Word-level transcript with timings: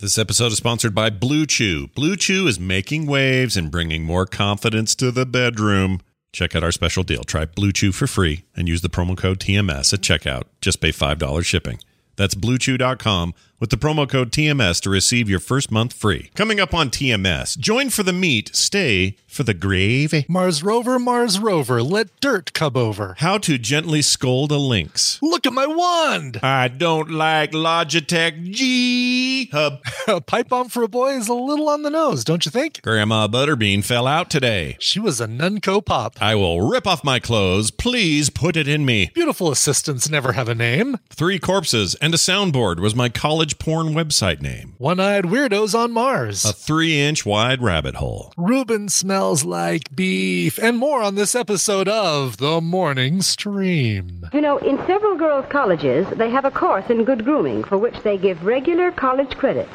This 0.00 0.16
episode 0.16 0.52
is 0.52 0.58
sponsored 0.58 0.94
by 0.94 1.10
Blue 1.10 1.44
Chew. 1.44 1.88
Blue 1.88 2.14
Chew 2.14 2.46
is 2.46 2.60
making 2.60 3.06
waves 3.08 3.56
and 3.56 3.68
bringing 3.68 4.04
more 4.04 4.26
confidence 4.26 4.94
to 4.94 5.10
the 5.10 5.26
bedroom. 5.26 6.02
Check 6.32 6.54
out 6.54 6.62
our 6.62 6.70
special 6.70 7.02
deal. 7.02 7.24
Try 7.24 7.46
Blue 7.46 7.72
Chew 7.72 7.90
for 7.90 8.06
free 8.06 8.44
and 8.54 8.68
use 8.68 8.80
the 8.80 8.88
promo 8.88 9.18
code 9.18 9.40
TMS 9.40 9.92
at 9.92 10.00
checkout. 10.00 10.44
Just 10.60 10.80
pay 10.80 10.90
$5 10.90 11.44
shipping. 11.44 11.80
That's 12.14 12.36
bluechew.com 12.36 13.34
with 13.60 13.70
the 13.70 13.76
promo 13.76 14.08
code 14.08 14.30
TMS 14.30 14.80
to 14.82 14.90
receive 14.90 15.28
your 15.28 15.40
first 15.40 15.70
month 15.70 15.92
free. 15.92 16.30
Coming 16.34 16.60
up 16.60 16.74
on 16.74 16.90
TMS, 16.90 17.58
join 17.58 17.90
for 17.90 18.02
the 18.02 18.12
meat, 18.12 18.54
stay 18.54 19.16
for 19.26 19.42
the 19.42 19.54
gravy. 19.54 20.24
Mars 20.28 20.62
rover, 20.62 20.98
Mars 20.98 21.38
rover, 21.38 21.82
let 21.82 22.08
dirt 22.20 22.52
come 22.52 22.76
over. 22.76 23.14
How 23.18 23.38
to 23.38 23.58
gently 23.58 24.02
scold 24.02 24.50
a 24.52 24.56
lynx. 24.56 25.18
Look 25.22 25.46
at 25.46 25.52
my 25.52 25.66
wand. 25.66 26.40
I 26.42 26.68
don't 26.68 27.10
like 27.10 27.52
Logitech 27.52 28.50
G 28.50 29.46
Hub. 29.52 29.80
A 30.08 30.20
pipe 30.20 30.48
bomb 30.48 30.68
for 30.68 30.82
a 30.82 30.88
boy 30.88 31.10
is 31.10 31.28
a 31.28 31.34
little 31.34 31.68
on 31.68 31.82
the 31.82 31.90
nose, 31.90 32.24
don't 32.24 32.44
you 32.46 32.50
think? 32.50 32.80
Grandma 32.82 33.28
Butterbean 33.28 33.84
fell 33.84 34.06
out 34.06 34.30
today. 34.30 34.76
She 34.80 34.98
was 34.98 35.20
a 35.20 35.26
Nunko 35.26 35.84
pop. 35.84 36.16
I 36.20 36.34
will 36.34 36.62
rip 36.62 36.86
off 36.86 37.04
my 37.04 37.18
clothes. 37.18 37.70
Please 37.70 38.30
put 38.30 38.56
it 38.56 38.66
in 38.66 38.86
me. 38.86 39.10
Beautiful 39.14 39.50
assistants 39.50 40.08
never 40.08 40.32
have 40.32 40.48
a 40.48 40.54
name. 40.54 40.96
Three 41.10 41.38
corpses 41.38 41.94
and 41.96 42.14
a 42.14 42.16
soundboard 42.16 42.80
was 42.80 42.94
my 42.94 43.08
college 43.08 43.47
porn 43.54 43.94
website 43.94 44.42
name. 44.42 44.74
One 44.78 45.00
eyed 45.00 45.24
weirdos 45.24 45.74
on 45.74 45.92
Mars. 45.92 46.44
A 46.44 46.52
three 46.52 46.98
inch 47.00 47.24
wide 47.24 47.62
rabbit 47.62 47.94
hole. 47.94 48.32
Reuben 48.36 48.88
smells 48.88 49.44
like 49.44 49.94
beef. 49.94 50.58
And 50.58 50.76
more 50.76 51.00
on 51.02 51.14
this 51.14 51.34
episode 51.34 51.88
of 51.88 52.36
The 52.36 52.60
Morning 52.60 53.22
Stream. 53.22 54.28
You 54.32 54.40
know, 54.40 54.58
in 54.58 54.76
several 54.86 55.16
girls' 55.16 55.46
colleges, 55.48 56.06
they 56.16 56.30
have 56.30 56.44
a 56.44 56.50
course 56.50 56.90
in 56.90 57.04
good 57.04 57.24
grooming 57.24 57.64
for 57.64 57.78
which 57.78 58.02
they 58.02 58.18
give 58.18 58.44
regular 58.44 58.90
college 58.90 59.36
credits. 59.38 59.72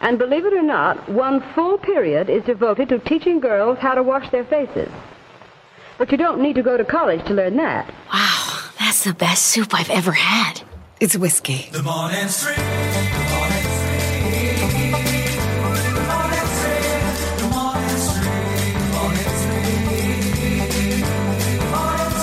And 0.00 0.18
believe 0.18 0.44
it 0.44 0.52
or 0.52 0.62
not, 0.62 1.08
one 1.08 1.40
full 1.54 1.78
period 1.78 2.28
is 2.28 2.44
devoted 2.44 2.90
to 2.90 2.98
teaching 2.98 3.40
girls 3.40 3.78
how 3.78 3.94
to 3.94 4.02
wash 4.02 4.30
their 4.30 4.44
faces. 4.44 4.90
But 5.98 6.12
you 6.12 6.18
don't 6.18 6.42
need 6.42 6.56
to 6.56 6.62
go 6.62 6.76
to 6.76 6.84
college 6.84 7.24
to 7.26 7.34
learn 7.34 7.56
that. 7.56 7.88
Wow, 8.12 8.60
that's 8.78 9.04
the 9.04 9.14
best 9.14 9.46
soup 9.46 9.72
I've 9.72 9.88
ever 9.90 10.12
had. 10.12 10.60
It's 10.98 11.14
whiskey. 11.14 11.68
The 11.72 11.82
morning 11.82 12.28
stream. 12.28 12.56
The 12.56 12.62
morning 13.36 13.66
stream. 13.76 14.92
The 15.92 16.00
morning 16.08 16.46
stream. 16.56 17.36
The 17.36 17.48
morning 17.52 17.98
stream. 17.98 18.72
The 18.80 18.96
morning 18.96 19.30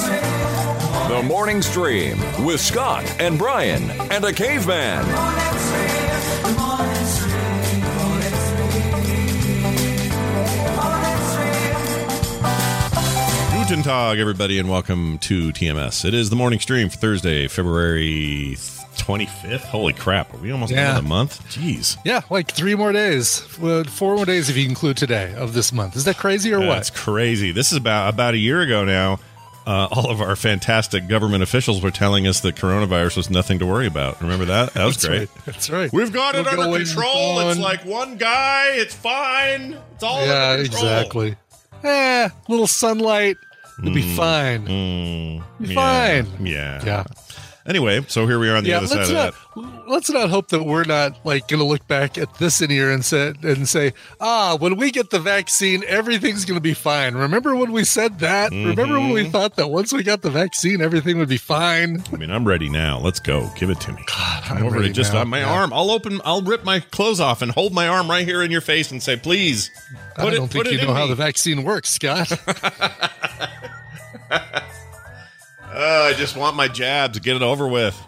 stream. 0.02 1.10
The 1.10 1.22
Morning 1.24 1.62
Stream 1.62 2.18
with 2.44 2.60
Scott 2.60 3.06
and 3.20 3.38
Brian 3.38 3.92
and 4.12 4.26
a 4.26 4.34
caveman. 4.34 5.06
Guten 13.70 13.82
Tag, 13.82 14.20
everybody, 14.20 14.60
and 14.60 14.70
welcome 14.70 15.18
to 15.20 15.52
TMS. 15.52 16.04
It 16.06 16.14
is 16.14 16.30
the 16.30 16.36
morning 16.36 16.60
stream 16.60 16.90
for 16.90 16.98
Thursday, 16.98 17.48
February 17.48 18.56
25th. 18.98 19.62
Holy 19.62 19.94
crap, 19.94 20.34
are 20.34 20.38
we 20.38 20.52
almost 20.52 20.72
Yeah. 20.74 20.88
done 20.88 20.96
with 20.96 21.04
the 21.04 21.10
month? 21.10 21.50
Jeez. 21.50 21.98
Yeah, 22.04 22.22
like 22.30 22.52
three 22.52 22.76
more 22.76 22.92
days. 22.92 23.40
Four 23.40 24.16
more 24.18 24.26
days 24.26 24.50
if 24.50 24.58
you 24.58 24.66
include 24.68 24.98
today 24.98 25.34
of 25.38 25.54
this 25.54 25.72
month. 25.72 25.96
Is 25.96 26.04
that 26.04 26.18
crazy 26.18 26.54
or 26.54 26.60
what? 26.60 26.76
That's 26.76 26.90
crazy. 26.90 27.52
This 27.52 27.72
is 27.72 27.78
about 27.78 28.14
about 28.14 28.34
a 28.34 28.38
year 28.38 28.62
ago 28.62 28.84
now. 28.84 29.20
Uh, 29.66 29.88
all 29.92 30.12
of 30.12 30.20
our 30.22 30.36
fantastic 30.36 31.08
government 31.08 31.42
officials 31.42 31.82
were 31.82 31.92
telling 31.92 32.28
us 32.28 32.42
that 32.42 32.56
coronavirus 32.56 33.16
was 33.18 33.30
nothing 33.30 33.60
to 33.60 33.66
worry 33.66 33.88
about. 33.88 34.22
Remember 34.22 34.44
that? 34.46 34.74
That 34.74 34.84
was 34.86 34.98
That's 34.98 35.08
great. 35.08 35.20
right. 35.20 35.30
That's 35.46 35.70
right. 35.70 35.94
We've 35.94 36.12
got 36.12 36.36
it 36.36 36.46
We're 36.46 36.60
under 36.60 36.78
control. 36.80 37.40
It's 37.50 37.60
like 37.60 37.86
one 37.86 38.18
guy. 38.18 38.72
It's 38.74 38.94
fine. 38.94 39.78
It's 39.96 40.04
all 40.04 40.24
yeah, 40.26 40.56
exactly. 40.56 41.38
Eh, 41.84 42.30
little 42.50 42.68
sunlight. 42.68 43.38
It'll 43.84 43.94
be 43.94 44.16
fine. 44.16 44.66
Mm, 44.68 45.44
Be 45.62 45.68
yeah, 45.68 45.76
fine. 46.24 46.46
Yeah. 46.46 46.82
Yeah. 46.86 47.04
Anyway, 47.66 48.04
so 48.10 48.28
here 48.28 48.40
we 48.40 48.50
are 48.50 48.58
on 48.58 48.64
the 48.66 48.72
yeah, 48.72 48.78
other 48.80 48.88
side 48.88 48.98
let's 48.98 49.10
of 49.10 49.16
not 49.16 49.34
that. 49.56 49.90
let's 49.90 50.10
not 50.10 50.30
hope 50.30 50.50
that 50.50 50.64
we're 50.64 50.84
not 50.84 51.26
like 51.26 51.48
going 51.48 51.62
to 51.62 51.66
look 51.66 51.88
back 51.88 52.18
at 52.18 52.34
this 52.36 52.60
in 52.62 52.70
here 52.70 52.92
and 52.92 53.06
say 53.06 53.34
and 53.42 53.70
say, 53.70 53.94
ah, 54.20 54.58
when 54.60 54.76
we 54.76 54.92
get 54.92 55.12
the 55.12 55.20
vaccine, 55.20 55.82
everything's 55.88 56.44
going 56.44 56.58
to 56.58 56.62
be 56.62 56.74
fine. 56.74 57.16
Remember 57.16 57.56
when 57.56 57.72
we 57.72 57.86
said 57.86 58.20
that? 58.20 58.52
Remember 58.52 59.00
when 59.00 59.04
Mm-hmm. 59.04 59.14
we 59.14 59.30
thought 59.30 59.56
that 59.56 59.70
once 59.70 59.94
we 59.94 60.04
got 60.04 60.24
the 60.24 60.30
vaccine, 60.30 60.82
everything 60.82 61.18
would 61.20 61.30
be 61.30 61.38
fine? 61.38 62.04
I 62.12 62.18
mean, 62.18 62.32
I'm 62.32 62.46
ready 62.46 62.68
now. 62.68 63.00
Let's 63.00 63.22
go. 63.22 63.50
Give 63.56 63.70
it 63.70 63.80
to 63.82 63.94
me. 63.94 64.04
God, 64.08 64.44
I'm 64.50 64.66
over 64.66 64.80
ready 64.80 64.92
just 64.92 65.14
now. 65.14 65.22
on 65.22 65.30
my 65.30 65.40
Yeah. 65.40 65.54
arm. 65.54 65.72
I'll 65.72 65.92
open. 65.92 66.20
I'll 66.26 66.42
rip 66.42 66.66
my 66.66 66.82
clothes 66.82 67.22
off 67.22 67.42
and 67.42 67.50
hold 67.50 67.74
my 67.74 67.88
arm 67.88 68.10
right 68.10 68.26
here 68.28 68.44
in 68.44 68.52
your 68.52 68.60
face 68.62 68.92
and 68.92 69.02
say, 69.02 69.16
"Please." 69.16 69.72
I 70.18 70.22
Put 70.24 70.34
it- 70.34 70.38
don't 70.38 70.52
think 70.52 70.66
you 70.70 70.78
know 70.82 70.90
in 70.90 70.96
how 70.98 71.08
the 71.08 71.16
vaccine 71.16 71.64
works, 71.64 71.92
Scott. 71.92 72.30
Uh, 75.76 76.10
I 76.12 76.14
just 76.14 76.38
want 76.38 76.56
my 76.56 76.68
jab 76.68 77.14
to 77.14 77.20
get 77.20 77.36
it 77.36 77.42
over 77.42 77.68
with. 77.68 78.00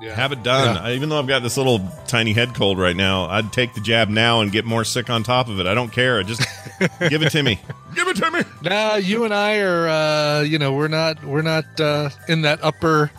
yeah. 0.00 0.14
Have 0.14 0.30
it 0.30 0.44
done. 0.44 0.76
Yeah. 0.76 0.82
I, 0.82 0.92
even 0.92 1.08
though 1.08 1.18
I've 1.18 1.26
got 1.26 1.42
this 1.42 1.56
little 1.56 1.80
tiny 2.06 2.32
head 2.32 2.54
cold 2.54 2.78
right 2.78 2.94
now, 2.94 3.24
I'd 3.24 3.52
take 3.52 3.74
the 3.74 3.80
jab 3.80 4.08
now 4.08 4.40
and 4.40 4.52
get 4.52 4.64
more 4.64 4.84
sick 4.84 5.10
on 5.10 5.24
top 5.24 5.48
of 5.48 5.58
it. 5.58 5.66
I 5.66 5.74
don't 5.74 5.90
care. 5.90 6.22
Just 6.22 6.42
give 7.08 7.22
it 7.24 7.30
to 7.30 7.42
me. 7.42 7.58
Give 7.96 8.06
it 8.06 8.14
to 8.18 8.30
me. 8.30 8.42
Nah, 8.62 8.94
you 8.96 9.24
and 9.24 9.34
I 9.34 9.58
are, 9.58 9.88
uh, 9.88 10.40
you 10.42 10.60
know, 10.60 10.72
we're 10.74 10.86
not, 10.86 11.24
we're 11.24 11.42
not 11.42 11.64
uh, 11.80 12.10
in 12.28 12.42
that 12.42 12.62
upper, 12.62 13.10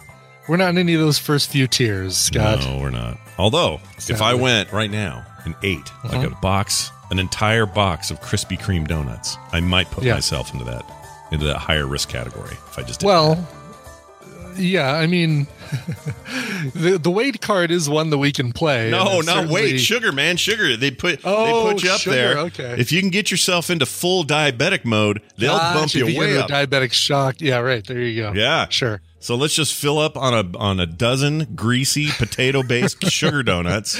we're 0.47 0.55
not 0.55 0.69
in 0.69 0.77
any 0.77 0.93
of 0.93 1.01
those 1.01 1.19
first 1.19 1.49
few 1.51 1.67
tiers, 1.67 2.15
Scott. 2.15 2.59
No, 2.63 2.79
we're 2.79 2.89
not. 2.89 3.17
Although, 3.37 3.81
if 4.07 4.21
I 4.21 4.33
went 4.33 4.71
right 4.71 4.89
now 4.91 5.25
and 5.43 5.55
ate 5.61 5.91
like 6.05 6.13
Uh-huh. 6.13 6.27
a 6.29 6.35
box, 6.41 6.89
an 7.11 7.19
entire 7.19 7.65
box 7.65 8.11
of 8.11 8.21
Krispy 8.21 8.57
Kreme 8.57 8.87
donuts, 8.87 9.35
I 9.51 9.59
might 9.59 9.91
put 9.91 10.05
Yeah. 10.05 10.13
myself 10.13 10.53
into 10.53 10.63
that 10.65 10.85
into 11.33 11.45
that 11.47 11.57
higher 11.57 11.85
risk 11.87 12.09
category 12.09 12.53
if 12.69 12.77
I 12.79 12.83
just 12.83 12.99
did 13.01 13.07
Well, 13.07 13.35
that. 13.35 14.59
yeah, 14.59 14.93
I 14.93 15.07
mean, 15.07 15.47
the 16.75 16.99
the 17.01 17.09
weight 17.11 17.41
card 17.41 17.71
is 17.71 17.89
one 17.89 18.09
that 18.11 18.17
we 18.19 18.31
can 18.31 18.53
play. 18.53 18.91
No, 18.91 19.17
and 19.19 19.25
no, 19.25 19.55
it's 19.57 19.81
sugar, 19.81 20.11
man, 20.11 20.37
sugar. 20.37 20.77
They 20.77 20.91
put 20.91 21.21
Oh, 21.23 21.45
they 21.45 21.73
put 21.73 21.83
oh, 21.83 21.87
you 21.87 21.93
up 21.93 21.99
sugar, 22.01 22.15
there. 22.15 22.37
okay. 22.39 22.75
If 22.77 22.91
you 22.91 22.99
can 23.01 23.09
get 23.09 23.31
yourself 23.31 23.69
into 23.69 23.85
full 23.85 24.23
diabetic 24.23 24.85
mode, 24.85 25.21
they'll 25.37 25.57
Gosh, 25.57 25.75
bump 25.75 25.95
if 25.95 26.13
you 26.13 26.19
way 26.19 26.37
up. 26.37 26.49
a 26.49 26.53
diabetic 26.53 26.93
shock. 26.93 27.41
Yeah, 27.41 27.57
right. 27.59 27.85
There 27.85 27.99
you 28.01 28.21
go. 28.21 28.33
Yeah. 28.33 28.67
sure. 28.69 29.01
So 29.19 29.35
let's 29.35 29.55
just 29.55 29.73
fill 29.73 29.99
up 29.99 30.17
on 30.17 30.33
a 30.33 30.57
on 30.57 30.79
a 30.81 30.85
dozen 30.85 31.55
greasy 31.55 32.09
potato 32.11 32.61
based 32.61 33.03
sugar 33.09 33.41
donuts. 33.41 33.97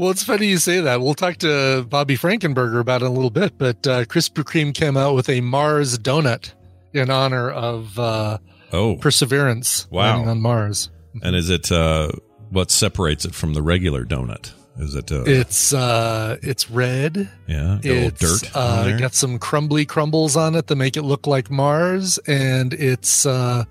Well, 0.00 0.10
it's 0.10 0.24
funny 0.24 0.46
you 0.46 0.56
say 0.56 0.80
that. 0.80 1.02
We'll 1.02 1.12
talk 1.14 1.36
to 1.38 1.84
Bobby 1.88 2.16
Frankenberger 2.16 2.80
about 2.80 3.02
it 3.02 3.04
in 3.04 3.10
a 3.10 3.14
little 3.14 3.28
bit. 3.30 3.58
But 3.58 3.86
uh, 3.86 4.04
Krispy 4.06 4.42
Kreme 4.44 4.74
came 4.74 4.96
out 4.96 5.14
with 5.14 5.28
a 5.28 5.42
Mars 5.42 5.98
donut 5.98 6.52
in 6.94 7.10
honor 7.10 7.50
of 7.50 7.98
uh, 7.98 8.38
Oh, 8.72 8.96
Perseverance 8.96 9.86
Wow. 9.90 10.24
on 10.24 10.40
Mars. 10.40 10.88
and 11.22 11.36
is 11.36 11.50
it 11.50 11.70
uh, 11.70 12.10
what 12.48 12.70
separates 12.70 13.24
it 13.26 13.34
from 13.34 13.52
the 13.52 13.60
regular 13.62 14.04
donut? 14.06 14.52
Is 14.78 14.94
it 14.94 15.12
uh, 15.12 15.24
It's 15.26 15.74
uh, 15.74 16.38
it's 16.40 16.70
red. 16.70 17.28
yeah, 17.46 17.78
got 17.82 17.84
a 17.84 17.92
little 17.92 18.08
It's 18.08 18.40
dirt 18.42 18.50
uh, 18.56 18.96
got 18.96 19.12
some 19.12 19.38
crumbly 19.38 19.84
crumbles 19.84 20.34
on 20.36 20.54
it 20.54 20.66
that 20.68 20.76
make 20.76 20.96
it 20.96 21.02
look 21.02 21.26
like 21.26 21.50
Mars, 21.50 22.16
and 22.26 22.72
it's 22.72 23.26
uh, 23.26 23.64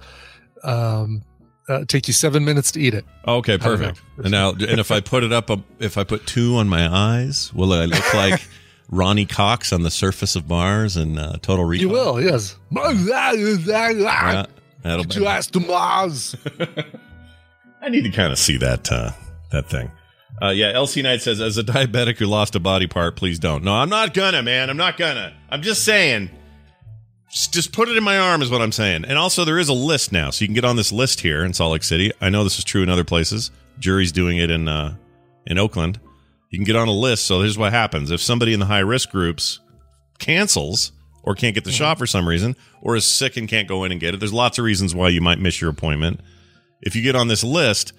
um, 0.64 1.24
uh, 1.70 1.86
take 1.86 2.08
you 2.08 2.14
seven 2.14 2.44
minutes 2.44 2.72
to 2.72 2.82
eat 2.82 2.94
it. 2.94 3.06
Okay, 3.28 3.58
perfect. 3.58 4.02
And 4.18 4.32
now, 4.32 4.50
and 4.50 4.80
if 4.80 4.92
I 4.92 5.00
put 5.00 5.24
it 5.24 5.32
up, 5.32 5.50
if 5.80 5.98
I 5.98 6.04
put 6.04 6.26
two 6.26 6.58
on 6.58 6.68
my 6.68 6.88
eyes, 6.88 7.54
will 7.54 7.72
I 7.72 7.86
look 7.86 8.14
like 8.14 8.42
Ronny 8.90 9.26
Cox 9.26 9.72
on 9.72 9.84
the 9.84 9.92
surface 9.92 10.36
of 10.36 10.50
Mars 10.50 10.98
and 10.98 11.20
uh, 11.20 11.34
Total 11.42 11.64
Recall? 11.64 11.82
You 11.82 11.90
will, 11.90 12.22
yes. 12.22 12.58
Yeah, 12.72 14.46
that'll 14.82 15.06
be. 15.06 15.28
eyes 15.28 15.48
to 15.48 15.60
Mars. 15.60 16.36
I 17.82 17.90
need 17.90 18.04
to 18.04 18.10
kind 18.10 18.32
of 18.34 18.40
see 18.40 18.58
that 18.58 18.92
uh, 18.92 19.12
that 19.52 19.70
thing. 19.70 19.92
Uh, 20.42 20.50
yeah, 20.50 20.72
LC 20.74 21.04
Knight 21.04 21.22
says, 21.22 21.42
as 21.42 21.58
a 21.58 21.64
diabetic 21.64 22.18
who 22.18 22.26
lost 22.26 22.56
a 22.56 22.60
body 22.60 22.88
part, 22.88 23.16
please 23.18 23.40
don't. 23.40 23.64
No, 23.64 23.74
I'm 23.74 23.90
not 23.90 24.14
gonna, 24.14 24.42
man. 24.42 24.70
I'm 24.70 24.78
not 24.78 24.98
gonna. 24.98 25.36
I'm 25.50 25.62
just 25.62 25.84
saying. 25.84 26.30
Just, 27.32 27.72
put 27.74 27.90
it 27.90 27.96
in 27.98 28.04
my 28.04 28.18
arm 28.18 28.42
is 28.42 28.50
what 28.50 28.62
I'm 28.62 28.72
saying. 28.72 29.06
And 29.06 29.18
also, 29.18 29.46
there 29.46 29.60
is 29.60 29.70
a 29.70 29.74
list 29.74 30.12
now, 30.12 30.32
so 30.32 30.42
you 30.44 30.48
can 30.48 30.56
get 30.56 30.66
on 30.66 30.76
this 30.78 30.92
list 30.92 31.22
here 31.22 31.46
in 31.46 31.54
Salt 31.54 31.72
Lake 31.74 31.84
City. 31.84 32.12
I 32.20 32.30
know 32.30 32.44
this 32.44 32.58
is 32.58 32.64
true 32.66 32.82
in 32.82 32.90
other 32.90 33.04
places. 33.04 33.52
Jury's 33.78 34.12
doing 34.12 34.38
it 34.38 34.50
in 34.50 34.68
uh, 34.68 34.96
in 35.46 35.58
Oakland. 35.60 36.00
You 36.50 36.58
can 36.58 36.66
get 36.66 36.76
on 36.76 36.88
a 36.88 36.92
list. 36.94 37.26
So 37.26 37.42
here's 37.42 37.58
what 37.58 37.72
happens: 37.72 38.10
if 38.10 38.20
somebody 38.22 38.54
in 38.54 38.60
the 38.60 38.66
high 38.66 38.80
risk 38.80 39.12
groups 39.12 39.60
cancels 40.18 40.92
or 41.24 41.36
can't 41.36 41.54
get 41.54 41.66
the 41.66 41.72
shot 41.72 41.98
for 42.00 42.08
some 42.08 42.28
reason, 42.28 42.56
or 42.82 42.96
is 42.96 43.06
sick 43.06 43.38
and 43.38 43.48
can't 43.48 43.68
go 43.68 43.84
in 43.84 43.92
and 43.92 44.02
get 44.02 44.14
it, 44.16 44.20
there's 44.20 44.34
lots 44.34 44.58
of 44.58 44.66
reasons 44.66 44.96
why 44.96 45.10
you 45.10 45.22
might 45.22 45.38
miss 45.40 45.62
your 45.62 45.70
appointment. 45.70 46.20
If 46.82 46.96
you 46.96 47.04
get 47.04 47.16
on 47.16 47.28
this 47.28 47.44
list, 47.44 47.94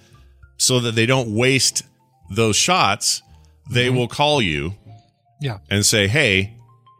so 0.56 0.81
that 0.81 0.94
they 0.97 1.06
don't 1.06 1.35
waste 1.35 1.83
those 2.31 2.56
shots, 2.56 3.23
they 3.71 3.91
will 3.91 4.09
call 4.09 4.43
you 4.43 4.75
Yeah. 5.41 5.59
and 5.71 5.87
say, 5.87 6.09
"Hey, 6.09 6.55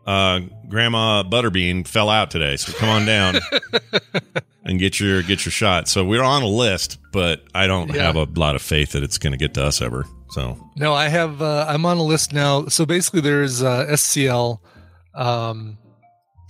uh, 0.07 0.41
Grandma 0.69 1.23
Butterbean 1.23 1.87
fell 1.87 2.09
out 2.09 2.31
today, 2.31 2.57
so 2.57 2.73
come 2.73 2.89
on 2.89 3.07
down 3.07 3.37
and 4.65 4.79
get 4.79 4.99
your 5.01 5.23
get 5.23 5.45
your 5.45 5.53
shot." 5.53 5.89
So 5.89 6.05
we're 6.05 6.23
on 6.23 6.43
a 6.43 6.47
list, 6.49 6.99
but 7.13 7.45
I 7.55 7.67
don't 7.67 7.93
Yeah. 7.95 8.03
have 8.05 8.17
a 8.17 8.25
lot 8.25 8.57
of 8.57 8.63
faith 8.63 8.93
that 8.93 9.03
it's 9.03 9.19
going 9.19 9.33
to 9.33 9.39
get 9.39 9.55
to 9.55 9.65
us 9.65 9.81
ever. 9.83 10.07
So 10.31 10.57
No, 10.77 10.95
I 10.95 11.09
have. 11.09 11.43
Uh, 11.43 11.67
I'm 11.69 11.85
on 11.87 11.97
a 11.99 12.03
list 12.03 12.33
now. 12.33 12.67
So 12.67 12.87
basically, 12.87 13.21
there's 13.21 13.63
uh, 13.63 13.87
SCL. 13.91 14.59
Um, 15.15 15.77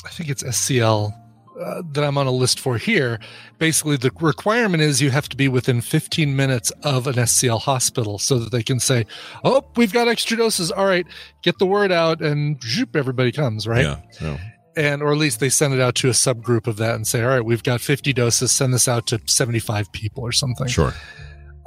I 0.05 0.09
think 0.11 0.29
it's 0.31 0.43
SCL 0.43 1.13
uh, 1.61 1.83
that 1.93 2.03
I'm 2.03 2.17
on 2.17 2.27
a 2.27 2.31
list 2.33 2.59
for 2.59 2.79
here. 2.79 3.21
Basically, 3.59 3.97
the 3.97 4.11
requirement 4.21 4.83
is 4.83 5.01
you 5.03 5.11
have 5.11 5.29
to 5.29 5.37
be 5.37 5.49
within 5.49 5.81
15 5.81 6.35
minutes 6.35 6.71
of 6.83 7.07
an 7.07 7.15
SCL 7.15 7.61
hospital 7.61 8.19
so 8.19 8.39
that 8.39 8.51
they 8.51 8.63
can 8.63 8.81
say, 8.81 9.07
"Oh, 9.45 9.65
we've 9.77 9.93
got 9.93 10.09
extra 10.09 10.37
doses. 10.37 10.71
All 10.71 10.87
right, 10.87 11.07
get 11.43 11.59
the 11.59 11.67
word 11.67 11.93
out," 11.93 12.21
and 12.21 12.61
zoop, 12.63 12.97
everybody 12.97 13.33
comes, 13.33 13.67
right? 13.67 13.85
yeah, 13.85 14.01
so, 14.13 14.39
and 14.77 15.03
or 15.03 15.13
at 15.13 15.19
least 15.19 15.41
they 15.41 15.51
send 15.51 15.75
it 15.75 15.81
out 15.81 15.95
to 15.97 16.09
a 16.09 16.13
subgroup 16.13 16.67
of 16.67 16.77
that 16.79 16.95
and 16.95 17.07
say, 17.07 17.23
"All 17.23 17.29
right, 17.29 17.45
we've 17.45 17.63
got 17.63 17.81
50 17.81 18.13
doses. 18.13 18.53
Send 18.53 18.73
this 18.73 18.89
out 18.89 19.07
to 19.09 19.21
75 19.27 19.93
people 19.93 20.23
or 20.23 20.33
something." 20.33 20.67
sure. 20.67 20.95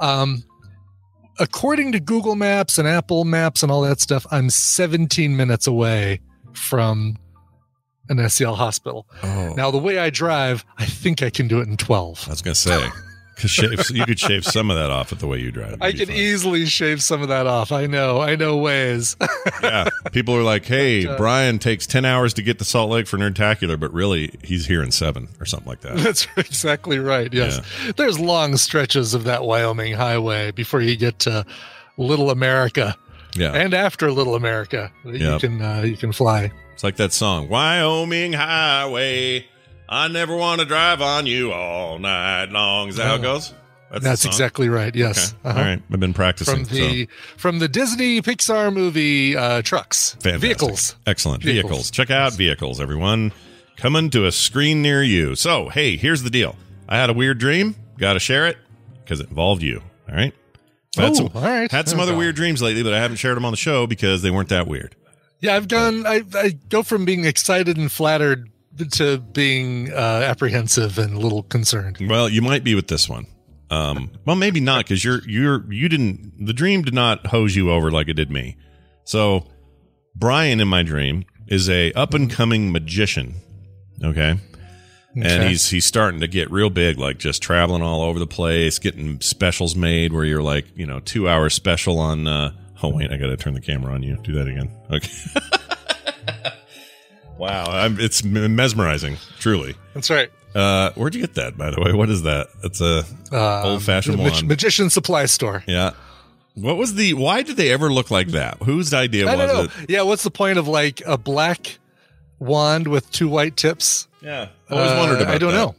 Um, 0.00 0.42
according 1.38 1.92
to 1.92 2.00
Google 2.00 2.34
Maps 2.34 2.78
and 2.78 2.88
Apple 2.88 3.24
Maps 3.24 3.62
and 3.62 3.70
all 3.70 3.82
that 3.82 4.00
stuff, 4.00 4.26
I'm 4.30 4.50
17 4.50 5.36
minutes 5.36 5.66
away 5.66 6.20
from 6.52 7.16
an 8.08 8.18
SCL 8.18 8.56
hospital. 8.56 9.06
Oh, 9.22 9.54
Now, 9.56 9.70
the 9.70 9.78
way 9.78 9.98
I 9.98 10.10
drive, 10.10 10.64
I 10.78 10.86
think 10.86 11.22
I 11.22 11.30
can 11.30 11.48
do 11.48 11.60
it 11.60 11.68
in 11.68 11.76
12. 11.76 12.24
I 12.26 12.30
was 12.30 12.42
gonna 12.42 12.54
say, 12.54 12.88
because 13.34 13.90
you 13.90 14.04
could 14.04 14.18
shave 14.18 14.44
some 14.44 14.70
of 14.70 14.76
that 14.76 14.90
off 14.90 15.12
at 15.12 15.18
the 15.18 15.26
way 15.26 15.38
you 15.38 15.50
drive. 15.50 15.76
I 15.80 15.88
It'd 15.88 16.08
can 16.08 16.16
easily 16.16 16.66
shave 16.66 17.02
some 17.02 17.22
of 17.22 17.28
that 17.28 17.46
off. 17.46 17.72
I 17.72 17.86
know. 17.86 18.20
I 18.20 18.36
know 18.36 18.56
ways. 18.58 19.16
yeah, 19.62 19.88
people 20.12 20.34
are 20.36 20.42
like, 20.42 20.64
"Hey, 20.64 21.04
But, 21.04 21.14
uh, 21.14 21.16
Brian 21.18 21.58
takes 21.58 21.86
ten 21.86 22.04
hours 22.04 22.34
to 22.34 22.42
get 22.42 22.58
to 22.58 22.64
Salt 22.64 22.90
Lake 22.90 23.06
for 23.06 23.18
Nerdtacular, 23.18 23.78
but 23.78 23.92
really 23.92 24.34
he's 24.42 24.66
here 24.66 24.82
in 24.82 24.90
seven 24.90 25.28
or 25.40 25.46
something 25.46 25.68
like 25.68 25.80
that." 25.80 25.96
That's 25.96 26.26
exactly 26.36 26.98
right. 26.98 27.32
Yes. 27.32 27.60
There's 27.96 28.20
long 28.20 28.56
stretches 28.56 29.14
of 29.14 29.24
that 29.24 29.44
Wyoming 29.44 29.94
highway 29.94 30.50
before 30.52 30.80
you 30.80 30.96
get 30.96 31.18
to 31.20 31.44
Little 31.96 32.30
America. 32.30 32.96
Yeah, 33.36 33.52
And 33.52 33.74
after 33.74 34.12
Little 34.12 34.36
America, 34.36 34.92
that 35.04 35.18
you 35.18 35.38
can 35.40 35.60
uh, 35.60 35.82
you 35.82 35.96
can 35.96 36.12
fly. 36.12 36.52
It's 36.74 36.84
like 36.84 36.96
that 36.96 37.12
song, 37.12 37.48
"Wyoming 37.48 38.34
Highway." 38.34 39.46
I 39.88 40.08
never 40.08 40.34
want 40.36 40.60
to 40.60 40.66
drive 40.66 41.00
on 41.02 41.26
you 41.26 41.52
all 41.52 41.98
night 41.98 42.46
long. 42.50 42.88
Is 42.88 42.96
that 42.96 43.06
how 43.06 43.14
it 43.14 43.18
Oh. 43.20 43.22
goes? 43.22 43.54
the 43.92 44.00
That's 44.00 44.24
exactly 44.24 44.68
right. 44.68 44.92
Yes. 44.96 45.34
Okay. 45.34 45.38
Uh-huh. 45.50 45.58
All 45.58 45.64
right, 45.64 45.82
I've 45.92 46.00
been 46.00 46.14
practicing. 46.14 46.64
from 46.64 46.74
the 46.76 47.08
from 47.36 47.58
the 47.60 47.68
Disney 47.68 48.20
Pixar 48.22 48.72
movie 48.72 49.36
uh, 49.36 49.62
trucks, 49.62 50.14
fantastic. 50.20 50.40
vehicles. 50.40 50.96
excellent 51.06 51.42
vehicles. 51.44 51.70
Vehicles. 51.70 51.90
Check 51.92 52.10
out 52.10 52.32
vehicles, 52.32 52.80
everyone. 52.80 53.32
Coming 53.76 54.10
to 54.10 54.26
a 54.26 54.32
screen 54.32 54.82
near 54.82 55.02
you. 55.02 55.34
So, 55.36 55.68
hey, 55.68 55.96
here's 55.96 56.22
the 56.22 56.30
deal. 56.30 56.56
I 56.88 56.96
had 56.96 57.08
a 57.10 57.12
weird 57.12 57.38
dream. 57.38 57.74
Got 57.98 58.14
to 58.14 58.20
share 58.20 58.46
it 58.48 58.56
because 59.04 59.20
it 59.20 59.28
involved 59.28 59.62
you. 59.62 59.82
All 60.08 60.14
right. 60.16 60.32
I've 60.96 61.02
had 61.04 61.10
Oh, 61.12 61.14
some, 61.14 61.30
all 61.34 61.42
right. 61.42 61.70
Had 61.70 61.88
some 61.88 61.98
other 62.00 62.16
weird 62.16 62.34
dreams 62.36 62.62
lately, 62.62 62.82
but 62.84 62.94
I 62.94 63.00
haven't 63.00 63.16
shared 63.18 63.36
them 63.36 63.44
on 63.44 63.52
the 63.52 63.56
show 63.56 63.86
because 63.86 64.22
they 64.22 64.30
weren't 64.30 64.48
that 64.50 64.66
weird. 64.66 64.94
Yeah, 65.44 65.56
I've 65.56 65.68
gone. 65.68 66.06
I, 66.06 66.22
I 66.34 66.52
go 66.70 66.82
from 66.82 67.04
being 67.04 67.26
excited 67.26 67.76
and 67.76 67.92
flattered 67.92 68.50
to 68.92 69.18
being 69.18 69.92
uh, 69.92 70.22
apprehensive 70.26 70.98
and 70.98 71.14
a 71.14 71.18
little 71.18 71.42
concerned. 71.42 71.98
Well, 72.00 72.30
you 72.30 72.40
might 72.40 72.64
be 72.64 72.74
with 72.74 72.88
this 72.88 73.10
one. 73.10 73.26
Um, 73.68 74.10
well, 74.24 74.36
maybe 74.36 74.60
not 74.60 74.86
because 74.86 75.04
you're 75.04 75.20
you're 75.28 75.70
you 75.70 75.90
didn't 75.90 76.46
the 76.46 76.54
dream 76.54 76.80
did 76.80 76.94
not 76.94 77.26
hose 77.26 77.54
you 77.54 77.70
over 77.70 77.90
like 77.90 78.08
it 78.08 78.14
did 78.14 78.30
me. 78.30 78.56
So, 79.04 79.46
Brian 80.16 80.60
in 80.60 80.68
my 80.68 80.82
dream 80.82 81.26
is 81.46 81.68
a 81.68 81.92
up 81.92 82.14
and 82.14 82.30
coming 82.30 82.72
magician. 82.72 83.34
Okay. 84.02 84.38
And 85.14 85.42
he's 85.50 85.68
he's 85.68 85.84
starting 85.84 86.20
to 86.20 86.26
get 86.26 86.50
real 86.50 86.70
big, 86.70 86.96
like 86.96 87.18
just 87.18 87.42
traveling 87.42 87.82
all 87.82 88.00
over 88.00 88.18
the 88.18 88.26
place, 88.26 88.78
getting 88.78 89.20
specials 89.20 89.76
made 89.76 90.14
where 90.14 90.24
you're 90.24 90.42
like, 90.42 90.64
you 90.74 90.86
know, 90.86 91.00
two 91.00 91.28
hour 91.28 91.50
special 91.50 91.98
on. 91.98 92.26
Uh, 92.26 92.52
oh 92.84 92.88
wait, 92.88 93.10
I 93.10 93.16
got 93.16 93.26
to 93.26 93.36
turn 93.36 93.54
the 93.54 93.60
camera 93.60 93.92
on 93.94 94.02
you. 94.02 94.16
Do 94.22 94.32
that 94.34 94.46
again. 94.48 94.70
Okay. 94.90 96.50
wow, 97.38 97.64
I'm, 97.68 97.98
it's 98.00 98.22
mesmerizing, 98.24 99.16
truly. 99.38 99.74
That's 99.94 100.10
right. 100.10 100.30
Uh, 100.54 100.90
where'd 100.94 101.14
you 101.14 101.20
get 101.20 101.34
that, 101.34 101.56
by 101.56 101.70
the 101.70 101.80
way? 101.80 101.92
What 101.92 102.08
is 102.10 102.22
that? 102.22 102.48
It's 102.62 102.80
a 102.80 103.00
Um, 103.32 103.64
old 103.72 103.82
fashioned 103.82 104.18
the 104.18 104.22
mag- 104.22 104.32
wand. 104.32 104.48
magician 104.48 104.90
supply 104.90 105.26
store. 105.26 105.64
yeah. 105.66 105.92
What 106.54 106.76
was 106.76 106.94
the? 106.94 107.14
Why 107.14 107.42
did 107.42 107.56
they 107.56 107.72
ever 107.72 107.92
look 107.92 108.12
like 108.12 108.28
that? 108.28 108.62
Whose 108.62 108.94
idea 108.94 109.26
I 109.28 109.34
was 109.34 109.50
don't 109.50 109.56
know. 109.66 109.70
it? 109.82 109.90
Yeah, 109.90 110.02
what's 110.02 110.22
the 110.22 110.30
point 110.30 110.56
of 110.56 110.68
like 110.68 111.02
a 111.04 111.18
black 111.18 111.78
wand 112.38 112.86
with 112.86 113.10
two 113.10 113.28
white 113.28 113.56
tips? 113.56 114.06
Yeah, 114.22 114.50
always 114.70 114.92
Uh, 114.92 114.96
wondered 115.00 115.20
about. 115.22 115.34
I 115.34 115.38
don't 115.38 115.50
that. 115.50 115.56
know. 115.58 115.74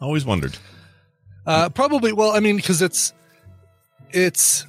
Always 0.00 0.24
wondered. 0.24 0.56
Uh, 1.46 1.68
probably. 1.68 2.14
Well, 2.14 2.30
I 2.30 2.40
mean, 2.40 2.56
because 2.56 2.80
it's 2.80 3.12
it's 4.12 4.64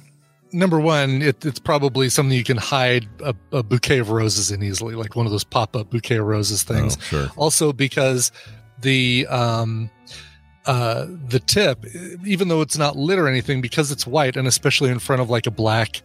number 0.56 0.80
one. 0.80 1.22
It, 1.22 1.44
it's 1.44 1.58
probably 1.60 2.08
something 2.08 2.36
you 2.36 2.44
can 2.44 2.56
hide 2.56 3.06
a, 3.22 3.34
a 3.52 3.62
bouquet 3.62 3.98
of 3.98 4.10
roses 4.10 4.50
in 4.50 4.62
easily, 4.62 4.94
like 4.94 5.14
one 5.14 5.26
of 5.26 5.32
those 5.32 5.44
pop 5.44 5.76
up 5.76 5.90
bouquet 5.90 6.16
of 6.16 6.26
roses 6.26 6.62
things. 6.62 6.96
Oh, 6.98 7.02
sure. 7.02 7.30
Also, 7.36 7.72
because 7.72 8.32
the 8.80 9.26
um, 9.28 9.90
uh, 10.66 11.06
the 11.28 11.38
tip, 11.40 11.84
even 12.24 12.48
though 12.48 12.60
it's 12.62 12.76
not 12.76 12.96
lit 12.96 13.18
or 13.18 13.28
anything, 13.28 13.60
because 13.60 13.92
it's 13.92 14.06
white, 14.06 14.36
and 14.36 14.48
especially 14.48 14.90
in 14.90 14.98
front 14.98 15.22
of 15.22 15.30
like 15.30 15.46
a 15.46 15.50
black 15.52 16.02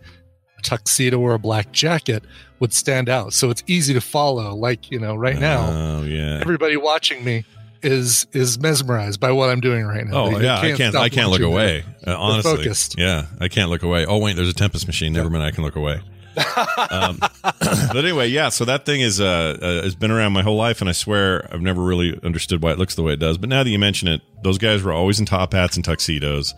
tuxedo 0.63 1.19
or 1.19 1.33
a 1.33 1.39
black 1.39 1.71
jacket, 1.71 2.23
would 2.59 2.73
stand 2.73 3.09
out. 3.09 3.33
So 3.33 3.49
it's 3.49 3.63
easy 3.67 3.93
to 3.93 4.01
follow. 4.01 4.53
Like 4.55 4.91
you 4.91 4.99
know, 4.99 5.15
right 5.15 5.39
now, 5.39 5.67
Oh 5.71 6.03
yeah. 6.03 6.39
everybody 6.41 6.77
watching 6.77 7.23
me 7.23 7.43
is 7.83 8.27
is 8.33 8.59
mesmerized 8.59 9.19
by 9.19 9.31
what 9.31 9.49
I'm 9.49 9.61
doing 9.61 9.85
right 9.85 10.05
now. 10.05 10.25
Oh 10.25 10.37
They- 10.37 10.45
yeah, 10.45 10.59
I 10.59 10.71
can't. 10.73 10.95
I 10.95 11.09
can't 11.09 11.29
look 11.29 11.41
away. 11.41 11.83
Uh, 12.05 12.15
honestly, 12.17 12.57
focused. 12.57 12.95
yeah, 12.97 13.27
I 13.39 13.47
can't 13.47 13.69
look 13.69 13.83
away. 13.83 14.05
Oh 14.05 14.17
wait, 14.17 14.35
there's 14.35 14.49
a 14.49 14.53
Tempest 14.53 14.87
machine. 14.87 15.13
Never 15.13 15.29
mind, 15.29 15.43
I 15.43 15.51
can 15.51 15.63
look 15.63 15.75
away. 15.75 16.01
um, 16.89 17.19
but 17.43 17.97
anyway, 17.97 18.27
yeah. 18.27 18.49
So 18.49 18.65
that 18.65 18.85
thing 18.85 19.01
is 19.01 19.19
uh, 19.19 19.57
uh 19.61 19.83
has 19.83 19.95
been 19.95 20.11
around 20.11 20.33
my 20.33 20.43
whole 20.43 20.55
life, 20.55 20.81
and 20.81 20.89
I 20.89 20.93
swear 20.93 21.47
I've 21.53 21.61
never 21.61 21.81
really 21.81 22.17
understood 22.23 22.61
why 22.63 22.71
it 22.71 22.79
looks 22.79 22.95
the 22.95 23.03
way 23.03 23.13
it 23.13 23.19
does. 23.19 23.37
But 23.37 23.49
now 23.49 23.63
that 23.63 23.69
you 23.69 23.79
mention 23.79 24.07
it, 24.07 24.21
those 24.43 24.57
guys 24.57 24.81
were 24.83 24.93
always 24.93 25.19
in 25.19 25.25
top 25.25 25.53
hats 25.53 25.75
and 25.75 25.83
tuxedos, 25.83 26.53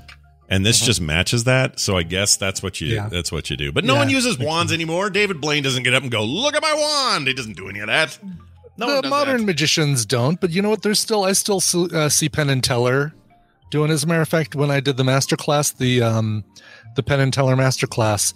and 0.49 0.65
this 0.65 0.79
just 0.79 1.01
matches 1.01 1.45
that. 1.45 1.79
So 1.79 1.97
I 1.97 2.03
guess 2.03 2.37
that's 2.37 2.61
what 2.61 2.81
you. 2.81 2.89
Yeah. 2.89 3.09
that's 3.09 3.31
what 3.31 3.49
you 3.49 3.57
do. 3.57 3.71
But 3.71 3.83
no 3.83 3.93
Yeah, 3.93 3.99
one 3.99 4.09
uses 4.09 4.37
wands 4.37 4.71
anymore. 4.71 5.09
David 5.09 5.41
Blaine 5.41 5.63
doesn't 5.63 5.83
get 5.83 5.93
up 5.95 6.03
and 6.03 6.11
go, 6.11 6.23
"Look 6.23 6.55
at 6.55 6.61
my 6.61 6.73
wand." 6.73 7.27
He 7.27 7.33
doesn't 7.33 7.57
do 7.57 7.67
any 7.67 7.79
of 7.79 7.87
that. 7.87 8.17
No, 8.77 9.01
the 9.01 9.07
modern 9.09 9.41
that. 9.41 9.45
magicians 9.45 10.05
don't, 10.05 10.39
but 10.41 10.49
you 10.51 10.61
know 10.61 10.69
what? 10.69 10.81
There's 10.81 10.99
still 10.99 11.23
I 11.25 11.33
still 11.33 11.59
see- 11.59 11.89
uh, 11.93 12.09
see 12.09 12.29
Penn 12.29 12.49
and 12.49 12.63
Teller 12.63 13.13
doing. 13.69 13.91
As 13.91 14.03
a 14.03 14.07
matter 14.07 14.21
of 14.21 14.29
fact, 14.29 14.55
when 14.55 14.71
I 14.71 14.79
did 14.79 14.97
the 14.97 15.03
master 15.03 15.37
class, 15.37 15.71
the 15.71 16.01
um, 16.01 16.43
the 16.95 17.03
Penn 17.03 17.19
and 17.19 17.31
Teller 17.33 17.55
master 17.55 17.85
class, 17.87 18.33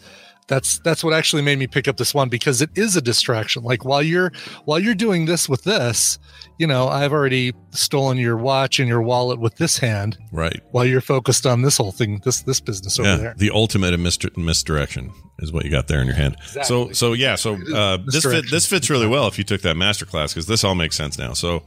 that's 0.47 0.79
that's 0.79 1.03
what 1.03 1.13
actually 1.13 1.41
made 1.41 1.59
me 1.59 1.67
pick 1.67 1.87
up 1.87 1.97
this 1.97 2.13
one 2.13 2.29
because 2.29 2.61
it 2.61 2.69
is 2.75 2.95
a 2.95 3.01
distraction. 3.01 3.63
Like 3.63 3.83
while 3.83 4.01
you're 4.01 4.31
while 4.65 4.79
you're 4.79 4.95
doing 4.95 5.25
this 5.25 5.49
with 5.49 5.63
this, 5.63 6.19
you 6.57 6.65
know, 6.65 6.87
I've 6.87 7.11
already 7.11 7.53
stolen 7.71 8.17
your 8.17 8.37
watch 8.37 8.79
and 8.79 8.87
your 8.87 9.01
wallet 9.01 9.39
with 9.39 9.57
this 9.57 9.77
hand 9.77 10.17
right. 10.31 10.61
while 10.71 10.85
you're 10.85 11.01
focused 11.01 11.45
on 11.45 11.61
this 11.61 11.77
whole 11.77 11.91
thing, 11.91 12.21
this 12.23 12.41
this 12.43 12.59
business 12.59 12.97
over 12.97 13.09
yeah, 13.09 13.17
there. 13.17 13.35
the 13.37 13.51
ultimate 13.51 13.93
in 13.93 13.99
misdir- 14.01 14.35
misdirection 14.37 15.11
is 15.39 15.51
what 15.51 15.65
you 15.65 15.71
got 15.71 15.87
there 15.87 15.99
in 15.99 16.07
your 16.07 16.15
hand. 16.15 16.37
So, 16.39 16.59
Exactly. 16.61 16.65
so 16.65 16.91
so 16.93 17.13
yeah, 17.13 17.35
so 17.35 17.57
uh, 17.75 17.97
this 18.05 18.23
fit, 18.23 18.49
this 18.49 18.65
fits 18.65 18.89
really 18.89 19.07
well 19.07 19.27
if 19.27 19.37
you 19.37 19.43
took 19.43 19.61
that 19.61 19.75
master 19.75 20.05
class 20.05 20.33
because 20.33 20.47
this 20.47 20.63
all 20.63 20.75
makes 20.75 20.95
sense 20.95 21.17
now. 21.17 21.33
So, 21.33 21.63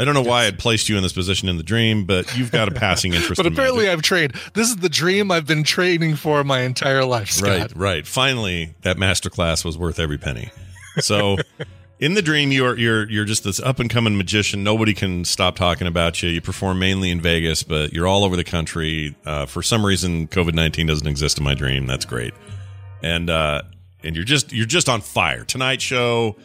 I 0.00 0.04
don't 0.04 0.14
know 0.14 0.22
why 0.22 0.46
I'd 0.46 0.58
placed 0.58 0.88
you 0.88 0.96
in 0.96 1.02
this 1.02 1.12
position 1.12 1.48
in 1.50 1.58
the 1.58 1.62
dream, 1.62 2.06
but 2.06 2.34
you've 2.36 2.50
got 2.50 2.68
a 2.68 2.70
passing 2.70 3.12
interest. 3.12 3.36
But 3.36 3.44
in 3.46 3.52
apparently, 3.52 3.84
magic. 3.84 3.98
I've 3.98 4.02
trained. 4.02 4.32
This 4.54 4.68
is 4.68 4.76
the 4.76 4.88
dream 4.88 5.30
I've 5.30 5.46
been 5.46 5.62
training 5.62 6.16
for 6.16 6.42
my 6.42 6.60
entire 6.60 7.04
life, 7.04 7.30
Scott. 7.30 7.48
right, 7.48 7.76
right. 7.76 8.06
Finally, 8.06 8.74
that 8.80 8.96
master 8.96 9.28
class 9.28 9.62
was 9.64 9.76
worth 9.76 9.98
every 10.00 10.18
penny. 10.18 10.50
So. 11.00 11.36
In 12.00 12.14
the 12.14 12.22
dream, 12.22 12.50
you're 12.50 12.78
you're 12.78 13.10
you're 13.10 13.26
just 13.26 13.44
this 13.44 13.60
up 13.60 13.78
and 13.78 13.90
coming 13.90 14.16
magician. 14.16 14.64
Nobody 14.64 14.94
can 14.94 15.26
stop 15.26 15.54
talking 15.54 15.86
about 15.86 16.22
you. 16.22 16.30
You 16.30 16.40
perform 16.40 16.78
mainly 16.78 17.10
in 17.10 17.20
Vegas, 17.20 17.62
but 17.62 17.92
you're 17.92 18.06
all 18.06 18.24
over 18.24 18.36
the 18.36 18.42
country. 18.42 19.14
Uh, 19.26 19.44
for 19.44 19.62
some 19.62 19.84
reason, 19.84 20.26
COVID 20.26 20.54
nineteen 20.54 20.86
doesn't 20.86 21.06
exist 21.06 21.36
in 21.36 21.44
my 21.44 21.52
dream. 21.52 21.86
That's 21.86 22.06
great. 22.06 22.32
and 23.02 23.28
uh 23.28 23.60
and 24.02 24.16
you're 24.16 24.24
just 24.24 24.50
you're 24.50 24.64
just 24.64 24.88
on 24.88 25.02
fire 25.02 25.44
tonight 25.44 25.82
show 25.82 26.36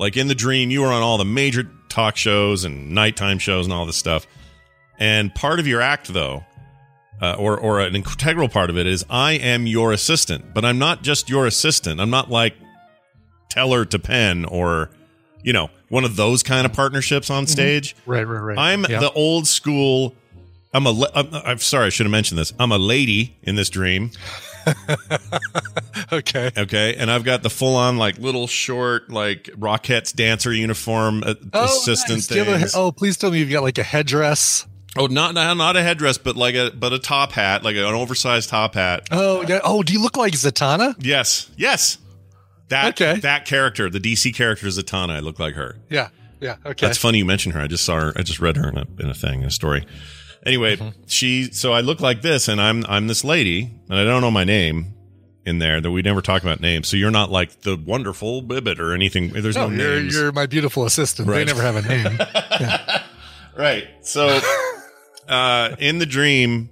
like 0.00 0.16
in 0.16 0.26
the 0.26 0.34
dream 0.34 0.70
you 0.72 0.80
were 0.80 0.88
on 0.88 1.02
all 1.02 1.16
the 1.18 1.24
major 1.24 1.70
talk 1.88 2.16
shows 2.16 2.64
and 2.64 2.90
nighttime 2.90 3.38
shows 3.38 3.66
and 3.66 3.72
all 3.72 3.86
this 3.86 3.96
stuff 3.96 4.26
and 4.98 5.32
part 5.34 5.60
of 5.60 5.66
your 5.66 5.80
act 5.80 6.08
though 6.12 6.44
uh, 7.22 7.34
or 7.38 7.56
or 7.58 7.80
an 7.80 7.94
integral 7.94 8.48
part 8.48 8.70
of 8.70 8.76
it 8.78 8.86
is 8.86 9.04
i 9.10 9.32
am 9.32 9.66
your 9.66 9.92
assistant 9.92 10.52
but 10.54 10.64
i'm 10.64 10.78
not 10.78 11.02
just 11.02 11.28
your 11.30 11.46
assistant 11.46 12.00
i'm 12.00 12.10
not 12.10 12.30
like 12.30 12.54
teller 13.48 13.84
to 13.84 13.98
Penn 13.98 14.44
or 14.44 14.90
you 15.42 15.52
know 15.52 15.70
one 15.88 16.04
of 16.04 16.14
those 16.16 16.42
kind 16.42 16.64
of 16.66 16.72
partnerships 16.72 17.30
on 17.30 17.46
stage 17.46 17.96
Right, 18.06 18.22
right, 18.26 18.38
right. 18.38 18.58
I'm 18.58 18.84
Yeah. 18.88 19.00
the 19.00 19.10
old 19.12 19.46
school. 19.48 20.14
I'm 20.72 20.86
a. 20.86 21.04
I'm 21.44 21.58
sorry, 21.58 21.86
I 21.86 21.88
should 21.88 22.06
have 22.06 22.12
mentioned 22.12 22.38
this. 22.38 22.52
I'm 22.60 22.70
a 22.70 22.78
lady 22.78 23.36
in 23.42 23.56
this 23.56 23.68
dream. 23.70 24.12
okay. 26.12 26.50
Okay, 26.56 26.94
and 26.96 27.10
I've 27.10 27.24
got 27.24 27.42
the 27.42 27.50
full 27.50 27.76
on 27.76 27.96
like 27.96 28.18
little 28.18 28.46
short 28.46 29.10
like 29.10 29.44
Rockettes 29.58 30.14
dancer 30.14 30.52
uniform 30.52 31.22
uh, 31.24 31.34
assistant 31.52 32.30
nice. 32.30 32.74
A- 32.74 32.78
oh, 32.78 32.92
please 32.92 33.16
tell 33.16 33.30
me 33.30 33.38
you've 33.38 33.50
got 33.50 33.62
like 33.62 33.78
a 33.78 33.82
headdress. 33.82 34.66
Oh, 34.96 35.06
not 35.06 35.34
not 35.34 35.56
not 35.56 35.76
a 35.76 35.82
headdress, 35.82 36.18
but 36.18 36.36
like 36.36 36.54
a 36.54 36.70
but 36.72 36.92
a 36.92 36.98
top 36.98 37.32
hat, 37.32 37.62
like 37.62 37.76
an 37.76 37.84
oversized 37.84 38.48
top 38.48 38.74
hat. 38.74 39.06
Oh, 39.10 39.44
yeah. 39.46 39.60
oh, 39.62 39.82
do 39.82 39.92
you 39.92 40.02
look 40.02 40.16
like 40.16 40.32
Zatanna? 40.32 40.94
Yes, 40.98 41.48
yes. 41.56 41.98
That 42.68 43.00
Okay. 43.00 43.20
that 43.20 43.46
character, 43.46 43.88
the 43.90 44.00
DC 44.00 44.34
character 44.34 44.66
Zatanna, 44.66 45.10
I 45.10 45.20
look 45.20 45.38
like 45.38 45.54
her. 45.54 45.76
Yeah, 45.88 46.08
yeah. 46.40 46.56
Okay. 46.64 46.86
That's 46.86 46.98
funny 46.98 47.18
you 47.18 47.24
mentioned 47.24 47.54
her. 47.54 47.60
I 47.60 47.66
just 47.66 47.84
saw 47.84 48.00
her. 48.00 48.12
I 48.16 48.22
just 48.22 48.40
read 48.40 48.56
her 48.56 48.68
in 48.68 48.78
a 48.78 48.86
in 48.98 49.08
a 49.08 49.14
thing, 49.14 49.42
in 49.42 49.46
a 49.46 49.50
story. 49.50 49.86
Anyway, 50.46 50.76
Mm-hmm. 50.76 51.00
she. 51.06 51.50
So 51.52 51.72
I 51.72 51.80
look 51.82 52.00
like 52.00 52.22
this, 52.22 52.48
and 52.48 52.60
I'm 52.60 52.84
I'm 52.88 53.06
this 53.08 53.24
lady, 53.24 53.70
and 53.88 53.98
I 53.98 54.04
don't 54.04 54.20
know 54.22 54.30
my 54.30 54.44
name 54.44 54.94
in 55.44 55.58
there. 55.58 55.80
That 55.80 55.90
we 55.90 56.00
never 56.02 56.22
talk 56.22 56.42
about 56.42 56.60
names. 56.60 56.88
So 56.88 56.96
you're 56.96 57.10
not 57.10 57.30
like 57.30 57.60
the 57.62 57.76
wonderful 57.76 58.40
Bibbit 58.42 58.80
or 58.80 58.94
anything. 58.94 59.30
There's 59.30 59.56
no, 59.56 59.68
No, 59.68 59.82
you're, 59.84 60.00
names. 60.00 60.14
you're 60.14 60.32
my 60.32 60.46
beautiful 60.46 60.84
assistant. 60.86 61.28
Right. 61.28 61.46
They 61.46 61.52
never 61.52 61.62
have 61.62 61.76
a 61.76 61.82
name. 61.82 62.18
Right. 63.56 63.88
So 64.02 64.38
uh 65.28 65.76
in 65.78 65.98
the 65.98 66.06
dream 66.06 66.70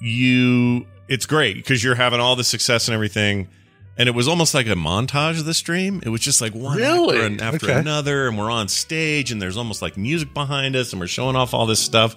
you 0.00 0.86
it's 1.08 1.26
great 1.26 1.56
because 1.56 1.82
you're 1.84 1.94
having 1.94 2.20
all 2.20 2.36
the 2.36 2.44
success 2.44 2.88
and 2.88 2.94
everything. 2.94 3.48
And 3.96 4.08
it 4.08 4.12
was 4.12 4.28
almost 4.28 4.54
like 4.54 4.66
a 4.66 4.70
montage 4.74 5.38
of 5.40 5.44
the 5.44 5.54
stream. 5.54 6.00
It 6.04 6.08
was 6.10 6.20
just 6.20 6.40
like 6.40 6.54
one 6.54 6.76
Really? 6.76 7.18
after, 7.18 7.44
after 7.44 7.66
Okay. 7.66 7.78
another, 7.80 8.28
and 8.28 8.38
we're 8.38 8.50
on 8.50 8.68
stage, 8.68 9.32
and 9.32 9.42
there's 9.42 9.56
almost 9.56 9.82
like 9.82 9.96
music 9.96 10.32
behind 10.32 10.76
us, 10.76 10.92
and 10.92 11.00
we're 11.00 11.08
showing 11.08 11.34
off 11.34 11.52
all 11.52 11.66
this 11.66 11.80
stuff. 11.80 12.14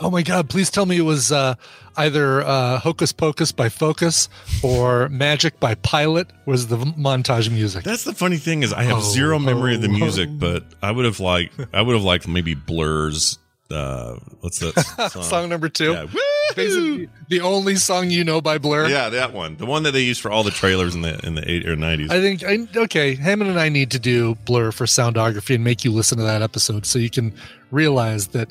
Oh 0.00 0.10
my 0.10 0.22
God! 0.22 0.48
Please 0.48 0.70
tell 0.70 0.86
me 0.86 0.96
it 0.96 1.02
was 1.02 1.30
uh, 1.32 1.54
either 1.96 2.42
uh, 2.42 2.78
Hocus 2.78 3.12
Pocus 3.12 3.52
by 3.52 3.68
Focus 3.68 4.28
or 4.62 5.08
Magic 5.08 5.58
by 5.60 5.74
Pilot 5.76 6.28
was 6.46 6.68
the 6.68 6.76
montage 6.78 7.50
music. 7.50 7.84
That's 7.84 8.04
the 8.04 8.14
funny 8.14 8.38
thing 8.38 8.62
is 8.62 8.72
I 8.72 8.84
have 8.84 8.98
Oh, 8.98 9.00
zero 9.00 9.38
memory 9.38 9.74
of 9.74 9.82
the 9.82 9.88
oh, 9.88 9.92
music, 9.92 10.28
oh. 10.30 10.36
but 10.38 10.64
I 10.82 10.90
would 10.90 11.04
have 11.04 11.20
liked 11.20 11.54
I 11.72 11.82
would 11.82 11.94
have 11.94 12.04
liked 12.04 12.26
maybe 12.28 12.54
Blur's 12.54 13.38
uh 13.70 14.16
what's 14.40 14.58
that 14.60 14.78
song? 15.12 15.22
Song 15.22 15.48
number 15.48 15.68
two. 15.68 15.92
Yeah. 15.92 16.06
Basically, 16.54 17.08
the 17.28 17.40
only 17.40 17.76
song 17.76 18.10
you 18.10 18.24
know 18.24 18.42
by 18.42 18.58
Blur. 18.58 18.86
yeah, 18.86 19.08
that 19.08 19.32
one. 19.32 19.56
The 19.56 19.64
one 19.64 19.84
that 19.84 19.92
they 19.92 20.02
used 20.02 20.20
for 20.20 20.30
all 20.30 20.42
the 20.42 20.50
trailers 20.50 20.94
in 20.94 21.00
the 21.00 21.18
in 21.26 21.34
the 21.34 21.40
80s 21.40 21.66
or 21.66 21.76
90s. 21.76 22.10
I 22.10 22.20
think 22.20 22.44
I, 22.76 22.80
okay. 22.82 23.14
Hammond 23.14 23.48
and 23.50 23.58
I 23.58 23.70
need 23.70 23.90
to 23.92 23.98
do 23.98 24.34
Blur 24.44 24.70
for 24.70 24.84
soundography 24.84 25.54
and 25.54 25.64
make 25.64 25.82
you 25.82 25.90
listen 25.92 26.18
to 26.18 26.24
that 26.24 26.42
episode 26.42 26.84
so 26.84 26.98
you 26.98 27.08
can 27.08 27.32
realize 27.70 28.28
that 28.28 28.50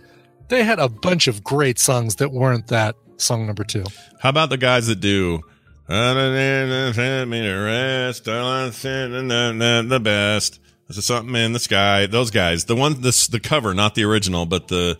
they 0.51 0.63
had 0.63 0.77
a 0.79 0.87
bunch 0.87 1.27
of 1.27 1.43
great 1.43 1.79
songs 1.79 2.17
that 2.17 2.31
weren't 2.31 2.67
that 2.67 2.95
song 3.17 3.47
number 3.47 3.63
two. 3.63 3.83
How 4.19 4.29
about 4.29 4.49
the 4.51 4.57
guys 4.57 4.85
that 4.87 4.99
do 4.99 5.41
"Send 5.89 7.29
me 7.29 7.41
to 7.41 7.53
rest, 7.55 8.25
till 8.25 8.33
I'm 8.45 8.71
sending 8.71 9.27
the- 9.27 9.99
best. 10.01 10.59
There's 10.87 11.05
something 11.05 11.35
in 11.35 11.53
the 11.53 11.59
sky. 11.59 12.05
Those 12.05 12.31
guys, 12.31 12.65
the 12.65 12.75
one, 12.75 13.01
this 13.01 13.27
the 13.27 13.39
cover, 13.39 13.73
not 13.73 13.95
the 13.95 14.03
original, 14.03 14.45
but 14.45 14.67
the 14.67 14.97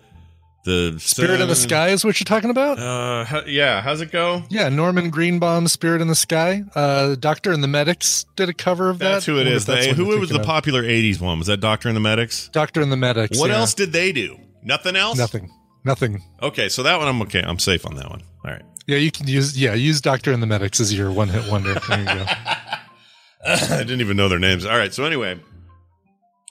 the 0.63 0.95
Spirit 0.99 1.41
in 1.41 1.47
the 1.47 1.55
Sky 1.55 1.89
is 1.89 2.05
what 2.05 2.19
you're 2.19 2.25
talking 2.25 2.51
about. 2.51 2.77
Uh, 2.77 3.25
how- 3.25 3.43
yeah. 3.47 3.81
How's 3.81 3.99
it 3.99 4.11
go? 4.11 4.43
Yeah, 4.49 4.69
Norman 4.69 5.09
Greenbaum, 5.09 5.67
"Spirit 5.67 6.01
in 6.01 6.07
the 6.07 6.13
Sky." 6.15 6.63
Uh, 6.75 7.15
Doctor 7.15 7.51
and 7.51 7.63
the 7.63 7.67
Medics 7.67 8.25
did 8.35 8.47
a 8.47 8.53
cover 8.53 8.89
of 8.91 8.99
that. 8.99 9.09
That's 9.13 9.25
who 9.25 9.39
it 9.39 9.47
is. 9.47 9.63
Is. 9.63 9.63
if 9.63 9.67
that's 9.67 9.81
They- 9.85 9.87
what 9.91 9.97
who 9.97 10.11
you're 10.11 10.19
was 10.19 10.29
the 10.29 10.39
of. 10.39 10.45
popular 10.45 10.83
'80s 10.83 11.19
one? 11.19 11.39
Was 11.39 11.47
that 11.47 11.61
Doctor 11.61 11.89
and 11.89 11.95
the 11.95 12.01
Medics? 12.01 12.47
Doctor 12.53 12.79
and 12.81 12.91
the 12.91 12.95
Medics. 12.97 13.39
What 13.39 13.49
yeah. 13.49 13.57
else 13.57 13.73
did 13.73 13.91
they 13.91 14.11
do? 14.11 14.37
Nothing 14.63 14.95
else. 14.95 15.17
Nothing. 15.17 15.51
Nothing. 15.83 16.23
Okay, 16.41 16.69
so 16.69 16.83
that 16.83 16.97
one 16.99 17.07
I'm 17.07 17.21
okay. 17.23 17.41
I'm 17.41 17.59
safe 17.59 17.85
on 17.85 17.95
that 17.95 18.09
one. 18.09 18.21
All 18.45 18.51
right. 18.51 18.61
Yeah, 18.87 18.97
you 18.97 19.11
can 19.11 19.27
use 19.27 19.59
yeah 19.59 19.73
use 19.73 20.01
Doctor 20.01 20.31
and 20.31 20.41
the 20.41 20.47
Medics 20.47 20.79
as 20.79 20.95
your 20.95 21.11
one 21.11 21.27
hit 21.29 21.49
wonder. 21.51 21.73
There 21.87 21.99
you 21.99 22.05
go. 22.05 22.25
I 23.45 23.57
didn't 23.79 24.01
even 24.01 24.17
know 24.17 24.29
their 24.29 24.39
names. 24.39 24.65
All 24.65 24.77
right. 24.77 24.93
So 24.93 25.03
anyway, 25.05 25.39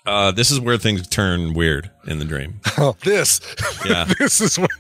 uh, 0.07 0.33
this 0.33 0.51
is 0.51 0.59
where 0.59 0.77
things 0.79 1.07
turn 1.07 1.53
weird 1.55 1.91
in 2.07 2.19
the 2.19 2.25
dream. 2.25 2.61
Oh, 2.83 2.97
this. 3.05 3.41
Yeah. 3.85 4.05
this 4.19 4.41
is 4.41 4.59
what. 4.59 4.71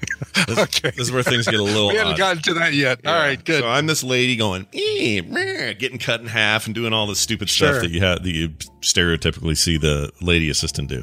This, 0.49 0.59
okay. 0.59 0.91
this 0.91 1.01
is 1.09 1.13
where 1.13 1.23
things 1.23 1.45
get 1.47 1.61
a 1.61 1.63
little. 1.63 1.89
we 1.89 1.97
haven't 1.97 2.15
odd. 2.15 2.19
gotten 2.19 2.43
to 2.45 2.55
that 2.55 2.73
yet. 2.73 3.01
All 3.07 3.13
Yeah. 3.13 3.21
right, 3.21 3.45
good. 3.45 3.61
So 3.61 3.69
I'm 3.69 3.87
this 3.87 4.03
lady 4.03 4.37
going, 4.37 4.67
"Eh, 4.73 5.21
meh," 5.21 5.75
getting 5.75 5.99
cut 5.99 6.23
in 6.23 6.27
half 6.29 6.65
and 6.65 6.75
doing 6.75 6.95
all 6.95 7.07
the 7.07 7.15
stupid 7.15 7.51
Sure. 7.51 7.69
stuff 7.73 7.83
that 7.83 7.91
you 7.91 8.01
have 8.01 8.23
that 8.23 8.33
you 8.33 8.49
stereotypically 8.81 9.57
see 9.59 9.77
the 9.77 10.11
lady 10.23 10.49
assistant 10.49 10.89
do. 10.89 11.03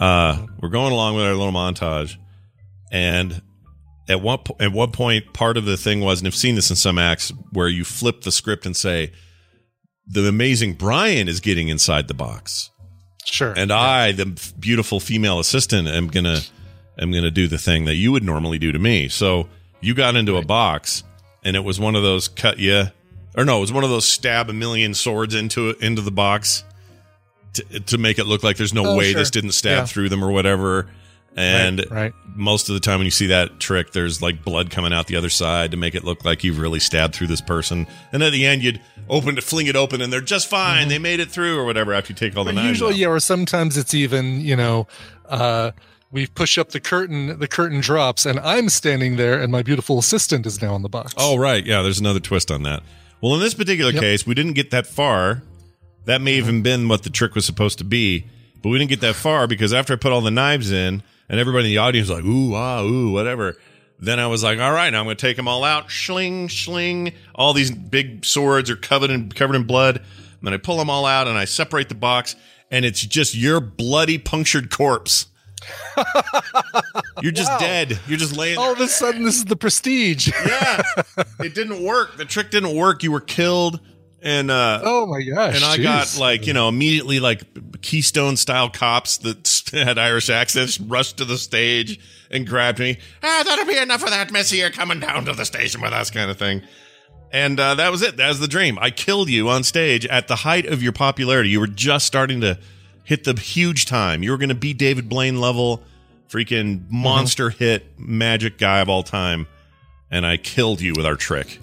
Uh, 0.00 0.46
we're 0.60 0.70
going 0.70 0.92
along 0.92 1.14
with 1.14 1.24
our 1.26 1.34
little 1.34 1.52
montage, 1.52 2.16
and 2.90 3.42
at 4.08 4.22
one 4.22 4.38
po- 4.38 4.56
at 4.58 4.72
one 4.72 4.90
point, 4.92 5.32
part 5.34 5.58
of 5.58 5.66
the 5.66 5.76
thing 5.76 6.00
was, 6.00 6.20
and 6.20 6.26
I've 6.26 6.34
seen 6.34 6.54
this 6.54 6.70
in 6.70 6.76
some 6.76 6.98
acts 6.98 7.30
where 7.52 7.68
you 7.68 7.84
flip 7.84 8.22
the 8.22 8.32
script 8.32 8.64
and 8.64 8.74
say, 8.74 9.12
"The 10.06 10.26
amazing 10.26 10.74
Brian 10.74 11.28
is 11.28 11.40
getting 11.40 11.68
inside 11.68 12.08
the 12.08 12.14
box." 12.14 12.70
sure. 13.26 13.52
and 13.56 13.70
I, 13.70 14.12
the 14.12 14.52
beautiful 14.58 15.00
female 15.00 15.38
assistant, 15.38 15.86
am 15.86 16.08
gonna 16.08 16.40
am 16.98 17.12
gonna 17.12 17.30
do 17.30 17.46
the 17.46 17.58
thing 17.58 17.84
that 17.84 17.96
you 17.96 18.10
would 18.10 18.24
normally 18.24 18.58
do 18.58 18.72
to 18.72 18.78
me. 18.78 19.08
So 19.08 19.48
you 19.82 19.94
got 19.94 20.16
into 20.16 20.36
a 20.38 20.44
box, 20.44 21.04
and 21.44 21.56
it 21.56 21.64
was 21.64 21.78
one 21.78 21.94
of 21.94 22.02
those 22.02 22.26
cut 22.26 22.58
you, 22.58 22.84
or 23.36 23.44
no, 23.44 23.58
it 23.58 23.60
was 23.60 23.72
one 23.72 23.84
of 23.84 23.90
those 23.90 24.08
stab 24.08 24.48
a 24.48 24.54
million 24.54 24.94
swords 24.94 25.34
into 25.34 25.74
into 25.80 26.00
the 26.00 26.10
box 26.10 26.64
to, 27.54 27.80
to 27.80 27.98
make 27.98 28.18
it 28.18 28.26
look 28.26 28.42
like 28.42 28.56
there's 28.56 28.74
no 28.74 28.84
Oh, 28.86 28.96
way 28.96 29.12
sure. 29.12 29.20
this 29.20 29.30
didn't 29.30 29.52
stab 29.52 29.78
Yeah. 29.78 29.84
through 29.86 30.08
them 30.08 30.22
or 30.24 30.30
whatever. 30.30 30.86
And 31.36 31.84
right. 31.90 32.12
most 32.34 32.68
of 32.68 32.74
the 32.74 32.80
time 32.80 32.98
when 32.98 33.04
you 33.04 33.10
see 33.12 33.28
that 33.28 33.60
trick, 33.60 33.92
there's 33.92 34.20
like 34.20 34.44
blood 34.44 34.70
coming 34.70 34.92
out 34.92 35.06
the 35.06 35.14
other 35.16 35.28
side 35.30 35.70
to 35.70 35.76
make 35.76 35.94
it 35.94 36.02
look 36.02 36.24
like 36.24 36.42
you've 36.42 36.58
really 36.58 36.80
stabbed 36.80 37.14
through 37.14 37.28
this 37.28 37.40
person. 37.40 37.86
And 38.12 38.22
at 38.22 38.32
the 38.32 38.44
end, 38.44 38.64
you'd 38.64 38.80
open 39.08 39.36
to 39.36 39.40
fling 39.42 39.68
it 39.68 39.76
open, 39.76 40.00
and 40.00 40.12
they're 40.12 40.20
just 40.20 40.48
fine. 40.48 40.88
They 40.88 40.98
made 40.98 41.20
it 41.20 41.30
through 41.30 41.56
or 41.58 41.64
whatever 41.64 41.92
after 41.94 42.12
you 42.12 42.16
take 42.16 42.36
all 42.36 42.42
the 42.44 42.50
Mm-hmm. 42.50 42.56
Knives 42.56 42.68
usually, 42.80 42.94
out. 42.94 42.98
yeah, 42.98 43.06
or 43.08 43.20
sometimes 43.20 43.76
it's 43.76 43.94
even 43.94 44.40
you 44.40 44.56
know, 44.56 44.88
uh, 45.28 45.70
we 46.10 46.26
push 46.26 46.58
up 46.58 46.70
the 46.70 46.80
curtain, 46.80 47.38
the 47.38 47.46
curtain 47.48 47.80
drops, 47.80 48.26
and 48.26 48.40
I'm 48.40 48.68
standing 48.68 49.14
there, 49.16 49.40
and 49.40 49.52
my 49.52 49.62
beautiful 49.62 50.00
assistant 50.00 50.46
is 50.46 50.60
now 50.60 50.74
in 50.74 50.82
the 50.82 50.88
box. 50.88 51.14
Oh, 51.16 51.36
right. 51.36 51.64
Yeah, 51.64 51.82
there's 51.82 52.00
another 52.00 52.18
twist 52.20 52.50
on 52.50 52.64
that. 52.64 52.82
Well, 53.20 53.34
in 53.34 53.40
this 53.40 53.54
particular 53.54 53.92
Yep. 53.92 54.00
case, 54.02 54.26
we 54.26 54.34
didn't 54.34 54.54
get 54.54 54.72
that 54.72 54.86
far. 54.88 55.42
That 56.06 56.20
may 56.20 56.34
even 56.34 56.62
been 56.62 56.88
what 56.88 57.02
the 57.02 57.10
trick 57.10 57.34
was 57.34 57.44
supposed 57.44 57.78
to 57.78 57.84
be, 57.84 58.26
but 58.62 58.70
we 58.70 58.78
didn't 58.78 58.90
get 58.90 59.00
that 59.02 59.14
far 59.14 59.46
because 59.46 59.72
after 59.72 59.92
I 59.92 59.96
put 59.96 60.12
all 60.12 60.20
the 60.20 60.30
knives 60.30 60.72
in 60.72 61.02
and 61.28 61.40
everybody 61.40 61.66
in 61.66 61.70
the 61.70 61.78
audience 61.78 62.08
was 62.08 62.18
like, 62.18 62.24
ooh, 62.24 62.54
ah, 62.54 62.82
ooh, 62.82 63.12
whatever. 63.12 63.56
Then 63.98 64.18
I 64.18 64.26
was 64.26 64.42
like, 64.42 64.58
all 64.58 64.72
right, 64.72 64.90
now 64.90 65.00
I'm 65.00 65.04
going 65.06 65.16
to 65.16 65.20
take 65.20 65.36
them 65.36 65.46
all 65.46 65.62
out. 65.62 65.90
Schling, 65.90 66.48
schling. 66.48 67.12
All 67.34 67.52
these 67.52 67.70
big 67.70 68.24
swords 68.24 68.70
are 68.70 68.76
covered 68.76 69.10
in, 69.10 69.30
covered 69.30 69.56
in 69.56 69.64
blood. 69.64 69.96
And 69.98 70.06
then 70.42 70.54
I 70.54 70.56
pull 70.56 70.78
them 70.78 70.88
all 70.88 71.04
out 71.04 71.28
and 71.28 71.36
I 71.36 71.44
separate 71.44 71.90
the 71.90 71.94
box 71.94 72.34
and 72.70 72.84
it's 72.84 73.00
just 73.02 73.34
your 73.34 73.60
bloody 73.60 74.16
punctured 74.16 74.70
corpse. 74.70 75.26
You're 77.20 77.32
just 77.32 77.58
dead. 77.60 77.98
You're 78.06 78.18
just 78.18 78.34
laying 78.36 78.56
there 78.56 78.64
All 78.64 78.72
of 78.72 78.80
a 78.80 78.88
sudden, 78.88 79.24
this 79.24 79.36
is 79.36 79.44
the 79.44 79.56
prestige. 79.56 80.28
yeah, 80.46 80.80
it 81.40 81.54
didn't 81.54 81.82
work. 81.82 82.16
The 82.16 82.24
trick 82.24 82.50
didn't 82.50 82.74
work. 82.74 83.02
You 83.02 83.12
were 83.12 83.20
killed, 83.20 83.80
and 84.22 84.50
uh, 84.50 84.80
oh 84.84 85.06
my 85.06 85.22
gosh! 85.22 85.56
and 85.56 85.64
I 85.64 85.78
got 85.78 86.18
like 86.18 86.46
you 86.46 86.52
know 86.52 86.68
immediately 86.68 87.20
like 87.20 87.80
Keystone 87.82 88.36
style 88.36 88.68
cops 88.68 89.18
that 89.18 89.62
had 89.72 89.98
Irish 89.98 90.30
accents 90.30 90.78
rushed 90.80 91.18
to 91.18 91.24
the 91.24 91.38
stage 91.38 92.00
and 92.30 92.46
grabbed 92.46 92.78
me. 92.78 92.98
Ah, 93.22 93.42
that'll 93.44 93.66
be 93.66 93.78
enough 93.78 94.02
of 94.02 94.10
that, 94.10 94.30
Missy. 94.30 94.58
You're 94.58 94.70
coming 94.70 95.00
down 95.00 95.24
to 95.26 95.32
the 95.32 95.44
station 95.44 95.80
with 95.80 95.92
us, 95.92 96.10
kind 96.10 96.30
of 96.30 96.38
thing. 96.38 96.62
And 97.32 97.60
uh, 97.60 97.76
that 97.76 97.90
was 97.90 98.02
it. 98.02 98.16
That 98.16 98.28
was 98.28 98.40
the 98.40 98.48
dream. 98.48 98.78
I 98.80 98.90
killed 98.90 99.30
you 99.30 99.48
on 99.48 99.62
stage 99.62 100.04
at 100.06 100.28
the 100.28 100.36
height 100.36 100.66
of 100.66 100.82
your 100.82 100.92
popularity. 100.92 101.50
You 101.50 101.60
were 101.60 101.68
just 101.68 102.06
starting 102.06 102.40
to 102.40 102.58
hit 103.04 103.24
the 103.24 103.38
huge 103.38 103.86
time. 103.86 104.22
You 104.22 104.32
were 104.32 104.38
going 104.38 104.48
to 104.48 104.54
be 104.54 104.74
David 104.74 105.08
Blaine 105.08 105.40
level, 105.40 105.82
freaking 106.28 106.90
monster 106.90 107.50
hit 107.50 107.98
magic 107.98 108.58
guy 108.58 108.80
of 108.80 108.88
all 108.88 109.02
time. 109.02 109.46
And 110.10 110.26
I 110.26 110.38
killed 110.38 110.80
you 110.80 110.92
with 110.96 111.06
our 111.06 111.14
trick. 111.14 111.60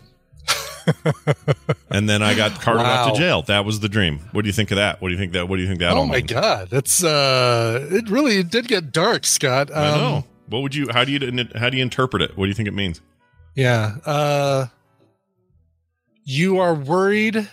and 1.90 2.10
then 2.10 2.22
I 2.22 2.36
got 2.36 2.62
carted 2.62 2.86
off 2.86 3.14
to 3.14 3.20
jail. 3.20 3.42
That 3.44 3.66
was 3.66 3.80
the 3.80 3.90
dream. 3.90 4.20
What 4.32 4.44
do 4.44 4.48
you 4.48 4.54
think 4.54 4.72
of 4.72 4.78
that? 4.78 5.02
What 5.02 5.10
do 5.10 5.14
you 5.14 5.20
think 5.20 5.34
that? 5.34 5.48
What 5.48 5.58
do 5.58 5.62
you 5.62 5.68
think 5.68 5.80
that? 5.80 5.92
Oh 5.92 6.06
my 6.06 6.18
means? 6.18 6.32
god, 6.32 6.70
that's 6.70 7.04
uh, 7.04 7.88
it 7.92 8.10
really 8.10 8.40
it 8.40 8.50
did 8.50 8.68
get 8.68 8.92
dark, 8.92 9.26
Scott. 9.26 9.70
Um, 9.72 9.78
I 9.78 9.98
know. 9.98 10.26
What 10.50 10.62
would 10.62 10.76
you? 10.76 10.88
How 10.92 11.04
do 11.04 11.12
you? 11.12 11.48
How 11.56 11.70
do 11.70 11.78
you 11.78 11.84
interpret 11.84 12.22
it? 12.22 12.38
What 12.38 12.46
do 12.46 12.50
you 12.50 12.54
think 12.56 12.68
it 12.68 12.74
means? 12.74 13.02
Yeah. 13.56 13.96
Uh, 14.06 14.68
you 16.24 16.60
are 16.60 16.74
worried. 16.74 17.50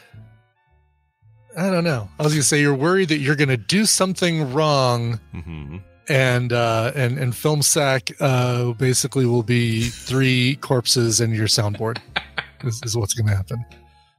I 1.57 1.71
don't 1.71 1.85
know. 1.85 2.09
I 2.19 2.23
was 2.23 2.33
gonna 2.33 2.43
say 2.43 2.61
you're 2.61 2.75
worried 2.75 3.09
that 3.11 3.19
you're 3.19 3.37
gonna 3.37 3.57
do 3.57 3.87
something 3.87 4.53
wrong, 4.53 5.21
hmm 5.33 5.79
and 6.09 6.53
uh, 6.53 6.93
and 6.95 7.19
and 7.19 7.35
film 7.35 7.63
sack 7.63 8.11
uh, 8.21 8.73
basically 8.73 9.27
will 9.27 9.43
be 9.43 9.85
three 9.85 10.57
corpses 10.57 11.21
and 11.21 11.35
your 11.35 11.47
soundboard. 11.47 11.99
is, 12.67 12.81
is 12.85 12.97
what's 12.97 13.15
gonna 13.15 13.35
happen. 13.35 13.65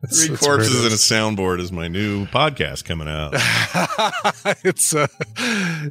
That's- 0.01 0.19
Three 0.25 0.29
that's 0.35 0.45
where 0.45 0.55
it 0.55 0.57
corpses 0.57 0.83
and 0.83 0.93
a 0.93 0.97
soundboard 0.97 1.59
is 1.59 1.71
my 1.71 1.87
new 1.87 2.25
podcast 2.27 2.83
coming 2.85 3.07
out. 3.07 3.33
it's 4.63 4.93
uh, 4.93 5.07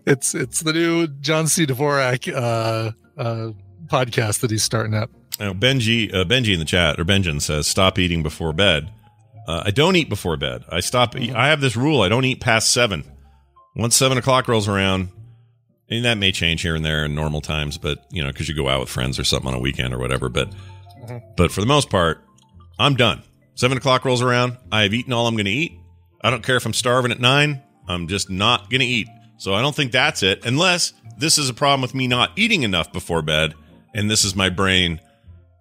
it's 0.07 0.35
it's 0.35 0.61
the 0.61 0.73
new 0.73 1.07
John 1.09 1.47
C. 1.49 1.67
Dvorak 1.67 2.33
uh, 2.33 2.93
uh, 3.21 3.51
podcast 3.87 4.41
that 4.41 4.51
he's 4.51 4.63
starting 4.63 4.95
up. 4.95 5.11
Now, 5.41 5.53
Benji, 5.53 6.15
uh, 6.15 6.25
Benji 6.25 6.53
in 6.53 6.61
the 6.61 6.65
chat 6.65 7.01
or 7.01 7.05
Benjamin 7.05 7.41
says, 7.41 7.67
"Stop 7.67 7.99
eating 7.99 8.23
before 8.23 8.53
bed." 8.53 8.91
Uh, 9.49 9.65
I 9.67 9.71
don't 9.73 9.97
eat 9.97 10.09
before 10.09 10.37
bed. 10.37 10.65
I 10.71 10.81
stop. 10.81 11.17
I 11.17 11.49
have 11.49 11.61
this 11.61 11.77
rule: 11.77 12.03
I 12.03 12.09
don't 12.09 12.25
eat 12.25 12.41
past 12.41 12.71
seven. 12.71 13.05
Once 13.75 13.97
seven 13.97 14.17
o'clock 14.17 14.47
rolls 14.47 14.69
around, 14.69 15.09
And 15.91 16.05
that 16.05 16.17
may 16.19 16.31
change 16.31 16.63
here 16.63 16.77
and 16.77 16.85
there 16.85 17.05
in 17.05 17.15
normal 17.17 17.41
times, 17.41 17.77
but 17.79 18.05
you 18.13 18.23
know, 18.23 18.31
because 18.31 18.49
you 18.49 18.55
go 18.55 18.69
out 18.69 18.79
with 18.81 18.89
friends 18.89 19.19
or 19.19 19.25
something 19.25 19.49
on 19.49 19.55
a 19.55 19.59
weekend 19.59 19.93
or 19.93 19.99
whatever. 19.99 20.29
But 20.29 20.53
but 21.37 21.51
for 21.51 21.61
the 21.61 21.67
most 21.67 21.91
part, 21.91 22.23
I'm 22.79 22.97
done. 22.97 23.23
Seven 23.55 23.79
o'clock 23.79 24.05
rolls 24.05 24.23
around. 24.23 24.57
I 24.73 24.83
have 24.83 24.95
eaten 24.95 25.13
all 25.13 25.27
I'm 25.27 25.35
going 25.37 25.45
to 25.47 25.51
eat. 25.51 25.79
I 26.23 26.31
don't 26.31 26.43
care 26.43 26.57
if 26.57 26.67
I'm 26.67 26.73
starving 26.73 27.13
at 27.13 27.21
nine. 27.21 27.63
I'm 27.87 28.09
just 28.09 28.31
not 28.31 28.71
going 28.71 28.81
to 28.81 28.87
eat. 28.87 29.09
So 29.37 29.55
I 29.55 29.61
don't 29.63 29.75
think 29.75 29.93
that's 29.93 30.23
it, 30.23 30.45
unless 30.45 30.93
this 31.19 31.39
is 31.39 31.49
a 31.49 31.55
problem 31.55 31.83
with 31.83 31.95
me 31.95 32.07
not 32.07 32.31
eating 32.37 32.63
enough 32.63 32.93
before 32.93 33.21
bed, 33.23 33.55
and 33.95 34.11
this 34.11 34.25
is 34.25 34.35
my 34.35 34.49
brain 34.49 35.01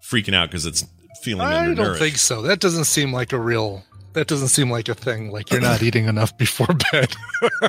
freaking 0.02 0.34
out 0.34 0.50
because 0.50 0.66
it's 0.66 0.86
feeling 1.22 1.48
undernourished. 1.48 1.80
I 1.80 1.84
don't 1.84 1.98
think 2.00 2.18
so. 2.18 2.42
That 2.44 2.60
doesn't 2.60 2.86
seem 2.86 3.12
like 3.12 3.34
a 3.34 3.40
real. 3.40 3.84
That 4.14 4.28
doesn't 4.28 4.50
seem 4.50 4.70
like 4.70 4.90
a 4.90 4.94
thing. 4.96 5.32
Like 5.32 5.52
you're 5.52 5.62
not 5.62 5.82
eating 5.82 6.06
enough 6.06 6.38
before 6.38 6.68
bed. 6.92 7.14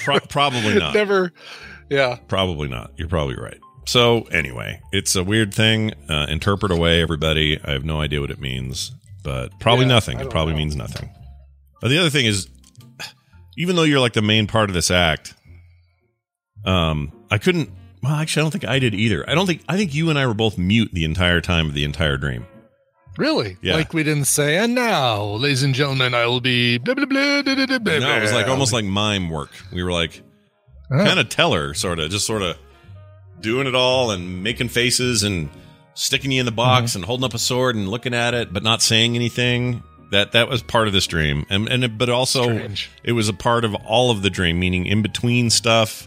Pro- 0.01 0.21
probably 0.21 0.75
not. 0.79 0.95
Never. 0.95 1.33
Yeah. 1.89 2.19
Probably 2.29 2.69
not. 2.69 2.93
You're 2.97 3.09
probably 3.09 3.37
right. 3.37 3.59
So 3.87 4.23
anyway, 4.25 4.81
it's 4.93 5.17
a 5.17 5.25
weird 5.25 5.53
thing. 5.53 5.93
Uh, 6.09 6.27
interpret 6.29 6.71
away, 6.71 7.03
everybody. 7.03 7.59
I 7.65 7.73
have 7.73 7.85
no 7.85 8.01
idea 8.01 8.21
what 8.21 8.31
it 8.31 8.41
means, 8.41 8.93
but 9.25 9.59
probably 9.59 9.87
Yeah, 9.87 9.93
nothing. 9.93 10.21
It 10.21 10.31
probably 10.31 10.53
know. 10.53 10.59
means 10.59 10.77
nothing. 10.77 11.11
But 11.81 11.89
the 11.89 11.99
other 11.99 12.11
thing 12.11 12.27
is, 12.27 12.49
even 13.57 13.75
though 13.77 13.83
you're 13.83 14.01
like 14.01 14.13
the 14.13 14.23
main 14.23 14.47
part 14.47 14.71
of 14.71 14.75
this 14.75 14.91
act, 14.91 15.35
um, 16.65 17.13
I 17.31 17.39
couldn't. 17.39 17.71
Well, 18.03 18.13
actually, 18.13 18.43
I 18.43 18.45
don't 18.45 18.51
think 18.51 18.65
I 18.67 18.79
did 18.79 18.95
either. 18.95 19.29
I 19.29 19.35
don't 19.35 19.47
think. 19.47 19.63
I 19.69 19.77
think 19.77 19.95
you 19.95 20.11
and 20.11 20.19
I 20.19 20.27
were 20.27 20.35
both 20.35 20.59
mute 20.59 20.91
the 20.93 21.05
entire 21.05 21.41
time 21.41 21.67
of 21.67 21.75
the 21.75 21.85
entire 21.85 22.17
dream. 22.17 22.47
Really? 23.17 23.57
Yeah. 23.63 23.75
Like 23.75 23.93
we 23.95 24.03
didn't 24.03 24.25
say, 24.25 24.57
and 24.57 24.75
now, 24.75 25.23
ladies 25.23 25.63
and 25.63 25.75
gentlemen, 25.75 26.15
I 26.15 26.27
will 26.27 26.41
be 26.41 26.79
blah 26.79 26.95
blah 26.95 27.07
blah. 27.07 27.43
blah, 27.43 27.55
blah, 27.67 27.79
blah, 27.79 27.99
No, 27.99 28.17
it 28.17 28.23
was 28.23 28.33
like 28.33 28.49
almost 28.49 28.73
like 28.73 28.85
mime 28.85 29.31
work. 29.31 29.51
We 29.73 29.83
were 29.83 29.93
like 29.93 30.21
kind 30.91 31.19
of 31.19 31.29
teller, 31.29 31.75
sort 31.75 31.99
of, 31.99 32.11
just 32.11 32.27
sort 32.27 32.43
of 32.43 32.57
doing 33.41 33.67
it 33.67 33.75
all 33.75 34.11
and 34.11 34.43
making 34.43 34.69
faces 34.69 35.23
and 35.23 35.49
sticking 35.95 36.31
you 36.33 36.41
in 36.41 36.47
the 36.47 36.53
box 36.53 36.91
Mm-hmm. 36.91 36.99
and 36.99 37.05
holding 37.07 37.25
up 37.25 37.35
a 37.35 37.39
sword 37.39 37.77
and 37.77 37.89
looking 37.89 38.15
at 38.15 38.35
it, 38.35 38.53
but 38.53 38.63
not 38.63 38.83
saying 38.83 39.15
anything. 39.15 39.83
That 40.11 40.33
that 40.33 40.49
was 40.49 40.63
part 40.63 40.87
of 40.87 40.93
this 40.93 41.07
dream, 41.09 41.45
and 41.49 41.67
and 41.69 41.83
it- 41.83 41.99
but 41.99 42.09
also 42.09 42.45
Strange. 42.45 42.91
it 43.03 43.13
was 43.13 43.29
a 43.29 43.33
part 43.33 43.65
of 43.65 43.75
all 43.75 44.11
of 44.13 44.23
the 44.23 44.31
dream, 44.31 44.61
meaning 44.61 44.87
in 44.87 45.03
between 45.03 45.51
stuff. 45.51 46.07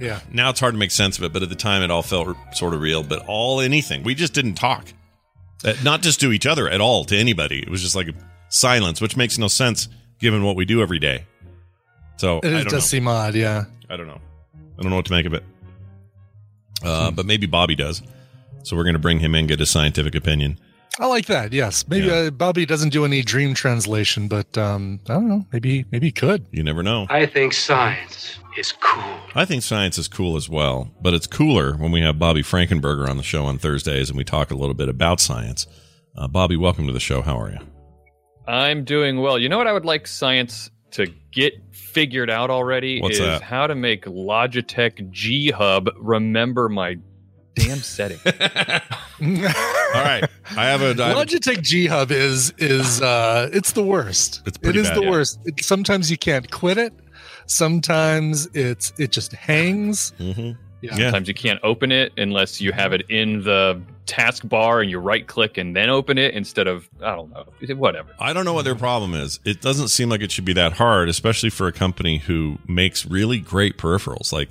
Yeah. 0.00 0.20
Now 0.32 0.48
it's 0.50 0.58
hard 0.60 0.74
to 0.74 0.78
make 0.78 0.90
sense 0.90 1.18
of 1.18 1.24
it, 1.24 1.32
but 1.32 1.42
at 1.42 1.50
the 1.50 1.54
time 1.54 1.82
it 1.82 1.90
all 1.90 2.02
felt 2.02 2.28
r- 2.28 2.36
sort 2.54 2.72
of 2.74 2.80
real. 2.80 3.02
But 3.04 3.24
all 3.28 3.60
anything, 3.60 4.02
we 4.02 4.14
just 4.14 4.32
didn't 4.32 4.54
talk, 4.54 4.86
Uh, 5.62 5.74
not 5.84 6.00
just 6.02 6.20
to 6.20 6.32
each 6.32 6.46
other 6.46 6.68
at 6.70 6.80
all, 6.80 7.04
to 7.04 7.16
anybody. 7.16 7.60
It 7.60 7.68
was 7.68 7.82
just 7.82 7.94
like 7.94 8.08
a 8.08 8.14
silence, 8.48 9.00
which 9.00 9.14
makes 9.16 9.36
no 9.38 9.46
sense 9.46 9.88
given 10.18 10.42
what 10.42 10.56
we 10.56 10.64
do 10.64 10.80
every 10.82 10.98
day. 10.98 11.26
So 12.16 12.38
It 12.38 12.46
I 12.46 12.48
is- 12.48 12.52
don't 12.54 12.64
does 12.64 12.72
know. 12.72 12.78
seem 12.80 13.06
odd. 13.08 13.34
Yeah. 13.34 13.64
I 13.90 13.96
don't 13.98 14.06
know. 14.06 14.20
I 14.78 14.82
don't 14.82 14.90
know 14.90 14.96
what 14.96 15.04
to 15.06 15.12
make 15.12 15.26
of 15.26 15.34
it. 15.34 15.44
Uh, 16.82 17.10
But 17.10 17.26
maybe 17.26 17.46
Bobby 17.46 17.74
does. 17.76 18.02
So 18.62 18.76
we're 18.76 18.84
going 18.84 18.94
to 18.94 18.98
bring 19.00 19.20
him 19.20 19.34
in, 19.34 19.46
get 19.46 19.58
his 19.58 19.70
scientific 19.70 20.14
opinion. 20.14 20.58
I 20.98 21.06
like 21.06 21.26
that. 21.26 21.52
Yes. 21.52 21.86
Maybe 21.88 22.06
Yeah. 22.08 22.12
uh, 22.14 22.30
Bobby 22.30 22.66
doesn't 22.66 22.90
do 22.90 23.04
any 23.04 23.22
dream 23.22 23.54
translation, 23.54 24.28
but 24.28 24.58
um, 24.58 25.00
I 25.08 25.14
don't 25.14 25.28
know. 25.28 25.46
Maybe 25.52 25.84
maybe 25.90 26.08
he 26.08 26.12
could. 26.12 26.44
You 26.50 26.62
never 26.62 26.82
know. 26.82 27.06
I 27.08 27.26
think 27.26 27.52
science 27.54 28.38
is 28.58 28.72
cool. 28.72 29.18
I 29.34 29.44
think 29.44 29.62
science 29.62 29.96
is 29.98 30.08
cool 30.08 30.36
as 30.36 30.48
well, 30.48 30.90
but 31.00 31.14
it's 31.14 31.26
cooler 31.26 31.74
when 31.76 31.90
we 31.92 32.02
have 32.02 32.18
Bobby 32.18 32.42
Frankenberger 32.42 33.08
on 33.08 33.16
the 33.16 33.22
show 33.22 33.46
on 33.46 33.56
Thursdays 33.58 34.10
and 34.10 34.18
we 34.18 34.24
talk 34.24 34.50
a 34.50 34.56
little 34.56 34.74
bit 34.74 34.88
about 34.88 35.20
science. 35.20 35.66
Uh, 36.16 36.26
Bobby, 36.28 36.56
welcome 36.56 36.86
to 36.86 36.92
the 36.92 37.00
show. 37.00 37.22
How 37.22 37.40
are 37.40 37.50
you? 37.50 37.58
I'm 38.48 38.84
doing 38.84 39.20
well. 39.20 39.38
You 39.38 39.48
know 39.48 39.58
what 39.58 39.68
I 39.68 39.72
would 39.72 39.84
like 39.84 40.06
science 40.06 40.70
to 40.90 41.06
get 41.30 41.54
figured 41.72 42.28
out 42.28 42.50
already 42.50 43.00
What's 43.00 43.14
is 43.20 43.24
that? 43.24 43.42
how 43.42 43.68
to 43.68 43.76
make 43.76 44.04
Logitech 44.06 45.08
G 45.10 45.50
Hub 45.52 45.88
remember 45.96 46.68
my 46.68 46.96
damn 47.64 47.78
setting. 47.78 48.18
All 49.22 50.02
right. 50.02 50.24
I 50.56 50.64
have 50.66 50.82
a. 50.82 50.90
I 51.02 51.08
have 51.08 51.16
a- 51.16 51.24
Logitech 51.24 51.62
G 51.62 51.86
Hub 51.86 52.10
is 52.10 52.52
is 52.58 53.00
uh 53.02 53.48
it's 53.52 53.72
the 53.72 53.82
worst. 53.82 54.42
It's 54.46 54.56
it 54.56 54.62
pretty 54.62 54.78
is 54.80 54.88
bad, 54.88 54.96
the 54.98 55.02
yeah. 55.02 55.10
worst. 55.10 55.40
It, 55.44 55.64
sometimes 55.64 56.10
you 56.10 56.18
can't 56.18 56.50
quit 56.50 56.78
it. 56.78 56.92
Sometimes 57.46 58.46
it's 58.54 58.92
it 58.98 59.10
just 59.12 59.32
hangs. 59.32 60.12
Mhm. 60.18 60.56
Yeah. 60.82 60.90
Yeah. 60.92 60.96
Sometimes 61.06 61.28
you 61.28 61.34
can't 61.34 61.60
open 61.62 61.92
it 61.92 62.12
unless 62.16 62.60
you 62.60 62.72
have 62.72 62.92
it 62.94 63.02
in 63.10 63.42
the 63.42 63.82
taskbar 64.06 64.80
and 64.80 64.90
you 64.90 64.98
right 64.98 65.26
click 65.26 65.58
and 65.58 65.76
then 65.76 65.90
open 65.90 66.16
it 66.16 66.32
instead 66.34 66.66
of 66.66 66.88
I 67.02 67.14
don't 67.14 67.30
know 67.30 67.44
whatever. 67.76 68.08
I 68.18 68.32
don't 68.32 68.44
know 68.46 68.54
what 68.54 68.64
their 68.64 68.74
problem 68.74 69.12
is. 69.14 69.40
It 69.44 69.60
doesn't 69.60 69.88
seem 69.88 70.08
like 70.08 70.22
it 70.22 70.32
should 70.32 70.46
be 70.46 70.54
that 70.54 70.72
hard, 70.74 71.08
especially 71.10 71.50
for 71.50 71.66
a 71.66 71.72
company 71.72 72.18
who 72.18 72.58
makes 72.66 73.04
really 73.04 73.38
great 73.40 73.76
peripherals. 73.76 74.32
Like 74.32 74.50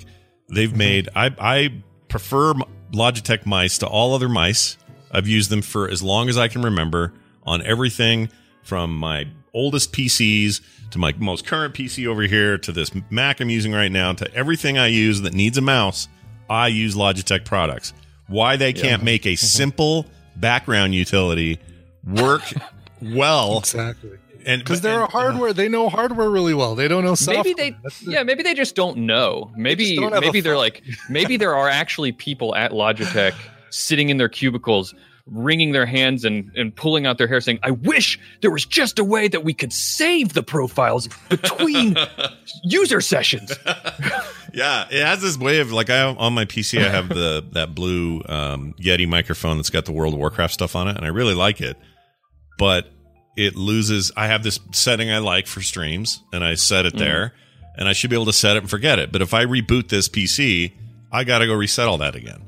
they've 0.53 0.75
made, 0.75 1.09
I 1.15 1.33
I 1.39 1.73
prefer 2.09 2.51
m- 2.51 2.63
Logitech 2.91 3.45
mice 3.45 3.77
to 3.79 3.87
all 3.87 4.13
other 4.13 4.29
mice. 4.29 4.77
I've 5.11 5.27
used 5.27 5.49
them 5.49 5.61
for 5.61 5.89
as 5.89 6.03
long 6.03 6.29
as 6.29 6.37
I 6.37 6.47
can 6.47 6.61
remember 6.61 7.13
on 7.43 7.61
everything 7.63 8.29
from 8.63 8.95
my 8.95 9.27
oldest 9.53 9.91
PCs 9.93 10.61
to 10.91 10.99
my 10.99 11.13
most 11.17 11.45
current 11.45 11.73
PC 11.73 12.07
over 12.07 12.23
here 12.23 12.57
to 12.57 12.71
this 12.71 12.91
Mac 13.09 13.39
I'm 13.39 13.49
using 13.49 13.73
right 13.73 13.91
now 13.91 14.13
to 14.13 14.33
everything 14.33 14.77
I 14.77 14.87
use 14.87 15.21
that 15.21 15.33
needs 15.33 15.57
a 15.57 15.61
mouse. 15.61 16.07
I 16.49 16.67
use 16.67 16.95
Logitech 16.95 17.45
products. 17.45 17.93
Why 18.27 18.55
they 18.55 18.73
can't 18.73 19.03
make 19.03 19.25
a 19.25 19.35
simple 19.35 20.05
background 20.35 20.95
utility 20.95 21.59
work 22.05 22.43
well 23.01 23.59
Exactly. 23.59 24.17
And 24.49 24.61
Because 24.63 24.81
they're 24.81 25.01
and- 25.01 25.09
a 25.09 25.11
hardware. 25.11 25.53
They 25.53 25.69
know 25.69 25.89
hardware 25.89 26.29
really 26.29 26.53
well. 26.53 26.75
They 26.75 26.87
don't 26.87 27.03
know 27.03 27.15
software. 27.15 27.43
Maybe 27.43 27.53
they, 27.53 27.77
That's 27.83 27.99
the- 28.01 28.11
yeah, 28.11 28.23
maybe 28.23 28.43
they 28.43 28.53
just 28.53 28.75
don't 28.75 28.97
know. 28.97 29.51
Maybe, 29.55 29.95
just 29.95 30.01
don't 30.01 30.19
maybe 30.19 30.41
they're 30.41 30.57
like, 30.57 30.83
maybe 31.09 31.37
there 31.37 31.55
are 31.55 31.69
actually 31.69 32.11
people 32.11 32.55
at 32.55 32.71
Logitech 32.71 33.33
sitting 33.69 34.09
in 34.09 34.17
their 34.17 34.29
cubicles, 34.29 34.93
wringing 35.27 35.71
their 35.73 35.85
hands 35.85 36.25
and 36.25 36.49
and 36.55 36.75
pulling 36.75 37.05
out 37.05 37.17
their 37.19 37.27
hair, 37.27 37.39
saying, 37.39 37.59
"I 37.61 37.71
wish 37.71 38.19
there 38.41 38.49
was 38.49 38.65
just 38.65 38.97
a 38.97 39.03
way 39.03 39.27
that 39.27 39.43
we 39.43 39.53
could 39.53 39.71
save 39.71 40.33
the 40.33 40.41
profiles 40.41 41.07
between 41.29 41.95
user 42.63 42.99
sessions." 43.01 43.51
yeah 44.53 44.87
it 44.89 45.05
has 45.05 45.21
this 45.21 45.37
way 45.37 45.59
of 45.59 45.71
like 45.71 45.91
i 45.91 46.01
on 46.01 46.33
my 46.33 46.43
pc 46.43 46.83
i 46.83 46.89
have 46.89 47.07
the 47.09 47.45
that 47.51 47.75
blue 47.75 48.19
um, 48.27 48.73
yeti 48.81 49.07
microphone 49.07 49.57
that's 49.57 49.69
got 49.69 49.85
the 49.85 49.91
world 49.91 50.11
of 50.15 50.19
warcraft 50.19 50.51
stuff 50.55 50.75
on 50.75 50.87
it 50.87 50.97
and 50.97 51.05
i 51.05 51.07
really 51.07 51.35
like 51.35 51.61
it 51.61 51.77
but 52.57 52.91
it 53.39 53.55
loses 53.55 54.11
i 54.17 54.27
have 54.27 54.43
this 54.43 54.59
setting 54.71 55.09
i 55.09 55.17
like 55.17 55.47
for 55.47 55.61
streams 55.61 56.21
and 56.33 56.43
i 56.43 56.53
set 56.53 56.85
it 56.85 56.97
there 56.97 57.33
and 57.77 57.87
i 57.87 57.93
should 57.93 58.09
be 58.09 58.15
able 58.15 58.25
to 58.25 58.33
set 58.33 58.55
it 58.55 58.59
and 58.59 58.69
forget 58.69 58.99
it 58.99 59.11
but 59.11 59.21
if 59.21 59.33
i 59.33 59.45
reboot 59.45 59.89
this 59.89 60.09
pc 60.09 60.71
i 61.11 61.23
gotta 61.23 61.47
go 61.47 61.53
reset 61.53 61.87
all 61.87 61.97
that 61.97 62.15
again 62.15 62.41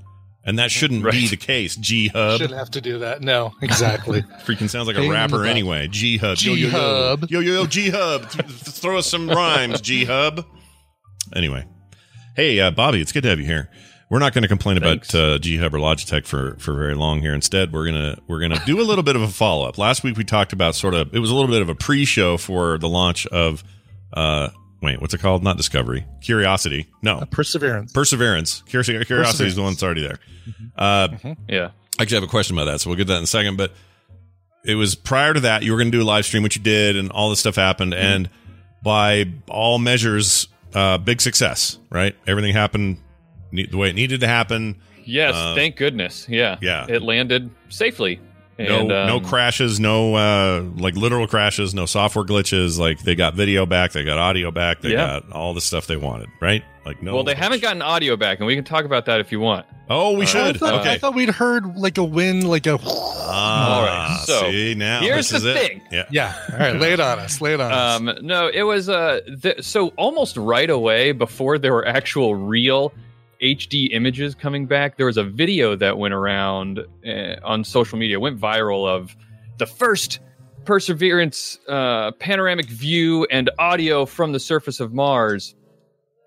and 0.43 0.57
that 0.59 0.71
shouldn't 0.71 1.03
be 1.09 1.27
the 1.27 1.37
case 1.37 1.75
g 1.75 2.07
hub 2.09 2.39
shouldn't 2.39 2.57
have 2.57 2.71
to 2.71 2.81
do 2.81 2.99
that. 2.99 3.21
No, 3.21 3.53
exactly. 3.61 4.23
freaking 4.43 4.69
sounds 4.69 4.87
like 4.87 4.97
a 4.97 5.03
in 5.03 5.11
rapper 5.11 5.45
anyway. 5.45 5.87
G 5.87 6.17
Hub. 6.17 6.37
Yo, 6.39 6.53
yo, 6.53 6.67
yo. 6.67 6.69
G-Hub. 6.69 7.29
Yo, 7.29 7.39
yo, 7.39 7.53
yo, 7.53 7.65
G 7.67 7.89
Hub. 7.91 8.25
Throw 8.29 8.97
us 8.97 9.07
some 9.07 9.29
rhymes, 9.29 9.81
G 9.81 10.05
Hub. 10.05 10.45
Anyway. 11.35 11.65
Hey, 12.35 12.59
uh, 12.59 12.71
Bobby, 12.71 13.01
it's 13.01 13.11
good 13.11 13.23
to 13.23 13.29
have 13.29 13.39
you 13.39 13.45
here. 13.45 13.69
We're 14.11 14.19
not 14.19 14.33
going 14.33 14.41
to 14.41 14.49
complain 14.49 14.77
Thanks. 14.77 15.13
about 15.13 15.23
uh, 15.23 15.37
G 15.37 15.55
Hub 15.55 15.73
or 15.73 15.77
Logitech 15.77 16.25
for, 16.25 16.57
for 16.59 16.73
very 16.73 16.95
long 16.95 17.21
here. 17.21 17.33
Instead, 17.33 17.71
we're 17.71 17.85
gonna 17.85 18.17
we're 18.27 18.41
gonna 18.41 18.61
do 18.65 18.81
a 18.81 18.83
little 18.83 19.05
bit 19.05 19.15
of 19.15 19.21
a 19.21 19.29
follow 19.29 19.65
up. 19.65 19.77
Last 19.77 20.03
week 20.03 20.17
we 20.17 20.25
talked 20.25 20.51
about 20.51 20.75
sort 20.75 20.93
of 20.93 21.15
it 21.15 21.19
was 21.19 21.31
a 21.31 21.33
little 21.33 21.49
bit 21.49 21.61
of 21.61 21.69
a 21.69 21.75
pre 21.75 22.03
show 22.03 22.35
for 22.35 22.77
the 22.77 22.89
launch 22.89 23.25
of 23.27 23.63
uh 24.11 24.49
wait 24.81 24.99
what's 24.99 25.13
it 25.13 25.21
called? 25.21 25.45
Not 25.45 25.55
Discovery, 25.55 26.05
Curiosity. 26.19 26.89
No, 27.01 27.23
Perseverance. 27.31 27.93
Perseverance. 27.93 28.63
Curiosity, 28.63 29.05
Curiosity 29.05 29.47
is 29.47 29.55
the 29.55 29.61
one 29.61 29.71
that's 29.71 29.83
already 29.83 30.01
there. 30.01 30.19
Uh, 30.75 31.07
yeah, 31.47 31.69
I 31.97 32.01
actually 32.01 32.15
have 32.15 32.23
a 32.25 32.27
question 32.27 32.57
about 32.57 32.65
that, 32.65 32.81
so 32.81 32.89
we'll 32.89 32.97
get 32.97 33.07
to 33.07 33.13
that 33.13 33.19
in 33.19 33.23
a 33.23 33.27
second. 33.27 33.55
But 33.55 33.71
it 34.65 34.75
was 34.75 34.93
prior 34.93 35.33
to 35.33 35.39
that, 35.39 35.63
you 35.63 35.71
were 35.71 35.77
going 35.77 35.89
to 35.89 35.97
do 35.97 36.03
a 36.03 36.05
live 36.05 36.25
stream, 36.25 36.43
which 36.43 36.57
you 36.57 36.61
did, 36.61 36.97
and 36.97 37.11
all 37.11 37.29
this 37.29 37.39
stuff 37.39 37.55
happened. 37.55 37.93
Mm-hmm. 37.93 38.03
And 38.03 38.29
by 38.83 39.31
all 39.47 39.79
measures, 39.79 40.49
uh, 40.73 40.97
big 40.97 41.21
success, 41.21 41.79
right? 41.89 42.13
Everything 42.27 42.53
happened 42.53 42.97
ne- 42.97 42.97
the 43.51 43.77
way 43.77 43.89
it 43.89 43.95
needed 43.95 44.21
to 44.21 44.27
happen. 44.27 44.81
yes, 45.05 45.33
Uh, 45.35 45.55
thank 45.55 45.75
goodness. 45.75 46.27
Yeah, 46.29 46.57
yeah. 46.61 46.85
it 46.89 47.01
landed 47.01 47.49
safely. 47.69 48.19
No, 48.59 48.79
And, 48.81 48.87
no 48.89 49.17
um, 49.17 49.25
crashes, 49.25 49.79
no 49.79 50.13
uh, 50.13 50.63
like 50.75 50.95
literal 50.95 51.25
crashes, 51.27 51.73
no 51.73 51.87
software 51.87 52.23
glitches. 52.25 52.77
Like 52.77 52.99
they 53.01 53.15
got 53.15 53.33
video 53.33 53.65
back, 53.65 53.91
they 53.93 54.03
got 54.03 54.19
audio 54.19 54.51
back, 54.51 54.81
they 54.81 54.91
Yeah. 54.91 55.19
got 55.21 55.31
all 55.31 55.55
the 55.55 55.61
stuff 55.61 55.87
they 55.87 55.95
wanted, 55.95 56.29
right? 56.39 56.63
Like 56.85 57.01
no. 57.01 57.15
Well, 57.15 57.23
they 57.23 57.33
haven't 57.33 57.61
gotten 57.63 57.81
audio 57.81 58.15
back, 58.17 58.37
and 58.39 58.45
we 58.45 58.53
can 58.55 58.63
talk 58.63 58.85
about 58.85 59.05
that 59.05 59.19
if 59.19 59.31
you 59.31 59.39
want. 59.39 59.65
Oh, 59.89 60.13
we 60.15 60.23
I 60.23 60.25
should. 60.25 60.57
thought, 60.57 60.81
okay. 60.81 60.93
I 60.93 60.97
thought 60.99 61.15
we'd 61.15 61.29
heard 61.29 61.75
like 61.75 61.97
a 61.97 62.03
wind, 62.03 62.47
like 62.47 62.67
a. 62.67 62.77
Ah, 62.83 63.75
All 63.75 63.83
right, 63.83 64.23
so, 64.25 64.51
see 64.51 64.75
now. 64.75 64.99
here's 65.01 65.29
this 65.29 65.37
is 65.39 65.43
the 65.43 65.51
it. 65.55 65.57
thing. 65.67 65.81
Yeah. 65.91 66.03
Yeah. 66.11 66.33
All 66.51 66.57
right. 66.59 66.75
Lay 66.75 66.93
it 66.93 66.99
on 66.99 67.17
us. 67.19 67.41
Lay 67.41 67.53
it 67.53 67.61
on 67.61 67.71
us. 67.71 67.99
Um, 67.99 68.25
no, 68.25 68.47
it 68.47 68.63
was 68.63 68.89
uh, 68.89 69.21
th- 69.41 69.63
so 69.63 69.89
almost 69.97 70.37
right 70.37 70.69
away 70.69 71.11
before 71.13 71.57
there 71.57 71.73
were 71.73 71.87
actual 71.87 72.35
real 72.35 72.93
HD 73.41 73.89
images 73.91 74.35
coming 74.35 74.67
back. 74.67 74.97
There 74.97 75.05
was 75.05 75.17
a 75.17 75.23
video 75.23 75.75
that 75.75 75.97
went 75.97 76.13
around 76.13 76.79
uh, 77.05 77.35
on 77.43 77.63
social 77.63 77.97
media, 77.97 78.19
went 78.19 78.39
viral 78.39 78.87
of 78.87 79.15
the 79.57 79.65
first 79.65 80.19
Perseverance 80.63 81.57
uh, 81.67 82.11
panoramic 82.19 82.67
view 82.67 83.25
and 83.31 83.49
audio 83.57 84.05
from 84.05 84.31
the 84.31 84.39
surface 84.39 84.79
of 84.79 84.93
Mars. 84.93 85.55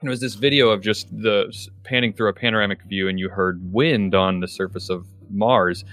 And 0.00 0.08
it 0.08 0.10
was 0.10 0.20
this 0.20 0.34
video 0.34 0.70
of 0.70 0.82
just 0.82 1.08
the 1.16 1.54
panning 1.84 2.12
through 2.12 2.30
a 2.30 2.32
panoramic 2.32 2.82
view, 2.82 3.08
and 3.08 3.18
you 3.18 3.28
heard 3.28 3.72
wind 3.72 4.14
on 4.14 4.40
the 4.40 4.48
surface 4.48 4.90
of 4.90 5.06
Mars. 5.30 5.84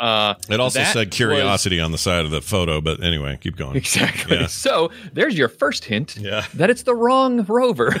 Uh, 0.00 0.34
It 0.48 0.58
also 0.60 0.82
said 0.82 1.08
was- 1.08 1.16
curiosity 1.16 1.78
on 1.78 1.92
the 1.92 1.98
side 1.98 2.24
of 2.24 2.30
the 2.30 2.40
photo, 2.40 2.80
but 2.80 3.02
anyway, 3.02 3.38
keep 3.40 3.56
going. 3.56 3.76
Exactly. 3.76 4.36
Yeah. 4.38 4.46
So 4.46 4.90
there's 5.12 5.36
your 5.36 5.48
first 5.48 5.84
hint 5.84 6.16
Yeah. 6.18 6.46
that 6.54 6.70
it's 6.70 6.84
the 6.84 6.94
wrong 6.94 7.44
rover. 7.44 7.94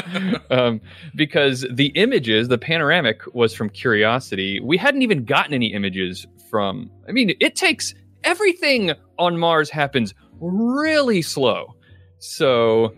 um, 0.50 0.80
because 1.14 1.66
the 1.70 1.86
images, 1.96 2.48
the 2.48 2.58
panoramic 2.58 3.22
was 3.34 3.52
from 3.54 3.68
Curiosity. 3.68 4.60
We 4.60 4.76
hadn't 4.76 5.02
even 5.02 5.24
gotten 5.24 5.52
any 5.52 5.72
images 5.72 6.26
from, 6.48 6.90
I 7.08 7.12
mean, 7.12 7.34
it 7.40 7.56
takes 7.56 7.94
everything 8.22 8.92
on 9.18 9.36
Mars 9.38 9.70
happens 9.70 10.14
really 10.40 11.20
slow. 11.22 11.74
So 12.18 12.94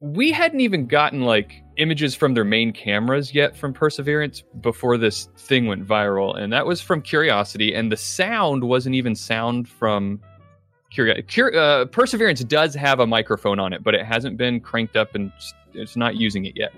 we 0.00 0.32
hadn't 0.32 0.60
even 0.60 0.86
gotten 0.86 1.22
like 1.22 1.62
images 1.78 2.14
from 2.14 2.34
their 2.34 2.44
main 2.44 2.72
cameras 2.72 3.34
yet 3.34 3.56
from 3.56 3.72
Perseverance 3.72 4.42
before 4.60 4.98
this 4.98 5.28
thing 5.36 5.66
went 5.66 5.86
viral. 5.86 6.36
And 6.36 6.52
that 6.52 6.66
was 6.66 6.80
from 6.80 7.00
Curiosity. 7.00 7.74
And 7.74 7.90
the 7.90 7.96
sound 7.96 8.64
wasn't 8.64 8.94
even 8.94 9.14
sound 9.14 9.68
from 9.68 10.20
Curiosity. 10.90 11.26
Cur- 11.26 11.54
uh, 11.54 11.86
Perseverance 11.86 12.44
does 12.44 12.74
have 12.74 13.00
a 13.00 13.06
microphone 13.06 13.58
on 13.58 13.72
it, 13.72 13.82
but 13.82 13.94
it 13.94 14.04
hasn't 14.04 14.36
been 14.36 14.60
cranked 14.60 14.96
up 14.96 15.14
and 15.14 15.32
it's 15.72 15.96
not 15.96 16.16
using 16.16 16.44
it 16.44 16.54
yet. 16.56 16.72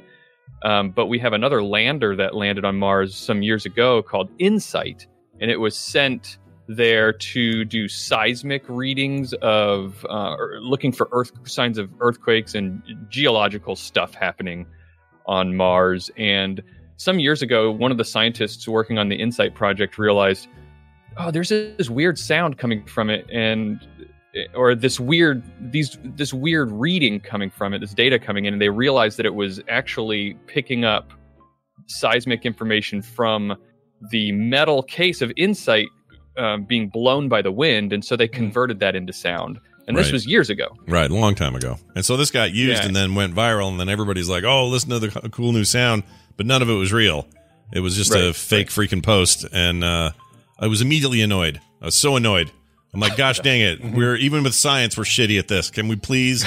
Um, 0.63 0.91
but 0.91 1.07
we 1.07 1.19
have 1.19 1.33
another 1.33 1.63
lander 1.63 2.15
that 2.17 2.35
landed 2.35 2.65
on 2.65 2.77
Mars 2.77 3.17
some 3.17 3.43
years 3.43 3.65
ago 3.65 4.03
called 4.03 4.29
InSight, 4.39 5.07
and 5.41 5.51
it 5.51 5.57
was 5.57 5.77
sent 5.77 6.39
there 6.69 7.13
to 7.13 7.65
do 7.65 7.89
seismic 7.89 8.63
readings 8.69 9.33
of 9.35 10.05
uh, 10.09 10.37
looking 10.61 10.93
for 10.93 11.09
earth 11.13 11.33
signs 11.45 11.79
of 11.79 11.91
earthquakes 12.01 12.55
and 12.55 12.83
geological 13.09 13.75
stuff 13.75 14.15
happening 14.15 14.67
on 15.27 15.57
Mars. 15.57 16.11
And 16.17 16.63
some 16.97 17.19
years 17.19 17.43
ago, 17.43 17.71
one 17.71 17.91
of 17.91 17.99
the 17.99 18.05
scientists 18.05 18.67
working 18.69 18.99
on 18.99 19.09
the 19.09 19.21
InSight 19.21 19.55
project 19.55 19.99
realized, 19.99 20.49
oh, 21.17 21.31
there's 21.31 21.49
this 21.49 21.91
weird 21.91 22.19
sound 22.19 22.59
coming 22.59 22.85
from 22.85 23.11
it, 23.11 23.29
and 23.31 23.87
or 24.55 24.75
this 24.75 25.01
weird 25.01 25.43
these 25.73 25.99
this 26.05 26.33
weird 26.33 26.71
reading 26.71 27.21
coming 27.21 27.51
from 27.51 27.75
it, 27.75 27.81
this 27.81 27.95
data 27.95 28.19
coming 28.19 28.45
in, 28.45 28.55
and 28.55 28.63
they 28.63 28.69
realized 28.69 29.17
that 29.19 29.27
it 29.27 29.35
was 29.35 29.61
actually 29.69 30.35
picking 30.47 30.85
up 30.85 31.13
seismic 31.87 32.47
information 32.47 33.03
from 33.03 33.57
the 34.11 34.33
metal 34.33 34.83
case 34.83 35.21
of 35.21 35.33
Insight 35.37 35.89
um, 36.37 36.65
being 36.65 36.89
blown 36.89 37.29
by 37.29 37.43
the 37.43 37.53
wind, 37.53 37.93
and 37.93 38.05
so 38.05 38.17
they 38.17 38.29
converted 38.29 38.79
that 38.81 38.95
into 38.95 39.13
sound. 39.13 39.59
And 39.91 39.99
this 39.99 40.07
Right. 40.07 40.13
was 40.15 40.27
years 40.27 40.49
ago. 40.51 40.69
Right, 40.87 41.11
a 41.11 41.15
long 41.15 41.35
time 41.35 41.55
ago. 41.55 41.79
And 41.95 42.05
so 42.05 42.17
this 42.17 42.31
got 42.31 42.53
used 42.53 42.81
Yeah. 42.83 42.87
and 42.87 42.97
then 42.97 43.15
went 43.15 43.35
viral, 43.35 43.69
and 43.69 43.79
then 43.79 43.89
everybody's 43.89 44.29
like, 44.29 44.45
"Oh, 44.45 44.67
listen 44.69 44.91
to 44.91 44.99
the 44.99 45.09
cool 45.31 45.53
new 45.53 45.65
sound," 45.65 46.03
but 46.37 46.47
none 46.47 46.63
of 46.63 46.71
it 46.71 46.75
was 46.75 46.93
real. 46.93 47.27
It 47.73 47.81
was 47.81 47.97
just 47.97 48.15
a 48.15 48.27
Right, 48.27 48.37
fake 48.37 48.69
freaking 48.69 49.03
post, 49.03 49.45
and 49.53 49.85
uh, 49.85 50.11
I 50.59 50.67
was 50.67 50.81
immediately 50.81 51.21
annoyed. 51.21 51.61
I 51.83 51.87
was 51.87 51.95
so 51.95 52.17
annoyed. 52.17 52.51
I'm 52.93 52.99
like, 52.99 53.17
"Gosh 53.17 53.39
dang 53.39 53.61
it! 53.61 53.85
We're 53.95 54.17
even 54.17 54.43
with 54.43 54.53
science, 54.55 54.97
we're 54.97 55.05
shitty 55.05 55.39
at 55.39 55.47
this. 55.47 55.71
Can 55.71 55.87
we 55.87 55.95
please, 55.95 56.43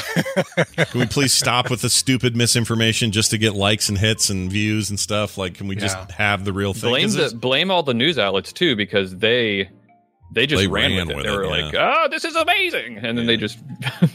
can 0.76 1.00
we 1.00 1.06
please 1.06 1.32
stop 1.32 1.70
with 1.70 1.82
the 1.82 1.90
stupid 1.90 2.36
misinformation 2.36 3.12
just 3.14 3.32
to 3.32 3.38
get 3.38 3.54
likes 3.56 3.88
and 3.88 3.98
hits 3.98 4.30
and 4.30 4.52
views 4.52 4.90
and 4.90 5.00
stuff? 5.00 5.38
Like, 5.38 5.54
can 5.56 5.68
we 5.68 5.76
just 5.78 5.96
have 6.12 6.44
the 6.44 6.52
real 6.52 6.74
thing?" 6.74 6.90
Blame 6.90 7.10
the 7.12 7.34
blame 7.34 7.72
all 7.72 7.84
the 7.84 7.94
news 7.94 8.20
outlets 8.20 8.52
too, 8.52 8.76
because 8.76 9.18
they 9.18 9.70
they 10.34 10.46
just 10.48 10.62
They 10.62 10.68
ran, 10.68 10.92
ran 10.96 11.08
with 11.08 11.12
it. 11.12 11.16
with 11.18 11.26
they 11.26 11.32
it, 11.32 11.36
were 11.38 11.44
yeah. 11.46 11.66
like, 11.66 11.76
"Oh, 11.78 12.08
this 12.10 12.26
is 12.26 12.36
amazing," 12.36 12.98
and 12.98 13.18
then 13.18 13.26
they 13.26 13.38
just 13.38 13.60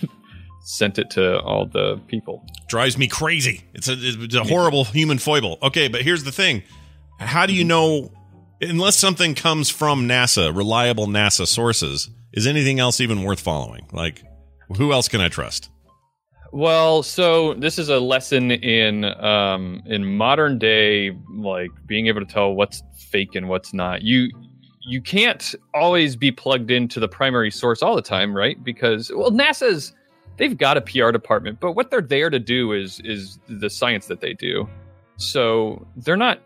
sent 0.63 0.99
it 0.99 1.11
to 1.11 1.39
all 1.41 1.67
the 1.67 2.01
people. 2.09 2.45
drives 2.69 2.99
me 2.99 3.09
crazy. 3.09 3.65
It's 3.75 3.89
a, 3.89 3.95
it's 3.97 4.35
a 4.35 4.45
horrible 4.45 4.85
human 4.85 5.19
foible. 5.19 5.59
Okay, 5.63 5.89
but 5.89 6.03
here's 6.03 6.25
the 6.25 6.33
thing: 6.33 6.63
how 7.19 7.47
do 7.47 7.55
you 7.55 7.65
know? 7.65 8.13
Unless 8.61 8.97
something 8.97 9.37
comes 9.37 9.71
from 9.71 10.09
NASA, 10.09 10.55
reliable 10.55 11.07
NASA 11.07 11.47
sources, 11.47 12.11
is 12.33 12.45
anything 12.47 12.81
else 12.81 13.01
even 13.01 13.23
worth 13.23 13.39
following? 13.39 13.87
Like, 13.93 14.25
who 14.77 14.93
else 14.93 15.09
can 15.09 15.21
I 15.21 15.29
trust? 15.29 15.71
Well, 16.51 17.05
so 17.05 17.55
this 17.55 17.79
is 17.79 17.89
a 17.89 18.01
lesson 18.01 18.51
in 18.51 19.05
um, 19.05 19.81
in 19.87 20.05
modern 20.17 20.59
day, 20.59 21.13
like 21.37 21.71
being 21.87 22.09
able 22.09 22.19
to 22.21 22.27
tell 22.27 22.53
what's 22.53 22.83
fake 23.13 23.37
and 23.37 23.49
what's 23.49 23.73
not. 23.73 24.03
You 24.03 24.29
you 24.89 25.03
can't 25.03 25.55
always 25.75 26.17
be 26.17 26.33
plugged 26.33 26.71
into 26.71 26.99
the 26.99 27.09
primary 27.09 27.51
source 27.51 27.83
all 27.83 27.95
the 27.95 28.03
time, 28.03 28.35
right? 28.35 28.63
Because 28.65 29.13
well, 29.15 29.31
NASA's 29.31 29.93
they've 30.39 30.57
got 30.57 30.79
a 30.79 30.81
PR 30.81 31.11
department, 31.11 31.61
but 31.61 31.73
what 31.73 31.91
they're 31.91 32.01
there 32.01 32.31
to 32.31 32.39
do 32.39 32.73
is 32.73 33.01
is 33.05 33.39
the 33.49 33.69
science 33.69 34.07
that 34.07 34.23
they 34.23 34.33
do. 34.33 34.67
So 35.19 35.87
they're 35.97 36.17
not 36.17 36.41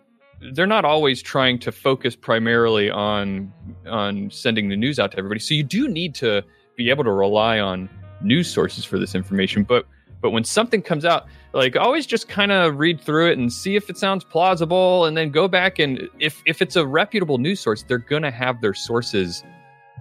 they're 0.55 0.67
not 0.67 0.85
always 0.85 1.23
trying 1.23 1.61
to 1.61 1.71
focus 1.71 2.17
primarily 2.17 2.91
on 2.91 3.53
on 3.87 4.29
sending 4.33 4.69
the 4.69 4.77
news 4.77 4.99
out 4.99 5.13
to 5.13 5.19
everybody. 5.19 5.39
So 5.39 5.55
you 5.55 5.63
do 5.63 5.87
need 5.87 6.13
to 6.17 6.43
be 6.77 6.91
able 6.91 7.05
to 7.05 7.13
rely 7.13 7.61
on 7.61 7.89
news 8.23 8.53
sources 8.53 8.85
for 8.85 8.99
this 8.99 9.15
information. 9.15 9.63
But 9.63 9.87
but 10.23 10.31
when 10.31 10.45
something 10.45 10.81
comes 10.81 11.05
out, 11.05 11.27
like 11.53 11.77
always 11.77 12.07
just 12.07 12.29
kind 12.29 12.53
of 12.53 12.79
read 12.79 13.01
through 13.01 13.31
it 13.31 13.39
and 13.39 13.53
see 13.53 13.77
if 13.77 13.91
it 13.91 13.99
sounds 13.99 14.25
plausible, 14.25 15.05
and 15.05 15.17
then 15.17 15.31
go 15.31 15.49
back 15.49 15.79
and 15.79 16.09
if 16.21 16.43
if 16.47 16.63
it's 16.63 16.77
a 16.77 16.87
reputable 16.87 17.39
news 17.39 17.61
source, 17.61 17.83
they're 17.83 17.99
gonna 17.99 18.31
have 18.31 18.61
their 18.61 18.73
sources 18.73 19.45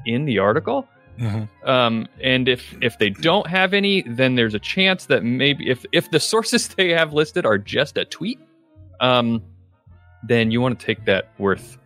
in 0.06 0.26
the 0.26 0.40
article. 0.40 0.88
Um, 1.66 2.08
and 2.22 2.48
if 2.48 2.76
if 2.82 2.98
they 3.00 3.10
don't 3.10 3.48
have 3.48 3.74
any, 3.74 4.04
then 4.04 4.36
there's 4.36 4.54
a 4.54 4.60
chance 4.60 5.08
that 5.08 5.24
maybe 5.24 5.70
if 5.70 5.86
if 5.92 6.12
the 6.12 6.20
sources 6.32 6.68
they 6.70 6.90
have 6.90 7.14
listed 7.14 7.46
are 7.46 7.58
just 7.58 7.98
a 7.98 8.06
tweet, 8.06 8.40
um, 9.00 9.44
then 10.24 10.52
you 10.52 10.62
want 10.62 10.80
to 10.80 10.86
take 10.86 11.06
that 11.06 11.30
worth 11.40 11.78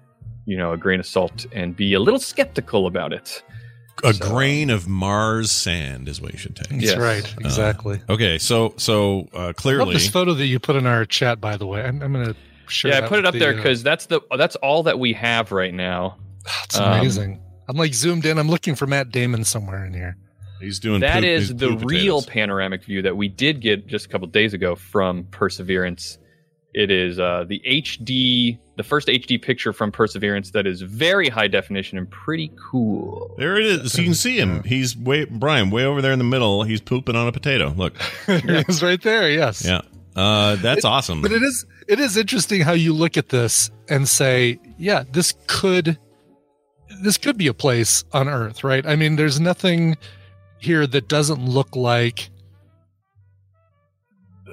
you 0.46 0.58
know 0.58 0.74
a 0.74 0.78
grain 0.78 1.00
of 1.00 1.06
salt 1.06 1.46
and 1.54 1.76
be 1.76 1.94
a 1.94 2.00
little 2.00 2.20
skeptical 2.20 2.86
about 2.86 3.14
it. 3.14 3.44
A 4.06 4.14
So- 4.14 4.30
grain 4.30 4.70
of 4.70 4.88
Mars 4.88 5.52
sand 5.52 6.08
is 6.08 6.22
what 6.22 6.32
you 6.34 6.38
should 6.40 6.56
take. 6.56 6.70
That's 6.70 6.84
Yes. 6.84 6.98
right. 6.98 7.36
Exactly. 7.42 8.00
Okay, 8.10 8.38
so 8.38 8.74
so 8.78 9.28
uh, 9.34 9.38
I 9.38 9.46
love 9.48 9.56
clearly, 9.56 9.94
this 9.94 10.08
photo 10.10 10.34
that 10.34 10.46
you 10.46 10.60
put 10.60 10.76
in 10.76 10.86
our 10.86 11.06
chat, 11.06 11.42
by 11.42 11.58
the 11.58 11.66
way. 11.66 11.82
I'm, 11.84 12.02
I'm 12.02 12.14
going 12.14 12.28
to 12.28 12.36
share. 12.68 12.92
yeah, 12.92 13.06
I 13.06 13.08
put 13.08 13.20
it 13.20 13.26
up 13.26 13.34
the, 13.34 13.40
there 13.40 13.54
uh, 13.54 13.56
because 13.58 13.84
that's 13.84 14.06
the 14.06 14.22
that's 14.38 14.56
all 14.58 14.84
that 14.84 15.00
we 15.00 15.14
have 15.14 15.52
right 15.52 15.74
now. 15.74 16.18
it's 16.64 16.78
um, 16.80 16.94
amazing. 17.00 17.42
I'm 17.68 17.78
like 17.78 17.94
zoomed 17.94 18.26
in. 18.26 18.38
I'm 18.38 18.50
looking 18.50 18.76
for 18.76 18.86
Matt 18.88 19.10
Damon 19.12 19.44
somewhere 19.44 19.84
in 19.86 19.94
here. 19.94 20.18
he's 20.62 20.80
doing 20.80 21.02
That 21.02 21.16
poop- 21.16 21.26
is 21.26 21.56
the 21.56 21.70
poop 21.70 21.84
real 21.86 22.20
potatoes. 22.22 22.26
panoramic 22.28 22.84
view 22.84 23.02
that 23.02 23.18
we 23.18 23.28
did 23.28 23.60
get 23.60 23.88
just 23.88 24.06
a 24.06 24.10
couple 24.10 24.28
days 24.28 24.54
ago 24.54 24.76
from 24.76 25.24
Perseverance. 25.32 26.18
It 26.76 26.92
is 26.92 27.20
uh, 27.20 27.46
the 27.48 27.62
HD, 27.66 28.60
the 28.76 28.84
first 28.84 29.08
HD 29.08 29.42
picture 29.42 29.72
from 29.72 29.94
Perseverance 29.94 30.52
that 30.52 30.68
is 30.68 30.82
very 30.82 31.30
high 31.30 31.48
definition 31.48 31.98
and 31.98 32.12
pretty 32.12 32.52
cool. 32.70 33.34
There 33.38 33.58
it 33.58 33.66
is. 33.66 33.98
You 33.98 34.04
can 34.04 34.14
see 34.14 34.38
him. 34.38 34.62
He's 34.64 34.98
way 34.98 35.24
Brian 35.24 35.70
way 35.70 35.86
over 35.86 36.02
there 36.02 36.12
in 36.12 36.20
the 36.20 36.26
middle. 36.26 36.64
He's 36.64 36.82
pooping 36.82 37.16
on 37.16 37.30
a 37.30 37.32
potato. 37.32 37.70
Look, 37.70 37.96
it's 38.28 38.84
right 38.84 39.02
there. 39.02 39.32
Yes. 39.32 39.64
yeah, 39.64 39.84
uh, 40.18 40.58
that's 40.58 40.84
awesome. 40.84 41.22
But 41.22 41.32
it 41.32 41.42
is 41.44 41.66
it 41.88 42.02
is 42.02 42.18
interesting 42.18 42.60
how 42.60 42.74
you 42.74 42.94
look 42.94 43.16
at 43.16 43.30
this 43.30 43.72
and 43.88 44.06
say, 44.06 44.60
yeah, 44.78 45.06
this 45.10 45.34
could 45.48 45.98
this 47.02 47.18
could 47.18 47.38
be 47.38 47.48
a 47.48 47.54
place 47.54 48.04
on 48.12 48.28
Earth, 48.28 48.66
right? 48.66 48.86
I 48.86 48.98
mean, 48.98 49.16
there's 49.16 49.40
nothing 49.40 49.96
here 50.58 50.86
that 50.88 51.08
doesn't 51.08 51.40
look 51.40 51.74
like 51.78 52.30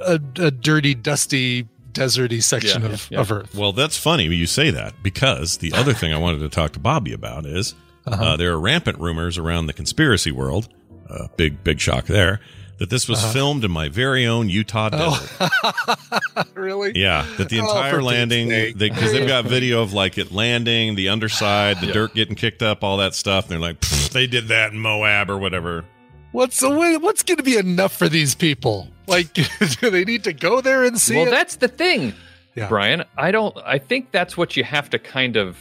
a, 0.01 0.21
a 0.39 0.51
dirty, 0.53 0.95
dusty, 0.95 1.69
deserty 1.93 2.43
section 2.43 2.83
Yeah, 2.83 2.89
of, 2.89 3.09
yeah, 3.11 3.17
yeah. 3.17 3.21
of 3.21 3.33
Earth. 3.33 3.55
Well, 3.55 3.73
that's 3.73 3.97
funny 3.97 4.25
you 4.25 4.47
say 4.47 4.71
that 4.71 5.03
because 5.03 5.59
the 5.59 5.73
other 5.73 5.93
thing 5.95 6.13
I 6.13 6.19
wanted 6.19 6.39
to 6.41 6.49
talk 6.49 6.73
to 6.73 6.79
Bobby 6.81 7.13
about 7.13 7.47
is 7.47 7.75
Uh-huh. 8.07 8.25
uh, 8.25 8.37
there 8.37 8.53
are 8.53 8.59
rampant 8.61 8.99
rumors 8.99 9.39
around 9.39 9.67
the 9.67 9.73
conspiracy 9.73 10.33
world. 10.33 10.69
Uh, 11.09 11.29
big, 11.37 11.63
big 11.63 11.79
shock 11.79 12.07
there 12.07 12.41
that 12.79 12.89
this 12.91 13.07
was 13.09 13.23
Uh-huh. 13.23 13.33
filmed 13.33 13.65
in 13.65 13.71
my 13.71 13.89
very 13.89 14.27
own 14.27 14.49
Utah 14.49 14.89
desert. 14.89 15.51
really? 16.55 16.93
Yeah, 16.99 17.27
that 17.37 17.49
the 17.49 17.61
Oh, 17.61 17.65
entire 17.69 17.93
Pete's 17.99 18.05
landing 18.05 18.75
because 18.77 19.13
they've 19.13 19.29
got 19.29 19.45
video 19.45 19.83
of 19.83 19.93
like 19.93 20.19
it 20.19 20.33
landing, 20.33 20.95
the 20.95 21.09
underside, 21.09 21.81
the 21.81 21.89
dirt 21.93 22.15
getting 22.15 22.35
kicked 22.35 22.63
up, 22.63 22.83
all 22.83 22.97
that 22.99 23.15
stuff. 23.15 23.45
And 23.45 23.53
they're 23.53 23.59
like, 23.61 23.81
they 24.13 24.27
did 24.27 24.49
that 24.49 24.73
in 24.73 24.79
Moab 24.79 25.31
or 25.31 25.39
whatever. 25.39 25.85
What's 26.33 26.63
what's 26.63 27.23
going 27.23 27.37
to 27.37 27.43
be 27.43 27.57
enough 27.59 27.95
for 27.97 28.09
these 28.09 28.35
people? 28.35 28.89
Like, 29.07 29.33
do 29.81 29.91
they 29.91 30.05
need 30.05 30.25
to 30.25 30.33
go 30.33 30.61
there 30.61 30.85
and 30.85 30.99
see 30.99 31.17
well, 31.17 31.27
it? 31.29 31.31
that's 31.31 31.57
the 31.57 31.69
thing, 31.69 32.15
Yeah. 32.55 32.69
Brian. 32.69 33.05
I 33.17 33.31
don't. 33.31 33.57
I 33.65 33.79
think 33.79 34.11
that's 34.13 34.37
what 34.37 34.57
you 34.57 34.65
have 34.65 34.91
to 34.91 34.99
kind 34.99 35.37
of 35.37 35.57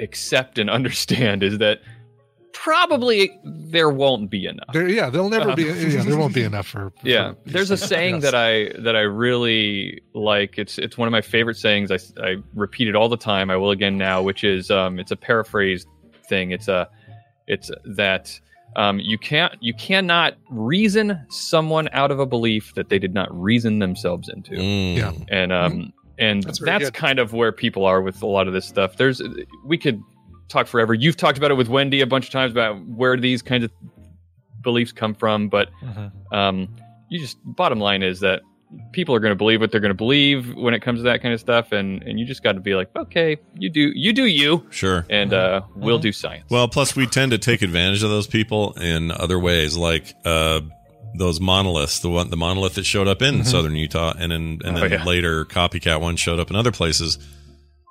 accept 0.00 0.58
and 0.58 0.68
understand 0.78 1.42
is 1.42 1.58
that 1.58 1.80
probably 2.52 3.36
there 3.44 3.90
won't 3.90 4.30
be 4.30 4.46
enough. 4.46 4.68
There, 4.72 4.88
yeah, 4.88 5.10
there'll 5.10 5.28
never 5.28 5.50
Um, 5.50 5.56
be. 5.56 5.64
Yeah, 5.64 6.02
there 6.04 6.16
won't 6.16 6.34
be 6.34 6.42
enough 6.52 6.66
for. 6.68 6.92
yeah 7.02 7.32
for 7.32 7.36
these 7.44 7.52
there's 7.54 7.70
a 7.70 7.76
saying 7.76 8.20
that 8.20 8.34
i 8.34 8.70
that 8.78 8.94
i 8.96 9.00
really 9.00 10.00
like 10.14 10.56
it's 10.58 10.78
it's 10.78 10.96
one 10.96 11.08
of 11.08 11.12
my 11.12 11.20
favorite 11.20 11.56
sayings 11.56 11.90
i, 11.90 11.98
I 12.22 12.36
repeat 12.54 12.86
it 12.88 12.94
all 12.94 13.08
the 13.08 13.16
time 13.16 13.50
i 13.50 13.56
will 13.56 13.70
again 13.72 13.98
now 13.98 14.22
which 14.22 14.44
is 14.44 14.70
um 14.70 14.98
it's 15.00 15.10
a 15.10 15.16
paraphrased 15.16 15.88
thing 16.28 16.52
it's 16.52 16.68
a 16.68 16.88
it's 17.48 17.70
that 17.84 18.38
Um, 18.76 18.98
you 18.98 19.18
can't 19.18 19.54
you 19.60 19.74
cannot 19.74 20.36
reason 20.50 21.20
someone 21.28 21.88
out 21.92 22.10
of 22.10 22.18
a 22.18 22.26
belief 22.26 22.74
that 22.74 22.88
they 22.88 22.98
did 22.98 23.14
not 23.14 23.28
reason 23.32 23.78
themselves 23.78 24.28
into. 24.28 24.52
Mm. 24.52 24.96
Yeah. 24.96 25.12
And 25.28 25.52
um 25.52 25.92
and 26.18 26.42
That's 26.42 26.58
that's, 26.60 26.90
kind 26.90 27.18
of 27.18 27.32
where 27.32 27.52
people 27.52 27.84
are 27.84 28.00
with 28.00 28.22
a 28.22 28.26
lot 28.26 28.46
of 28.46 28.52
this 28.52 28.66
stuff. 28.66 28.96
There's 28.96 29.22
we 29.64 29.78
could 29.78 30.02
talk 30.48 30.66
forever. 30.66 30.94
You've 30.94 31.16
talked 31.16 31.38
about 31.38 31.50
it 31.50 31.54
with 31.54 31.68
Wendy 31.68 32.00
a 32.00 32.06
bunch 32.06 32.26
of 32.26 32.32
times 32.32 32.52
about 32.52 32.84
where 32.86 33.16
these 33.16 33.42
kinds 33.42 33.64
of 33.64 33.70
beliefs 34.62 34.92
come 34.92 35.14
from, 35.14 35.48
but 35.48 35.70
um, 36.32 36.68
you 37.08 37.18
just 37.18 37.38
bottom 37.44 37.80
line 37.80 38.02
is 38.02 38.20
that 38.20 38.42
people 38.92 39.14
are 39.14 39.20
going 39.20 39.30
to 39.32 39.36
believe 39.36 39.60
what 39.60 39.70
they're 39.70 39.80
going 39.80 39.90
to 39.90 39.94
believe 39.94 40.54
when 40.54 40.74
it 40.74 40.80
comes 40.80 41.00
to 41.00 41.04
that 41.04 41.22
kind 41.22 41.32
of 41.34 41.40
stuff, 41.40 41.72
and 41.72 42.02
and 42.02 42.18
you 42.18 42.24
just 42.26 42.42
got 42.42 42.52
to 42.52 42.60
be 42.60 42.74
like, 42.74 42.90
okay, 42.96 43.36
you 43.56 43.70
do 43.70 43.92
you 43.94 44.12
do 44.12 44.24
you, 44.26 44.66
Sure. 44.70 45.06
and 45.10 45.32
uh, 45.32 45.62
we'll 45.76 45.98
do 45.98 46.12
science. 46.12 46.44
Well, 46.50 46.68
plus 46.68 46.96
we 46.96 47.06
tend 47.06 47.32
to 47.32 47.38
take 47.38 47.62
advantage 47.62 48.02
of 48.02 48.10
those 48.10 48.26
people 48.26 48.72
in 48.74 49.10
other 49.10 49.38
ways, 49.38 49.76
like 49.76 50.14
uh, 50.24 50.60
those 51.16 51.40
monoliths. 51.40 52.00
The 52.00 52.10
one, 52.10 52.30
the 52.30 52.36
monolith 52.36 52.74
that 52.74 52.84
showed 52.86 53.06
up 53.08 53.22
in 53.22 53.44
southern 53.44 53.76
Utah, 53.76 54.14
and 54.18 54.32
in, 54.32 54.60
and 54.64 54.76
Oh, 54.76 54.80
then 54.80 54.90
yeah. 54.92 55.04
later 55.04 55.44
copycat 55.44 56.00
one 56.00 56.16
showed 56.16 56.40
up 56.40 56.50
in 56.50 56.56
other 56.56 56.72
places. 56.72 57.18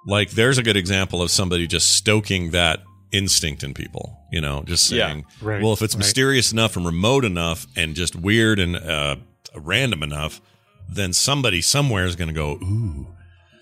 Like, 0.05 0.31
there's 0.31 0.57
a 0.57 0.63
good 0.63 0.75
example 0.75 1.21
of 1.21 1.31
somebody 1.31 1.65
just 1.65 1.93
stoking 1.93 2.51
that 2.51 2.81
instinct 3.13 3.63
in 3.63 3.73
people. 3.73 4.17
You 4.33 4.41
know, 4.41 4.63
just 4.65 4.91
Yeah. 4.91 5.07
saying, 5.07 5.25
Right, 5.41 5.61
well, 5.63 5.71
if 5.71 5.81
it's 5.81 5.95
right. 5.95 5.99
mysterious 5.99 6.51
enough 6.51 6.75
and 6.75 6.85
remote 6.85 7.23
enough 7.23 7.67
and 7.77 7.95
just 7.95 8.13
weird 8.15 8.59
and 8.59 8.75
uh, 8.75 9.15
random 9.55 10.03
enough, 10.03 10.41
then 10.89 11.13
somebody 11.13 11.61
somewhere 11.61 12.05
is 12.05 12.15
going 12.15 12.27
to 12.29 12.33
go, 12.33 12.53
ooh 12.63 13.07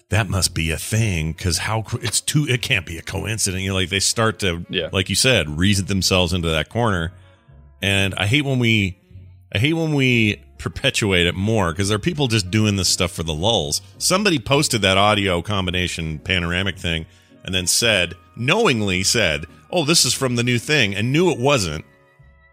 that 0.10 0.28
must 0.28 0.54
be 0.54 0.72
a 0.72 0.78
thing 0.78 1.32
because 1.32 1.60
how 1.60 1.86
it's 2.02 2.20
too 2.20 2.46
it 2.50 2.62
can't 2.62 2.86
be 2.86 2.98
a 2.98 3.02
coincidence 3.02 3.64
you 3.64 3.70
know 3.70 3.76
like 3.76 3.88
they 3.88 3.98
start 4.02 4.40
to 4.40 4.66
Yeah. 4.70 4.90
like 4.92 5.08
you 5.10 5.16
said 5.16 5.48
reason 5.58 5.86
themselves 5.86 6.34
into 6.34 6.50
that 6.50 6.68
corner 6.68 7.14
and 7.82 8.14
i 8.16 8.26
hate 8.28 8.44
when 8.44 8.60
we 8.60 9.00
i 9.56 9.58
hate 9.58 9.72
when 9.72 9.94
we 9.94 10.44
perpetuate 10.58 11.28
it 11.28 11.34
more 11.34 11.72
because 11.72 11.88
there 11.88 11.96
are 11.96 12.00
people 12.00 12.28
just 12.28 12.52
doing 12.52 12.76
this 12.76 12.90
stuff 12.90 13.10
for 13.12 13.24
the 13.24 13.34
lulls 13.34 13.82
somebody 14.00 14.38
posted 14.38 14.82
that 14.82 14.98
audio 14.98 15.42
combination 15.42 16.20
panoramic 16.20 16.78
thing 16.78 17.06
and 17.46 17.56
then 17.56 17.66
said 17.66 18.14
knowingly 18.36 19.04
said 19.04 19.46
oh 19.72 19.86
this 19.86 20.04
is 20.04 20.14
from 20.14 20.36
the 20.36 20.44
new 20.44 20.60
thing 20.60 20.94
and 20.94 21.14
knew 21.14 21.32
it 21.32 21.40
wasn't 21.40 21.86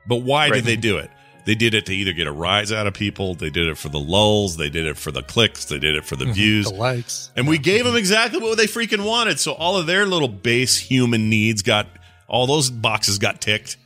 but 0.06 0.18
why 0.18 0.44
Right. 0.48 0.54
did 0.54 0.64
they 0.64 0.76
do 0.76 0.96
it 0.98 1.10
they 1.48 1.54
did 1.54 1.72
it 1.72 1.86
to 1.86 1.94
either 1.94 2.12
get 2.12 2.26
a 2.26 2.32
rise 2.32 2.70
out 2.70 2.86
of 2.86 2.92
people 2.92 3.34
they 3.34 3.48
did 3.48 3.68
it 3.68 3.78
for 3.78 3.88
the 3.88 3.98
lulls 3.98 4.58
they 4.58 4.68
did 4.68 4.86
it 4.86 4.98
for 4.98 5.10
the 5.10 5.22
clicks 5.22 5.64
they 5.64 5.78
did 5.78 5.96
it 5.96 6.04
for 6.04 6.14
the 6.14 6.26
mm-hmm. 6.26 6.34
views 6.34 6.70
The 6.70 6.74
likes. 6.74 7.30
and 7.36 7.48
we 7.48 7.56
gave 7.56 7.84
them 7.84 7.92
mm-hmm. 7.92 7.98
exactly 7.98 8.38
what 8.40 8.58
they 8.58 8.66
freaking 8.66 9.02
wanted. 9.02 9.40
So 9.40 9.52
all 9.52 9.78
of 9.78 9.86
their 9.86 10.04
little 10.04 10.28
base 10.28 10.76
human 10.76 11.30
needs 11.30 11.62
got 11.62 11.86
all 12.26 12.46
those 12.46 12.70
boxes 12.70 13.18
got 13.18 13.40
ticked. 13.40 13.78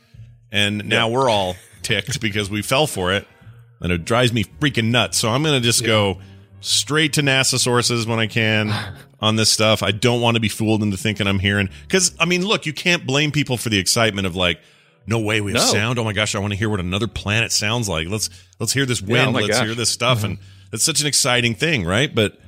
And 0.51 0.89
now 0.89 1.07
we're 1.09 1.29
all 1.29 1.55
ticked 1.83 2.19
because 2.19 2.49
we 2.49 2.61
fell 2.61 2.85
for 2.85 3.13
it. 3.13 3.25
And 3.79 3.93
it 3.93 4.03
drives 4.03 4.33
me 4.33 4.43
freaking 4.43 4.91
nuts. 4.91 5.17
So 5.17 5.29
I'm 5.29 5.41
going 5.41 5.59
to 5.59 5.65
just 5.65 5.85
go 5.85 6.19
straight 6.59 7.13
to 7.13 7.21
NASA 7.21 7.57
sources 7.59 8.05
when 8.05 8.19
I 8.19 8.27
can 8.27 8.73
on 9.21 9.37
this 9.37 9.49
stuff. 9.49 9.83
I 9.83 9.91
don't 9.91 10.19
want 10.19 10.35
to 10.35 10.41
be 10.41 10.49
fooled 10.49 10.83
into 10.83 10.97
thinking 10.97 11.27
I'm 11.27 11.39
hearing 11.39 11.69
cuz 11.87 12.13
I 12.19 12.25
mean, 12.25 12.45
look, 12.45 12.65
you 12.65 12.73
can't 12.73 13.05
blame 13.05 13.31
people 13.31 13.55
for 13.55 13.69
the 13.69 13.79
excitement 13.79 14.27
of 14.27 14.35
like 14.35 14.59
no 15.05 15.19
way 15.19 15.41
we 15.41 15.51
have 15.51 15.61
No. 15.61 15.67
sound. 15.67 15.99
Oh 15.99 16.03
my 16.03 16.13
gosh, 16.13 16.35
I 16.35 16.39
want 16.39 16.53
to 16.53 16.57
hear 16.57 16.69
what 16.69 16.79
another 16.79 17.07
planet 17.07 17.51
sounds 17.51 17.89
like. 17.89 18.07
Let's 18.07 18.29
let's 18.59 18.73
hear 18.73 18.85
this 18.85 19.01
Yeah, 19.01 19.25
wind. 19.25 19.35
oh 19.35 19.39
let's 19.39 19.57
gosh. 19.57 19.65
hear 19.65 19.75
this 19.75 19.89
stuff 19.89 20.19
mm-hmm. 20.19 20.25
and 20.27 20.37
it's 20.71 20.83
such 20.83 21.01
an 21.01 21.07
exciting 21.07 21.55
thing, 21.55 21.85
right? 21.85 22.13
But 22.13 22.39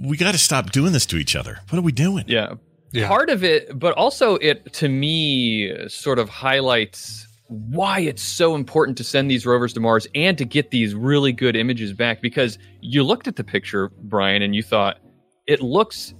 we 0.00 0.16
got 0.16 0.32
to 0.32 0.38
stop 0.38 0.70
doing 0.72 0.92
this 0.92 1.06
to 1.06 1.16
each 1.16 1.36
other. 1.36 1.60
What 1.68 1.78
are 1.78 1.82
we 1.82 1.92
doing? 1.92 2.24
Yeah. 2.26 2.54
Yeah. 2.92 3.08
Part 3.08 3.28
of 3.30 3.44
it, 3.44 3.78
but 3.78 3.94
also 3.94 4.36
it 4.36 4.72
to 4.74 4.88
me 4.88 5.88
sort 5.88 6.18
of 6.18 6.28
highlights 6.28 7.26
why 7.48 8.00
it's 8.00 8.22
so 8.22 8.54
important 8.54 8.96
to 8.98 9.04
send 9.04 9.30
these 9.30 9.44
rovers 9.46 9.72
to 9.74 9.80
Mars 9.80 10.06
and 10.14 10.36
to 10.38 10.44
get 10.44 10.70
these 10.70 10.94
really 10.94 11.32
good 11.32 11.54
images 11.56 11.92
back 11.92 12.20
because 12.22 12.58
you 12.80 13.02
looked 13.04 13.28
at 13.28 13.36
the 13.36 13.44
picture, 13.44 13.90
Brian, 14.02 14.42
and 14.42 14.54
you 14.54 14.62
thought 14.62 14.98
it 15.46 15.60
looks 15.60 16.14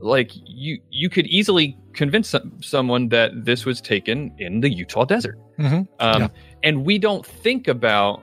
like 0.00 0.30
you 0.34 0.80
you 0.90 1.08
could 1.10 1.26
easily 1.26 1.76
convince 1.94 2.28
some, 2.30 2.52
someone 2.62 3.08
that 3.08 3.44
this 3.44 3.64
was 3.64 3.80
taken 3.80 4.32
in 4.38 4.60
the 4.60 4.70
Utah 4.70 5.04
desert. 5.04 5.38
Mhm. 5.58 5.86
Um, 6.00 6.22
Yeah. 6.22 6.28
And 6.62 6.84
we 6.84 6.98
don't 6.98 7.24
think 7.24 7.68
about 7.68 8.22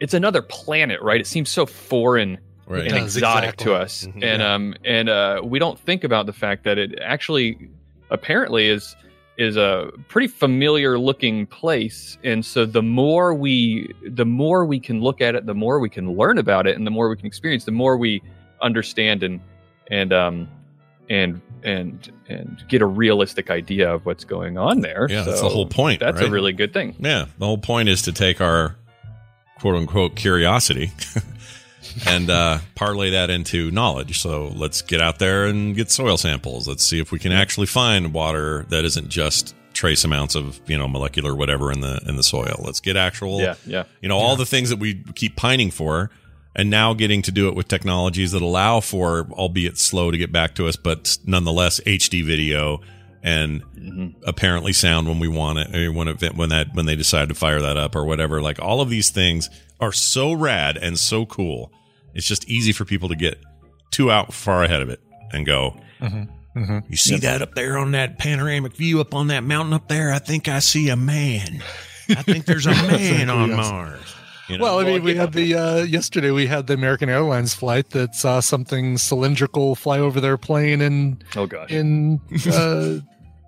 it's 0.00 0.14
another 0.14 0.42
planet, 0.42 1.00
right? 1.02 1.20
It 1.20 1.26
seems 1.26 1.48
so 1.50 1.66
foreign 1.66 2.38
Right. 2.66 2.82
and 2.82 2.90
does, 2.90 3.16
exotic 3.16 3.54
exactly. 3.54 3.64
to 3.64 3.74
us 3.74 4.08
Mhm. 4.08 4.24
and 4.24 4.42
um 4.42 4.74
and 4.84 5.08
uh 5.08 5.40
we 5.44 5.60
don't 5.60 5.78
think 5.78 6.02
about 6.02 6.26
the 6.26 6.32
fact 6.32 6.64
that 6.64 6.78
it 6.78 6.98
actually 7.00 7.56
apparently 8.10 8.66
is 8.66 8.96
is 9.38 9.56
a 9.56 9.90
pretty 10.08 10.26
familiar 10.26 10.98
looking 10.98 11.46
place 11.46 12.18
and 12.24 12.44
so 12.44 12.66
the 12.66 12.82
more 12.82 13.32
we 13.34 13.88
the 14.08 14.24
more 14.24 14.64
we 14.66 14.80
can 14.80 15.00
look 15.00 15.20
at 15.20 15.36
it 15.36 15.46
the 15.46 15.54
more 15.54 15.78
we 15.78 15.88
can 15.88 16.16
learn 16.16 16.38
about 16.38 16.66
it 16.66 16.76
and 16.76 16.84
the 16.84 16.90
more 16.90 17.08
we 17.08 17.16
can 17.16 17.26
experience 17.26 17.64
the 17.64 17.70
more 17.70 17.96
we 17.96 18.20
understand 18.60 19.22
and 19.22 19.38
and 19.92 20.12
um 20.12 20.48
and 21.08 21.40
and 21.62 22.12
and 22.28 22.62
get 22.68 22.82
a 22.82 22.86
realistic 22.86 23.50
idea 23.50 23.92
of 23.92 24.04
what's 24.06 24.24
going 24.24 24.58
on 24.58 24.80
there 24.80 25.06
Yeah, 25.10 25.22
that's 25.22 25.40
the 25.40 25.48
whole 25.48 25.66
point. 25.66 26.00
that's 26.00 26.18
right? 26.18 26.28
a 26.28 26.30
really 26.30 26.52
good 26.52 26.72
thing 26.72 26.94
yeah. 26.98 27.26
The 27.38 27.46
whole 27.46 27.58
point 27.58 27.88
is 27.88 28.02
to 28.02 28.12
take 28.12 28.40
our 28.40 28.76
quote 29.58 29.76
unquote 29.76 30.16
curiosity 30.16 30.92
and 32.06 32.28
uh, 32.30 32.58
parlay 32.74 33.10
that 33.10 33.30
into 33.30 33.70
knowledge. 33.70 34.20
So 34.20 34.52
let's 34.54 34.82
get 34.82 35.00
out 35.00 35.18
there 35.18 35.46
and 35.46 35.74
get 35.74 35.90
soil 35.90 36.16
samples. 36.16 36.68
Let's 36.68 36.84
see 36.84 37.00
if 37.00 37.10
we 37.12 37.18
can 37.18 37.32
actually 37.32 37.66
find 37.66 38.12
water 38.12 38.66
that 38.68 38.84
isn't 38.84 39.08
just 39.08 39.54
trace 39.72 40.04
amounts 40.04 40.34
of 40.34 40.58
you 40.66 40.76
know 40.78 40.88
molecular 40.88 41.34
whatever 41.34 41.70
in 41.72 41.80
the 41.80 42.00
in 42.06 42.16
the 42.16 42.22
soil. 42.22 42.60
Let's 42.64 42.80
get 42.80 42.96
actual 42.96 43.40
yeah 43.40 43.54
yeah 43.66 43.84
you 44.00 44.08
know 44.08 44.18
all 44.18 44.36
the 44.36 44.46
things 44.46 44.70
that 44.70 44.78
we 44.78 45.02
keep 45.14 45.36
pining 45.36 45.70
for 45.70 46.10
and 46.56 46.68
now 46.70 46.92
getting 46.94 47.22
to 47.22 47.30
do 47.30 47.48
it 47.48 47.54
with 47.54 47.68
technologies 47.68 48.32
that 48.32 48.42
allow 48.42 48.80
for 48.80 49.28
albeit 49.32 49.78
slow 49.78 50.10
to 50.10 50.18
get 50.18 50.32
back 50.32 50.54
to 50.54 50.66
us 50.66 50.74
but 50.74 51.16
nonetheless 51.24 51.80
hd 51.80 52.24
video 52.24 52.80
and 53.26 53.62
mm-hmm. 53.74 54.08
apparently 54.24 54.72
sound 54.72 55.08
when 55.08 55.18
we 55.18 55.26
want 55.26 55.58
it 55.58 55.92
when 55.92 56.06
it 56.06 56.22
when 56.36 56.50
that 56.50 56.68
when 56.74 56.86
they 56.86 56.94
decide 56.94 57.28
to 57.28 57.34
fire 57.34 57.60
that 57.60 57.76
up 57.76 57.96
or 57.96 58.04
whatever. 58.04 58.40
Like 58.40 58.62
all 58.62 58.80
of 58.80 58.88
these 58.88 59.10
things 59.10 59.50
are 59.80 59.92
so 59.92 60.32
rad 60.32 60.76
and 60.76 60.96
so 60.96 61.26
cool. 61.26 61.72
It's 62.14 62.26
just 62.26 62.48
easy 62.48 62.72
for 62.72 62.84
people 62.84 63.08
to 63.08 63.16
get 63.16 63.38
too 63.90 64.12
out 64.12 64.32
far 64.32 64.62
ahead 64.62 64.80
of 64.80 64.90
it 64.90 65.00
and 65.32 65.44
go 65.44 65.76
mm-hmm. 66.00 66.58
Mm-hmm. 66.58 66.78
you 66.88 66.96
see 66.96 67.18
that 67.18 67.42
up 67.42 67.54
there 67.54 67.76
on 67.76 67.92
that 67.92 68.18
panoramic 68.18 68.74
view 68.74 69.00
up 69.00 69.12
on 69.12 69.26
that 69.26 69.42
mountain 69.42 69.74
up 69.74 69.88
there? 69.88 70.12
I 70.12 70.20
think 70.20 70.48
i 70.48 70.60
see 70.60 70.88
a 70.88 70.96
man. 70.96 71.64
I 72.08 72.22
think 72.22 72.44
there's 72.44 72.66
a 72.66 72.70
man 72.74 73.28
on 73.28 73.52
mars 73.56 74.14
You 74.48 74.58
know? 74.58 74.64
Well, 74.64 74.78
I 74.78 74.84
mean, 74.84 75.02
we 75.02 75.14
had 75.16 75.32
the 75.32 75.54
uh, 75.54 75.82
yesterday 75.82 76.30
we 76.30 76.46
had 76.46 76.66
the 76.66 76.74
American 76.74 77.08
Airlines 77.08 77.54
flight 77.54 77.90
that 77.90 78.14
saw 78.14 78.40
something 78.40 78.96
cylindrical 78.96 79.74
fly 79.74 79.98
over 79.98 80.20
their 80.20 80.36
plane 80.36 80.80
in 80.80 81.22
oh 81.34 81.46
gosh 81.46 81.70
in 81.70 82.20
uh, 82.52 82.98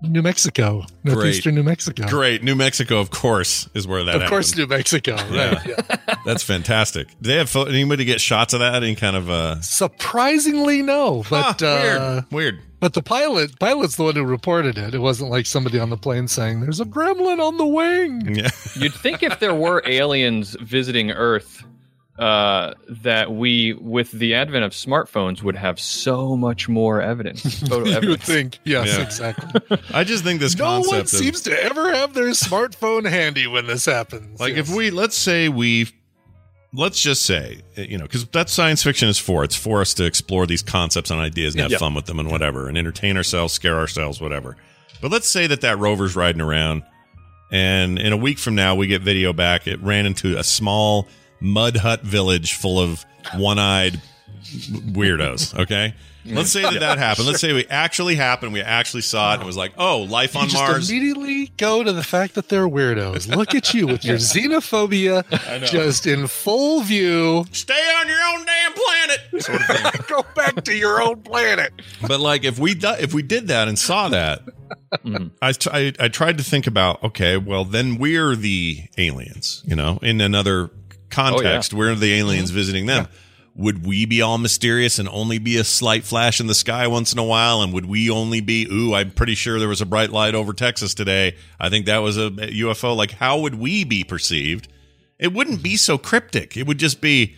New 0.03 0.23
Mexico, 0.23 0.85
northeastern 1.03 1.55
New 1.57 1.63
Mexico. 1.65 2.07
Great. 2.07 2.43
New 2.45 2.55
Mexico, 2.55 3.01
of 3.01 3.11
course, 3.11 3.69
is 3.75 3.87
where 3.87 4.05
that 4.05 4.23
Of 4.23 4.29
course. 4.29 4.57
New 4.57 4.67
Mexico. 4.67 5.17
Right. 5.17 5.59
Yeah. 5.67 6.17
That's 6.25 6.43
fantastic. 6.43 7.09
Do 7.21 7.31
they 7.31 7.37
have 7.37 7.55
anybody 7.57 8.05
get 8.05 8.21
shots 8.21 8.55
of 8.55 8.61
that? 8.61 8.77
Any 8.83 8.95
kind 8.95 9.17
of 9.17 9.29
uh 9.29 9.61
Surprisingly, 9.61 10.83
no. 10.83 11.25
But 11.29 11.61
huh, 11.61 11.67
uh, 11.67 11.83
weird. 11.83 12.33
Weird. 12.33 12.61
but 12.81 12.93
the 12.95 13.03
pilot 13.03 13.59
pilot's 13.59 13.97
the 13.97 14.05
one 14.05 14.15
who 14.15 14.25
reported 14.25 14.79
it. 14.79 14.95
It 14.95 15.01
wasn't 15.01 15.31
like 15.31 15.47
somebody 15.47 15.79
on 15.81 15.91
the 15.91 15.97
plane 15.97 16.29
saying, 16.29 16.61
"There's 16.61 16.81
a 16.81 16.85
gremlin 16.85 17.41
on 17.41 17.57
the 17.57 17.67
wing." 17.67 18.37
Yeah. 18.37 18.51
You'd 18.77 18.95
think 18.95 19.23
if 19.25 19.41
there 19.41 19.55
were 19.55 19.83
aliens 19.85 20.57
visiting 20.61 21.11
Earth, 21.11 21.65
uh, 22.19 22.75
that 22.89 23.31
we, 23.33 23.75
with 23.75 24.11
the 24.11 24.35
advent 24.35 24.65
of 24.65 24.73
smartphones, 24.73 25.43
would 25.43 25.55
have 25.57 25.79
so 25.79 26.37
much 26.37 26.69
more 26.69 27.01
evidence. 27.01 27.61
Photo 27.69 28.01
you 28.01 28.09
would 28.09 28.23
think, 28.23 28.59
yes, 28.65 28.89
Yeah. 28.97 29.03
exactly. 29.05 29.79
I 29.95 30.05
just 30.05 30.25
think 30.25 30.41
this 30.41 30.57
no 30.57 30.65
concept 30.65 30.91
one 30.93 31.01
of 31.03 31.09
seems 31.09 31.41
to 31.43 31.63
ever 31.63 31.93
have 31.95 32.15
their 32.15 32.31
smartphone 32.31 33.09
handy 33.09 33.47
when 33.47 33.67
this 33.67 33.85
happens. 33.85 34.41
like 34.41 34.57
Yes. 34.57 34.69
if 34.69 34.75
we 34.77 34.91
let's 34.91 35.17
say 35.17 35.49
we 35.49 35.89
let's 36.75 37.01
just 37.01 37.25
say 37.25 37.61
you 37.77 37.97
know 37.97 38.05
because 38.05 38.27
that's 38.27 38.53
science 38.53 38.83
fiction 38.83 39.09
is 39.09 39.19
for 39.19 39.43
it's 39.45 39.57
for 39.57 39.81
us 39.81 39.95
to 39.95 40.05
explore 40.05 40.47
these 40.47 40.61
concepts 40.63 41.11
and 41.11 41.19
ideas 41.21 41.55
and 41.55 41.63
have 41.63 41.71
Yeah. 41.71 41.79
fun 41.79 41.95
with 41.95 42.05
them 42.07 42.19
and 42.19 42.31
whatever 42.31 42.69
and 42.69 42.77
entertain 42.77 43.17
ourselves 43.17 43.55
scare 43.55 43.79
ourselves 43.79 44.21
whatever 44.21 44.57
but 45.01 45.11
let's 45.11 45.27
say 45.29 45.47
that 45.47 45.63
that 45.63 45.79
rover's 45.79 46.15
riding 46.15 46.43
around 46.43 46.83
and 47.51 47.99
in 47.99 48.13
a 48.13 48.19
week 48.19 48.39
from 48.39 48.55
now 48.55 48.75
we 48.75 48.87
get 48.87 49.01
video 49.01 49.33
back 49.33 49.67
it 49.67 49.81
ran 49.83 50.05
into 50.05 50.37
a 50.37 50.45
small 50.45 51.09
mud 51.41 51.77
hut 51.77 52.03
village 52.03 52.55
full 52.55 52.79
of 52.81 53.05
one-eyed 53.37 54.01
weirdos 54.71 55.59
okay 55.59 55.95
let's 56.25 56.51
say 56.51 56.63
that 56.63 56.81
that 56.81 56.99
happened 56.99 57.27
let's 57.27 57.41
say 57.41 57.53
we 57.53 57.67
actually 57.69 58.15
happened 58.15 58.53
we 58.53 58.61
actually 58.61 59.01
saw 59.01 59.31
it 59.31 59.35
and 59.35 59.43
it 59.43 59.47
was 59.47 59.57
like 59.57 59.73
oh 59.79 60.01
life 60.03 60.35
You 60.35 60.41
on 60.41 60.49
just 60.49 60.63
mars 60.63 60.91
immediately 60.91 61.51
go 61.57 61.83
to 61.83 61.93
the 61.93 62.03
fact 62.03 62.35
that 62.35 62.49
they're 62.49 62.69
weirdos. 62.69 63.35
Look 63.35 63.55
at 63.55 63.73
you 63.73 63.87
with 63.87 64.05
your 64.05 64.17
xenophobia 64.19 65.25
just 65.67 66.07
in 66.07 66.27
full 66.27 66.83
view. 66.83 67.45
stay 67.53 67.73
on 67.75 68.09
your 68.09 68.19
own 68.35 68.45
damn 68.47 68.73
planet. 68.73 69.21
Sort 69.43 69.95
of. 69.97 70.07
Go 70.07 70.25
back 70.35 70.65
to 70.65 70.75
your 70.77 71.01
own 71.03 71.23
planet. 71.23 71.73
but 72.07 72.21
like 72.21 72.45
if 72.45 72.59
we 72.59 72.75
do, 72.75 72.91
if 73.01 73.15
we 73.15 73.23
did 73.23 73.49
that 73.49 73.69
and 73.69 73.79
saw 73.79 74.09
that, 74.11 74.43
Mhm. 75.05 75.31
I, 75.41 75.53
t- 75.53 75.71
I 75.73 75.93
I 75.99 76.09
tried 76.09 76.37
to 76.39 76.45
think 76.45 76.67
about 76.67 77.03
okay, 77.03 77.37
well 77.39 77.65
then 77.65 77.97
we're 77.97 78.37
the 78.37 78.81
aliens, 78.99 79.63
you 79.67 79.75
know, 79.75 79.99
in 80.03 80.21
another 80.21 80.71
context, 81.11 81.75
oh, 81.75 81.79
we're 81.79 81.95
the 81.95 82.15
aliens 82.15 82.51
mm-hmm. 82.51 82.57
visiting 82.57 82.87
them. 82.87 83.09
Would 83.55 83.85
we 83.85 84.07
be 84.07 84.23
all 84.23 84.39
mysterious 84.39 85.01
and 85.01 85.09
only 85.09 85.39
be 85.39 85.57
a 85.57 85.65
slight 85.65 86.05
flash 86.05 86.39
in 86.39 86.47
the 86.47 86.55
sky 86.55 86.87
once 86.87 87.13
in 87.13 87.19
a 87.19 87.25
while? 87.25 87.61
And 87.61 87.73
would 87.73 87.87
we 87.87 88.09
only 88.09 88.41
be, 88.41 88.69
ooh, 88.71 88.95
I'm 88.95 89.11
pretty 89.11 89.35
sure 89.35 89.59
there 89.59 89.69
was 89.69 89.81
a 89.81 89.87
bright 89.87 90.11
light 90.11 90.37
over 90.37 90.53
Texas 90.53 90.95
today. 90.95 91.37
I 91.59 91.69
think 91.69 91.87
that 91.87 91.99
was 91.99 92.17
a 92.17 92.31
UFO. 92.31 92.97
Like, 92.97 93.11
how 93.11 93.41
would 93.41 93.57
we 93.57 93.83
be 93.83 94.05
perceived? 94.05 94.69
It 95.19 95.33
wouldn't 95.33 95.61
be 95.63 95.71
mm-hmm. 95.71 95.77
so 95.77 95.99
cryptic. 95.99 96.57
It 96.57 96.69
would 96.69 96.79
just 96.79 97.01
be, 97.01 97.35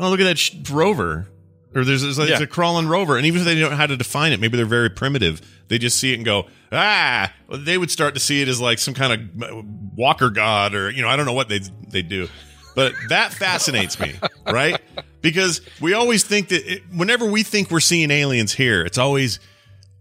oh, 0.00 0.10
look 0.10 0.18
at 0.18 0.24
that 0.24 0.38
sh- 0.38 0.56
rover. 0.68 1.28
Or 1.72 1.84
there's, 1.84 2.02
there's, 2.02 2.18
Yeah. 2.18 2.40
a 2.40 2.46
crawling 2.46 2.88
rover. 2.88 3.16
And 3.16 3.26
even 3.26 3.40
if 3.40 3.46
they 3.46 3.58
don't 3.58 3.70
know 3.70 3.76
how 3.76 3.86
to 3.86 3.96
define 3.96 4.32
it, 4.32 4.40
maybe 4.40 4.56
they're 4.56 4.66
very 4.66 4.90
primitive. 4.90 5.40
They 5.68 5.78
just 5.78 5.98
see 5.98 6.12
it 6.12 6.16
and 6.16 6.24
go, 6.24 6.46
ah, 6.72 7.32
they 7.48 7.78
would 7.78 7.90
start 7.90 8.14
to 8.14 8.20
see 8.20 8.42
it 8.42 8.48
as 8.48 8.60
like 8.60 8.78
some 8.78 8.94
kind 8.94 9.12
of 9.12 9.42
uh, 9.42 9.62
walker 9.94 10.30
god 10.30 10.74
or, 10.74 10.90
you 10.90 11.02
know, 11.02 11.08
I 11.08 11.16
don't 11.16 11.26
know 11.26 11.32
what 11.32 11.48
they 11.48 11.60
they 11.88 12.02
do. 12.02 12.28
But 12.74 12.94
that 13.08 13.32
fascinates 13.32 13.98
me, 14.00 14.14
right? 14.46 14.80
Because 15.20 15.60
we 15.80 15.94
always 15.94 16.24
think 16.24 16.48
that 16.48 16.70
it, 16.70 16.82
whenever 16.94 17.24
we 17.24 17.42
think 17.42 17.70
we're 17.70 17.80
seeing 17.80 18.10
aliens 18.10 18.52
here, 18.52 18.84
it's 18.84 18.98
always, 18.98 19.40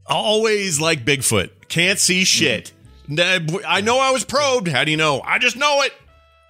always 0.06 0.82
like 0.82 1.06
Bigfoot. 1.06 1.50
Can't 1.70 2.00
see 2.00 2.24
shit. 2.24 2.74
I 3.18 3.82
know 3.82 4.00
I 4.00 4.12
was 4.12 4.24
probed. 4.24 4.68
How 4.68 4.84
do 4.84 4.92
you 4.92 4.98
know? 4.98 5.22
I 5.24 5.40
just 5.40 5.56
know 5.56 5.82
it. 5.84 5.94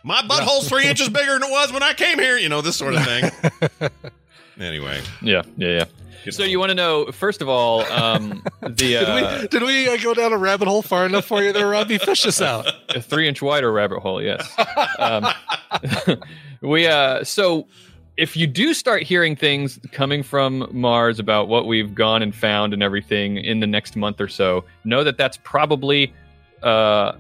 My 0.04 0.22
butthole's 0.22 0.68
three 0.68 0.88
inches 0.88 1.10
bigger 1.10 1.34
than 1.34 1.44
it 1.44 1.52
was 1.52 1.72
when 1.72 1.82
I 1.82 1.94
came 1.94 2.20
here. 2.20 2.38
You 2.38 2.50
know, 2.50 2.62
this 2.62 2.76
sort 2.76 2.94
of 2.96 3.04
thing. 3.06 3.32
anyway. 4.60 5.02
Yeah, 5.22 5.44
yeah, 5.58 5.70
yeah. 5.70 5.86
So 6.32 6.44
you 6.44 6.60
want 6.60 6.70
to 6.70 6.76
know 6.76 7.12
first 7.12 7.42
of 7.42 7.50
all, 7.50 7.82
um, 7.92 8.44
the 8.62 8.70
Did 8.76 9.04
uh, 9.04 9.40
we, 9.42 9.48
did 9.48 9.64
we 9.64 9.88
uh, 9.90 9.98
go 9.98 10.14
down 10.14 10.34
a 10.34 10.38
rabbit 10.38 10.68
hole 10.68 10.82
far 10.82 11.06
enough 11.06 11.26
for 11.26 11.42
you 11.44 11.52
there, 11.54 11.68
Robbie? 11.68 11.98
Fish 11.98 12.26
us 12.26 12.42
out. 12.42 12.68
a 12.96 13.02
three 13.02 13.28
inch 13.28 13.42
wider 13.42 13.72
rabbit 13.72 14.00
hole 14.00 14.22
yes 14.22 14.48
um, 15.00 15.26
we 16.62 16.88
uh 16.88 17.24
so 17.24 17.68
if 18.18 18.38
you 18.38 18.46
do 18.46 18.74
start 18.74 19.02
hearing 19.04 19.36
things 19.36 19.80
coming 19.92 20.22
from 20.22 20.68
mars 20.72 21.20
about 21.20 21.48
what 21.48 21.66
we've 21.66 21.96
gone 21.96 22.22
and 22.22 22.36
found 22.36 22.74
and 22.74 22.84
everything 22.84 23.38
in 23.38 23.60
the 23.60 23.68
next 23.68 23.96
month 23.96 24.22
or 24.22 24.28
so 24.28 24.64
know 24.84 25.04
that 25.04 25.18
that's 25.18 25.38
probably 25.38 26.14
uh 26.62 26.66
uh, 26.66 27.14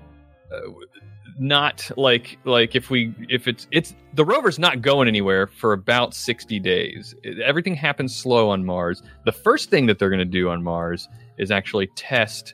not 1.39 1.89
like 1.98 2.38
like 2.46 2.76
if 2.76 2.89
we 2.89 3.13
if 3.30 3.48
it's 3.48 3.67
it's 3.72 3.96
the 4.13 4.24
rover's 4.26 4.60
not 4.60 4.82
going 4.82 5.08
anywhere 5.08 5.48
for 5.48 5.74
about 5.74 6.13
60 6.13 6.60
days 6.60 7.15
It- 7.24 7.39
everything 7.39 7.76
happens 7.76 8.15
slow 8.15 8.50
on 8.50 8.65
mars 8.65 9.02
the 9.26 9.32
first 9.32 9.69
thing 9.69 9.86
that 9.88 9.98
they're 10.00 10.10
going 10.10 10.19
to 10.19 10.26
do 10.26 10.50
on 10.50 10.63
mars 10.63 11.08
is 11.38 11.50
actually 11.52 11.88
test 11.96 12.54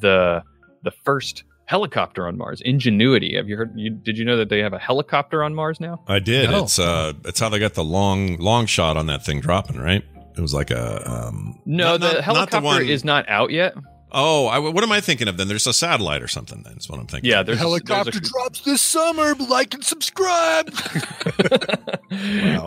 the 0.00 0.42
the 0.82 0.90
first 1.04 1.44
helicopter 1.66 2.28
on 2.28 2.36
Mars, 2.38 2.60
Ingenuity. 2.64 3.34
Have 3.34 3.48
you 3.48 3.56
heard? 3.56 3.72
You, 3.74 3.90
did 3.90 4.16
you 4.16 4.24
know 4.24 4.36
that 4.36 4.48
they 4.50 4.60
have 4.60 4.72
a 4.72 4.78
helicopter 4.78 5.42
on 5.42 5.52
Mars 5.52 5.80
now? 5.80 6.00
I 6.06 6.20
did. 6.20 6.48
No. 6.48 6.62
It's 6.62 6.78
uh, 6.78 7.12
it's 7.24 7.40
how 7.40 7.48
they 7.48 7.58
got 7.58 7.74
the 7.74 7.82
long 7.82 8.36
long 8.36 8.66
shot 8.66 8.96
on 8.96 9.06
that 9.06 9.24
thing 9.24 9.40
dropping, 9.40 9.78
right? 9.80 10.04
It 10.36 10.40
was 10.40 10.54
like 10.54 10.70
a 10.70 11.10
um. 11.10 11.60
No, 11.66 11.96
not- 11.96 12.00
the 12.00 12.06
not- 12.06 12.14
not 12.14 12.24
helicopter 12.24 12.60
one- 12.64 12.86
is 12.86 13.04
not 13.04 13.28
out 13.28 13.50
yet. 13.50 13.74
Oh, 14.18 14.46
I, 14.46 14.58
what 14.58 14.82
am 14.82 14.90
I 14.92 15.02
thinking 15.02 15.28
of 15.28 15.36
then? 15.36 15.46
There's 15.46 15.66
a 15.66 15.74
satellite 15.74 16.22
or 16.22 16.28
something. 16.28 16.62
Then 16.62 16.78
is 16.78 16.88
what 16.88 16.98
I'm 16.98 17.06
thinking. 17.06 17.28
Yeah, 17.30 17.42
The 17.42 17.48
there's 17.48 17.58
helicopter 17.58 18.12
there's 18.12 18.28
a- 18.28 18.32
drops 18.32 18.60
this 18.62 18.80
summer. 18.80 19.34
Like 19.34 19.74
and 19.74 19.84
subscribe. 19.84 20.70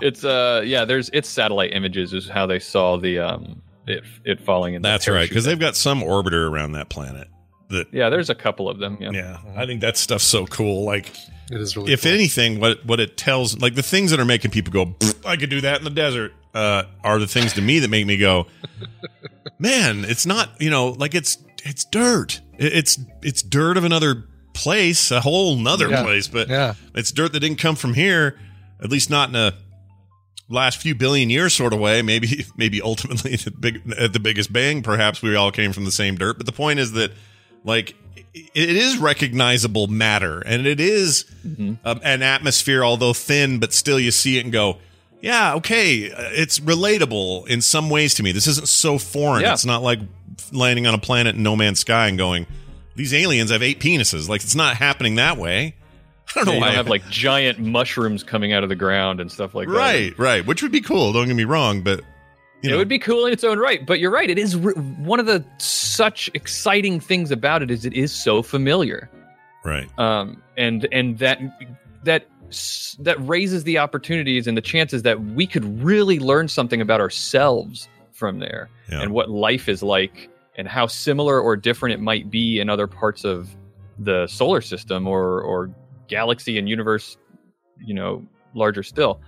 It's 0.01 0.23
uh 0.23 0.61
yeah, 0.65 0.85
there's 0.85 1.09
it's 1.13 1.27
satellite 1.29 1.73
images 1.73 2.13
is 2.13 2.27
how 2.29 2.45
they 2.45 2.59
saw 2.59 2.97
the 2.97 3.19
um 3.19 3.61
it 3.87 4.03
it 4.25 4.39
falling 4.41 4.73
in. 4.75 4.81
the 4.81 4.87
that's 4.89 5.07
right. 5.07 5.27
Because 5.27 5.45
they've 5.45 5.59
got 5.59 5.75
some 5.75 6.01
orbiter 6.01 6.49
around 6.49 6.73
that 6.73 6.89
planet. 6.89 7.27
That 7.69 7.87
yeah, 7.93 8.09
there's 8.09 8.29
a 8.29 8.35
couple 8.35 8.69
of 8.69 8.79
them. 8.79 8.97
Yeah. 8.99 9.11
yeah, 9.11 9.37
I 9.55 9.65
think 9.65 9.81
that 9.81 9.97
stuff's 9.97 10.23
so 10.23 10.45
cool. 10.47 10.85
Like, 10.85 11.13
It 11.51 11.61
is 11.61 11.75
really 11.77 11.93
if 11.93 12.03
cool. 12.03 12.11
anything, 12.11 12.59
what 12.59 12.85
what 12.85 12.99
it 12.99 13.15
tells, 13.17 13.59
like 13.59 13.75
the 13.75 13.83
things 13.83 14.11
that 14.11 14.19
are 14.19 14.25
making 14.25 14.51
people 14.51 14.71
go, 14.73 14.95
I 15.25 15.35
could 15.37 15.49
do 15.49 15.61
that 15.61 15.77
in 15.79 15.83
the 15.83 15.89
desert, 15.91 16.33
uh, 16.53 16.83
are 17.03 17.19
the 17.19 17.27
things 17.27 17.53
to 17.53 17.61
me 17.61 17.79
that 17.79 17.89
make 17.89 18.05
me 18.05 18.17
go, 18.17 18.47
man, 19.59 20.05
it's 20.05 20.25
not, 20.25 20.49
you 20.59 20.69
know, 20.69 20.89
like 20.89 21.15
it's 21.15 21.37
it's 21.63 21.83
dirt. 21.85 22.41
It's 22.57 22.99
it's 23.21 23.41
dirt 23.41 23.77
of 23.77 23.83
another 23.83 24.25
place, 24.53 25.11
a 25.11 25.21
whole 25.21 25.55
nother 25.55 25.89
Yeah. 25.89 26.03
place, 26.03 26.27
but 26.27 26.49
Yeah. 26.49 26.73
it's 26.95 27.11
dirt 27.11 27.33
that 27.33 27.39
didn't 27.41 27.59
come 27.59 27.75
from 27.75 27.93
here, 27.93 28.37
at 28.81 28.89
least 28.89 29.09
not 29.09 29.29
in 29.29 29.35
a 29.35 29.53
last 30.49 30.81
few 30.81 30.95
billion 30.95 31.29
years 31.29 31.53
sort 31.53 31.73
of 31.73 31.79
way. 31.79 32.01
Maybe 32.01 32.45
maybe 32.57 32.81
ultimately 32.81 33.33
at 33.33 33.41
the 33.41 33.51
big 33.51 33.93
at 33.97 34.13
the 34.13 34.19
biggest 34.19 34.51
bang, 34.51 34.81
perhaps 34.81 35.21
we 35.21 35.35
all 35.35 35.51
came 35.51 35.73
from 35.73 35.85
the 35.85 35.91
same 35.91 36.15
dirt. 36.15 36.37
But 36.37 36.45
the 36.45 36.51
point 36.51 36.79
is 36.79 36.93
that 36.93 37.11
like 37.63 37.95
it, 38.33 38.49
it 38.53 38.75
is 38.75 38.97
recognizable 38.97 39.87
matter, 39.87 40.39
and 40.41 40.65
it 40.65 40.79
is 40.79 41.25
Mm-hmm. 41.47 41.75
um, 41.85 41.99
an 42.03 42.21
atmosphere, 42.21 42.83
although 42.83 43.13
thin, 43.13 43.59
but 43.59 43.73
still 43.73 43.99
you 43.99 44.11
see 44.11 44.37
it 44.37 44.43
and 44.43 44.51
go. 44.51 44.77
Yeah, 45.21 45.55
okay. 45.55 46.11
uh, 46.11 46.29
It's 46.31 46.59
relatable 46.59 47.47
in 47.47 47.61
some 47.61 47.89
ways 47.89 48.13
to 48.15 48.23
me. 48.23 48.31
This 48.31 48.47
isn't 48.47 48.67
so 48.67 48.97
foreign. 48.97 49.41
Yeah. 49.41 49.53
It's 49.53 49.65
not 49.65 49.81
like 49.83 49.99
landing 50.51 50.87
on 50.87 50.93
a 50.93 50.97
planet 50.99 51.35
in 51.35 51.43
no 51.43 51.55
man's 51.55 51.79
sky 51.79 52.07
and 52.07 52.17
going, 52.17 52.47
"These 52.95 53.13
aliens 53.13 53.51
have 53.51 53.61
eight 53.61 53.79
penises." 53.79 54.29
Like 54.29 54.43
it's 54.43 54.55
not 54.55 54.77
happening 54.77 55.15
that 55.15 55.37
way. 55.37 55.75
I 56.35 56.43
don't 56.43 56.45
know 56.53 56.59
why 56.59 56.67
don't 56.67 56.75
have 56.75 56.87
like 56.87 57.07
giant 57.09 57.59
mushrooms 57.59 58.23
coming 58.23 58.53
out 58.53 58.61
of 58.63 58.69
the 58.69 58.75
ground 58.75 59.19
and 59.19 59.31
stuff 59.31 59.55
like 59.55 59.67
that. 59.67 59.73
right, 59.73 60.17
right. 60.19 60.45
Which 60.45 60.61
would 60.61 60.71
be 60.71 60.81
cool. 60.81 61.11
Don't 61.11 61.25
get 61.27 61.35
me 61.35 61.43
wrong, 61.43 61.81
but 61.81 62.01
you 62.61 62.69
know. 62.69 62.75
it 62.75 62.77
would 62.77 62.87
be 62.87 62.99
cool 62.99 63.25
in 63.25 63.33
its 63.33 63.43
own 63.43 63.57
right, 63.57 63.85
but 63.85 63.99
you're 63.99 64.11
right. 64.11 64.29
It 64.29 64.37
is 64.37 64.55
re- 64.55 64.73
one 64.73 65.19
of 65.19 65.25
the 65.25 65.43
such 65.57 66.29
exciting 66.35 66.99
things 66.99 67.31
about 67.31 67.63
it 67.63 67.71
is 67.71 67.83
it 67.83 67.93
is 67.93 68.11
so 68.13 68.43
familiar. 68.43 69.09
right. 69.65 69.89
um, 69.99 70.41
and 70.55 70.87
and 70.91 71.17
that 71.19 71.39
that 72.03 72.27
that 72.99 73.17
raises 73.27 73.63
the 73.63 73.77
opportunities 73.77 74.47
and 74.47 74.57
the 74.57 74.61
chances 74.61 75.03
that 75.03 75.21
we 75.21 75.45
could 75.47 75.83
really 75.83 76.19
learn 76.19 76.47
something 76.47 76.81
about 76.81 76.99
ourselves 77.01 77.87
from 78.11 78.39
there 78.39 78.69
Yeah. 78.89 79.01
and 79.01 79.11
what 79.13 79.29
life 79.29 79.69
is 79.69 79.81
like 79.83 80.29
and 80.57 80.67
how 80.67 80.87
similar 80.87 81.39
or 81.39 81.55
different 81.55 81.93
it 81.93 82.01
might 82.01 82.29
be 82.29 82.59
in 82.59 82.69
other 82.69 82.87
parts 82.87 83.23
of 83.23 83.49
the 83.97 84.27
solar 84.27 84.61
system 84.61 85.07
or 85.07 85.41
or 85.41 85.69
galaxy 86.07 86.57
and 86.57 86.67
universe 86.67 87.17
you 87.77 87.93
know 87.93 88.25
larger 88.55 88.81
still 88.83 89.21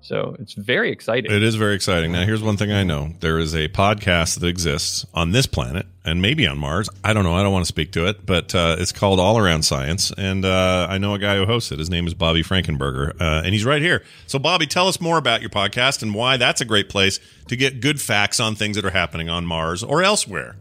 so 0.00 0.36
it's 0.38 0.54
very 0.54 0.90
exciting 0.90 1.30
It 1.30 1.42
is 1.42 1.54
very 1.56 1.74
exciting. 1.74 2.12
Now, 2.12 2.24
here's 2.24 2.42
one 2.42 2.56
thing 2.56 2.72
I 2.72 2.84
know: 2.84 3.14
there 3.20 3.38
is 3.38 3.54
a 3.54 3.68
podcast 3.68 4.40
that 4.40 4.46
exists 4.46 5.04
on 5.12 5.32
this 5.32 5.46
planet 5.46 5.86
and 6.04 6.22
maybe 6.22 6.46
on 6.46 6.58
Mars. 6.58 6.88
I 7.04 7.12
don't 7.12 7.24
know. 7.24 7.34
I 7.34 7.42
don't 7.42 7.52
want 7.52 7.64
to 7.64 7.68
speak 7.68 7.92
to 7.92 8.06
it, 8.08 8.24
but 8.24 8.54
uh, 8.54 8.76
it's 8.78 8.92
called 8.92 9.20
All 9.20 9.38
Around 9.38 9.62
Science, 9.64 10.10
and 10.16 10.44
uh, 10.44 10.86
I 10.88 10.98
know 10.98 11.14
a 11.14 11.18
guy 11.18 11.36
who 11.36 11.44
hosts 11.46 11.72
it. 11.72 11.78
His 11.78 11.90
name 11.90 12.06
is 12.06 12.14
Bobby 12.14 12.42
Frankenberger, 12.42 13.20
uh, 13.20 13.42
and 13.44 13.52
he's 13.52 13.64
right 13.64 13.82
here. 13.82 14.02
So, 14.26 14.38
Bobby, 14.38 14.66
tell 14.66 14.88
us 14.88 15.00
more 15.00 15.18
about 15.18 15.40
your 15.40 15.50
podcast 15.50 16.02
and 16.02 16.14
why 16.14 16.36
that's 16.36 16.60
a 16.60 16.64
great 16.64 16.88
place 16.88 17.20
to 17.48 17.56
get 17.56 17.80
good 17.80 18.00
facts 18.00 18.40
on 18.40 18.54
things 18.54 18.76
that 18.76 18.84
are 18.84 18.90
happening 18.90 19.28
on 19.28 19.44
Mars 19.46 19.82
or 19.82 20.02
elsewhere. 20.02 20.56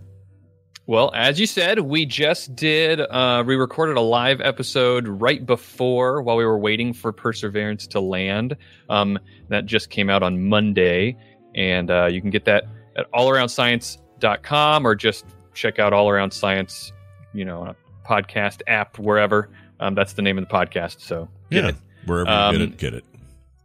Well, 0.87 1.11
as 1.13 1.37
you 1.37 1.45
said, 1.47 1.79
we 1.81 2.05
just 2.05 2.55
did, 2.55 3.01
uh, 3.01 3.43
we 3.45 3.55
recorded 3.57 3.97
a 3.97 4.01
live 4.01 4.39
episode 4.39 5.05
right 5.05 5.45
before 5.45 6.21
while 6.21 6.37
we 6.37 6.45
were 6.45 6.57
waiting 6.57 6.93
for 6.93 7.11
Perseverance 7.11 7.87
to 7.87 7.99
land. 7.99 8.55
Um, 8.89 9.19
that 9.49 9.65
just 9.65 9.89
came 9.89 10.09
out 10.09 10.23
on 10.23 10.47
Monday. 10.47 11.17
And 11.55 11.91
uh, 11.91 12.05
you 12.05 12.21
can 12.21 12.29
get 12.29 12.45
that 12.45 12.65
at 12.95 13.11
allaroundscience.com 13.11 14.87
or 14.87 14.95
just 14.95 15.25
check 15.53 15.77
out 15.77 15.91
All 15.91 16.09
Around 16.09 16.31
Science, 16.31 16.93
you 17.33 17.43
know, 17.43 17.61
on 17.61 17.67
a 17.69 17.75
podcast 18.07 18.61
app, 18.67 18.97
wherever. 18.97 19.49
Um, 19.81 19.93
that's 19.93 20.13
the 20.13 20.21
name 20.21 20.37
of 20.37 20.47
the 20.47 20.53
podcast. 20.53 21.01
So 21.01 21.27
get 21.51 21.63
yeah, 21.63 21.69
it. 21.71 21.75
wherever 22.05 22.29
you 22.29 22.35
Um, 22.35 22.51
get 22.53 22.61
it, 22.61 22.77
get 22.77 22.93
it. 22.93 23.05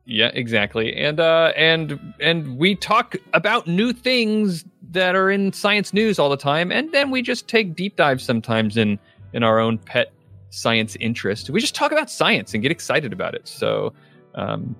Yeah, 0.04 0.30
exactly. 0.34 0.94
And 0.96 1.20
uh 1.20 1.52
and 1.56 1.98
and 2.20 2.58
we 2.58 2.74
talk 2.74 3.16
about 3.34 3.66
new 3.66 3.92
things 3.92 4.64
that 4.90 5.14
are 5.14 5.30
in 5.30 5.52
science 5.52 5.92
news 5.92 6.18
all 6.18 6.28
the 6.28 6.36
time 6.36 6.70
and 6.72 6.90
then 6.92 7.10
we 7.10 7.22
just 7.22 7.48
take 7.48 7.74
deep 7.74 7.96
dives 7.96 8.24
sometimes 8.24 8.76
in 8.76 8.98
in 9.32 9.42
our 9.42 9.58
own 9.58 9.78
pet 9.78 10.12
science 10.50 10.96
interest. 11.00 11.50
We 11.50 11.60
just 11.60 11.74
talk 11.74 11.92
about 11.92 12.10
science 12.10 12.52
and 12.52 12.62
get 12.62 12.72
excited 12.72 13.12
about 13.12 13.34
it. 13.34 13.46
So 13.46 13.92
um 14.34 14.74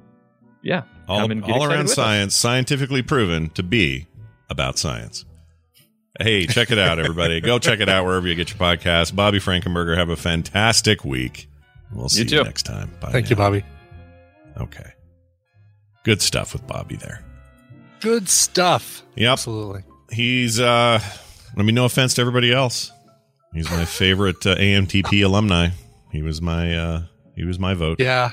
yeah, 0.63 0.83
All, 1.09 1.21
come 1.21 1.31
and 1.33 1.43
get 1.45 1.55
all 1.55 1.65
around 1.65 1.79
with 1.79 1.87
us. 1.91 1.95
science, 1.95 2.37
scientifically 2.37 3.03
proven 3.03 3.51
to 3.51 3.63
be 3.63 4.07
about 4.51 4.79
science. 4.79 5.25
Hey, 6.21 6.47
check 6.47 6.71
it 6.71 6.79
out, 6.79 6.99
everybody. 6.99 7.40
Go 7.40 7.59
check 7.59 7.81
it 7.81 7.88
out 7.88 8.05
wherever 8.05 8.29
you 8.29 8.35
get 8.35 8.51
your 8.51 8.59
podcast. 8.59 9.17
Bobby 9.17 9.38
Frankenberger, 9.38 9.96
have 9.96 10.11
a 10.11 10.17
fantastic 10.17 11.05
week. 11.05 11.49
We'll 11.90 12.09
see 12.09 12.23
you, 12.23 12.29
too. 12.29 12.44
next 12.44 12.65
time. 12.65 12.92
Bye 13.01 13.11
Thank 13.13 13.31
you. 13.31 13.37
Bobby. 13.37 13.65
Okay. 14.61 14.92
Good 16.05 16.21
stuff 16.23 16.53
with 16.53 16.67
Bobby 16.67 16.96
there. 16.96 17.25
Good 18.00 18.29
stuff. 18.29 19.03
Yep. 19.17 19.31
Absolutely. 19.33 19.85
He's, 20.11 20.59
uh, 20.61 21.00
I 21.57 21.63
mean, 21.63 21.75
no 21.75 21.85
offense 21.85 22.15
to 22.15 22.21
everybody 22.21 22.53
else. 22.53 22.90
He's 23.55 23.71
my 23.71 23.85
favorite 24.00 24.44
uh, 24.46 24.57
AMTP 24.57 25.25
alumni. 25.25 25.69
He 26.11 26.23
was 26.23 26.42
my, 26.42 26.75
uh, 26.77 27.03
he 27.37 27.44
was 27.44 27.59
my 27.59 27.75
vote. 27.75 28.00
Yeah. 28.00 28.31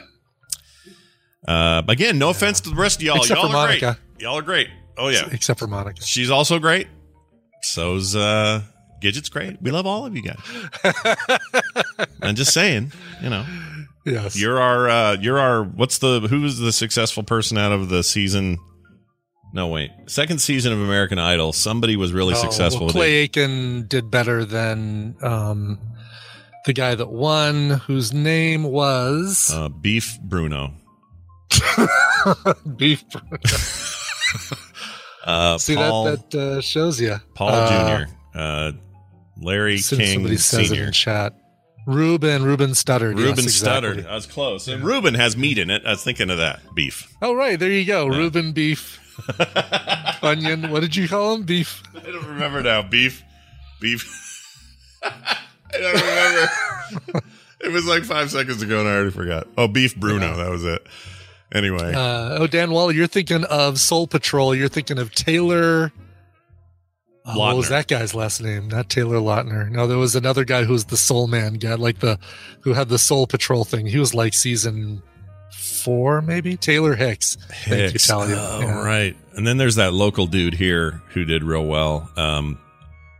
Uh, 1.47 1.83
again, 1.87 2.17
no 2.17 2.29
offense 2.29 2.59
to 2.61 2.69
the 2.69 2.75
rest 2.75 2.97
of 2.97 3.03
y'all. 3.03 3.17
Except 3.17 3.39
y'all 3.39 3.51
for 3.51 3.57
are 3.57 3.67
great. 3.67 3.83
Y'all 4.19 4.37
are 4.37 4.41
great. 4.41 4.67
Oh 4.97 5.07
yeah, 5.07 5.29
Except 5.31 5.57
for 5.57 5.67
Monica. 5.67 6.01
she's 6.03 6.29
also 6.29 6.59
great. 6.59 6.87
So's 7.61 8.15
uh, 8.17 8.61
Gidget's 9.01 9.29
great. 9.29 9.61
We 9.61 9.71
love 9.71 9.85
all 9.85 10.05
of 10.05 10.13
you 10.15 10.21
guys. 10.21 11.39
I'm 12.21 12.35
just 12.35 12.53
saying, 12.53 12.91
you 13.21 13.29
know, 13.29 13.45
Yes. 14.09 14.39
you're 14.39 14.59
our 14.59 14.89
uh, 14.89 15.17
you're 15.19 15.39
our 15.39 15.63
what's 15.63 15.99
the 15.99 16.21
who's 16.21 16.57
the 16.57 16.71
successful 16.71 17.23
person 17.23 17.57
out 17.57 17.71
of 17.71 17.89
the 17.89 18.03
season? 18.03 18.57
No, 19.53 19.67
wait, 19.67 19.91
second 20.07 20.39
season 20.39 20.73
of 20.73 20.79
American 20.79 21.17
Idol. 21.19 21.53
Somebody 21.53 21.95
was 21.95 22.13
really 22.13 22.33
Oh, 22.35 22.41
successful. 22.41 22.85
well, 22.87 22.93
Clay. 22.93 23.11
Aiken 23.23 23.87
did 23.87 24.11
better 24.11 24.45
than 24.45 25.15
um, 25.23 25.79
the 26.65 26.73
guy 26.73 26.93
that 26.93 27.09
won, 27.09 27.71
whose 27.87 28.13
name 28.13 28.63
was 28.63 29.51
Uh, 29.53 29.69
Beef 29.69 30.19
Bruno. 30.21 30.73
Beef. 32.77 33.03
Uh, 35.25 35.57
See 35.57 35.75
Paul, 35.75 36.05
that 36.05 36.31
that 36.31 36.39
uh, 36.57 36.61
shows 36.61 36.99
you. 36.99 37.15
Paul 37.35 37.49
Uh, 37.49 38.05
Jr. 38.05 38.11
Uh, 38.33 38.71
Larry 39.41 39.75
as 39.75 39.85
soon 39.85 40.01
as 40.01 40.07
King 40.07 40.13
somebody 40.15 40.37
says 40.37 40.59
it 40.59 40.67
Senior. 40.69 40.83
in 40.85 40.91
chat. 40.91 41.33
Ruben, 41.89 42.43
Ruben 42.43 42.71
Studdard. 42.71 43.17
yes, 43.17 43.25
Ruben 43.25 43.43
exactly. 43.45 44.03
Studdard. 44.03 44.07
I 44.07 44.15
was 44.15 44.25
close. 44.27 44.67
And 44.67 44.83
Ruben 44.83 45.15
has 45.15 45.35
meat 45.35 45.57
in 45.57 45.69
it. 45.71 45.83
I 45.85 45.91
was 45.91 46.03
thinking 46.03 46.29
of 46.29 46.37
that 46.37 46.59
beef. 46.75 47.11
Oh, 47.21 47.33
right. 47.33 47.59
There 47.59 47.71
you 47.71 47.85
go. 47.85 48.05
Ruben 48.07 48.51
beef. 48.51 48.99
Onion. 50.23 50.69
What 50.71 50.81
did 50.81 50.95
you 50.95 51.07
call 51.07 51.33
him? 51.35 51.43
Beef. 51.43 51.81
I 51.95 51.99
don't 52.11 52.25
remember 52.27 52.61
now. 52.61 52.81
Beef, 52.83 53.23
beef. 53.81 54.07
I 55.03 55.37
don't 55.73 55.93
remember. 55.93 57.21
it 57.61 57.71
was 57.71 57.85
like 57.85 58.03
five 58.03 58.29
seconds 58.31 58.61
ago, 58.61 58.79
and 58.79 58.87
I 58.87 58.93
already 58.95 59.11
forgot. 59.11 59.47
Oh, 59.57 59.67
beef 59.67 59.95
Bruno. 59.95 60.37
That 60.37 60.49
was 60.49 60.63
it. 60.65 60.85
Anyway, 61.51 61.93
Uh, 61.95 62.37
oh, 62.39 62.47
Dan 62.47 62.69
Waller, 62.69 62.91
you're 62.93 63.07
thinking 63.07 63.43
of 63.45 63.79
Soul 63.79 64.05
Patrol. 64.05 64.53
You're 64.53 64.69
thinking 64.69 64.99
of 64.99 65.11
Taylor. 65.15 65.91
Oh, 67.25 67.37
what 67.37 67.55
was 67.55 67.69
that 67.69 67.87
guy's 67.87 68.15
last 68.15 68.41
name? 68.41 68.69
Not 68.69 68.89
Taylor 68.89 69.17
Lautner. 69.17 69.69
No, 69.69 69.85
there 69.87 69.97
was 69.97 70.15
another 70.15 70.45
guy 70.45 70.63
who 70.63 70.73
was 70.73 70.85
the 70.85 70.97
Soul 70.97 71.27
Man 71.27 71.55
guy, 71.55 71.75
like 71.75 71.99
the 71.99 72.17
who 72.61 72.73
had 72.73 72.89
the 72.89 72.97
Soul 72.97 73.27
Patrol 73.27 73.65
thing. 73.65 73.85
He 73.85 73.99
was 73.99 74.13
like 74.15 74.33
season 74.33 75.03
four, 75.53 76.21
maybe. 76.21 76.57
Taylor 76.57 76.95
Hicks. 76.95 77.35
Thank 77.65 77.93
you, 77.93 77.99
Talia. 77.99 78.35
Oh, 78.39 78.59
Yeah. 78.61 78.83
right. 78.83 79.15
And 79.35 79.45
then 79.45 79.57
there's 79.57 79.75
that 79.75 79.93
local 79.93 80.27
dude 80.27 80.53
here 80.53 81.01
who 81.09 81.25
did 81.25 81.43
real 81.43 81.65
well. 81.65 82.09
Um, 82.17 82.57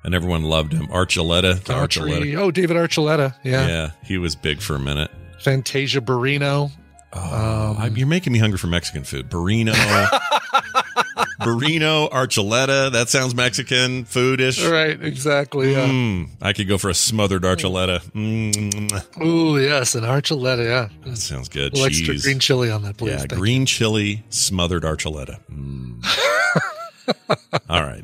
and 0.03 0.15
everyone 0.15 0.43
loved 0.43 0.71
him. 0.73 0.87
Archuleta. 0.87 1.55
Archuleta. 1.61 2.37
Oh, 2.37 2.51
David 2.51 2.77
Archuleta. 2.77 3.35
Yeah. 3.43 3.67
Yeah. 3.67 3.91
he 4.03 4.17
was 4.17 4.35
big 4.35 4.61
for 4.61 4.75
a 4.75 4.79
minute. 4.79 5.11
Fantasia 5.41 6.01
Barrino. 6.01 6.71
Oh, 7.13 7.75
Um, 7.79 7.95
you're 7.97 8.07
making 8.07 8.33
me 8.33 8.39
hungry 8.39 8.57
for 8.57 8.67
Mexican 8.67 9.03
food. 9.03 9.29
Burrino, 9.29 9.73
burrino, 11.39 12.09
archuleta. 12.11 12.91
That 12.91 13.09
sounds 13.09 13.33
Mexican 13.35 14.05
foodish. 14.05 14.69
Right, 14.69 15.01
exactly. 15.01 15.71
Yeah. 15.71 15.87
Mm, 15.87 16.29
I 16.41 16.53
could 16.53 16.67
go 16.67 16.77
for 16.77 16.89
a 16.89 16.93
smothered 16.93 17.43
archuleta. 17.43 17.99
Mm, 18.11 19.25
Ooh, 19.25 19.57
yes, 19.57 19.95
an 19.95 20.03
Archuleta. 20.03 20.65
Yeah. 20.65 20.89
that 21.05 21.17
sounds 21.17 21.49
good. 21.49 21.77
A 21.77 21.81
extra 21.83 22.17
green 22.19 22.39
chili 22.39 22.69
on 22.71 22.83
that, 22.83 22.97
please. 22.97 23.11
yeah, 23.11 23.17
Thank 23.19 23.31
you. 23.31 23.37
green 23.37 23.65
chili 23.65 24.23
smothered 24.29 24.83
archuleta. 24.83 25.39
Mm. 25.51 26.03
All 27.69 27.83
right. 27.83 28.03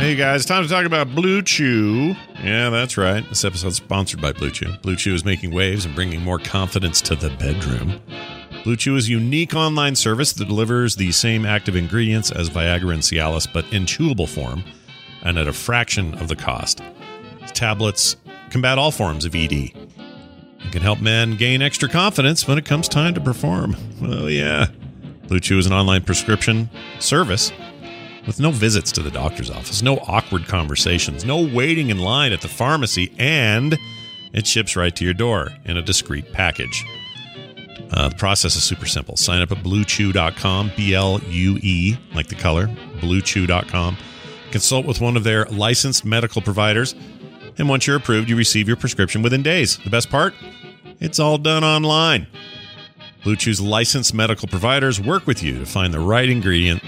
Hey 0.00 0.14
guys, 0.16 0.44
time 0.44 0.62
to 0.62 0.68
talk 0.68 0.84
about 0.84 1.14
Blue 1.14 1.40
Chew. 1.42 2.14
Yeah, 2.42 2.68
that's 2.70 2.96
right. 2.98 3.26
This 3.28 3.44
episode's 3.44 3.76
sponsored 3.76 4.20
by 4.20 4.32
Blue 4.32 4.50
Chew. 4.50 4.72
Blue 4.82 4.96
Chew 4.96 5.14
is 5.14 5.24
making 5.24 5.52
waves 5.52 5.84
and 5.86 5.94
bringing 5.94 6.20
more 6.20 6.38
confidence 6.38 7.00
to 7.02 7.16
the 7.16 7.30
bedroom. 7.30 8.00
Blue 8.64 8.76
Chew 8.76 8.96
is 8.96 9.08
a 9.08 9.10
unique 9.10 9.54
online 9.54 9.94
service 9.94 10.32
that 10.32 10.48
delivers 10.48 10.96
the 10.96 11.12
same 11.12 11.44
active 11.44 11.76
ingredients 11.76 12.32
as 12.32 12.48
Viagra 12.48 12.94
and 12.94 13.02
Cialis, 13.02 13.46
but 13.52 13.70
in 13.70 13.84
chewable 13.84 14.26
form 14.26 14.64
and 15.22 15.38
at 15.38 15.46
a 15.46 15.52
fraction 15.52 16.14
of 16.14 16.28
the 16.28 16.36
cost. 16.36 16.80
Its 17.42 17.52
tablets 17.52 18.16
combat 18.48 18.78
all 18.78 18.90
forms 18.90 19.26
of 19.26 19.34
ED. 19.34 19.52
It 19.52 20.72
can 20.72 20.80
help 20.80 21.02
men 21.02 21.36
gain 21.36 21.60
extra 21.60 21.90
confidence 21.90 22.48
when 22.48 22.56
it 22.56 22.64
comes 22.64 22.88
time 22.88 23.12
to 23.12 23.20
perform. 23.20 23.76
Oh, 24.02 24.28
yeah. 24.28 24.68
Blue 25.28 25.40
Chew 25.40 25.58
is 25.58 25.66
an 25.66 25.74
online 25.74 26.02
prescription 26.02 26.70
service 27.00 27.52
with 28.26 28.40
no 28.40 28.50
visits 28.50 28.90
to 28.92 29.02
the 29.02 29.10
doctor's 29.10 29.50
office, 29.50 29.82
no 29.82 29.98
awkward 30.08 30.46
conversations, 30.46 31.22
no 31.22 31.46
waiting 31.46 31.90
in 31.90 31.98
line 31.98 32.32
at 32.32 32.40
the 32.40 32.48
pharmacy, 32.48 33.12
and 33.18 33.78
it 34.32 34.46
ships 34.46 34.74
right 34.74 34.96
to 34.96 35.04
your 35.04 35.12
door 35.12 35.50
in 35.66 35.76
a 35.76 35.82
discreet 35.82 36.32
package. 36.32 36.82
Uh, 37.94 38.08
the 38.08 38.16
process 38.16 38.56
is 38.56 38.64
super 38.64 38.86
simple. 38.86 39.16
Sign 39.16 39.40
up 39.40 39.52
at 39.52 39.58
bluechew.com, 39.58 40.72
B 40.76 40.94
L 40.94 41.20
U 41.28 41.58
E, 41.62 41.96
like 42.12 42.26
the 42.26 42.34
color, 42.34 42.66
bluechew.com. 42.98 43.96
Consult 44.50 44.84
with 44.84 45.00
one 45.00 45.16
of 45.16 45.22
their 45.22 45.44
licensed 45.46 46.04
medical 46.04 46.42
providers, 46.42 46.94
and 47.56 47.68
once 47.68 47.86
you're 47.86 47.96
approved, 47.96 48.28
you 48.28 48.36
receive 48.36 48.66
your 48.66 48.76
prescription 48.76 49.22
within 49.22 49.42
days. 49.42 49.78
The 49.78 49.90
best 49.90 50.10
part? 50.10 50.34
It's 50.98 51.20
all 51.20 51.38
done 51.38 51.62
online. 51.62 52.26
Blue 53.22 53.36
Chew's 53.36 53.60
licensed 53.60 54.12
medical 54.12 54.48
providers 54.48 55.00
work 55.00 55.26
with 55.26 55.42
you 55.42 55.58
to 55.58 55.66
find 55.66 55.94
the 55.94 56.00
right 56.00 56.28
ingredient 56.28 56.82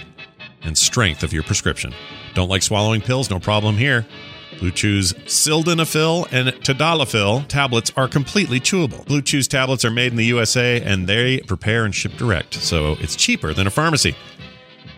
and 0.63 0.77
strength 0.77 1.23
of 1.23 1.33
your 1.33 1.43
prescription. 1.45 1.95
Don't 2.35 2.49
like 2.49 2.63
swallowing 2.63 3.01
pills? 3.01 3.31
No 3.31 3.39
problem 3.39 3.77
here. 3.77 4.07
Blue 4.59 4.71
Chew's 4.71 5.13
Sildenafil 5.13 6.29
and 6.33 6.49
Tadalafil 6.49 7.47
tablets 7.49 7.93
are 7.97 8.09
completely 8.09 8.59
chewable. 8.59 9.05
Blue 9.05 9.23
Chew's 9.23 9.49
tablets 9.49 9.85
are 9.85 9.91
made 9.91 10.13
in 10.13 10.17
the 10.17 10.25
USA 10.25 10.81
and 10.81 11.07
they 11.07 11.41
prepare 11.41 11.85
and 11.85 11.95
ship 11.95 12.13
direct, 12.15 12.55
so 12.55 12.97
it's 13.01 13.17
cheaper 13.17 13.53
than 13.53 13.67
a 13.67 13.71
pharmacy. 13.71 14.17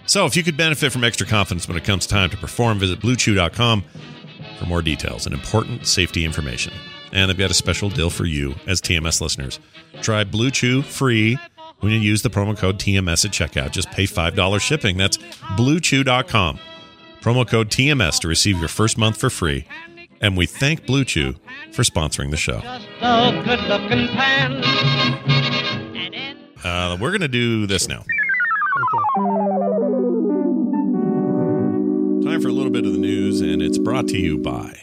So 0.06 0.24
if 0.26 0.36
you 0.36 0.42
could 0.42 0.56
benefit 0.56 0.92
from 0.92 1.04
extra 1.04 1.26
confidence 1.26 1.68
when 1.68 1.76
it 1.76 1.84
comes 1.84 2.06
time 2.06 2.30
to 2.30 2.36
perform, 2.36 2.78
visit 2.78 3.00
bluechew.com 3.00 3.84
for 4.58 4.66
more 4.66 4.80
details 4.80 5.26
and 5.26 5.34
important 5.34 5.86
safety 5.86 6.24
information. 6.24 6.72
And 7.12 7.28
they've 7.28 7.38
got 7.38 7.50
a 7.50 7.54
special 7.54 7.88
deal 7.90 8.10
for 8.10 8.24
you 8.24 8.54
as 8.66 8.80
TMS 8.80 9.20
listeners. 9.20 9.60
Try 10.00 10.24
Blue 10.24 10.50
Chew 10.50 10.82
free 10.82 11.38
when 11.80 11.92
you 11.92 11.98
use 11.98 12.22
the 12.22 12.30
promo 12.30 12.56
code 12.56 12.78
TMS 12.78 13.24
at 13.24 13.32
checkout. 13.32 13.70
Just 13.72 13.90
pay 13.90 14.04
$5 14.04 14.60
shipping. 14.60 14.96
That's 14.96 15.16
bluechew.com. 15.16 16.58
Promo 17.20 17.46
code 17.48 17.68
TMS 17.70 18.20
to 18.20 18.28
receive 18.28 18.58
your 18.58 18.68
first 18.68 18.96
month 18.98 19.16
for 19.18 19.30
free. 19.30 19.64
And 20.20 20.36
we 20.36 20.46
thank 20.46 20.86
Blue 20.86 21.04
Chew 21.04 21.34
for 21.72 21.82
sponsoring 21.82 22.30
the 22.30 22.36
show. 22.36 22.60
Uh, 26.64 26.96
we're 27.00 27.10
going 27.10 27.20
to 27.20 27.28
do 27.28 27.66
this 27.66 27.88
now. 27.88 28.04
Time 32.24 32.40
for 32.42 32.48
a 32.48 32.52
little 32.52 32.70
bit 32.72 32.84
of 32.84 32.92
the 32.92 32.98
news, 32.98 33.40
and 33.40 33.62
it's 33.62 33.78
brought 33.78 34.08
to 34.08 34.18
you 34.18 34.38
by. 34.38 34.76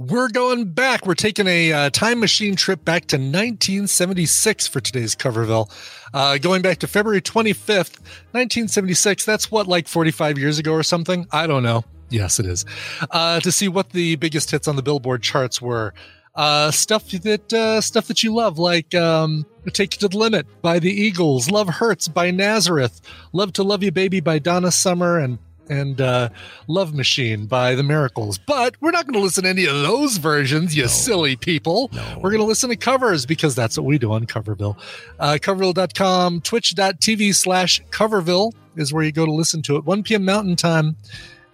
We're 0.00 0.30
going 0.30 0.72
back. 0.72 1.04
We're 1.04 1.12
taking 1.12 1.46
a 1.46 1.72
uh, 1.74 1.90
time 1.90 2.20
machine 2.20 2.56
trip 2.56 2.86
back 2.86 3.04
to 3.08 3.16
1976 3.16 4.66
for 4.66 4.80
today's 4.80 5.14
Coverville. 5.14 5.70
Uh, 6.14 6.38
going 6.38 6.62
back 6.62 6.78
to 6.78 6.86
February 6.86 7.20
25th, 7.20 8.00
1976. 8.32 9.26
That's 9.26 9.50
what, 9.50 9.66
like 9.66 9.86
45 9.86 10.38
years 10.38 10.58
ago 10.58 10.72
or 10.72 10.82
something? 10.82 11.26
I 11.32 11.46
don't 11.46 11.62
know. 11.62 11.84
Yes, 12.08 12.40
it 12.40 12.46
is. 12.46 12.64
Uh, 13.10 13.40
to 13.40 13.52
see 13.52 13.68
what 13.68 13.90
the 13.90 14.16
biggest 14.16 14.50
hits 14.50 14.66
on 14.66 14.76
the 14.76 14.82
Billboard 14.82 15.22
charts 15.22 15.60
were. 15.60 15.92
Uh, 16.34 16.70
stuff 16.70 17.10
that 17.10 17.52
uh, 17.52 17.82
stuff 17.82 18.06
that 18.06 18.22
you 18.22 18.32
love, 18.32 18.58
like 18.58 18.94
um, 18.94 19.44
"Take 19.74 19.92
You 19.96 19.98
to 19.98 20.08
the 20.08 20.16
Limit" 20.16 20.46
by 20.62 20.78
the 20.78 20.90
Eagles, 20.90 21.50
"Love 21.50 21.68
Hurts" 21.68 22.08
by 22.08 22.30
Nazareth, 22.30 23.02
"Love 23.34 23.52
to 23.54 23.62
Love 23.62 23.82
You 23.82 23.92
Baby" 23.92 24.20
by 24.20 24.38
Donna 24.38 24.70
Summer, 24.70 25.18
and 25.18 25.38
and 25.70 26.00
uh, 26.00 26.28
"Love 26.66 26.94
Machine" 26.94 27.46
by 27.46 27.74
the 27.74 27.82
Miracles. 27.82 28.36
But 28.36 28.74
we're 28.80 28.90
not 28.90 29.06
going 29.06 29.14
to 29.14 29.20
listen 29.20 29.44
to 29.44 29.50
any 29.50 29.64
of 29.64 29.74
those 29.80 30.18
versions, 30.18 30.76
you 30.76 30.88
silly 30.88 31.36
people. 31.36 31.90
We're 32.16 32.30
going 32.30 32.42
to 32.42 32.44
listen 32.44 32.68
to 32.70 32.76
covers 32.76 33.24
because 33.24 33.54
that's 33.54 33.78
what 33.78 33.86
we 33.86 33.96
do 33.96 34.12
on 34.12 34.26
Coverville. 34.26 34.76
Uh, 35.18 35.38
Coverville.com, 35.40 36.42
Twitch.tv 36.42 37.34
slash 37.34 37.80
Coverville 37.90 38.52
is 38.76 38.92
where 38.92 39.02
you 39.04 39.12
go 39.12 39.24
to 39.24 39.32
listen 39.32 39.62
to 39.62 39.76
it. 39.76 39.84
1 39.84 40.02
p.m. 40.02 40.24
Mountain 40.24 40.56
Time 40.56 40.96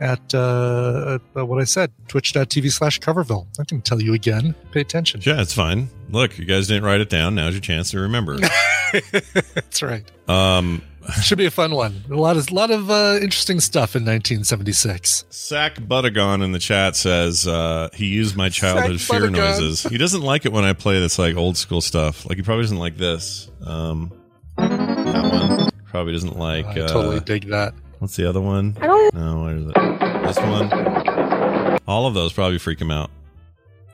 at 0.01 0.35
uh, 0.35 1.19
uh, 1.37 1.47
what 1.47 1.61
I 1.61 1.65
said, 1.65 1.91
twitch.tv 2.09 2.71
slash 2.71 3.01
Coverville. 3.01 3.47
I 3.59 3.65
can 3.65 3.81
tell 3.81 4.01
you 4.01 4.15
again. 4.15 4.55
Pay 4.73 4.81
attention. 4.83 5.21
Yeah, 5.25 5.41
it's 5.41 5.55
fine. 5.55 5.89
Look, 6.11 6.39
you 6.39 6.45
guys 6.45 6.69
didn't 6.69 6.85
write 6.85 7.01
it 7.01 7.09
down. 7.09 7.35
Now's 7.35 7.55
your 7.55 7.61
chance 7.61 7.91
to 7.93 8.01
remember. 8.01 8.39
That's 9.55 9.83
right. 9.83 10.05
um, 10.29 10.83
Should 11.23 11.39
be 11.39 11.47
a 11.47 11.51
fun 11.51 11.73
one. 11.75 12.03
A 12.11 12.15
lot 12.15 12.37
of 12.37 12.51
lot 12.51 12.71
of 12.71 12.91
uh, 12.91 13.15
interesting 13.23 13.61
stuff 13.61 13.95
in 13.95 14.03
1976. 14.05 15.25
Sack 15.31 15.77
Buttagon 15.77 16.43
in 16.43 16.53
the 16.53 16.59
chat 16.59 16.97
says 16.97 17.47
uh, 17.47 17.89
he 17.95 18.07
used 18.07 18.37
my 18.37 18.49
childhood 18.49 18.99
Sack 19.01 19.21
fear 19.21 19.29
Buttagon. 19.29 19.33
noises. 19.37 19.83
He 19.85 19.99
doesn't 19.99 20.23
like 20.23 20.47
it 20.47 20.53
when 20.53 20.65
I 20.65 20.73
play 20.73 20.99
this 21.01 21.19
like 21.19 21.37
old 21.37 21.57
school 21.57 21.81
stuff. 21.81 22.27
Like 22.27 22.37
he 22.39 22.43
probably 22.43 22.65
doesn't 22.65 22.79
like 22.79 22.97
this. 22.97 23.49
Um, 23.65 24.13
that 24.57 25.31
one 25.33 25.71
probably 25.85 26.13
doesn't 26.13 26.39
like. 26.39 26.67
I 26.67 26.81
uh, 26.83 26.89
totally 26.89 27.21
dig 27.21 27.49
that. 27.51 27.75
What's 27.99 28.17
the 28.17 28.29
other 28.29 28.41
one? 28.41 28.77
No, 28.81 29.43
where 29.45 29.57
is 29.57 29.67
it? 29.67 29.75
This 29.75 30.37
one. 30.39 31.79
All 31.87 32.07
of 32.07 32.15
those 32.15 32.33
probably 32.33 32.59
freak 32.59 32.81
him 32.81 32.91
out. 32.91 33.11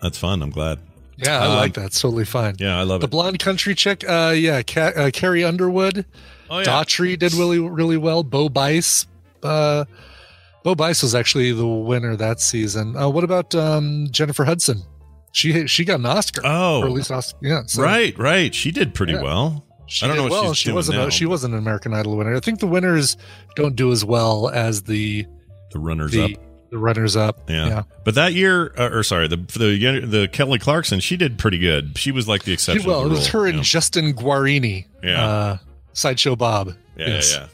That's 0.01 0.19
fun. 0.19 0.43
I'm 0.43 0.51
glad. 0.51 0.79
Yeah, 1.19 1.41
I 1.41 1.47
Um, 1.47 1.57
like 1.57 1.75
that. 1.75 1.85
It's 1.87 2.01
totally 2.01 2.25
fine. 2.25 2.57
Yeah, 2.59 2.79
I 2.79 2.83
love 2.83 3.01
The 3.01 3.05
it. 3.07 3.11
The 3.11 3.17
blonde 3.17 3.39
country 3.39 3.75
chick, 3.77 4.03
uh, 4.09 4.33
yeah, 4.35 4.63
Ca- 4.63 4.93
uh, 4.97 5.11
Carrie 5.13 5.45
Underwood, 5.45 6.05
Oh 6.53 6.59
yeah. 6.59 6.65
Daughtry 6.67 7.19
did 7.19 7.33
really 7.35 7.59
really 7.59 7.97
well. 7.97 8.23
Bo 8.23 8.49
Bice, 8.51 9.07
uh, 9.43 9.87
Bo 10.63 10.75
Bice 10.75 11.03
was 11.03 11.15
actually 11.15 11.51
the 11.53 11.67
winner 11.67 12.15
that 12.17 12.41
season. 12.41 12.95
Uh, 12.97 13.09
what 13.09 13.25
about 13.25 13.55
um, 13.55 14.09
Jennifer 14.11 14.45
Hudson? 14.45 14.83
She 15.33 15.67
she 15.67 15.85
got 15.87 15.99
an 16.01 16.07
Oscar. 16.07 16.43
Oh. 16.45 16.83
or 16.83 16.87
at 16.87 16.93
least 16.93 17.11
Oscar. 17.11 17.39
Yeah, 17.41 17.63
so 17.67 17.83
right, 17.83 18.17
right. 18.19 18.55
She 18.55 18.71
did 18.71 18.93
pretty 18.95 19.15
Yeah. 19.15 19.23
well. 19.23 19.65
She 19.87 20.05
I 20.05 20.09
don't 20.09 20.17
know 20.19 20.23
what 20.25 20.33
well. 20.33 20.45
she's 20.53 20.59
she 20.59 20.65
doing 20.67 20.77
wasn't. 20.77 20.99
A, 20.99 21.11
she 21.11 21.25
wasn't 21.27 21.55
an 21.55 21.59
American 21.61 21.95
Idol 21.95 22.17
winner. 22.19 22.35
I 22.37 22.41
think 22.41 22.61
the 22.61 22.67
winners 22.67 23.17
don't 23.57 23.75
do 23.77 23.91
as 23.93 24.05
well 24.05 24.49
as 24.51 24.83
the 24.83 25.27
The 25.73 25.79
runners 25.79 26.13
the, 26.13 26.23
up. 26.25 26.31
the 26.71 26.79
runners 26.79 27.17
up. 27.17 27.49
Yeah. 27.51 27.67
yeah. 27.67 27.83
But 28.05 28.15
that 28.15 28.33
year, 28.35 28.73
uh, 28.79 28.91
or 28.93 29.03
sorry, 29.03 29.27
the 29.29 29.37
the 29.39 30.01
the 30.07 30.29
Kelly 30.33 30.59
Clarkson, 30.59 31.01
she 31.01 31.17
did 31.17 31.39
pretty 31.39 31.59
good. 31.59 31.97
She 31.99 32.11
was 32.13 32.29
like 32.29 32.43
the 32.45 32.51
She- 32.51 32.55
exception. 32.55 32.87
well, 32.91 33.01
to 33.01 33.07
it 33.07 33.11
was 33.11 33.29
her 33.29 33.47
and 33.47 33.57
know? 33.59 33.63
Justin 33.63 34.13
Guarini. 34.15 34.87
Yeah. 35.03 35.27
Uh, 35.27 35.59
Sideshow 35.93 36.37
Bob. 36.37 36.75
Yeah, 36.97 37.07
yes. 37.09 37.35
yeah, 37.35 37.47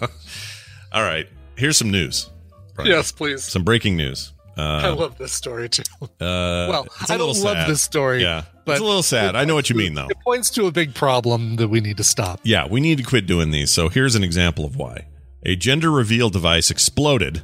yeah. 0.00 0.06
All 0.92 1.02
right. 1.02 1.28
Here's 1.56 1.76
some 1.76 1.90
news. 1.90 2.30
Brian. 2.74 2.90
Yes, 2.90 3.12
please. 3.12 3.44
Some 3.44 3.64
breaking 3.64 3.96
news. 3.96 4.32
I 4.56 4.88
Uh, 4.88 4.94
love 4.96 5.16
this 5.18 5.32
story 5.32 5.68
too. 5.68 5.82
uh, 6.02 6.06
well, 6.20 6.86
I 7.08 7.16
don't 7.16 7.28
little 7.28 7.44
love 7.44 7.68
this 7.68 7.80
story. 7.82 8.22
Yeah, 8.22 8.42
but 8.64 8.72
it's 8.72 8.80
a 8.80 8.84
little 8.84 9.04
sad. 9.04 9.36
I 9.36 9.44
know 9.44 9.54
what 9.54 9.70
you 9.70 9.76
mean, 9.76 9.94
though. 9.94 10.08
It 10.08 10.16
points 10.24 10.50
to 10.50 10.66
a 10.66 10.72
big 10.72 10.94
problem 10.94 11.56
that 11.56 11.68
we 11.68 11.80
need 11.80 11.96
to 11.98 12.04
stop. 12.04 12.40
Yeah, 12.42 12.66
we 12.66 12.80
need 12.80 12.98
to 12.98 13.04
quit 13.04 13.26
doing 13.26 13.52
these. 13.52 13.70
So 13.70 13.88
here's 13.88 14.16
an 14.16 14.24
example 14.24 14.64
of 14.64 14.74
why. 14.76 15.06
A 15.44 15.54
gender 15.54 15.90
reveal 15.92 16.28
device 16.28 16.70
exploded. 16.72 17.42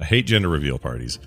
I 0.00 0.04
hate 0.06 0.26
gender 0.26 0.48
reveal 0.48 0.78
parties. 0.78 1.18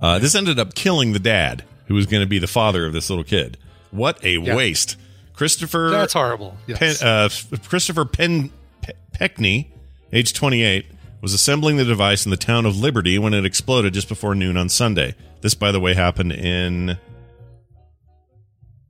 Uh, 0.00 0.18
this 0.18 0.34
ended 0.34 0.58
up 0.58 0.74
killing 0.74 1.12
the 1.12 1.18
dad, 1.18 1.62
who 1.86 1.94
was 1.94 2.06
going 2.06 2.22
to 2.22 2.26
be 2.28 2.38
the 2.38 2.46
father 2.46 2.86
of 2.86 2.94
this 2.94 3.10
little 3.10 3.24
kid. 3.24 3.58
What 3.90 4.24
a 4.24 4.38
waste! 4.38 4.96
Christopher 5.40 5.88
That's 5.88 6.12
horrible. 6.12 6.54
Yes. 6.66 7.00
Pen, 7.00 7.08
uh, 7.08 7.30
Christopher 7.66 8.04
Pen, 8.04 8.50
Pe- 8.82 8.92
Pekny, 9.18 9.68
age 10.12 10.34
28, 10.34 10.84
was 11.22 11.32
assembling 11.32 11.78
the 11.78 11.84
device 11.86 12.26
in 12.26 12.30
the 12.30 12.36
town 12.36 12.66
of 12.66 12.78
Liberty 12.78 13.18
when 13.18 13.32
it 13.32 13.46
exploded 13.46 13.94
just 13.94 14.06
before 14.06 14.34
noon 14.34 14.58
on 14.58 14.68
Sunday. 14.68 15.14
This, 15.40 15.54
by 15.54 15.72
the 15.72 15.80
way, 15.80 15.94
happened 15.94 16.32
in. 16.32 16.98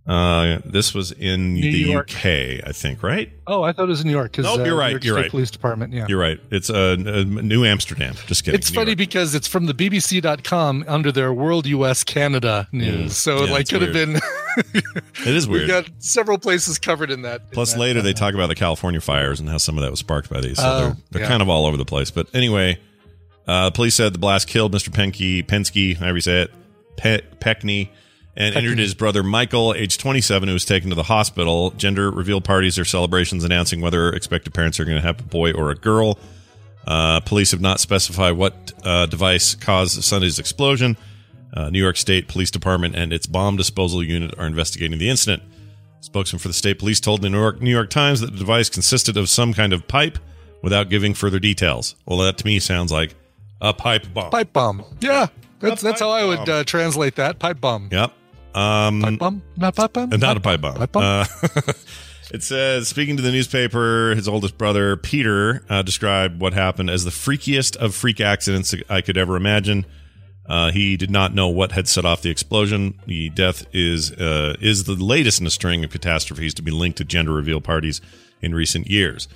Uh, 0.06 0.58
this 0.64 0.92
was 0.92 1.12
in 1.12 1.54
New 1.54 1.70
the 1.70 1.78
York. 1.78 2.10
UK, 2.10 2.66
I 2.66 2.72
think, 2.72 3.02
right? 3.02 3.30
oh, 3.46 3.62
I 3.62 3.72
thought 3.72 3.84
it 3.84 3.88
was 3.88 4.00
in 4.00 4.06
New 4.08 4.12
York. 4.12 4.36
Nope, 4.38 4.60
uh, 4.60 4.64
you're 4.64 4.76
right, 4.76 4.90
York 4.92 5.04
you're 5.04 5.14
State 5.14 5.22
right. 5.22 5.30
Police 5.30 5.50
Department. 5.52 5.92
Yeah. 5.92 6.06
You're 6.08 6.18
right. 6.18 6.40
It's 6.50 6.68
uh, 6.70 6.96
uh, 6.98 7.24
New 7.26 7.64
Amsterdam. 7.64 8.14
Just 8.26 8.44
kidding. 8.44 8.58
It's 8.58 8.70
New 8.70 8.74
funny 8.76 8.90
York. 8.92 8.98
because 8.98 9.34
it's 9.34 9.46
from 9.46 9.66
the 9.66 9.74
BBC.com 9.74 10.84
under 10.88 11.12
their 11.12 11.32
World 11.32 11.66
US 11.66 12.02
Canada 12.02 12.66
news. 12.72 13.16
So 13.16 13.44
Yeah, 13.44 13.52
like 13.52 13.68
could 13.68 13.82
have 13.82 13.92
been 13.92 14.16
it 14.56 15.34
is 15.34 15.46
weird. 15.46 15.62
We've 15.62 15.68
got 15.68 15.88
several 15.98 16.38
places 16.38 16.78
covered 16.78 17.10
in 17.10 17.22
that. 17.22 17.42
in 17.42 17.46
Plus, 17.52 17.74
that, 17.74 17.78
later 17.78 18.02
they 18.02 18.10
uh, 18.10 18.14
talk 18.14 18.34
about 18.34 18.48
the 18.48 18.54
California 18.56 19.00
fires 19.00 19.38
and 19.38 19.48
how 19.48 19.58
some 19.58 19.76
of 19.78 19.82
that 19.82 19.90
was 19.90 20.00
sparked 20.00 20.28
by 20.30 20.40
these. 20.40 20.56
So 20.58 20.64
Oh, 20.66 20.80
they're, 20.80 20.96
they're 21.10 21.22
yeah. 21.22 21.28
kind 21.28 21.42
of 21.42 21.48
all 21.48 21.66
over 21.66 21.76
the 21.76 21.84
place. 21.84 22.10
But 22.10 22.26
anyway, 22.34 22.78
uh, 23.46 23.70
police 23.70 23.94
said 23.94 24.12
the 24.14 24.18
blast 24.18 24.48
killed 24.48 24.72
Mr. 24.74 24.88
Penke, 24.88 25.44
Penske, 25.46 25.96
however 25.96 26.16
you 26.16 26.20
say 26.22 26.42
it, 26.42 26.50
Pe- 26.96 27.22
Pekny, 27.40 27.90
and 28.40 28.54
injured 28.56 28.78
his 28.78 28.94
brother 28.94 29.22
Michael, 29.22 29.74
age 29.74 29.98
27, 29.98 30.48
who 30.48 30.52
was 30.54 30.64
taken 30.64 30.88
to 30.90 30.96
the 30.96 31.02
hospital. 31.02 31.70
Gender 31.72 32.10
reveal 32.10 32.40
parties 32.40 32.78
or 32.78 32.84
celebrations 32.84 33.44
announcing 33.44 33.80
whether 33.80 34.10
expected 34.10 34.54
parents 34.54 34.80
are 34.80 34.84
going 34.84 34.96
to 34.96 35.02
have 35.02 35.20
a 35.20 35.24
boy 35.24 35.52
or 35.52 35.70
a 35.70 35.74
girl. 35.74 36.18
Uh, 36.86 37.20
police 37.20 37.50
have 37.50 37.60
not 37.60 37.80
specified 37.80 38.32
what 38.32 38.72
uh, 38.84 39.06
device 39.06 39.54
caused 39.54 40.02
Sunday's 40.02 40.38
explosion. 40.38 40.96
Uh, 41.52 41.68
New 41.68 41.80
York 41.80 41.96
State 41.96 42.28
Police 42.28 42.50
Department 42.50 42.94
and 42.94 43.12
its 43.12 43.26
bomb 43.26 43.56
disposal 43.56 44.02
unit 44.02 44.32
are 44.38 44.46
investigating 44.46 44.98
the 44.98 45.10
incident. 45.10 45.42
Spokesman 46.00 46.38
for 46.38 46.48
the 46.48 46.54
state 46.54 46.78
police 46.78 46.98
told 46.98 47.20
the 47.20 47.28
New 47.28 47.38
York, 47.38 47.60
New 47.60 47.70
York 47.70 47.90
Times 47.90 48.20
that 48.20 48.32
the 48.32 48.38
device 48.38 48.70
consisted 48.70 49.16
of 49.18 49.28
some 49.28 49.52
kind 49.52 49.72
of 49.72 49.86
pipe 49.86 50.18
without 50.62 50.88
giving 50.88 51.12
further 51.12 51.38
details. 51.38 51.94
Well, 52.06 52.18
that 52.20 52.38
to 52.38 52.46
me 52.46 52.58
sounds 52.58 52.90
like 52.90 53.14
a 53.60 53.74
pipe 53.74 54.06
bomb. 54.14 54.30
pipe 54.30 54.52
bomb. 54.52 54.84
Yeah. 55.00 55.26
That's 55.58 55.82
that's 55.82 56.00
how 56.00 56.08
I 56.08 56.24
would 56.24 56.48
uh, 56.48 56.64
translate 56.64 57.16
that. 57.16 57.38
Pipe 57.38 57.60
bomb. 57.60 57.90
Yep. 57.92 58.12
Um, 58.54 59.02
Pipe 59.02 59.18
bomb? 59.18 59.42
Not 59.56 59.76
pipe 59.76 59.92
bomb? 59.92 60.10
Not 60.10 60.36
a 60.36 60.40
pipe 60.40 60.60
bomb. 60.60 60.74
Pipe 60.76 60.92
bomb? 60.92 61.02
Uh, 61.02 61.24
it 62.32 62.42
says, 62.42 62.88
speaking 62.88 63.16
to 63.16 63.22
the 63.22 63.30
newspaper, 63.30 64.14
his 64.14 64.28
oldest 64.28 64.58
brother, 64.58 64.96
Peter, 64.96 65.64
uh, 65.68 65.82
described 65.82 66.40
what 66.40 66.52
happened 66.52 66.90
as 66.90 67.04
the 67.04 67.10
freakiest 67.10 67.76
of 67.76 67.94
freak 67.94 68.20
accidents 68.20 68.74
I 68.88 69.00
could 69.00 69.16
ever 69.16 69.36
imagine. 69.36 69.86
Uh, 70.46 70.72
he 70.72 70.96
did 70.96 71.10
not 71.10 71.32
know 71.32 71.48
what 71.48 71.72
had 71.72 71.86
set 71.86 72.04
off 72.04 72.22
the 72.22 72.30
explosion. 72.30 72.98
The 73.06 73.30
death 73.30 73.64
is 73.72 74.10
uh, 74.10 74.56
is 74.60 74.82
the 74.84 74.94
latest 74.94 75.40
in 75.40 75.46
a 75.46 75.50
string 75.50 75.84
of 75.84 75.90
catastrophes 75.90 76.54
to 76.54 76.62
be 76.62 76.72
linked 76.72 76.98
to 76.98 77.04
gender 77.04 77.32
reveal 77.32 77.60
parties 77.60 78.00
in 78.42 78.52
recent 78.52 78.88
years. 78.88 79.28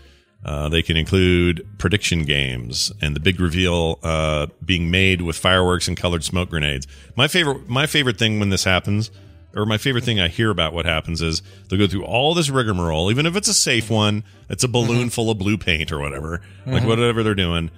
Uh, 0.45 0.69
they 0.69 0.83
can 0.83 0.97
include 0.97 1.67
prediction 1.79 2.25
games 2.25 2.93
and 3.01 3.17
the 3.17 3.21
big 3.21 3.41
reveal 3.41 3.99
uh, 4.03 4.47
being 4.65 4.91
made 4.91 5.23
with 5.23 5.37
fireworks 5.37 5.89
and 5.89 5.97
colored 5.97 6.23
smoke 6.23 6.51
grenades. 6.51 6.87
My 7.17 7.29
favorite, 7.29 7.67
my 7.69 7.87
favorite 7.87 8.19
thing 8.19 8.39
when 8.41 8.51
this 8.51 8.65
happens, 8.65 9.11
or 9.57 9.65
my 9.65 9.79
favorite 9.79 10.05
thing 10.05 10.21
I 10.21 10.29
hear 10.29 10.51
about 10.51 10.75
what 10.75 10.85
happens 10.85 11.23
is 11.23 11.41
they'll 11.69 11.79
go 11.79 11.87
through 11.87 12.05
all 12.05 12.35
this 12.35 12.51
rigmarole, 12.51 13.11
even 13.11 13.25
if 13.25 13.37
it's 13.37 13.49
a 13.49 13.55
safe 13.55 13.89
one, 13.89 14.23
it's 14.51 14.65
a 14.65 14.69
balloon 14.69 15.09
full 15.09 15.31
of 15.31 15.39
blue 15.39 15.57
paint 15.57 15.91
or 15.91 15.99
whatever, 15.99 16.43
like 16.67 16.83
Mhm. 16.83 16.87
whatever 16.89 17.23
they're 17.23 17.35
doing. 17.35 17.71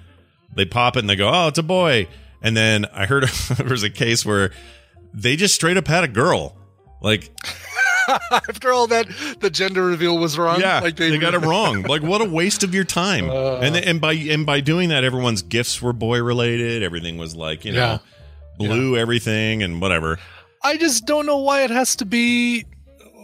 They 0.53 0.65
pop 0.65 0.97
it 0.97 1.01
and 1.01 1.09
they 1.09 1.15
go, 1.15 1.29
"Oh, 1.29 1.47
it's 1.47 1.59
a 1.59 1.63
boy." 1.63 2.07
And 2.41 2.57
then 2.57 2.85
I 2.93 3.05
heard 3.05 3.23
there 3.57 3.67
was 3.69 3.83
a 3.83 3.89
case 3.89 4.25
where 4.25 4.51
they 5.13 5.35
just 5.37 5.55
straight 5.55 5.77
up 5.77 5.87
had 5.87 6.03
a 6.03 6.07
girl, 6.09 6.57
like 7.01 7.31
After 8.31 8.71
all 8.71 8.87
that, 8.87 9.07
the 9.39 9.49
gender 9.49 9.83
reveal 9.83 10.17
was 10.17 10.37
wrong. 10.37 10.59
yeah, 10.59 10.79
like 10.79 10.95
they, 10.95 11.17
got 11.17 11.33
it 11.33 11.39
wrong. 11.45 11.83
Like, 11.83 12.01
what 12.01 12.21
a 12.21 12.25
waste 12.25 12.63
of 12.63 12.73
your 12.73 12.83
time. 12.83 13.29
Uh. 13.29 13.57
and 13.59 13.75
and 13.75 13.99
by 14.01 14.13
and 14.13 14.45
by 14.45 14.59
doing 14.61 14.89
that, 14.89 15.03
everyone's 15.03 15.41
gifts 15.41 15.81
were 15.81 15.93
boy 15.93 16.21
related. 16.21 16.83
Everything 16.83 17.17
was 17.17 17.35
like 17.35 17.65
you 17.65 17.73
know, 17.73 17.77
Yeah. 17.79 17.97
blue 18.57 18.97
everything 18.97 19.63
and 19.63 19.81
whatever. 19.81 20.19
I 20.63 20.77
just 20.77 21.05
don't 21.05 21.25
know 21.25 21.37
why 21.37 21.63
it 21.63 21.69
has 21.69 21.95
to 21.97 22.05
be 22.05 22.65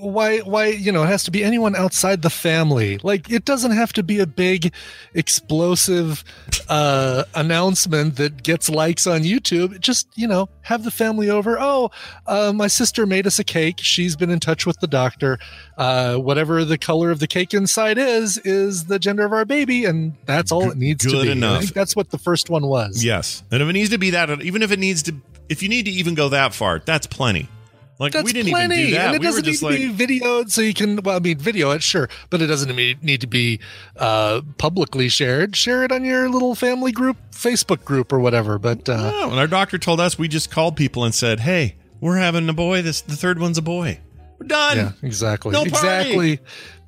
why 0.03 0.39
why 0.39 0.67
you 0.67 0.91
know 0.91 1.03
it 1.03 1.07
has 1.07 1.23
to 1.23 1.31
be 1.31 1.43
anyone 1.43 1.75
outside 1.75 2.21
the 2.21 2.29
family. 2.29 2.99
Like 2.99 3.31
it 3.31 3.45
doesn't 3.45 3.71
have 3.71 3.93
to 3.93 4.03
be 4.03 4.19
a 4.19 4.27
big 4.27 4.73
explosive 5.13 6.23
uh 6.69 7.23
announcement 7.35 8.17
that 8.17 8.43
gets 8.43 8.69
likes 8.69 9.07
on 9.07 9.21
youtube. 9.21 9.79
Just 9.79 10.07
you 10.15 10.27
know 10.27 10.49
have 10.61 10.83
the 10.83 10.91
family 10.91 11.29
over. 11.29 11.57
Oh 11.59 11.91
uh, 12.27 12.53
my 12.53 12.67
sister 12.67 13.05
made 13.05 13.27
us 13.27 13.39
a 13.39 13.43
cake. 13.43 13.79
She's 13.79 14.15
been 14.15 14.29
in 14.29 14.39
touch 14.39 14.65
with 14.65 14.79
the 14.79 14.87
doctor. 14.87 15.39
Uh 15.77 16.15
whatever 16.17 16.65
the 16.65 16.77
color 16.77 17.11
of 17.11 17.19
the 17.19 17.27
cake 17.27 17.53
inside 17.53 17.97
is 17.97 18.37
is 18.39 18.85
the 18.85 18.99
gender 18.99 19.25
of 19.25 19.33
our 19.33 19.45
baby 19.45 19.85
and 19.85 20.15
that's 20.25 20.51
all 20.51 20.69
it 20.69 20.77
needs 20.77 21.05
to 21.05 21.21
be. 21.21 21.31
Enough. 21.31 21.57
i 21.57 21.59
think 21.61 21.73
that's 21.73 21.95
what 21.95 22.09
the 22.11 22.17
first 22.17 22.49
one 22.49 22.67
was. 22.67 23.03
Yes, 23.03 23.43
and 23.51 23.61
if 23.61 23.69
it 23.69 23.73
needs 23.73 23.89
to 23.89 23.97
be 23.97 24.11
that, 24.11 24.29
even 24.41 24.61
if 24.61 24.71
it 24.71 24.79
needs 24.79 25.03
to, 25.03 25.15
if 25.49 25.63
you 25.63 25.69
need 25.69 25.85
to 25.85 25.91
even 25.91 26.15
go 26.15 26.29
that 26.29 26.53
far, 26.53 26.79
that's 26.79 27.07
plenty. 27.07 27.47
Like 28.03 28.13
That's 28.13 28.25
we 28.25 28.33
didn't 28.33 28.51
plenty, 28.51 28.75
even 28.75 28.87
do 28.89 28.95
that. 28.97 29.05
and 29.07 29.15
it 29.15 29.19
we 29.19 29.25
doesn't 29.25 29.45
need 29.45 29.55
to 29.57 29.65
like, 29.65 29.77
be 29.97 30.19
videoed, 30.19 30.51
so 30.51 30.61
you 30.61 30.73
can. 30.73 30.97
Well, 31.01 31.15
I 31.15 31.19
mean, 31.19 31.37
video 31.37 31.71
it, 31.71 31.81
sure, 31.81 32.09
but 32.29 32.41
it 32.41 32.47
doesn't 32.47 32.75
need 32.75 33.21
to 33.21 33.27
be 33.27 33.59
uh, 33.97 34.41
publicly 34.57 35.09
shared. 35.09 35.55
Share 35.55 35.83
it 35.83 35.91
on 35.91 36.03
your 36.03 36.29
little 36.29 36.53
family 36.55 36.91
group, 36.91 37.17
Facebook 37.31 37.83
group, 37.85 38.13
or 38.13 38.19
whatever. 38.19 38.59
But 38.59 38.87
uh, 38.87 39.11
oh, 39.13 39.31
and 39.31 39.39
our 39.39 39.47
doctor 39.47 39.77
told 39.77 39.99
us 39.99 40.19
we 40.19 40.27
just 40.27 40.51
called 40.51 40.75
people 40.75 41.03
and 41.03 41.15
said, 41.15 41.39
"Hey, 41.39 41.75
we're 42.01 42.17
having 42.17 42.47
a 42.49 42.53
boy. 42.53 42.81
This 42.81 43.01
the 43.01 43.15
third 43.15 43.39
one's 43.39 43.57
a 43.57 43.61
boy. 43.61 43.99
We're 44.39 44.47
done." 44.47 44.77
yeah, 44.77 44.91
exactly, 45.01 45.51
No 45.51 45.59
party. 45.59 45.69
exactly. 45.69 46.39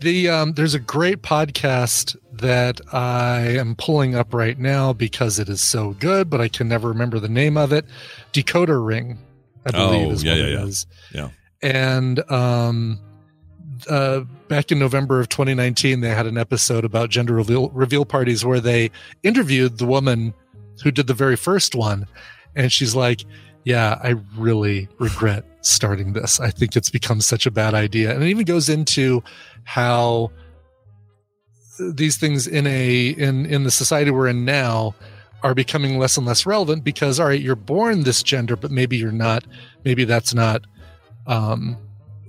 The 0.01 0.29
um, 0.29 0.53
there's 0.53 0.73
a 0.73 0.79
great 0.79 1.21
podcast 1.21 2.17
that 2.33 2.81
I 2.93 3.39
am 3.57 3.75
pulling 3.75 4.13
up 4.13 4.33
right 4.33 4.59
now 4.59 4.91
because 4.91 5.39
it 5.39 5.47
is 5.47 5.61
so 5.61 5.91
good, 5.91 6.29
but 6.29 6.41
I 6.41 6.49
can 6.49 6.67
never 6.67 6.89
remember 6.89 7.17
the 7.17 7.29
name 7.29 7.55
of 7.55 7.71
it. 7.71 7.85
Decoder 8.33 8.85
Ring, 8.85 9.17
I 9.65 9.71
believe, 9.71 10.07
Oh, 10.07 10.11
is 10.11 10.23
yeah, 10.23 10.31
what 10.33 10.39
yeah, 10.39 10.45
it 10.45 10.51
yeah. 10.53 10.63
is. 10.65 10.87
Yeah. 11.13 11.29
and 11.61 12.31
um 12.31 12.99
uh 13.89 14.21
back 14.47 14.71
in 14.71 14.79
november 14.79 15.19
of 15.19 15.27
2019 15.29 15.99
they 16.01 16.09
had 16.09 16.25
an 16.25 16.37
episode 16.37 16.85
about 16.85 17.09
gender 17.09 17.33
reveal, 17.33 17.69
reveal 17.71 18.05
parties 18.05 18.45
where 18.45 18.59
they 18.61 18.89
interviewed 19.23 19.77
the 19.79 19.85
woman 19.85 20.33
who 20.83 20.91
did 20.91 21.07
the 21.07 21.13
very 21.13 21.35
first 21.35 21.75
one 21.75 22.07
and 22.55 22.71
she's 22.71 22.95
like 22.95 23.25
yeah 23.65 23.99
i 24.01 24.15
really 24.37 24.87
regret 24.99 25.43
starting 25.61 26.13
this 26.13 26.39
i 26.39 26.49
think 26.49 26.75
it's 26.77 26.89
become 26.89 27.19
such 27.19 27.45
a 27.45 27.51
bad 27.51 27.73
idea 27.73 28.13
and 28.13 28.23
it 28.23 28.27
even 28.27 28.45
goes 28.45 28.69
into 28.69 29.21
how 29.65 30.31
these 31.93 32.15
things 32.15 32.47
in 32.47 32.65
a 32.67 33.07
in 33.09 33.45
in 33.45 33.63
the 33.63 33.71
society 33.71 34.09
we're 34.11 34.27
in 34.27 34.45
now 34.45 34.95
are 35.45 35.53
becoming 35.53 35.99
less 35.99 36.17
and 36.17 36.25
less 36.25 36.45
relevant 36.45 36.83
because 36.83 37.19
all 37.19 37.27
right 37.27 37.39
you're 37.41 37.55
born 37.55 38.01
this 38.03 38.23
gender 38.23 38.55
but 38.55 38.71
maybe 38.71 38.97
you're 38.97 39.11
not 39.11 39.43
maybe 39.83 40.03
that's 40.03 40.33
not 40.33 40.63
um 41.27 41.77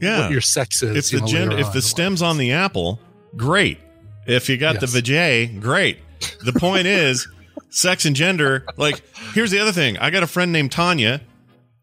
Yeah. 0.01 0.21
what 0.23 0.31
your 0.33 0.41
sex 0.43 0.83
is 0.83 0.97
if 1.07 1.13
you 1.13 1.19
the 1.21 1.25
know, 1.25 1.33
gender, 1.33 1.59
if 1.59 1.73
the 1.73 1.81
stems 1.83 2.21
on 2.23 2.37
the 2.37 2.53
apple, 2.53 3.01
great. 3.37 3.79
If 4.27 4.49
you 4.49 4.57
got 4.59 4.81
Yes. 4.81 4.93
the 4.93 5.01
vajay, 5.03 5.61
great. 5.61 5.99
The 6.45 6.53
point 6.53 6.87
is, 7.03 7.27
sex 7.71 8.05
and 8.05 8.15
gender. 8.17 8.67
Like, 8.77 9.01
here's 9.35 9.51
the 9.51 9.59
other 9.61 9.73
thing. 9.73 9.97
I 9.99 10.11
got 10.11 10.23
a 10.23 10.27
friend 10.27 10.53
named 10.53 10.73
Tanya 10.73 11.21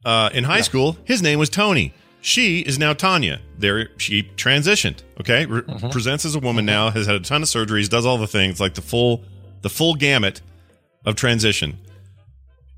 uh, 0.05 0.29
in 0.33 0.43
high 0.43 0.61
school. 0.61 0.97
His 1.05 1.21
name 1.21 1.39
was 1.39 1.49
Tony. 1.49 1.93
She 2.21 2.59
is 2.59 2.77
now 2.77 2.93
Tanya. 2.93 3.39
There, 3.57 3.89
she 3.97 4.23
transitioned. 4.35 5.01
Okay, 5.21 5.45
Re- 5.45 5.63
presents 5.91 6.25
as 6.25 6.35
a 6.35 6.39
woman 6.39 6.65
now. 6.65 6.89
Has 6.91 7.05
had 7.07 7.15
a 7.15 7.19
ton 7.19 7.41
of 7.43 7.47
surgeries. 7.49 7.89
Does 7.89 8.05
all 8.05 8.17
the 8.17 8.27
things 8.27 8.59
like 8.59 8.73
the 8.75 8.81
full, 8.81 9.23
the 9.61 9.69
full 9.69 9.95
gamut 9.95 10.41
of 11.05 11.15
transition. 11.15 11.77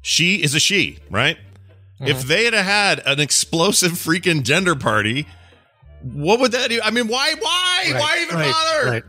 She 0.02 0.44
is 0.44 0.54
a 0.54 0.60
she, 0.60 1.00
right? 1.10 1.38
If 2.00 2.24
they 2.24 2.46
had 2.46 2.54
had 2.54 3.02
an 3.06 3.20
explosive 3.20 3.94
freaking 3.94 4.44
gender 4.44 4.76
party, 4.76 5.28
what 6.02 6.40
would 6.40 6.52
that 6.52 6.70
do? 6.70 6.80
I 6.84 6.92
mean, 6.92 7.08
why, 7.08 7.34
why, 7.40 7.92
why 7.94 8.20
even 8.22 8.36
right, 8.36 8.52
bother? 8.52 8.92
Right. 8.92 9.04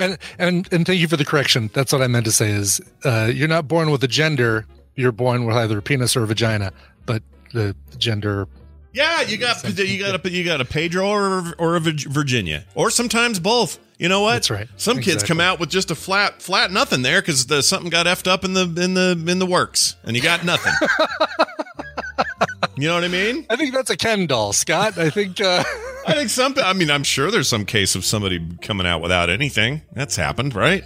And 0.00 0.18
and 0.38 0.72
and 0.72 0.86
thank 0.86 1.00
you 1.00 1.08
for 1.08 1.16
the 1.16 1.24
correction. 1.24 1.70
That's 1.72 1.92
what 1.92 2.02
I 2.02 2.06
meant 2.06 2.24
to 2.26 2.32
say. 2.32 2.50
Is 2.50 2.80
uh, 3.04 3.30
you're 3.34 3.48
not 3.48 3.66
born 3.66 3.90
with 3.90 4.04
a 4.04 4.08
gender. 4.08 4.66
You're 4.94 5.10
born 5.10 5.44
with 5.44 5.56
either 5.56 5.78
a 5.78 5.82
penis 5.82 6.16
or 6.16 6.22
a 6.22 6.26
vagina. 6.26 6.72
But 7.04 7.22
the 7.52 7.74
gender. 7.96 8.46
Yeah, 8.92 9.22
you 9.22 9.38
got 9.38 9.64
you 9.76 9.98
got 9.98 10.24
a 10.24 10.30
you 10.30 10.44
got 10.44 10.60
a 10.60 10.64
Pedro 10.64 11.08
or 11.08 11.54
or 11.58 11.76
a 11.76 11.80
Virginia 11.80 12.64
or 12.76 12.90
sometimes 12.90 13.40
both. 13.40 13.80
You 13.98 14.08
know 14.08 14.20
what? 14.20 14.34
That's 14.34 14.50
right. 14.50 14.68
Some 14.76 15.00
kids 15.00 15.24
come 15.24 15.40
out 15.40 15.58
with 15.58 15.70
just 15.70 15.90
a 15.90 15.94
flat 15.96 16.40
flat 16.40 16.70
nothing 16.70 17.02
there 17.02 17.20
because 17.20 17.46
the 17.46 17.62
something 17.62 17.90
got 17.90 18.06
effed 18.06 18.28
up 18.28 18.44
in 18.44 18.52
the 18.54 18.62
in 18.62 18.94
the 18.94 19.22
in 19.26 19.38
the 19.40 19.46
works 19.46 19.96
and 20.04 20.14
you 20.16 20.22
got 20.22 20.44
nothing. 20.44 20.72
you 22.76 22.86
know 22.88 22.94
what 22.94 23.04
I 23.04 23.08
mean? 23.08 23.44
I 23.50 23.56
think 23.56 23.74
that's 23.74 23.90
a 23.90 23.96
Ken 23.96 24.26
doll, 24.26 24.52
Scott. 24.52 24.98
I 24.98 25.10
think. 25.10 25.40
Uh, 25.40 25.64
I 26.06 26.14
think 26.14 26.30
some. 26.30 26.54
I 26.58 26.72
mean, 26.72 26.90
I'm 26.90 27.02
sure 27.02 27.30
there's 27.30 27.48
some 27.48 27.64
case 27.64 27.94
of 27.94 28.04
somebody 28.04 28.40
coming 28.62 28.86
out 28.86 29.02
without 29.02 29.30
anything. 29.30 29.82
That's 29.92 30.16
happened, 30.16 30.54
right? 30.54 30.84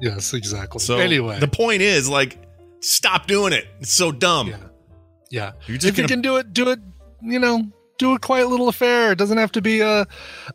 yes, 0.00 0.32
exactly. 0.34 0.80
So 0.80 0.98
anyway, 0.98 1.38
the 1.40 1.48
point 1.48 1.82
is 1.82 2.08
like, 2.08 2.38
stop 2.80 3.26
doing 3.26 3.52
it. 3.52 3.66
It's 3.80 3.92
so 3.92 4.10
dumb. 4.12 4.48
Yeah. 4.48 4.56
yeah. 5.30 5.52
You're 5.66 5.76
If 5.76 5.82
just 5.82 5.96
you 5.96 6.02
gonna- 6.04 6.08
can 6.08 6.22
do 6.22 6.36
it, 6.36 6.52
do 6.52 6.70
it. 6.70 6.78
You 7.22 7.38
know, 7.38 7.62
do 7.98 8.14
a 8.14 8.18
quiet 8.18 8.48
little 8.48 8.68
affair. 8.68 9.12
It 9.12 9.18
doesn't 9.18 9.38
have 9.38 9.52
to 9.52 9.62
be 9.62 9.80
a 9.80 10.06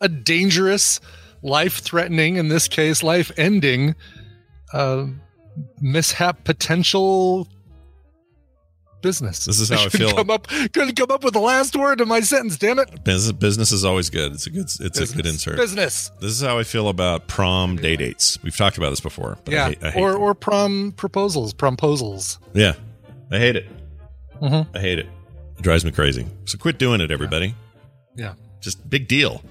a 0.01 0.10
dangerous, 0.10 0.99
life 1.42 1.80
threatening. 1.80 2.38
In 2.38 2.48
this 2.48 2.68
case, 2.68 3.04
life 3.04 3.32
ending. 3.38 3.96
Uh, 4.74 5.08
mishap 5.82 6.44
potential 6.44 7.48
business. 9.02 9.46
This 9.46 9.60
is 9.60 9.70
how 9.70 9.76
I 9.78 9.84
couldn't 9.90 10.08
feel. 10.10 10.16
Come 10.16 10.30
up, 10.30 10.48
couldn't 10.48 10.96
come 10.96 11.12
up 11.12 11.24
with 11.24 11.34
the 11.34 11.40
last 11.40 11.76
word 11.76 12.02
of 12.02 12.08
my 12.08 12.20
sentence. 12.20 12.58
Damn 12.58 12.80
it! 12.80 13.04
Business, 13.04 13.32
business 13.32 13.72
is 13.72 13.86
always 13.86 14.10
good. 14.10 14.34
It's 14.34 14.48
a 14.48 14.50
good. 14.50 14.66
It's 14.80 15.00
a 15.00 15.16
good 15.16 15.26
insert. 15.26 15.58
Business. 15.58 16.12
This 16.20 16.32
is 16.32 16.42
how 16.42 16.58
I 16.60 16.64
feel 16.64 16.90
about 16.90 17.28
prom 17.28 17.76
day 17.78 17.96
dates. 17.96 18.42
We've 18.44 18.56
talked 18.56 18.78
about 18.78 18.90
this 18.90 19.00
before. 19.00 19.38
But 19.46 19.54
I 19.54 19.58
Yeah, 19.58 19.68
hate, 19.70 19.84
I 19.84 19.92
hate 19.92 20.02
or 20.02 20.12
them. 20.14 20.22
or 20.22 20.34
prom 20.36 20.92
proposals, 20.98 21.54
promposals. 21.54 22.38
yeah, 22.54 22.74
I 23.32 23.38
hate 23.40 23.56
it. 23.56 23.68
Mhm. 24.42 24.68
I 24.76 24.80
hate 24.80 25.00
it. 25.00 25.08
It 25.58 25.62
drives 25.64 25.84
me 25.86 25.92
crazy. 25.92 26.28
So 26.46 26.58
quit 26.58 26.78
doing 26.78 27.02
it, 27.02 27.10
everybody. 27.10 27.56
Yeah. 28.16 28.34
Just 28.62 28.88
big 28.90 29.08
deal. 29.08 29.42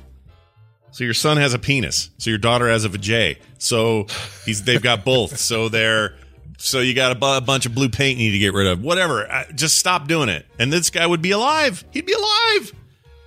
So 0.97 1.05
your 1.05 1.13
son 1.13 1.37
has 1.37 1.53
a 1.53 1.59
penis. 1.59 2.09
So 2.17 2.31
your 2.31 2.39
daughter 2.39 2.71
has 2.71 2.87
a 2.87 2.89
vajay. 2.89 3.37
So 3.59 4.07
he's 4.47 4.65
they've 4.65 4.81
got 4.81 5.05
both. 5.05 5.37
So 5.47 5.69
they're 5.69 6.15
so 6.57 6.81
you 6.81 6.95
got 6.95 7.13
a, 7.13 7.15
bu- 7.15 7.37
a 7.37 7.41
bunch 7.43 7.67
of 7.67 7.75
blue 7.75 7.91
paint 7.91 8.19
you 8.19 8.29
need 8.29 8.33
to 8.33 8.39
get 8.39 8.55
rid 8.55 8.67
of. 8.67 8.83
Whatever. 8.83 9.31
I, 9.31 9.45
just 9.55 9.77
stop 9.77 10.09
doing 10.09 10.31
it. 10.31 10.47
And 10.59 10.73
this 10.73 10.89
guy 10.89 11.07
would 11.07 11.21
be 11.21 11.33
alive. 11.33 11.85
He'd 11.91 12.07
be 12.07 12.15
alive. 12.15 12.73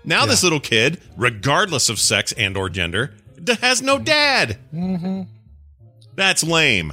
Now 0.04 0.26
this 0.26 0.42
little 0.42 0.60
kid, 0.60 1.00
regardless 1.16 1.90
of 1.90 2.00
sex 2.00 2.32
and 2.32 2.58
or 2.58 2.70
gender, 2.70 3.14
has 3.62 3.84
no 3.84 4.00
dad. 4.00 4.58
Mm-hmm. 4.74 5.22
That's 6.16 6.44
lame. 6.44 6.92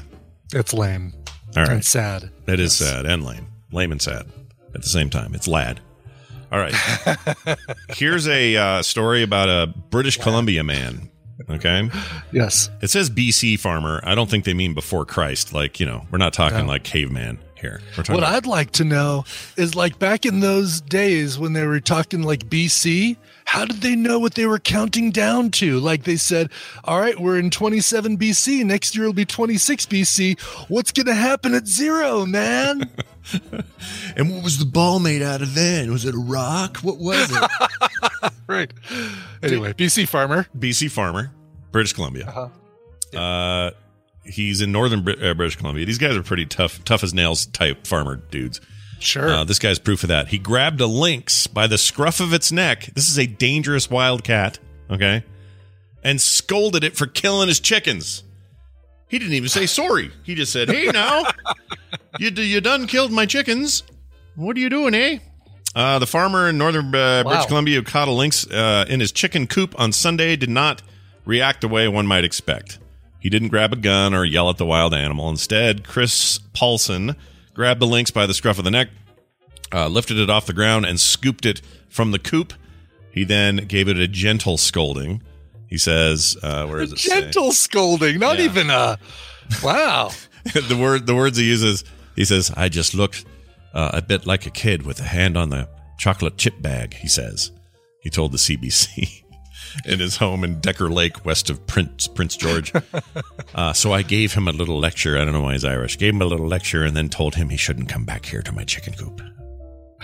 It's 0.52 0.74
lame. 0.74 1.14
All 1.56 1.62
right. 1.62 1.72
And 1.72 1.84
sad. 1.86 2.28
It 2.46 2.60
is 2.60 2.76
sad 2.76 3.06
and 3.06 3.24
lame. 3.24 3.46
Lame 3.72 3.92
and 3.92 4.02
sad 4.02 4.26
at 4.74 4.82
the 4.82 4.88
same 4.88 5.08
time. 5.08 5.34
It's 5.34 5.48
lad. 5.48 5.80
All 6.56 6.62
right. 6.62 7.56
Here's 7.90 8.26
a 8.26 8.56
uh, 8.56 8.82
story 8.82 9.22
about 9.22 9.50
a 9.50 9.66
British 9.90 10.16
Columbia 10.16 10.64
man. 10.64 11.10
Okay. 11.50 11.90
Yes. 12.32 12.70
It 12.80 12.88
says 12.88 13.10
BC 13.10 13.58
farmer. 13.60 14.00
I 14.04 14.14
don't 14.14 14.30
think 14.30 14.44
they 14.46 14.54
mean 14.54 14.72
before 14.72 15.04
Christ. 15.04 15.52
Like, 15.52 15.78
you 15.78 15.84
know, 15.84 16.06
we're 16.10 16.16
not 16.16 16.32
talking 16.32 16.60
No. 16.60 16.64
like 16.72 16.82
caveman 16.82 17.38
here. 17.56 17.82
We're 17.96 18.04
What 18.04 18.18
about- 18.20 18.32
I'd 18.32 18.46
like 18.46 18.70
to 18.72 18.84
know 18.84 19.24
is 19.58 19.74
like 19.74 19.98
back 19.98 20.24
in 20.24 20.40
those 20.40 20.80
days 20.80 21.38
when 21.38 21.52
they 21.52 21.66
were 21.66 21.78
talking 21.80 22.22
like 22.22 22.48
BC, 22.48 23.18
how 23.44 23.66
did 23.66 23.82
they 23.82 23.94
know 23.96 24.18
what 24.18 24.34
they 24.34 24.46
were 24.46 24.58
counting 24.58 25.10
down 25.10 25.50
to? 25.52 25.78
Like 25.78 26.04
they 26.04 26.16
said, 26.16 26.48
all 26.84 26.98
right, 27.00 27.20
we're 27.20 27.38
in 27.38 27.50
27 27.50 28.16
BC. 28.16 28.64
Next 28.64 28.96
year 28.96 29.04
will 29.04 29.12
be 29.12 29.26
26 29.26 29.84
BC. 29.86 30.40
What's 30.70 30.90
going 30.90 31.06
to 31.06 31.14
happen 31.14 31.54
at 31.54 31.66
zero, 31.66 32.24
man? 32.24 32.90
and 34.16 34.30
what 34.30 34.44
was 34.44 34.58
the 34.58 34.64
ball 34.64 34.98
made 35.00 35.22
out 35.22 35.42
of 35.42 35.54
then? 35.54 35.90
Was 35.90 36.04
it 36.04 36.14
a 36.14 36.18
rock? 36.18 36.78
What 36.78 36.98
was 36.98 37.30
it? 37.30 38.32
right. 38.46 38.72
Anyway, 39.42 39.72
BC 39.72 40.08
farmer. 40.08 40.46
BC 40.56 40.90
farmer, 40.90 41.32
British 41.72 41.92
Columbia. 41.92 42.26
Uh-huh. 42.26 43.18
Uh, 43.18 43.70
he's 44.24 44.60
in 44.60 44.72
northern 44.72 45.00
uh, 45.00 45.34
British 45.34 45.56
Columbia. 45.56 45.84
These 45.86 45.98
guys 45.98 46.16
are 46.16 46.22
pretty 46.22 46.46
tough, 46.46 46.84
tough 46.84 47.02
as 47.02 47.14
nails 47.14 47.46
type 47.46 47.86
farmer 47.86 48.16
dudes. 48.16 48.60
Sure. 48.98 49.28
Uh, 49.28 49.44
this 49.44 49.58
guy's 49.58 49.78
proof 49.78 50.02
of 50.04 50.08
that. 50.08 50.28
He 50.28 50.38
grabbed 50.38 50.80
a 50.80 50.86
lynx 50.86 51.46
by 51.46 51.66
the 51.66 51.78
scruff 51.78 52.20
of 52.20 52.32
its 52.32 52.50
neck. 52.50 52.90
This 52.94 53.10
is 53.10 53.18
a 53.18 53.26
dangerous 53.26 53.90
wild 53.90 54.24
cat, 54.24 54.58
okay? 54.90 55.24
And 56.02 56.20
scolded 56.20 56.82
it 56.82 56.96
for 56.96 57.06
killing 57.06 57.48
his 57.48 57.60
chickens. 57.60 58.22
He 59.08 59.18
didn't 59.18 59.34
even 59.34 59.48
say 59.48 59.66
sorry. 59.66 60.10
He 60.24 60.34
just 60.34 60.52
said, 60.52 60.68
"Hey, 60.68 60.86
now, 60.86 61.24
you 62.18 62.30
you 62.30 62.60
done 62.60 62.86
killed 62.86 63.12
my 63.12 63.26
chickens. 63.26 63.82
What 64.34 64.56
are 64.56 64.60
you 64.60 64.70
doing, 64.70 64.94
eh?" 64.94 65.18
Uh, 65.74 65.98
the 65.98 66.06
farmer 66.06 66.48
in 66.48 66.56
northern 66.56 66.86
uh, 66.94 67.22
British 67.22 67.42
Wow. 67.42 67.46
Columbia 67.46 67.76
who 67.76 67.82
caught 67.82 68.08
a 68.08 68.12
lynx 68.12 68.46
uh, 68.50 68.86
in 68.88 69.00
his 69.00 69.12
chicken 69.12 69.46
coop 69.46 69.78
on 69.78 69.92
Sunday 69.92 70.34
did 70.36 70.48
not 70.48 70.80
react 71.26 71.60
the 71.60 71.68
way 71.68 71.86
one 71.88 72.06
might 72.06 72.24
expect. 72.24 72.78
He 73.20 73.28
didn't 73.28 73.48
grab 73.48 73.72
a 73.72 73.76
gun 73.76 74.14
or 74.14 74.24
yell 74.24 74.48
at 74.48 74.56
the 74.56 74.64
wild 74.64 74.94
animal. 74.94 75.28
Instead, 75.28 75.84
Chris 75.84 76.38
Paulson 76.54 77.14
grabbed 77.54 77.80
the 77.80 77.86
lynx 77.86 78.10
by 78.10 78.24
the 78.26 78.32
scruff 78.34 78.58
of 78.58 78.64
the 78.64 78.70
neck, 78.70 78.88
uh, 79.74 79.88
lifted 79.88 80.18
it 80.18 80.30
off 80.30 80.46
the 80.46 80.52
ground, 80.54 80.86
and 80.86 80.98
scooped 81.00 81.44
it 81.44 81.60
from 81.88 82.10
the 82.12 82.18
coop. 82.18 82.52
He 83.10 83.24
then 83.24 83.56
gave 83.66 83.88
it 83.88 83.98
a 83.98 84.06
gentle 84.08 84.56
scolding. 84.58 85.22
He 85.68 85.76
says, 85.78 86.36
uh, 86.42 86.66
"Where 86.66 86.80
does 86.80 86.92
it 86.94 86.98
say? 87.00 87.20
Gentle 87.20 87.52
scolding, 87.52 88.18
not 88.18 88.38
Yeah. 88.38 88.44
even 88.44 88.70
a. 88.70 88.98
Wow. 89.62 90.10
the 90.54 90.76
word 90.80 91.06
the 91.06 91.14
words 91.14 91.36
he 91.36 91.44
uses 91.44 91.82
he 92.16 92.24
says 92.24 92.50
i 92.56 92.68
just 92.68 92.94
looked 92.94 93.24
uh, 93.74 93.90
a 93.92 94.02
bit 94.02 94.26
like 94.26 94.46
a 94.46 94.50
kid 94.50 94.84
with 94.84 94.98
a 95.00 95.04
hand 95.04 95.36
on 95.36 95.50
the 95.50 95.68
chocolate 95.98 96.36
chip 96.36 96.60
bag 96.60 96.94
he 96.94 97.08
says. 97.08 97.52
He 98.00 98.10
told 98.10 98.32
the 98.32 98.38
cbc 98.38 99.22
in 99.84 99.98
his 100.00 100.16
home 100.16 100.44
in 100.44 100.60
decker 100.60 100.90
lake 100.90 101.24
west 101.24 101.50
of 101.50 101.66
prince 101.66 102.08
prince 102.08 102.36
george. 102.36 102.72
Uh, 103.54 103.72
so 103.72 103.90
i 103.90 104.02
gave 104.02 104.34
him 104.34 104.48
a 104.48 104.52
little 104.52 104.78
lecture. 104.78 105.16
I 105.16 105.24
don't 105.24 105.32
know 105.32 105.40
why 105.40 105.52
he's 105.52 105.64
irish. 105.64 105.96
Gave 105.96 106.12
him 106.12 106.20
a 106.20 106.26
little 106.26 106.46
lecture 106.46 106.84
and 106.84 106.94
then 106.94 107.08
told 107.08 107.36
him 107.36 107.48
he 107.48 107.56
shouldn't 107.56 107.88
come 107.88 108.04
back 108.04 108.26
here 108.26 108.42
to 108.42 108.52
my 108.52 108.64
chicken 108.64 108.92
coop 108.92 109.22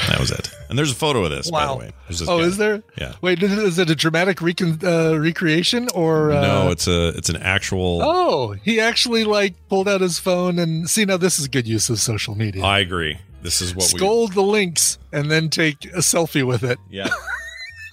that 0.09 0.18
was 0.18 0.30
it 0.30 0.51
and 0.68 0.78
there's 0.78 0.90
a 0.90 0.95
photo 0.95 1.24
of 1.24 1.30
this 1.30 1.51
by 1.51 1.66
the 1.66 1.72
Wow. 1.72 1.78
way 1.78 1.93
this 2.09 2.22
Oh, 2.26 2.38
guy. 2.38 2.45
is 2.45 2.57
there? 2.57 2.82
yeah 2.99 3.14
Wait, 3.20 3.43
is 3.43 3.78
it 3.78 3.90
a 3.90 3.95
dramatic 3.95 4.40
recon, 4.40 4.78
uh, 4.82 5.18
recreation 5.18 5.88
or? 5.95 6.32
Uh, 6.32 6.40
no 6.40 6.70
it's 6.70 6.86
a 6.88 7.09
it's 7.09 7.28
an 7.28 7.36
actual 7.36 8.01
Oh, 8.03 8.53
he 8.53 8.80
actually 8.80 9.24
like 9.24 9.55
pulled 9.68 9.88
out 9.88 10.01
his 10.01 10.18
phone 10.18 10.59
and 10.59 10.88
see 10.88 11.05
now 11.05 11.16
this 11.18 11.38
is 11.38 11.49
good 11.49 11.66
use 11.68 11.90
of 11.90 11.99
social 12.01 12.34
media. 12.34 12.64
i 12.64 12.78
agree 12.78 13.18
this 13.43 13.61
is 13.61 13.74
what 13.74 13.90
we 13.93 13.99
Scold 13.99 14.32
the 14.34 14.43
lynx 14.43 14.99
and 15.12 15.30
then 15.30 15.51
take 15.51 15.84
a 15.86 15.99
selfie 15.99 16.47
with 16.47 16.62
it. 16.64 16.78
yeah 16.90 17.09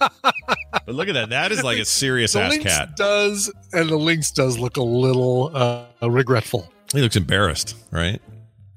but 0.00 0.94
look 0.94 1.08
at 1.08 1.12
that 1.14 1.30
that 1.30 1.52
is 1.52 1.62
like 1.62 1.78
a 1.78 1.84
serious 1.84 2.32
The 2.32 2.40
ass 2.42 2.50
lynx 2.52 2.64
cat 2.64 2.96
does, 2.96 3.52
and 3.72 3.88
the 3.90 3.96
lynx 3.98 4.30
does 4.30 4.58
look 4.58 4.76
a 4.78 4.82
little 4.82 5.50
uh, 5.54 5.84
regretful. 6.08 6.72
He 6.94 7.00
looks 7.02 7.16
embarrassed, 7.16 7.76
right? 7.90 8.20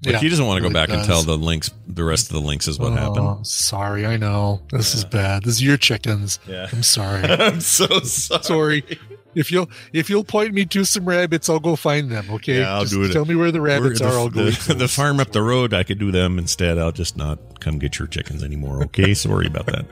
Like 0.06 0.14
Yeah, 0.14 0.20
he 0.20 0.30
doesn't 0.30 0.45
want 0.45 0.58
to 0.58 0.62
go 0.62 0.74
really 0.74 0.88
back 0.88 0.89
and 0.89 1.06
tell 1.06 1.24
the 1.24 1.38
lynx, 1.38 1.70
the 1.88 2.04
rest 2.04 2.28
of 2.28 2.34
the 2.34 2.41
lynx 2.41 2.54
lynxes 2.68 2.80
what 2.80 2.93
oh, 2.93 2.95
happened. 2.95 3.47
Sorry, 3.47 4.06
I 4.06 4.18
know 4.18 4.62
this 4.70 4.95
is 4.95 5.06
bad. 5.06 5.43
This 5.43 5.56
is 5.56 5.64
your 5.64 5.78
chickens. 5.78 6.39
Yeah. 6.47 6.68
I'm 6.72 6.84
sorry. 6.84 7.24
I'm 7.30 7.62
so 7.62 7.88
sorry. 7.99 8.43
sorry. 8.43 8.99
If 9.36 9.51
you'll 9.51 9.70
if 9.91 10.10
you'll 10.10 10.24
point 10.24 10.54
me 10.54 10.66
to 10.66 10.84
some 10.84 11.06
rabbits, 11.06 11.49
I'll 11.49 11.60
go 11.60 11.76
find 11.76 12.12
them. 12.12 12.30
Okay, 12.30 12.60
Yeah, 12.60 12.76
I'll 12.76 12.82
Just 12.82 12.93
do 12.93 13.04
it. 13.04 13.14
Tell 13.14 13.26
me 13.26 13.36
where 13.36 13.51
the 13.51 13.62
rabbits 13.62 14.01
are. 14.01 14.10
I'll 14.10 14.30
go. 14.30 14.45
the, 14.45 14.64
the, 14.68 14.74
the 14.76 14.88
farm 14.88 15.20
up 15.20 15.32
the 15.32 15.41
road. 15.41 15.74
I 15.74 15.84
could 15.84 15.99
do 15.99 16.12
them 16.12 16.38
instead. 16.38 16.78
I'll 16.78 16.91
just 16.91 17.18
not 17.18 17.60
come 17.60 17.80
get 17.80 17.97
your 17.97 18.08
chickens 18.08 18.43
anymore. 18.43 18.84
Okay, 18.84 19.14
sorry 19.14 19.47
about 19.47 19.66
that. 19.68 19.86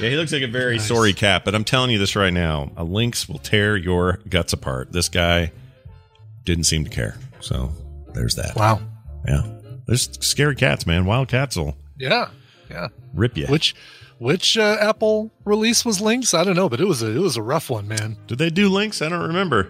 Yeah, 0.00 0.10
he 0.10 0.16
looks 0.16 0.32
like 0.32 0.42
a 0.42 0.48
very 0.48 0.78
sorry 0.78 1.12
cat, 1.12 1.44
but 1.44 1.54
I'm 1.54 1.64
telling 1.64 1.90
you 1.90 1.98
this 1.98 2.16
right 2.16 2.32
now: 2.32 2.70
a 2.76 2.84
lynx 2.84 3.28
will 3.28 3.38
tear 3.38 3.76
your 3.76 4.18
guts 4.28 4.52
apart. 4.52 4.92
This 4.92 5.08
guy 5.08 5.52
didn't 6.44 6.64
seem 6.64 6.84
to 6.84 6.90
care. 6.90 7.16
So 7.40 7.70
there's 8.14 8.36
that. 8.36 8.56
Wow. 8.56 8.80
Yeah, 9.26 9.42
there's 9.86 10.08
scary 10.24 10.54
cats, 10.56 10.86
man. 10.86 11.04
Wild 11.06 11.28
cats 11.28 11.56
will 11.56 11.76
Yeah. 11.98 12.28
Yeah. 12.70 12.88
rip 13.14 13.36
you. 13.36 13.46
Which 13.46 13.74
which 14.18 14.56
uh, 14.56 14.76
Apple 14.80 15.30
release 15.44 15.84
was 15.84 16.00
Lynx? 16.00 16.34
I 16.34 16.44
don't 16.44 16.56
know, 16.56 16.68
but 16.68 16.80
it 16.80 16.86
was 16.86 17.02
a 17.02 17.14
it 17.14 17.18
was 17.20 17.36
a 17.36 17.42
rough 17.42 17.68
one, 17.70 17.88
man. 17.88 18.16
Did 18.26 18.38
they 18.38 18.50
do 18.50 18.68
lynx? 18.68 19.02
I 19.02 19.08
don't 19.08 19.26
remember. 19.26 19.68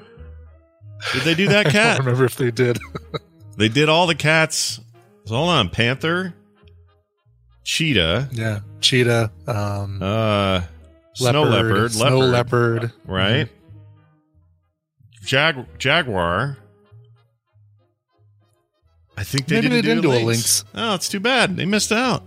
Did 1.12 1.22
they 1.22 1.34
do 1.34 1.48
that 1.48 1.66
cat? 1.66 1.74
I 1.76 1.96
don't 1.96 2.06
remember 2.06 2.24
if 2.24 2.36
they 2.36 2.50
did. 2.50 2.78
They 3.56 3.68
did 3.68 3.88
all 3.88 4.08
the 4.08 4.16
cats. 4.16 4.80
So 5.26 5.36
hold 5.36 5.48
on, 5.50 5.68
panther, 5.70 6.34
cheetah, 7.62 8.28
yeah, 8.32 8.60
cheetah. 8.80 9.30
Um, 9.46 10.02
uh, 10.02 10.62
Snow 11.14 11.44
leopard, 11.44 11.92
snow 11.92 12.18
leopard. 12.18 12.82
leopard. 12.82 12.92
right? 13.06 13.48
Jag 15.24 15.66
jaguar. 15.78 16.58
I 19.16 19.24
think 19.24 19.46
they 19.46 19.56
Maybe 19.56 19.68
didn't, 19.68 19.84
they 19.84 19.88
didn't 19.94 20.02
do, 20.02 20.12
do 20.12 20.24
a 20.24 20.24
lynx. 20.24 20.64
Oh, 20.74 20.94
it's 20.94 21.08
too 21.08 21.20
bad. 21.20 21.56
They 21.56 21.66
missed 21.66 21.92
out. 21.92 22.24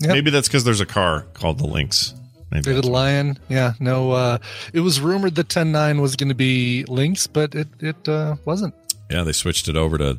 Yep. 0.00 0.10
Maybe 0.12 0.30
that's 0.30 0.48
because 0.48 0.64
there's 0.64 0.80
a 0.80 0.86
car 0.86 1.22
called 1.34 1.58
the 1.58 1.66
Lynx. 1.66 2.14
Maybe 2.50 2.62
David 2.62 2.84
Lion. 2.86 3.38
Yeah, 3.48 3.74
no. 3.80 4.12
Uh, 4.12 4.38
it 4.72 4.80
was 4.80 5.00
rumored 5.00 5.34
that 5.36 5.48
10-9 5.48 6.00
was 6.00 6.16
going 6.16 6.30
to 6.30 6.34
be 6.34 6.84
Lynx, 6.88 7.26
but 7.26 7.54
it 7.54 7.68
it 7.80 8.08
uh, 8.08 8.36
wasn't. 8.44 8.74
yeah, 9.10 9.22
they 9.24 9.32
switched 9.32 9.68
it 9.68 9.76
over 9.76 9.98
to 9.98 10.18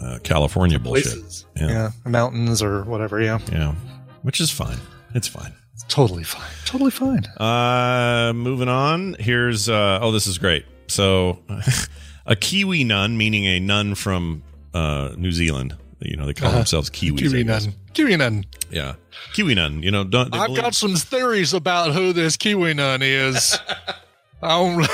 uh, 0.00 0.18
California 0.22 0.78
bullshit. 0.78 1.04
Places. 1.12 1.46
Yeah. 1.56 1.68
Yeah. 1.68 1.90
mountains 2.10 2.62
or 2.62 2.84
whatever. 2.84 3.20
Yeah, 3.20 3.38
Yeah, 3.50 3.74
which 4.22 4.40
is 4.40 4.50
fine. 4.50 4.78
It's 5.14 5.28
fine. 5.28 5.52
it's 5.74 5.84
totally 5.88 6.22
fine. 6.24 6.50
Totally 6.66 6.90
fine. 6.90 7.24
Uh, 7.38 8.32
moving 8.34 8.68
on. 8.68 9.14
Here's 9.18 9.68
uh, 9.68 9.98
oh, 10.02 10.12
this 10.12 10.26
is 10.26 10.38
great. 10.38 10.66
So, 10.88 11.38
a 12.26 12.36
Kiwi 12.36 12.84
nun, 12.84 13.16
meaning 13.16 13.46
a 13.46 13.60
nun 13.60 13.94
from 13.94 14.42
uh, 14.74 15.10
New 15.16 15.32
Zealand. 15.32 15.76
You 16.00 16.16
know, 16.16 16.24
they 16.26 16.32
call 16.34 16.48
Uh-huh. 16.48 16.58
themselves 16.58 16.88
Kiwis. 16.90 17.18
Kiwi 17.18 17.44
guess. 17.44 17.66
nun. 17.66 17.74
Kiwi 17.92 18.16
nun. 18.16 18.44
Yeah, 18.70 18.94
Kiwi 19.34 19.54
nun. 19.54 19.82
You 19.82 19.90
know, 19.90 20.04
don't 20.04 20.34
I've 20.34 20.46
believe- 20.48 20.62
got 20.62 20.74
some 20.74 20.96
theories 20.96 21.52
about 21.52 21.92
who 21.92 22.12
this 22.14 22.36
Kiwi 22.36 22.72
nun 22.74 23.02
is. 23.02 23.58
I'm, 24.42 24.86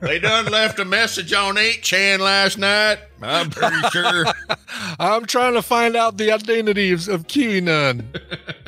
They 0.00 0.18
done 0.20 0.44
left 0.46 0.78
a 0.78 0.84
message 0.84 1.32
on 1.32 1.56
8chan 1.56 2.18
last 2.20 2.58
night. 2.58 2.98
I'm 3.22 3.48
pretty 3.50 3.80
sure. 3.90 4.26
I'm 5.00 5.24
trying 5.24 5.54
to 5.54 5.62
find 5.62 5.96
out 5.96 6.18
the 6.18 6.30
identity 6.30 6.92
of, 6.92 7.08
of 7.08 7.26
Kiwi 7.26 7.62
nun. 7.62 8.06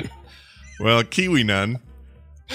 well, 0.81 1.05
Kiwi 1.05 1.45
nun, 1.45 1.79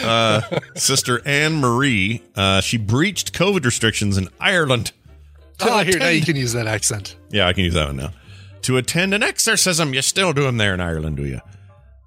uh, 0.02 0.42
Sister 0.76 1.22
Anne 1.26 1.62
Marie, 1.62 2.24
uh, 2.36 2.62
she 2.62 2.78
breached 2.78 3.32
COVID 3.34 3.64
restrictions 3.64 4.18
in 4.18 4.28
Ireland. 4.40 4.92
Ah, 5.70 5.84
here 5.84 6.00
now 6.00 6.10
you 6.10 6.22
can 6.22 6.36
use 6.36 6.54
that 6.54 6.68
accent. 6.68 7.18
Yeah, 7.32 7.48
I 7.48 7.54
can 7.54 7.64
use 7.64 7.74
that 7.74 7.88
one 7.88 7.98
now. 7.98 8.12
To 8.64 8.78
attend 8.78 9.14
an 9.14 9.24
exorcism. 9.24 9.94
You 9.94 10.02
still 10.02 10.34
do 10.34 10.44
them 10.44 10.58
there 10.58 10.74
in 10.74 10.82
Ireland, 10.82 11.18
do 11.18 11.26
you? 11.26 11.42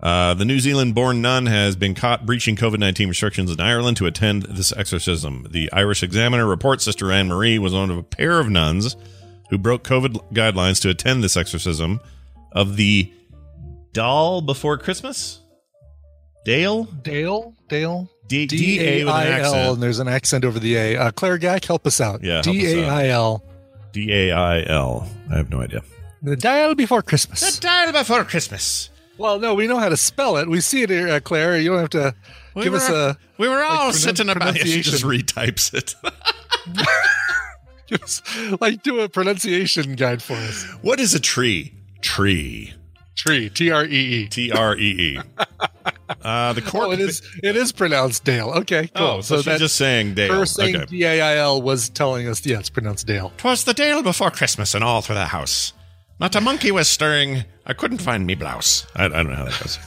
Uh, 0.01 0.35
the 0.35 0.45
New 0.45 0.61
Zealand 0.61 0.95
born 0.95 1.23
nun 1.23 1.47
has 1.47 1.75
been 1.75 1.95
caught 1.95 2.27
breaching 2.27 2.55
COVID 2.55 2.79
19 2.79 3.09
restrictions 3.09 3.51
in 3.51 3.61
Ireland 3.61 3.97
to 3.99 4.07
attend 4.07 4.43
this 4.45 4.73
exorcism. 4.77 5.47
The 5.51 5.73
Irish 5.73 6.03
Examiner 6.03 6.47
reports 6.47 6.85
Sister 6.85 7.11
Anne 7.11 7.29
Marie 7.29 7.59
was 7.59 7.73
one 7.73 7.91
of 7.91 7.97
a 7.97 8.03
pair 8.03 8.39
of 8.39 8.49
nuns 8.49 8.97
who 9.51 9.59
broke 9.59 9.85
COVID 9.85 10.33
guidelines 10.33 10.81
to 10.83 10.91
attend 10.91 11.25
this 11.25 11.37
exorcism 11.37 12.01
of 12.53 12.77
the 12.77 13.13
doll 13.93 14.43
before 14.43 14.77
Christmas? 14.77 15.41
Dale? 16.45 16.85
Dale, 16.85 17.55
Dale, 17.69 18.09
D- 18.29 18.47
D 18.47 18.57
D-A 18.57 18.83
A 19.03 19.05
with 19.05 19.15
an 19.15 19.27
accent. 19.33 19.75
and 19.75 19.83
there's 19.83 19.99
an 19.99 20.09
accent 20.09 20.45
over 20.45 20.59
the 20.59 20.75
A. 20.77 20.97
Uh, 20.97 21.11
Claire 21.13 21.39
Gack, 21.39 21.65
help 21.65 21.87
us 21.87 22.01
out. 22.01 22.23
Yeah, 22.23 22.43
help 22.45 22.49
us 22.49 22.53
D 22.53 22.81
A 22.81 22.89
I 22.89 23.09
L. 23.09 23.45
D 23.93 24.13
A 24.13 24.33
I 24.33 24.65
L. 24.67 25.09
I 25.31 25.37
have 25.37 25.51
no 25.51 25.61
idea. 25.61 25.83
The 26.23 26.37
dial 26.37 26.75
before 26.75 27.03
Christmas. 27.03 27.57
The 27.57 27.61
dial 27.61 27.93
before 27.93 28.25
Christmas. 28.25 28.91
Well, 29.19 29.39
no, 29.39 29.55
we 29.55 29.67
know 29.67 29.79
how 29.79 29.89
to 29.89 29.97
spell 29.97 30.37
it. 30.37 30.49
We 30.49 30.61
see 30.61 30.83
it 30.83 30.91
here, 30.91 31.09
uh, 31.09 31.21
Claire. 31.21 31.59
You 31.59 31.71
don't 31.71 31.79
have 31.79 31.91
to 31.91 32.15
We 32.55 32.65
give 32.65 32.75
us 32.75 32.89
a. 32.91 33.17
We 33.39 33.49
were 33.49 33.63
all 33.63 33.87
like, 33.87 33.95
sitting 33.95 34.29
about. 34.29 34.57
Yeah, 34.57 34.65
she 34.65 34.83
just 34.83 35.05
retypes 35.05 35.73
it. 35.73 35.95
give 37.87 38.03
us, 38.03 38.23
like 38.61 38.83
do 38.83 39.01
a 39.01 39.09
pronunciation 39.09 39.95
guide 39.95 40.23
for 40.23 40.35
us. 40.35 40.65
what 40.83 41.01
is 41.01 41.15
a 41.15 41.21
tree? 41.21 41.73
Tree. 42.03 42.75
Tree, 43.15 43.49
T 43.49 43.71
R 43.71 43.85
E 43.85 43.89
E. 43.89 44.29
T 44.29 44.53
R 44.53 44.77
E 44.77 45.17
E. 45.17 45.19
Uh, 46.23 46.53
the 46.53 46.63
cork. 46.63 46.89
Oh, 46.89 46.91
it 46.93 47.01
is. 47.01 47.21
It 47.43 47.57
is 47.57 47.73
pronounced 47.73 48.25
Dale. 48.25 48.51
Okay, 48.51 48.89
cool. 48.95 49.07
Oh, 49.07 49.21
so, 49.21 49.43
she's 49.43 49.59
just 49.59 49.77
saying 49.77 50.15
Dale. 50.15 50.33
her 50.35 50.47
saying 50.47 50.77
Okay. 50.77 50.85
D 50.87 51.05
A 51.05 51.21
I 51.21 51.37
L 51.39 51.61
was 51.61 51.89
telling 51.89 52.29
us, 52.29 52.45
yeah, 52.47 52.59
it's 52.61 52.71
pronounced 52.71 53.07
Dale. 53.07 53.33
Twas 53.39 53.65
the 53.65 53.75
Dale 53.75 54.03
before 54.03 54.31
Christmas 54.31 54.75
and 54.75 54.85
all 54.85 55.03
through 55.03 55.17
the 55.17 55.25
house. 55.27 55.73
Not 56.21 56.35
a 56.37 56.41
monkey 56.41 56.71
was 56.71 56.89
stirring. 56.89 57.45
I 57.67 57.73
couldn't 57.73 57.99
find 57.99 58.27
me 58.27 58.35
blouse. 58.37 58.87
I, 58.95 59.07
I 59.07 59.09
don't 59.09 59.29
know 59.31 59.35
how 59.37 59.45
that 59.47 59.61
goes. 59.61 59.79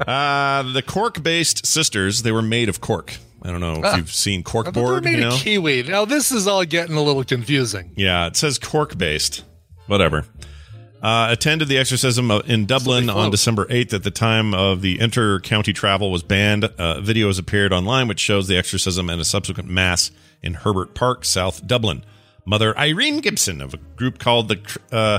uh, 0.06 0.62
the 0.72 0.82
cork-based 0.82 1.66
sisters. 1.66 2.22
They 2.22 2.32
were 2.32 2.42
made 2.42 2.68
of 2.68 2.80
cork. 2.80 3.16
I 3.42 3.50
don't 3.50 3.60
know 3.60 3.74
if 3.74 3.84
Ah. 3.84 3.96
you've 3.96 4.12
seen 4.12 4.40
I 4.40 4.50
thought 4.50 4.74
they 4.74 4.80
were 4.80 4.86
cork 4.88 5.02
board. 5.02 5.04
made 5.04 5.18
You 5.20 5.26
of 5.28 5.32
know? 5.34 5.38
kiwi. 5.38 5.82
Now 5.84 6.04
this 6.04 6.32
is 6.32 6.46
all 6.46 6.64
getting 6.64 6.96
a 6.96 7.02
little 7.02 7.24
confusing. 7.24 7.92
Yeah, 7.96 8.26
it 8.26 8.36
says 8.36 8.58
cork 8.58 8.96
based. 8.98 9.44
Whatever. 9.86 10.24
Uh, 11.02 11.28
attended 11.30 11.68
the 11.68 11.78
exorcism 11.78 12.30
in 12.30 12.66
Dublin 12.66 13.10
on. 13.10 13.30
December 13.30 13.66
8th 13.66 13.92
at 13.92 14.02
the 14.02 14.10
time 14.10 14.54
of 14.54 14.80
the 14.80 14.98
inter 14.98 15.38
county 15.40 15.72
travel 15.72 16.10
was 16.10 16.22
banned. 16.22 16.64
Uh, 16.64 17.00
videos 17.00 17.38
appeared 17.38 17.72
online 17.72 18.08
which 18.08 18.18
shows 18.18 18.48
the 18.48 18.56
exorcism 18.56 19.10
and 19.10 19.20
a 19.20 19.24
subsequent 19.24 19.68
mass 19.68 20.10
in 20.42 20.54
Herbert 20.54 20.94
Park, 20.94 21.24
South 21.24 21.66
Dublin. 21.66 22.02
Mother 22.46 22.76
Irene 22.78 23.20
Gibson 23.20 23.60
of 23.60 23.74
a 23.74 23.76
group 23.76 24.18
called 24.18 24.48
the 24.48 24.58
uh, 24.90 25.18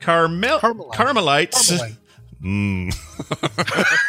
Carmel- 0.00 0.58
Carmelite. 0.60 0.94
Carmelites. 0.94 1.70
Carmelite. 1.70 1.96
Mm. 2.42 3.98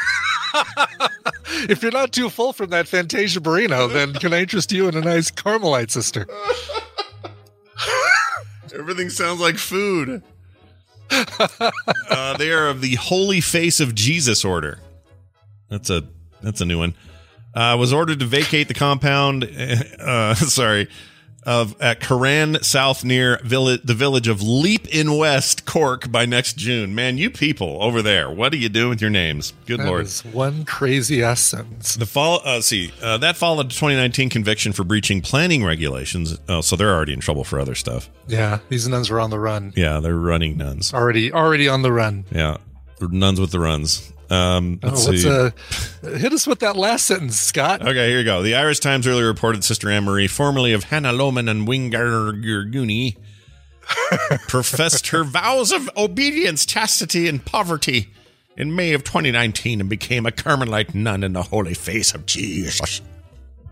If 1.70 1.82
you're 1.82 1.92
not 1.92 2.14
too 2.14 2.30
full 2.30 2.54
from 2.54 2.70
that 2.70 2.88
Fantasia 2.88 3.42
Barrino, 3.42 3.92
then 3.92 4.14
can 4.14 4.34
I 4.34 4.42
interest 4.42 4.72
you 4.72 4.88
in 4.88 4.96
a 4.96 5.02
nice 5.02 5.30
Carmelite 5.30 5.92
sister? 5.92 6.26
Everything 8.74 9.10
sounds 9.10 9.42
like 9.42 9.58
food. 9.58 10.24
uh, 12.10 12.38
they 12.38 12.52
are 12.52 12.68
of 12.68 12.82
the 12.82 12.96
Holy 12.96 13.42
Face 13.42 13.80
of 13.80 13.96
Jesus 13.96 14.46
order. 14.46 14.80
That's 15.70 15.90
a 15.90 16.04
that's 16.42 16.62
a 16.62 16.66
new 16.66 16.78
one. 16.80 16.96
Uh, 17.54 17.76
was 17.80 17.92
ordered 17.92 18.20
to 18.20 18.26
vacate 18.26 18.68
the 18.68 18.74
compound. 18.74 19.50
Uh, 20.00 20.34
sorry, 20.34 20.88
of 21.44 21.80
at 21.82 22.00
Corran 22.00 22.64
South 22.64 23.04
near 23.04 23.40
village, 23.44 23.82
the 23.84 23.94
village 23.94 24.28
of 24.28 24.42
Leap 24.42 24.88
in 24.88 25.18
West 25.18 25.66
Cork 25.66 26.12
by 26.12 26.26
next 26.26 26.58
June. 26.58 26.94
Man, 26.94 27.18
you 27.18 27.30
people 27.30 27.78
over 27.82 28.02
there, 28.02 28.30
what 28.30 28.54
are 28.54 28.58
you 28.58 28.70
doing 28.70 28.90
with 28.90 29.02
your 29.02 29.10
names? 29.10 29.54
Good 29.66 29.80
That 29.80 29.88
lord. 29.88 30.02
is 30.06 30.24
one 30.26 30.66
crazy 30.66 31.24
ass 31.24 31.42
sentence. 31.42 31.96
The 31.96 32.06
fall, 32.06 32.42
uh, 32.44 32.62
see, 32.62 32.92
uh, 33.02 33.18
that 33.20 33.38
followed 33.38 33.68
a 33.68 33.70
2019 33.70 34.30
conviction 34.30 34.74
for 34.74 34.84
breaching 34.84 35.22
planning 35.22 35.64
regulations. 35.64 36.38
Oh, 36.48 36.62
so 36.62 36.76
they're 36.76 36.94
already 36.94 37.14
in 37.14 37.20
trouble 37.20 37.44
for 37.44 37.60
other 37.60 37.76
stuff. 37.76 38.10
Yeah, 38.28 38.60
these 38.70 38.88
nuns 38.88 39.10
were 39.10 39.20
on 39.20 39.30
the 39.30 39.40
run. 39.40 39.74
Yeah, 39.76 40.00
they're 40.00 40.16
running 40.16 40.58
nuns. 40.58 40.94
Already, 40.94 41.32
already 41.32 41.68
on 41.68 41.82
the 41.82 41.92
run. 41.92 42.26
Yeah, 42.32 42.58
nuns 43.02 43.40
with 43.40 43.52
the 43.52 43.60
runs. 43.60 44.12
Um, 44.32 44.80
Oh, 44.84 44.88
let's 44.90 45.08
what's 45.08 45.22
see. 45.24 45.30
uh, 45.30 45.50
hit 46.18 46.32
us 46.34 46.46
with 46.46 46.60
that 46.60 46.76
last 46.76 47.06
sentence, 47.08 47.40
Scott. 47.40 47.82
okay, 47.82 48.10
here 48.10 48.20
you 48.20 48.24
go. 48.26 48.44
The 48.44 48.56
Irish 48.56 48.80
Times 48.80 49.08
earlier 49.08 49.26
reported 49.26 49.64
Sister 49.64 49.90
Anne 49.90 50.04
Marie, 50.06 50.28
formerly 50.28 50.72
of 50.74 50.86
Hannah 50.86 51.14
Loman 51.14 51.50
and 51.50 51.68
Wingargurguni, 51.68 53.18
professed 54.48 55.08
her 55.08 55.24
vows 55.24 55.72
of 55.72 55.90
obedience, 55.98 56.66
chastity, 56.66 57.28
and 57.28 57.44
poverty 57.44 58.10
in 58.56 58.76
May 58.76 58.94
of 58.94 59.04
2019 59.04 59.80
and 59.80 59.90
became 59.90 60.26
a 60.26 60.32
Carmelite 60.32 60.94
nun 60.94 61.24
in 61.24 61.34
the 61.34 61.44
holy 61.44 61.74
face 61.74 62.14
of 62.14 62.26
Jesus. 62.26 63.02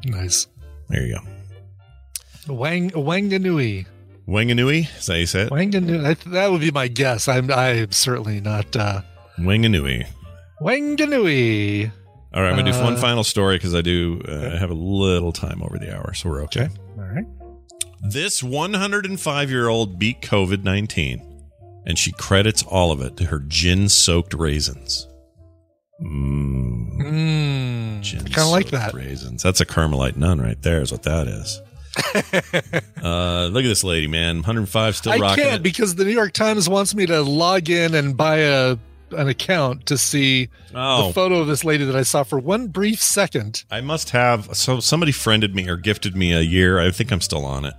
Nice. 0.06 0.48
There 0.90 1.06
you 1.06 1.20
go. 2.48 2.54
Wang 2.54 2.92
Wanganui. 2.92 3.86
Wanganui, 4.28 4.88
is 4.98 5.06
that 5.06 5.14
how 5.14 5.20
you 5.20 5.26
say 5.26 5.42
it? 5.44 5.50
Wanganui. 5.52 6.18
That 6.32 6.52
would 6.52 6.62
be 6.62 6.72
my 6.72 6.88
guess. 6.88 7.28
I'm 7.28 7.52
I'm 7.52 7.92
certainly 7.92 8.40
not 8.42 8.76
uh, 8.76 9.02
Wanganui. 9.38 10.08
Wanganui. 10.62 11.92
All 12.34 12.42
right, 12.44 12.50
I'm 12.50 12.58
gonna 12.58 12.72
do 12.72 12.78
one 12.80 12.96
Uh, 12.96 13.00
final 13.02 13.24
story 13.24 13.56
because 13.58 13.74
I 13.74 13.82
do 13.82 14.22
uh, 14.28 14.52
I 14.54 14.58
have 14.58 14.70
a 14.70 14.74
little 14.76 15.32
time 15.32 15.62
over 15.64 15.78
the 15.80 15.96
hour, 15.96 16.14
so 16.14 16.30
we're 16.30 16.44
okay. 16.44 16.70
All 16.98 17.04
right. 17.06 17.26
This 18.10 18.44
105 18.44 19.50
year 19.50 19.68
old 19.70 19.98
beat 19.98 20.22
COVID 20.22 20.64
19, 20.64 21.22
and 21.86 21.98
she 21.98 22.12
credits 22.12 22.64
all 22.64 22.92
of 22.92 23.02
it 23.02 23.18
to 23.18 23.26
her 23.26 23.40
gin 23.48 23.90
soaked 23.90 24.34
raisins. 24.34 25.08
Mmm. 26.02 26.98
Mm, 27.02 28.02
Gin 28.02 28.20
kind 28.26 28.46
of 28.46 28.50
like 28.50 28.70
that. 28.70 28.94
Raisins. 28.94 29.42
That's 29.42 29.62
a 29.62 29.66
Carmelite 29.66 30.16
nun 30.18 30.40
right 30.40 30.62
there, 30.62 30.82
is 30.82 30.92
what 30.92 31.04
that 31.04 31.28
is. 31.28 31.62
uh, 33.04 33.48
look 33.48 33.64
at 33.64 33.68
this 33.68 33.84
lady, 33.84 34.06
man. 34.08 34.38
105, 34.38 34.96
still 34.96 35.14
I 35.14 35.18
rocking 35.18 35.44
can't 35.44 35.56
it. 35.58 35.64
because 35.64 35.96
the 35.96 36.06
New 36.06 36.12
York 36.12 36.34
Times 36.34 36.70
wants 36.70 36.94
me 36.94 37.06
to 37.08 37.22
log 37.22 37.70
in 37.70 37.96
and 37.96 38.16
buy 38.16 38.38
a 38.38 38.78
an 39.12 39.28
account 39.28 39.86
to 39.88 39.98
see 39.98 40.50
oh, 40.76 41.08
the 41.08 41.14
photo 41.14 41.40
of 41.40 41.48
this 41.48 41.64
lady 41.64 41.86
that 41.86 41.96
I 41.96 42.04
saw 42.04 42.24
for 42.24 42.40
one 42.40 42.68
brief 42.68 43.02
second. 43.02 43.64
I 43.72 43.82
must 43.82 44.10
have. 44.12 44.56
So 44.56 44.80
somebody 44.80 45.12
friended 45.12 45.56
me 45.56 45.68
or 45.70 45.78
gifted 45.78 46.16
me 46.16 46.34
a 46.34 46.42
year. 46.42 46.80
I 46.80 46.92
think 46.92 47.12
I'm 47.12 47.22
still 47.22 47.46
on 47.46 47.66
it. 47.66 47.74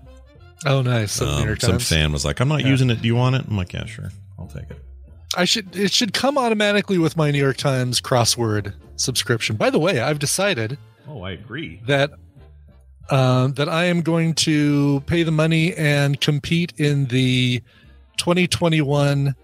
Oh, 0.67 0.83
nice. 0.83 1.13
So 1.13 1.27
Um, 1.27 1.57
some 1.61 1.79
fan 1.79 2.13
was 2.13 2.25
like, 2.25 2.41
"I'm 2.41 2.49
not 2.49 2.63
Yeah. 2.63 2.69
using 2.69 2.91
it. 2.91 3.01
Do 3.01 3.07
you 3.07 3.15
want 3.15 3.37
it?" 3.37 3.45
I'm 3.49 3.57
like, 3.57 3.73
"Yeah, 3.73 3.85
sure, 3.87 4.11
I'll 4.39 4.47
take 4.49 4.71
it." 4.71 4.83
I 5.37 5.45
should 5.45 5.77
it 5.77 5.93
should 5.93 6.13
come 6.15 6.37
automatically 6.39 6.99
with 6.99 7.17
my 7.17 7.31
New 7.31 7.39
York 7.39 7.59
Times 7.59 8.01
crossword 8.01 8.73
subscription. 8.97 9.57
By 9.57 9.71
the 9.71 9.79
way, 9.79 10.01
I've 10.01 10.19
decided 10.19 10.79
Oh, 11.09 11.23
I 11.23 11.33
agree. 11.33 11.81
that 11.87 12.11
um, 13.11 13.53
that 13.55 13.69
I 13.69 13.85
am 13.85 14.01
going 14.03 14.35
to 14.35 15.01
pay 15.07 15.23
the 15.23 15.31
money 15.31 15.75
and 15.75 16.21
compete 16.21 16.73
in 16.77 17.07
the 17.07 17.63
2021 18.19 19.35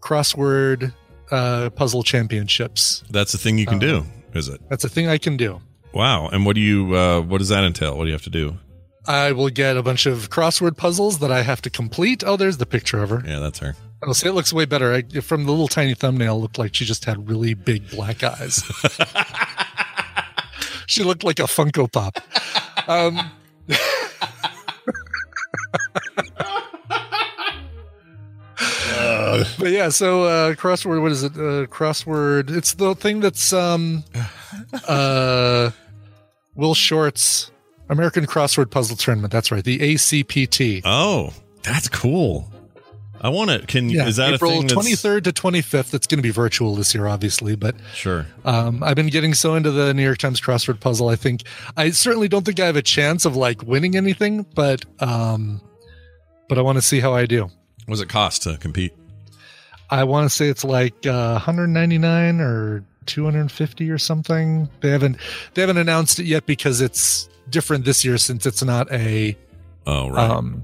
crossword 0.00 0.92
uh, 1.32 1.70
puzzle 1.70 2.04
championships. 2.04 3.02
That's 3.10 3.32
the 3.32 3.38
thing 3.38 3.58
you 3.58 3.66
can 3.66 3.78
Uh, 3.78 3.80
do. 3.80 4.04
Is 4.34 4.46
it? 4.48 4.60
That's 4.70 4.84
a 4.84 4.88
thing 4.88 5.08
I 5.08 5.18
can 5.18 5.36
do. 5.36 5.60
Wow. 5.92 6.28
And 6.28 6.46
what 6.46 6.54
do 6.54 6.60
you? 6.62 6.96
Uh, 6.96 7.20
what 7.22 7.38
does 7.38 7.48
that 7.48 7.64
entail? 7.64 7.96
What 7.98 8.04
do 8.04 8.08
you 8.08 8.14
have 8.14 8.22
to 8.22 8.30
do? 8.30 8.56
I 9.06 9.32
will 9.32 9.50
get 9.50 9.76
a 9.76 9.82
bunch 9.82 10.06
of 10.06 10.30
crossword 10.30 10.76
puzzles 10.76 11.18
that 11.18 11.32
I 11.32 11.42
have 11.42 11.60
to 11.62 11.70
complete. 11.70 12.22
Oh, 12.24 12.36
there's 12.36 12.58
the 12.58 12.66
picture 12.66 13.02
of 13.02 13.10
her. 13.10 13.22
Yeah, 13.26 13.40
that's 13.40 13.58
her. 13.58 13.74
I'll 14.04 14.14
say 14.14 14.28
it 14.28 14.32
looks 14.32 14.52
way 14.52 14.64
better. 14.64 14.94
I, 14.94 15.02
from 15.20 15.44
the 15.44 15.50
little 15.50 15.66
tiny 15.68 15.94
thumbnail, 15.94 16.36
it 16.36 16.40
looked 16.40 16.58
like 16.58 16.74
she 16.74 16.84
just 16.84 17.04
had 17.04 17.28
really 17.28 17.54
big 17.54 17.90
black 17.90 18.22
eyes. 18.22 18.62
she 20.86 21.02
looked 21.04 21.24
like 21.24 21.38
a 21.40 21.44
Funko 21.44 21.90
Pop. 21.90 22.18
Um, 22.88 23.30
but 29.58 29.70
yeah, 29.70 29.88
so 29.88 30.24
uh, 30.24 30.54
crossword. 30.54 31.02
What 31.02 31.12
is 31.12 31.22
it? 31.22 31.32
Uh, 31.32 31.66
crossword. 31.66 32.50
It's 32.50 32.74
the 32.74 32.94
thing 32.94 33.20
that's 33.20 33.52
um, 33.52 34.04
uh, 34.88 35.70
Will 36.54 36.74
Shortz's 36.74 37.50
American 37.88 38.26
Crossword 38.26 38.70
Puzzle 38.70 38.96
Tournament. 38.96 39.32
That's 39.32 39.50
right, 39.50 39.64
the 39.64 39.78
ACPT. 39.78 40.82
Oh, 40.84 41.32
that's 41.62 41.88
cool. 41.88 42.48
I 43.20 43.28
want 43.28 43.50
to. 43.50 43.64
Can 43.66 43.88
Yeah, 43.88 44.08
is 44.08 44.16
that 44.16 44.34
April 44.34 44.50
a 44.50 44.58
thing? 44.58 44.68
Twenty 44.68 44.94
third 44.96 45.24
to 45.24 45.32
twenty 45.32 45.62
fifth. 45.62 45.94
It's 45.94 46.06
going 46.08 46.18
to 46.18 46.22
be 46.22 46.30
virtual 46.30 46.74
this 46.74 46.92
year, 46.94 47.06
obviously, 47.06 47.54
but 47.54 47.76
Sure. 47.94 48.26
um, 48.44 48.82
I've 48.82 48.96
been 48.96 49.06
getting 49.08 49.32
so 49.32 49.54
into 49.54 49.70
the 49.70 49.94
New 49.94 50.02
York 50.02 50.18
Times 50.18 50.40
crossword 50.40 50.80
puzzle. 50.80 51.08
I 51.08 51.16
think 51.16 51.42
I 51.76 51.90
certainly 51.90 52.28
don't 52.28 52.44
think 52.44 52.58
I 52.58 52.66
have 52.66 52.76
a 52.76 52.82
chance 52.82 53.24
of 53.24 53.36
like 53.36 53.62
winning 53.62 53.96
anything, 53.96 54.44
but 54.54 54.84
um, 55.00 55.60
but 56.48 56.58
I 56.58 56.62
want 56.62 56.78
to 56.78 56.82
see 56.82 56.98
how 56.98 57.14
I 57.14 57.26
do. 57.26 57.48
What 57.92 57.96
does 57.96 58.00
it 58.04 58.08
cost 58.08 58.44
to 58.44 58.56
compete? 58.56 58.94
I 59.90 60.04
want 60.04 60.24
to 60.24 60.34
say 60.34 60.48
it's 60.48 60.64
like 60.64 61.06
uh, 61.06 61.32
199 61.32 62.40
or 62.40 62.82
250 63.04 63.90
or 63.90 63.98
something. 63.98 64.70
They 64.80 64.88
haven't 64.88 65.18
they 65.52 65.60
haven't 65.60 65.76
announced 65.76 66.18
it 66.18 66.24
yet 66.24 66.46
because 66.46 66.80
it's 66.80 67.28
different 67.50 67.84
this 67.84 68.02
year 68.02 68.16
since 68.16 68.46
it's 68.46 68.62
not 68.62 68.90
a 68.90 69.36
Oh, 69.86 70.08
right. 70.08 70.30
um 70.30 70.62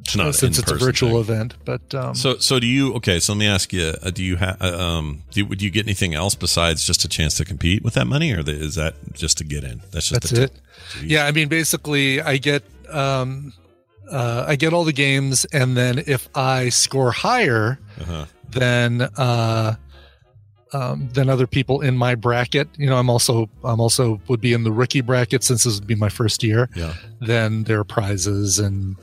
it's 0.00 0.16
not 0.16 0.34
since 0.34 0.58
it's 0.58 0.68
a 0.72 0.74
virtual 0.74 1.10
thing. 1.10 1.20
event. 1.20 1.54
But 1.64 1.94
um, 1.94 2.16
So, 2.16 2.38
so 2.38 2.58
do 2.58 2.66
you? 2.66 2.94
Okay, 2.94 3.20
so 3.20 3.34
let 3.34 3.38
me 3.38 3.46
ask 3.46 3.72
you: 3.72 3.94
uh, 4.02 4.10
Do 4.10 4.24
you 4.24 4.34
have? 4.34 4.60
Uh, 4.60 4.76
um, 4.76 5.22
do, 5.30 5.46
would 5.46 5.62
you 5.62 5.70
get 5.70 5.86
anything 5.86 6.12
else 6.12 6.34
besides 6.34 6.84
just 6.84 7.04
a 7.04 7.08
chance 7.08 7.36
to 7.36 7.44
compete 7.44 7.84
with 7.84 7.94
that 7.94 8.08
money, 8.08 8.32
or 8.32 8.42
the, 8.42 8.50
is 8.50 8.74
that 8.74 8.96
just 9.12 9.38
to 9.38 9.44
get 9.44 9.62
in? 9.62 9.80
That's 9.92 10.08
just 10.08 10.22
That's 10.22 10.32
it. 10.32 10.60
Yeah, 11.04 11.24
I 11.26 11.30
mean, 11.30 11.46
basically, 11.46 12.20
I 12.20 12.38
get 12.38 12.64
um, 12.90 13.52
uh, 14.12 14.44
I 14.46 14.56
get 14.56 14.72
all 14.72 14.84
the 14.84 14.92
games, 14.92 15.44
and 15.46 15.76
then 15.76 16.02
if 16.06 16.28
I 16.34 16.68
score 16.68 17.10
higher, 17.12 17.78
Uh-huh. 18.00 18.26
then 18.50 19.02
uh, 19.16 19.74
um, 20.74 21.08
then 21.12 21.28
other 21.28 21.46
people 21.46 21.80
in 21.82 21.96
my 21.98 22.14
bracket, 22.14 22.68
you 22.78 22.86
know, 22.88 22.96
I'm 22.96 23.10
also 23.10 23.48
I'm 23.64 23.80
also 23.80 24.20
would 24.28 24.40
be 24.40 24.52
in 24.54 24.64
the 24.64 24.72
rookie 24.72 25.00
bracket 25.02 25.42
since 25.44 25.64
this 25.64 25.74
would 25.78 25.86
be 25.86 25.94
my 25.96 26.08
first 26.08 26.42
year. 26.42 26.68
Yeah. 26.74 26.94
Then 27.20 27.64
there 27.64 27.78
are 27.78 27.84
prizes 27.84 28.58
and 28.58 28.96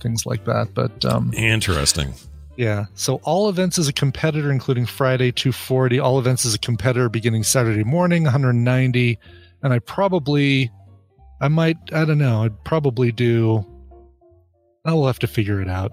things 0.00 0.24
like 0.26 0.44
that. 0.44 0.72
But 0.74 1.04
um, 1.04 1.32
Interesting. 1.34 2.14
yeah, 2.56 2.86
so 2.94 3.16
all 3.24 3.48
events 3.48 3.76
as 3.78 3.88
a 3.88 3.92
competitor, 3.92 4.52
including 4.52 4.86
Friday 4.86 5.32
240. 5.32 5.98
All 5.98 6.18
events 6.18 6.46
as 6.46 6.54
a 6.54 6.58
competitor 6.58 7.08
beginning 7.08 7.42
Saturday 7.42 7.84
morning 7.84 8.22
190, 8.24 9.18
and 9.62 9.72
I 9.72 9.78
probably, 9.80 10.70
I 11.40 11.48
might, 11.48 11.76
I 11.92 12.04
don't 12.04 12.18
know, 12.18 12.44
I'd 12.44 12.64
probably 12.64 13.10
do. 13.12 13.66
I 14.84 14.92
will 14.94 15.06
have 15.06 15.18
to 15.20 15.26
figure 15.26 15.60
it 15.60 15.68
out. 15.68 15.92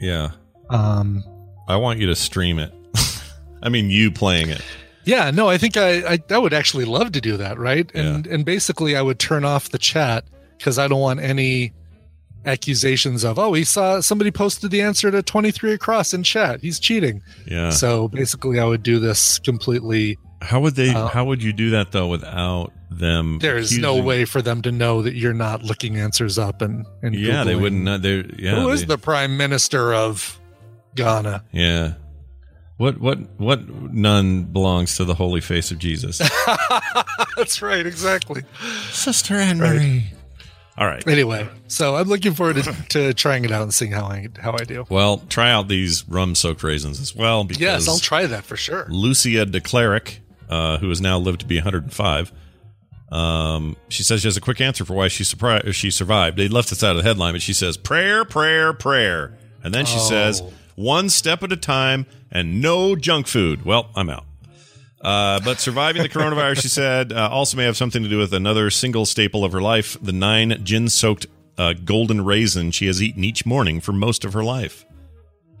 Yeah, 0.00 0.30
Um, 0.70 1.22
I 1.68 1.76
want 1.76 2.00
you 2.00 2.06
to 2.08 2.16
stream 2.16 2.58
it. 2.58 2.72
I 3.62 3.68
mean, 3.68 3.88
you 3.90 4.10
playing 4.10 4.50
it. 4.50 4.60
yeah, 5.04 5.30
no, 5.30 5.48
I 5.48 5.56
think 5.58 5.76
I, 5.76 6.14
I, 6.14 6.18
I 6.30 6.38
would 6.38 6.52
actually 6.52 6.84
love 6.84 7.12
to 7.12 7.20
do 7.20 7.36
that, 7.36 7.58
right? 7.58 7.90
And 7.94 8.26
and 8.26 8.44
basically, 8.44 8.96
I 8.96 9.02
would 9.02 9.18
turn 9.18 9.44
off 9.44 9.70
the 9.70 9.78
chat 9.78 10.24
because 10.58 10.78
I 10.78 10.88
don't 10.88 11.00
want 11.00 11.20
any 11.20 11.72
accusations 12.46 13.24
of 13.24 13.38
oh 13.38 13.54
he 13.54 13.64
saw 13.64 14.00
somebody 14.00 14.30
posted 14.30 14.70
the 14.70 14.82
answer 14.82 15.10
to 15.10 15.22
23 15.22 15.72
across 15.72 16.12
in 16.12 16.22
chat 16.22 16.60
he's 16.60 16.78
cheating 16.78 17.22
Yeah. 17.46 17.70
so 17.70 18.08
basically 18.08 18.60
i 18.60 18.64
would 18.66 18.82
do 18.82 18.98
this 18.98 19.38
completely 19.38 20.18
how 20.42 20.60
would 20.60 20.74
they? 20.74 20.90
uh, 20.90 21.06
how 21.06 21.24
would 21.24 21.42
you 21.42 21.54
do 21.54 21.70
that 21.70 21.92
though 21.92 22.06
without 22.08 22.70
them? 22.98 23.38
There's 23.40 23.76
no 23.78 24.02
way 24.02 24.24
for 24.24 24.42
them 24.42 24.62
to 24.62 24.72
know 24.72 25.02
that 25.02 25.14
you're 25.14 25.34
not 25.34 25.62
looking 25.62 25.96
answers 25.96 26.38
up 26.38 26.62
and, 26.62 26.86
and 27.02 27.14
Yeah, 27.14 27.44
they 27.44 27.54
wouldn't. 27.56 27.82
know- 27.82 27.98
They 27.98 28.24
yeah. 28.38 28.54
Who 28.56 28.68
is 28.70 28.80
they- 28.80 28.86
the 28.86 28.98
prime 28.98 29.36
minister 29.36 29.92
of 29.94 30.38
Ghana? 30.94 31.44
Yeah. 31.52 31.94
What 32.76 32.98
what 33.00 33.18
what 33.38 33.68
nun 33.92 34.44
belongs 34.44 34.96
to 34.96 35.04
the 35.04 35.14
holy 35.14 35.40
face 35.40 35.70
of 35.70 35.78
Jesus? 35.78 36.18
That's 37.36 37.62
right, 37.62 37.86
exactly. 37.86 38.42
Sister 38.90 39.34
Anne 39.36 39.58
Marie. 39.58 40.06
All 40.76 40.88
right. 40.88 41.06
Anyway, 41.06 41.48
so 41.68 41.94
I'm 41.94 42.08
looking 42.08 42.34
forward 42.34 42.56
to, 42.56 42.72
to 42.88 43.14
trying 43.14 43.44
it 43.44 43.52
out 43.52 43.62
and 43.62 43.72
seeing 43.72 43.92
how 43.92 44.06
I 44.06 44.26
how 44.40 44.52
I 44.58 44.64
do. 44.64 44.84
Well, 44.88 45.18
try 45.28 45.52
out 45.52 45.68
these 45.68 46.04
rum 46.08 46.34
soaked 46.34 46.64
raisins 46.64 47.00
as 47.00 47.14
well 47.14 47.44
because 47.44 47.60
Yes, 47.60 47.86
I'll 47.88 47.98
try 47.98 48.26
that 48.26 48.42
for 48.44 48.56
sure. 48.56 48.86
Lucia 48.88 49.46
DeClerck, 49.46 50.18
uh, 50.48 50.78
who 50.78 50.88
has 50.88 51.00
now 51.00 51.16
lived 51.18 51.40
to 51.40 51.46
be 51.46 51.58
105, 51.58 52.32
um, 53.14 53.76
she 53.88 54.02
says 54.02 54.20
she 54.22 54.26
has 54.28 54.36
a 54.36 54.40
quick 54.40 54.60
answer 54.60 54.84
for 54.84 54.94
why 54.94 55.08
she 55.08 55.22
surprised 55.24 55.74
she 55.74 55.90
survived. 55.90 56.36
They 56.36 56.48
left 56.48 56.70
this 56.70 56.82
out 56.82 56.96
of 56.96 57.02
the 57.02 57.08
headline, 57.08 57.34
but 57.34 57.42
she 57.42 57.52
says 57.52 57.76
prayer, 57.76 58.24
prayer, 58.24 58.72
prayer, 58.72 59.36
and 59.62 59.72
then 59.72 59.86
she 59.86 59.98
Oh. 59.98 60.08
says 60.08 60.42
one 60.74 61.08
step 61.08 61.42
at 61.42 61.52
a 61.52 61.56
time 61.56 62.06
and 62.32 62.60
no 62.60 62.96
junk 62.96 63.26
food. 63.28 63.64
Well, 63.64 63.88
I'm 63.94 64.10
out. 64.10 64.24
Uh, 65.00 65.38
but 65.44 65.60
surviving 65.60 66.02
the 66.02 66.08
coronavirus, 66.08 66.62
she 66.62 66.68
said, 66.68 67.12
uh, 67.12 67.28
also 67.30 67.56
may 67.58 67.64
have 67.64 67.76
something 67.76 68.02
to 68.02 68.08
do 68.08 68.18
with 68.18 68.32
another 68.32 68.70
single 68.70 69.04
staple 69.06 69.44
of 69.44 69.52
her 69.52 69.60
life: 69.60 69.96
the 70.02 70.12
nine 70.14 70.58
gin-soaked 70.64 71.26
uh, 71.58 71.74
golden 71.84 72.24
raisin 72.24 72.70
she 72.70 72.86
has 72.86 73.02
eaten 73.02 73.22
each 73.22 73.44
morning 73.46 73.80
for 73.80 73.92
most 73.92 74.24
of 74.24 74.32
her 74.32 74.42
life. 74.42 74.84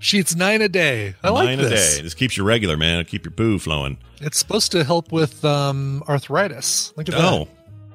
She 0.04 0.18
eats 0.18 0.36
nine 0.36 0.60
a 0.60 0.68
day. 0.68 1.14
I 1.22 1.30
like 1.30 1.46
nine 1.46 1.58
this. 1.58 1.94
a 1.94 1.96
day. 1.96 2.02
This 2.02 2.12
keeps 2.12 2.36
you 2.36 2.44
regular, 2.44 2.76
man. 2.76 3.00
It'll 3.00 3.10
keep 3.10 3.24
your 3.24 3.32
boo 3.32 3.58
flowing. 3.58 3.96
It's 4.20 4.38
supposed 4.38 4.70
to 4.72 4.84
help 4.84 5.12
with 5.12 5.42
um, 5.46 6.04
arthritis. 6.06 6.92
Look 6.96 7.08
at 7.08 7.14
Oh, 7.14 7.48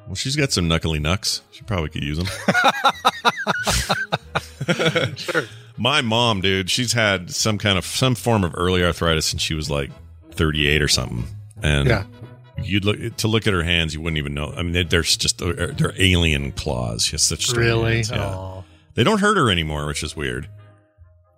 well, 0.08 0.16
she's 0.16 0.36
got 0.36 0.52
some 0.52 0.68
knuckly 0.68 0.98
knucks. 1.00 1.44
She 1.52 1.62
probably 1.62 1.90
could 1.90 2.04
use 2.04 2.18
them. 2.18 2.28
Sure. 5.16 5.44
My 5.78 6.02
mom, 6.02 6.42
dude, 6.42 6.70
she's 6.70 6.94
had 6.94 7.32
some 7.32 7.58
kind 7.58 7.78
of 7.78 7.86
some 7.86 8.16
form 8.16 8.44
of 8.44 8.54
early 8.56 8.84
arthritis 8.84 9.26
since 9.26 9.42
she 9.42 9.54
was 9.54 9.70
like 9.70 9.90
38 10.32 10.82
or 10.82 10.88
something. 10.88 11.26
And 11.64 11.88
Yeah. 11.88 12.04
you'd 12.62 12.86
look 12.86 13.16
to 13.18 13.28
look 13.28 13.48
at 13.48 13.54
her 13.54 13.64
hands, 13.64 13.94
you 13.94 14.02
wouldn't 14.02 14.18
even 14.18 14.34
know. 14.34 14.54
I 14.56 14.62
mean, 14.62 14.74
they're, 14.74 14.84
they're 14.84 15.02
just 15.02 15.38
they're, 15.40 15.68
they're 15.72 15.94
alien 15.98 16.52
claws. 16.52 17.06
She 17.06 17.12
has 17.12 17.24
such 17.24 17.52
Really? 17.54 17.96
hands, 17.96 18.12
Yeah. 18.12 18.62
They 18.96 19.04
don't 19.04 19.20
hurt 19.20 19.38
her 19.38 19.50
anymore, 19.50 19.88
which 19.88 20.04
is 20.04 20.16
weird. 20.16 20.50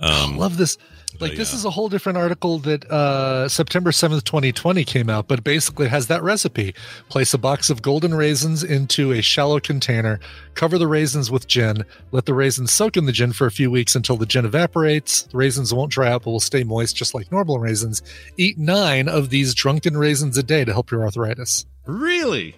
Um, 0.01 0.37
Love 0.37 0.57
this. 0.57 0.77
Like 1.19 1.31
but 1.31 1.37
this 1.37 1.53
is 1.53 1.65
a 1.65 1.69
whole 1.69 1.89
different 1.89 2.17
article 2.17 2.57
that 2.59 2.89
uh, 2.89 3.47
September 3.49 3.91
seventh, 3.91 4.23
twenty 4.23 4.51
twenty 4.51 4.85
came 4.85 5.09
out, 5.09 5.27
but 5.27 5.43
basically 5.43 5.87
has 5.89 6.07
that 6.07 6.23
recipe: 6.23 6.73
place 7.09 7.33
a 7.33 7.37
box 7.37 7.69
of 7.69 7.81
golden 7.81 8.13
raisins 8.15 8.63
into 8.63 9.11
a 9.11 9.21
shallow 9.21 9.59
container, 9.59 10.19
cover 10.55 10.77
the 10.77 10.87
raisins 10.87 11.29
with 11.29 11.47
gin, 11.47 11.85
let 12.11 12.25
the 12.25 12.33
raisins 12.33 12.71
soak 12.71 12.95
in 12.95 13.05
the 13.05 13.11
gin 13.11 13.33
for 13.33 13.45
a 13.45 13.51
few 13.51 13.69
weeks 13.69 13.93
until 13.95 14.15
the 14.15 14.25
gin 14.25 14.45
evaporates. 14.45 15.23
The 15.23 15.37
raisins 15.37 15.73
won't 15.73 15.91
dry 15.91 16.11
out, 16.11 16.23
but 16.23 16.31
will 16.31 16.39
stay 16.39 16.63
moist, 16.63 16.95
just 16.95 17.13
like 17.13 17.31
normal 17.31 17.59
raisins. 17.59 18.01
Eat 18.37 18.57
nine 18.57 19.09
of 19.09 19.29
these 19.29 19.53
drunken 19.53 19.97
raisins 19.97 20.37
a 20.37 20.43
day 20.43 20.63
to 20.63 20.71
help 20.71 20.91
your 20.91 21.03
arthritis. 21.03 21.65
really? 21.85 22.55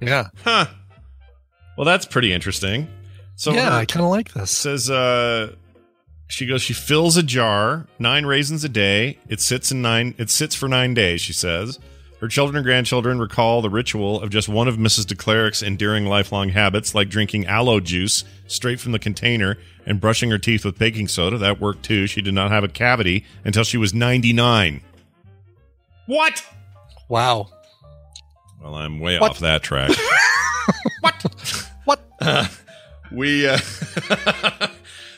Yeah, 0.00 0.28
Huh. 0.44 0.66
Well, 1.78 1.86
that's 1.86 2.04
pretty 2.06 2.32
interesting. 2.32 2.88
So 3.36 3.52
yeah, 3.52 3.74
I 3.74 3.86
kind 3.86 4.04
of 4.04 4.10
like 4.10 4.32
this. 4.34 4.50
says 4.50 4.90
uh 4.90 5.54
she 6.28 6.46
goes 6.46 6.62
she 6.62 6.72
fills 6.72 7.16
a 7.16 7.22
jar 7.22 7.86
nine 7.98 8.26
raisins 8.26 8.64
a 8.64 8.68
day 8.68 9.18
it 9.28 9.40
sits 9.40 9.70
in 9.70 9.80
nine 9.82 10.14
it 10.18 10.28
sits 10.30 10.54
for 10.54 10.68
nine 10.68 10.92
days 10.94 11.20
she 11.20 11.32
says 11.32 11.78
her 12.20 12.28
children 12.28 12.56
and 12.56 12.64
grandchildren 12.64 13.18
recall 13.18 13.60
the 13.62 13.68
ritual 13.70 14.20
of 14.22 14.30
just 14.30 14.48
one 14.48 14.66
of 14.68 14.76
mrs 14.76 15.04
DeClerck's 15.04 15.62
endearing 15.62 16.06
lifelong 16.06 16.48
habits 16.48 16.94
like 16.94 17.08
drinking 17.08 17.46
aloe 17.46 17.80
juice 17.80 18.24
straight 18.46 18.80
from 18.80 18.92
the 18.92 18.98
container 18.98 19.56
and 19.84 20.00
brushing 20.00 20.30
her 20.30 20.38
teeth 20.38 20.64
with 20.64 20.78
baking 20.78 21.06
soda 21.08 21.38
that 21.38 21.60
worked 21.60 21.82
too 21.84 22.06
she 22.06 22.20
did 22.22 22.34
not 22.34 22.50
have 22.50 22.64
a 22.64 22.68
cavity 22.68 23.24
until 23.44 23.64
she 23.64 23.76
was 23.76 23.94
99 23.94 24.80
what 26.06 26.44
Wow. 27.08 27.48
well 28.60 28.74
i'm 28.74 28.98
way 28.98 29.18
What? 29.18 29.30
off 29.32 29.38
that 29.40 29.62
track 29.62 29.90
What? 31.00 31.24
What? 31.84 32.50
we 33.12 33.46
uh 33.46 33.58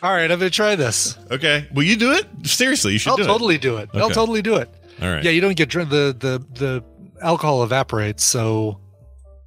All 0.03 0.13
right, 0.13 0.31
I'm 0.31 0.39
gonna 0.39 0.51
try 0.51 0.77
this. 0.77 1.19
okay 1.31 1.69
will 1.73 1.83
you 1.85 1.97
do 1.97 2.13
it 2.13 2.27
seriously 2.45 2.93
you 2.93 2.99
should 2.99 3.11
I'll 3.11 3.17
do 3.17 3.25
totally 3.25 3.59
do 3.59 3.77
it. 3.79 3.91
I'll 3.95 4.11
totally 4.11 4.43
do 4.43 4.57
it. 4.57 4.69
it 4.99 5.03
all 5.05 5.11
right 5.13 5.25
Yeah, 5.25 5.31
you 5.31 5.41
don't 5.41 5.57
get 5.57 5.69
drink 5.69 5.91
the 5.91 6.15
the 6.19 6.45
the 6.59 6.85
alcohol 7.23 7.63
evaporates, 7.65 8.25
so 8.25 8.79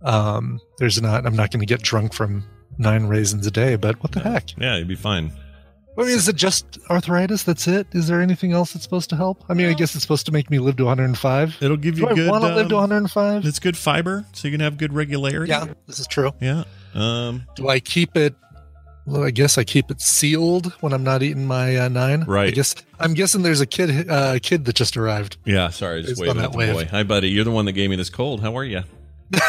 um 0.02 0.60
there's 0.78 1.02
not 1.02 1.26
I'm 1.26 1.36
not 1.36 1.52
going 1.52 1.60
to 1.62 1.66
get 1.66 1.82
drunk 1.82 2.14
from 2.14 2.44
nine 2.78 3.06
raisins 3.06 3.46
a 3.48 3.52
day, 3.52 3.76
but 3.76 4.02
what 4.04 4.12
the 4.12 4.20
heck? 4.20 4.58
yeah 4.58 4.78
you'd 4.78 4.88
be 4.88 4.96
fine 4.96 5.32
I 5.98 6.04
mean, 6.04 6.12
is 6.12 6.30
it 6.30 6.38
just 6.38 6.80
arthritis? 6.90 7.44
That's 7.44 7.68
it? 7.68 7.86
Is 7.92 8.08
there 8.08 8.22
anything 8.22 8.54
else 8.54 8.72
that's 8.72 8.84
supposed 8.84 9.10
to 9.10 9.18
help? 9.18 9.44
I 9.50 9.54
mean, 9.54 9.68
I 9.68 9.74
guess 9.74 9.94
it's 9.94 10.02
supposed 10.02 10.26
to 10.28 10.32
make 10.32 10.50
me 10.50 10.58
live 10.58 10.78
to 10.78 10.86
105. 10.86 11.58
It'll 11.62 11.76
give 11.76 12.00
you. 12.00 12.06
Do 12.08 12.08
you 12.08 12.12
I 12.12 12.16
good. 12.16 12.32
want 12.32 12.44
to 12.46 12.56
live 12.56 12.70
to 12.70 12.76
um, 12.76 12.82
105? 12.90 13.46
it's 13.46 13.60
good 13.60 13.76
fiber, 13.78 14.26
so 14.32 14.48
you 14.48 14.54
can 14.54 14.62
have 14.62 14.78
good 14.78 14.94
regularity. 14.94 15.50
Yeah, 15.50 15.66
this 15.88 16.00
is 16.00 16.08
true. 16.08 16.32
Yeah. 16.40 16.64
Um. 16.96 17.46
Do 17.56 17.68
I 17.68 17.82
keep 17.82 18.16
it? 18.16 18.36
Well, 19.12 19.26
I 19.26 19.32
guess 19.32 19.58
I 19.58 19.66
keep 19.66 19.92
it 19.92 20.00
sealed 20.00 20.72
when 20.80 20.94
I'm 20.94 21.04
not 21.04 21.22
eating 21.22 21.46
my 21.46 21.76
uh, 21.76 21.90
nine. 21.90 22.24
Right. 22.24 22.48
I 22.48 22.52
guess 22.52 22.76
I'm 22.98 23.14
guessing 23.14 23.42
there's 23.42 23.60
a 23.60 23.66
kid, 23.66 24.10
uh, 24.10 24.40
kid 24.42 24.64
that 24.66 24.76
just 24.78 24.96
arrived. 24.96 25.36
Yeah. 25.44 25.68
Sorry, 25.70 26.02
just 26.02 26.22
waving 26.22 26.38
on 26.38 26.38
at 26.38 26.42
that 26.44 26.52
the 26.54 26.58
wave. 26.58 26.74
boy. 26.74 26.86
Hi, 26.86 27.04
buddy. 27.04 27.30
You're 27.30 27.44
the 27.44 27.52
one 27.52 27.66
that 27.66 27.74
gave 27.74 27.90
me 27.90 27.98
this 27.98 28.10
cold. 28.10 28.40
How 28.42 28.56
are 28.58 28.64
you? 28.64 28.84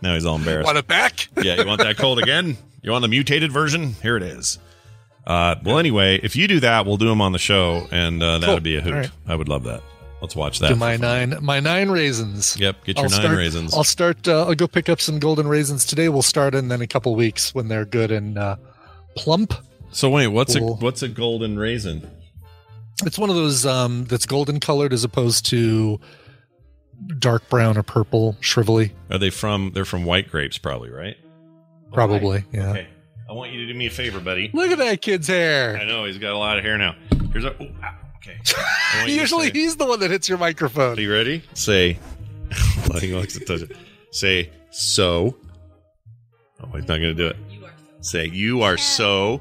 now 0.00 0.14
he's 0.14 0.24
all 0.24 0.36
embarrassed. 0.36 0.66
Want 0.66 0.78
it 0.78 0.86
back? 0.86 1.28
yeah, 1.42 1.56
you 1.60 1.66
want 1.66 1.80
that 1.80 1.96
cold 1.96 2.20
again? 2.20 2.56
You 2.82 2.92
want 2.92 3.02
the 3.02 3.08
mutated 3.08 3.50
version? 3.50 3.94
Here 3.94 4.16
it 4.16 4.22
is. 4.22 4.60
Uh, 5.26 5.56
well, 5.64 5.78
anyway, 5.78 6.20
if 6.22 6.36
you 6.36 6.46
do 6.46 6.60
that, 6.60 6.86
we'll 6.86 6.96
do 6.98 7.08
them 7.08 7.20
on 7.20 7.32
the 7.32 7.38
show, 7.38 7.88
and 7.90 8.22
uh, 8.22 8.38
that 8.38 8.46
Cool. 8.46 8.54
would 8.54 8.62
be 8.62 8.76
a 8.76 8.80
hoot. 8.80 8.94
Right. 8.94 9.10
I 9.26 9.34
would 9.34 9.48
love 9.48 9.64
that. 9.64 9.82
Let's 10.20 10.34
watch 10.34 10.58
that. 10.58 10.68
Do 10.68 10.74
my 10.76 10.96
nine, 10.96 11.36
my 11.40 11.60
nine 11.60 11.90
raisins. 11.90 12.56
Yep, 12.58 12.84
get 12.84 12.96
your 12.96 13.04
I'll 13.04 13.10
nine 13.10 13.20
start- 13.20 13.36
raisins. 13.36 13.74
I'll 13.74 13.84
start. 13.84 14.26
Uh, 14.26 14.46
I'll 14.46 14.54
go 14.54 14.66
pick 14.66 14.88
up 14.88 15.00
some 15.00 15.18
golden 15.20 15.46
raisins 15.46 15.84
today. 15.84 16.08
We'll 16.08 16.22
start 16.22 16.54
in 16.54 16.68
then 16.68 16.80
a 16.82 16.86
couple 16.88 17.14
weeks 17.14 17.54
when 17.54 17.68
they're 17.68 17.84
good 17.84 18.10
and 18.10 18.36
uh, 18.36 18.56
plump. 19.16 19.54
so 19.92 20.10
wait, 20.10 20.26
what's 20.28 20.56
Cool. 20.56 20.74
a 20.74 20.76
what's 20.76 21.02
a 21.02 21.08
golden 21.08 21.58
raisin? 21.58 22.10
It's 23.06 23.16
one 23.18 23.30
of 23.30 23.36
those 23.36 23.64
um, 23.64 24.06
that's 24.06 24.26
golden 24.26 24.58
colored 24.58 24.92
as 24.92 25.04
opposed 25.04 25.46
to 25.46 26.00
dark 27.20 27.48
brown 27.48 27.78
or 27.78 27.84
purple, 27.84 28.36
shrivelly. 28.40 28.90
Are 29.10 29.18
they 29.18 29.30
from? 29.30 29.70
They're 29.72 29.84
from 29.84 30.04
white 30.04 30.28
grapes, 30.30 30.58
probably, 30.58 30.90
right? 30.90 31.16
Probably, 31.92 32.44
yeah. 32.52 32.70
Okay. 32.70 32.88
I 33.30 33.32
want 33.34 33.52
you 33.52 33.60
to 33.66 33.72
do 33.72 33.78
me 33.78 33.86
a 33.86 33.90
favor, 33.90 34.18
buddy. 34.20 34.50
Look 34.52 34.70
at 34.72 34.78
that 34.78 35.00
kid's 35.00 35.28
hair. 35.28 35.76
I 35.76 35.84
know 35.84 36.06
he's 36.06 36.18
got 36.18 36.32
a 36.32 36.38
lot 36.38 36.58
of 36.58 36.64
hair 36.64 36.76
now. 36.76 36.96
Here's 37.32 37.44
a. 37.44 37.54
Oh, 37.62 37.68
ow, 37.84 37.94
okay. 38.28 38.40
I 38.56 38.96
want 38.98 39.08
you 39.10 39.16
to 39.16 39.20
Usually 39.20 39.46
say- 39.46 39.52
he's 39.52 39.76
the 39.76 39.86
one 39.86 40.00
that 40.00 40.10
hits 40.10 40.28
your 40.28 40.38
microphone. 40.38 40.98
Are 40.98 41.00
you 41.00 41.12
ready? 41.12 41.42
Say. 41.54 41.98
he 43.00 43.14
likes 43.14 43.34
to 43.38 43.44
touch 43.44 43.62
it. 43.62 43.76
Say 44.10 44.50
so. 44.70 45.36
Oh, 46.62 46.66
he's 46.74 46.88
not 46.88 46.98
going 46.98 47.02
to 47.02 47.14
do 47.14 47.26
it. 47.26 47.36
Say 48.00 48.26
you 48.28 48.62
are 48.62 48.76
so. 48.76 49.40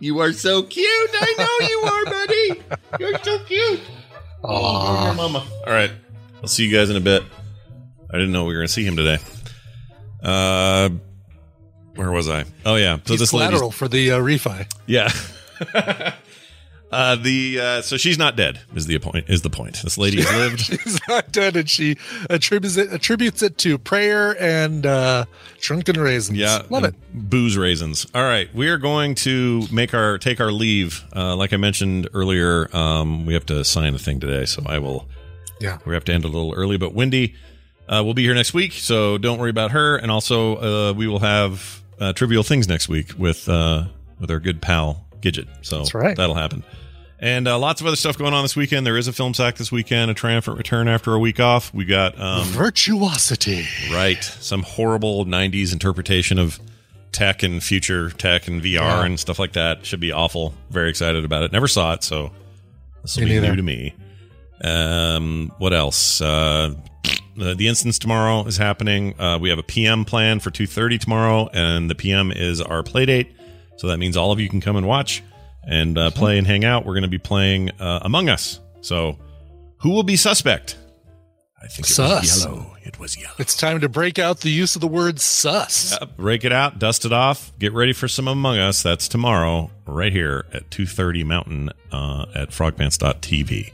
You 0.00 0.18
are 0.18 0.32
so 0.32 0.64
cute. 0.64 0.86
I 1.14 1.34
know 1.38 1.68
you 1.68 1.78
are, 1.84 2.04
buddy. 2.06 2.62
You're 2.98 3.18
so 3.22 3.38
cute. 3.44 3.80
Oh, 4.42 5.04
your 5.04 5.14
mama. 5.14 5.46
All 5.64 5.72
right. 5.72 5.92
I'll 6.40 6.48
see 6.48 6.66
you 6.66 6.76
guys 6.76 6.90
in 6.90 6.96
a 6.96 7.00
bit. 7.00 7.22
I 8.10 8.14
didn't 8.14 8.32
know 8.32 8.42
we 8.44 8.54
were 8.54 8.58
going 8.60 8.66
to 8.66 8.72
see 8.72 8.84
him 8.84 8.96
today. 8.96 9.18
Uh, 10.20 10.90
where 11.94 12.10
was 12.10 12.28
I? 12.28 12.44
Oh 12.66 12.74
yeah. 12.74 12.96
So 13.04 13.12
He's 13.12 13.20
this 13.20 13.32
lady's 13.32 13.50
collateral 13.50 13.70
for 13.70 13.86
the 13.86 14.12
uh, 14.12 14.18
refi. 14.18 14.66
yeah. 14.86 15.12
uh, 16.92 17.16
the 17.16 17.58
uh, 17.58 17.82
so 17.82 17.96
she's 17.96 18.18
not 18.18 18.36
dead 18.36 18.60
is 18.74 18.86
the 18.86 18.98
point 18.98 19.24
is 19.28 19.42
the 19.42 19.50
point. 19.50 19.80
This 19.82 19.96
lady 19.96 20.20
has 20.20 20.30
lived. 20.32 20.60
She's 20.82 21.00
not 21.08 21.32
dead, 21.32 21.56
and 21.56 21.68
she 21.68 21.96
attributes 22.28 22.76
it 22.76 22.92
attributes 22.92 23.42
it 23.42 23.56
to 23.58 23.78
prayer 23.78 24.36
and 24.40 24.84
uh, 24.84 25.24
shrunken 25.58 25.98
raisins. 25.98 26.38
Yeah, 26.38 26.62
love 26.68 26.84
it. 26.84 26.94
Booze 27.14 27.56
raisins. 27.56 28.06
All 28.14 28.22
right, 28.22 28.52
we 28.54 28.68
are 28.68 28.76
going 28.78 29.14
to 29.16 29.66
make 29.72 29.94
our 29.94 30.18
take 30.18 30.40
our 30.40 30.52
leave. 30.52 31.02
Uh, 31.16 31.34
like 31.34 31.52
I 31.52 31.56
mentioned 31.56 32.08
earlier, 32.12 32.74
um, 32.76 33.24
we 33.24 33.32
have 33.34 33.46
to 33.46 33.64
sign 33.64 33.94
a 33.94 33.98
thing 33.98 34.20
today, 34.20 34.44
so 34.44 34.62
I 34.66 34.78
will. 34.78 35.08
Yeah. 35.60 35.78
we 35.86 35.94
have 35.94 36.04
to 36.04 36.12
end 36.12 36.24
a 36.24 36.28
little 36.28 36.52
early. 36.54 36.76
But 36.76 36.92
Wendy 36.92 37.36
uh, 37.88 38.02
will 38.04 38.14
be 38.14 38.22
here 38.22 38.34
next 38.34 38.52
week, 38.52 38.72
so 38.72 39.16
don't 39.16 39.38
worry 39.38 39.50
about 39.50 39.70
her. 39.70 39.96
And 39.96 40.10
also, 40.10 40.56
uh, 40.90 40.92
we 40.92 41.06
will 41.06 41.20
have 41.20 41.82
uh, 42.00 42.12
trivial 42.12 42.42
things 42.42 42.68
next 42.68 42.88
week 42.88 43.12
with 43.16 43.48
uh, 43.48 43.84
with 44.20 44.30
our 44.30 44.40
good 44.40 44.60
pal 44.60 45.06
Gidget. 45.20 45.48
So 45.62 45.78
That's 45.78 45.94
right. 45.94 46.16
that'll 46.16 46.34
happen. 46.34 46.64
And 47.22 47.46
uh, 47.46 47.56
lots 47.56 47.80
of 47.80 47.86
other 47.86 47.94
stuff 47.94 48.18
going 48.18 48.34
on 48.34 48.42
this 48.42 48.56
weekend. 48.56 48.84
There 48.84 48.96
is 48.98 49.06
a 49.06 49.12
film 49.12 49.32
sack 49.32 49.54
this 49.54 49.70
weekend, 49.70 50.10
a 50.10 50.14
triumphant 50.14 50.58
return 50.58 50.88
after 50.88 51.14
a 51.14 51.20
week 51.20 51.38
off. 51.38 51.72
We 51.72 51.84
got 51.84 52.20
um, 52.20 52.44
Virtuosity. 52.46 53.64
Right. 53.92 54.22
Some 54.24 54.64
horrible 54.64 55.24
90s 55.24 55.72
interpretation 55.72 56.40
of 56.40 56.58
tech 57.12 57.44
and 57.44 57.62
future 57.62 58.10
tech 58.10 58.48
and 58.48 58.60
VR 58.60 58.72
Yeah. 58.72 59.04
and 59.04 59.20
stuff 59.20 59.38
like 59.38 59.52
that. 59.52 59.86
Should 59.86 60.00
be 60.00 60.10
awful. 60.10 60.52
Very 60.70 60.90
excited 60.90 61.24
about 61.24 61.44
it. 61.44 61.52
Never 61.52 61.68
saw 61.68 61.92
it, 61.92 62.02
so 62.02 62.32
this 63.02 63.16
will 63.16 63.22
be 63.26 63.34
neither. 63.34 63.50
new 63.50 63.56
to 63.56 63.62
me. 63.62 63.94
Um, 64.64 65.52
what 65.58 65.72
else? 65.72 66.20
Uh, 66.20 66.74
the, 67.36 67.54
the 67.54 67.68
instance 67.68 68.00
tomorrow 68.00 68.44
is 68.46 68.56
happening. 68.56 69.14
Uh, 69.20 69.38
we 69.40 69.48
have 69.50 69.60
a 69.60 69.62
PM 69.64 70.04
plan 70.04 70.40
for 70.40 70.50
2.30 70.50 70.98
tomorrow, 70.98 71.48
and 71.52 71.88
the 71.88 71.94
PM 71.94 72.32
is 72.32 72.60
our 72.60 72.82
play 72.82 73.06
date. 73.06 73.30
So 73.76 73.86
that 73.86 73.98
means 73.98 74.16
all 74.16 74.32
of 74.32 74.40
you 74.40 74.48
can 74.48 74.60
come 74.60 74.74
and 74.76 74.88
watch 74.88 75.22
and 75.66 75.96
uh, 75.98 76.10
play 76.10 76.38
and 76.38 76.46
hang 76.46 76.64
out. 76.64 76.84
We're 76.86 76.94
going 76.94 77.02
to 77.02 77.08
be 77.08 77.18
playing 77.18 77.70
uh, 77.80 78.00
Among 78.02 78.28
Us. 78.28 78.60
So 78.80 79.18
who 79.78 79.90
will 79.90 80.02
be 80.02 80.16
suspect? 80.16 80.76
I 81.62 81.68
think 81.68 81.86
it 81.88 81.92
Sus. 81.92 82.20
was 82.22 82.44
yellow. 82.44 82.76
It 82.82 82.98
was 82.98 83.16
yellow. 83.16 83.34
It's 83.38 83.56
time 83.56 83.80
to 83.82 83.88
break 83.88 84.18
out 84.18 84.40
the 84.40 84.50
use 84.50 84.74
of 84.74 84.80
the 84.80 84.88
word 84.88 85.20
sus. 85.20 85.96
Yep, 86.00 86.10
Rake 86.16 86.44
it 86.44 86.50
out, 86.50 86.80
dust 86.80 87.04
it 87.04 87.12
off, 87.12 87.52
get 87.60 87.72
ready 87.72 87.92
for 87.92 88.08
some 88.08 88.26
Among 88.26 88.58
Us. 88.58 88.82
That's 88.82 89.06
tomorrow, 89.06 89.70
right 89.86 90.12
here 90.12 90.44
at 90.52 90.68
2.30 90.70 91.24
Mountain 91.24 91.70
uh, 91.92 92.26
at 92.34 92.50
frogpants.tv. 92.50 93.72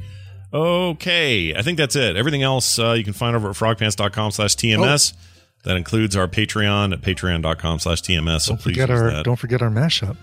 Okay, 0.53 1.55
I 1.55 1.63
think 1.63 1.79
that's 1.79 1.97
it. 1.97 2.17
Everything 2.17 2.43
else 2.43 2.79
uh, 2.79 2.93
you 2.93 3.05
can 3.05 3.13
find 3.15 3.35
over 3.35 3.49
at 3.51 3.57
frogpants.com 3.57 4.31
slash 4.33 4.57
TMS. 4.57 5.15
That 5.65 5.77
includes 5.77 6.17
our 6.17 6.29
Patreon 6.29 6.93
at 6.93 7.01
patreon.com 7.01 7.79
slash 7.79 8.03
TMS. 8.03 8.43
So 8.43 8.53
Don't 8.53 8.61
please 8.63 8.73
forget 8.77 8.91
our 8.91 9.11
that. 9.11 9.25
don't 9.25 9.37
forget 9.37 9.61
our 9.63 9.71
mashup. 9.71 10.17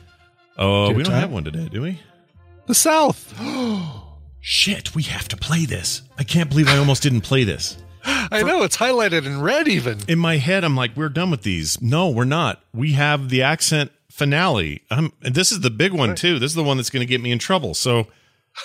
Oh, 0.57 0.89
we 0.91 1.03
don't 1.03 1.11
time? 1.11 1.21
have 1.21 1.31
one 1.31 1.43
today, 1.43 1.67
do 1.69 1.81
we? 1.81 1.99
The 2.67 2.75
South. 2.75 3.33
Shit, 4.41 4.93
we 4.95 5.03
have 5.03 5.27
to 5.29 5.37
play 5.37 5.65
this. 5.65 6.03
I 6.17 6.23
can't 6.23 6.49
believe 6.49 6.67
I 6.69 6.77
almost 6.77 7.01
didn't 7.03 7.21
play 7.21 7.43
this. 7.43 7.77
I 8.05 8.43
know 8.43 8.63
it's 8.63 8.77
highlighted 8.77 9.25
in 9.25 9.41
red 9.41 9.67
even. 9.67 9.99
in 10.07 10.19
my 10.19 10.37
head, 10.37 10.63
I'm 10.63 10.75
like, 10.75 10.95
we're 10.95 11.09
done 11.09 11.31
with 11.31 11.41
these. 11.43 11.81
No, 11.81 12.09
we're 12.09 12.25
not. 12.25 12.61
We 12.73 12.93
have 12.93 13.29
the 13.29 13.41
accent 13.41 13.91
finale. 14.11 14.83
Um, 14.91 15.13
and 15.23 15.33
this 15.35 15.51
is 15.51 15.61
the 15.61 15.71
big 15.71 15.93
one 15.93 16.15
too. 16.15 16.39
This 16.39 16.51
is 16.51 16.55
the 16.55 16.63
one 16.63 16.77
that's 16.77 16.89
going 16.89 17.01
to 17.01 17.09
get 17.09 17.21
me 17.21 17.31
in 17.31 17.39
trouble. 17.39 17.73
So 17.73 18.07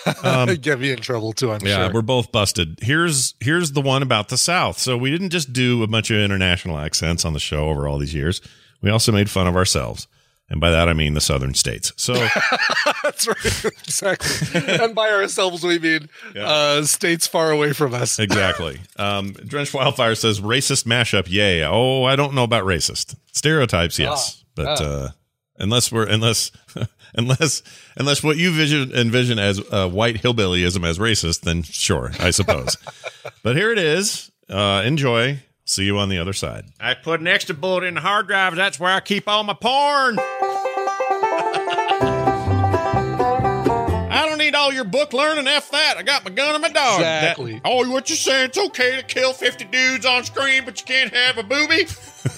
Get 0.61 0.79
me 0.79 0.93
in 0.93 1.01
trouble 1.01 1.33
too. 1.33 1.51
I'm 1.51 1.61
Um, 1.61 1.67
yeah, 1.67 1.85
sure. 1.87 1.95
we're 1.95 2.03
both 2.03 2.31
busted. 2.31 2.79
Here's 2.81 3.35
here's 3.41 3.73
the 3.73 3.81
one 3.81 4.03
about 4.03 4.29
the 4.29 4.39
South. 4.39 4.79
So 4.79 4.97
we 4.97 5.11
didn't 5.11 5.31
just 5.31 5.53
do 5.53 5.83
a 5.83 5.87
bunch 5.87 6.11
of 6.11 6.19
international 6.19 6.79
accents 6.79 7.25
on 7.25 7.33
the 7.33 7.41
show 7.41 7.69
over 7.69 7.89
all 7.89 7.99
these 7.99 8.15
years. 8.15 8.41
We 8.83 8.91
also 8.91 9.13
made 9.13 9.29
fun 9.29 9.47
of 9.47 9.57
ourselves, 9.57 10.07
and 10.51 10.61
by 10.61 10.71
that 10.71 10.89
I 10.89 10.93
mean 10.93 11.15
the 11.15 11.21
Southern 11.21 11.55
states. 11.55 11.93
So 11.97 12.13
That's 13.03 13.27
right. 13.27 13.65
exactly. 13.65 14.63
and 14.67 14.95
by 14.95 15.11
ourselves 15.11 15.65
we 15.65 15.79
mean 15.79 16.09
uh, 16.37 16.83
states 16.83 17.27
far 17.27 17.51
away 17.51 17.73
from 17.73 17.95
us. 17.95 18.19
exactly. 18.19 18.81
Um, 18.97 19.33
Drenched 19.33 19.73
Wildfire 19.73 20.15
says 20.15 20.41
racist 20.41 20.85
mashup. 20.85 21.29
Yay! 21.31 21.65
Oh, 21.65 22.05
I 22.05 22.17
don't 22.17 22.35
know 22.35 22.45
about 22.45 22.65
racist 22.65 23.15
stereotypes. 23.33 23.99
Yes, 23.99 24.45
but 24.55 24.81
uh, 24.81 25.09
unless 25.59 25.93
we're 25.93 26.07
unless 26.07 26.51
unless 27.15 27.63
unless 27.97 28.23
what 28.23 28.37
you 28.37 28.53
vision 28.53 28.93
envision 28.93 29.39
as 29.39 29.61
uh, 29.71 29.89
white 29.89 30.17
hillbillyism 30.17 30.85
as 30.85 30.99
racist, 30.99 31.43
then 31.43 31.63
sure, 31.63 32.13
I 32.19 32.31
suppose. 32.31 32.77
but 33.43 33.57
here 33.57 33.71
it 33.73 33.79
is. 33.79 34.31
Uh, 34.49 34.83
enjoy. 34.85 35.39
See 35.71 35.85
you 35.85 35.99
on 35.99 36.09
the 36.09 36.19
other 36.19 36.33
side. 36.33 36.65
I 36.81 36.95
put 36.95 37.21
an 37.21 37.29
extra 37.29 37.55
bullet 37.55 37.85
in 37.85 37.95
the 37.95 38.01
hard 38.01 38.27
drive. 38.27 38.57
That's 38.57 38.81
where 38.81 38.91
I 38.91 38.99
keep 38.99 39.29
all 39.29 39.45
my 39.45 39.53
porn. 39.55 40.19
I 44.11 44.27
don't 44.29 44.39
need 44.39 44.57
all 44.57 44.73
your 44.73 44.83
book 44.83 45.13
learning. 45.13 45.47
F 45.47 45.71
that. 45.71 45.97
I 45.97 46.03
got 46.03 46.25
my 46.25 46.33
gun 46.33 46.57
and 46.57 46.63
my 46.63 46.71
dog. 46.71 46.99
Exactly. 46.99 47.53
That- 47.53 47.63
oh, 47.67 47.89
what 47.89 48.11
you 48.11 48.17
saying? 48.17 48.47
It's 48.47 48.59
okay 48.59 48.97
to 48.97 49.05
kill 49.05 49.33
50 49.33 49.67
dudes 49.67 50.05
on 50.05 50.25
screen, 50.25 50.65
but 50.65 50.81
you 50.81 50.87
can't 50.87 51.15
have 51.15 51.39
a 51.39 51.45
booby? 51.45 51.87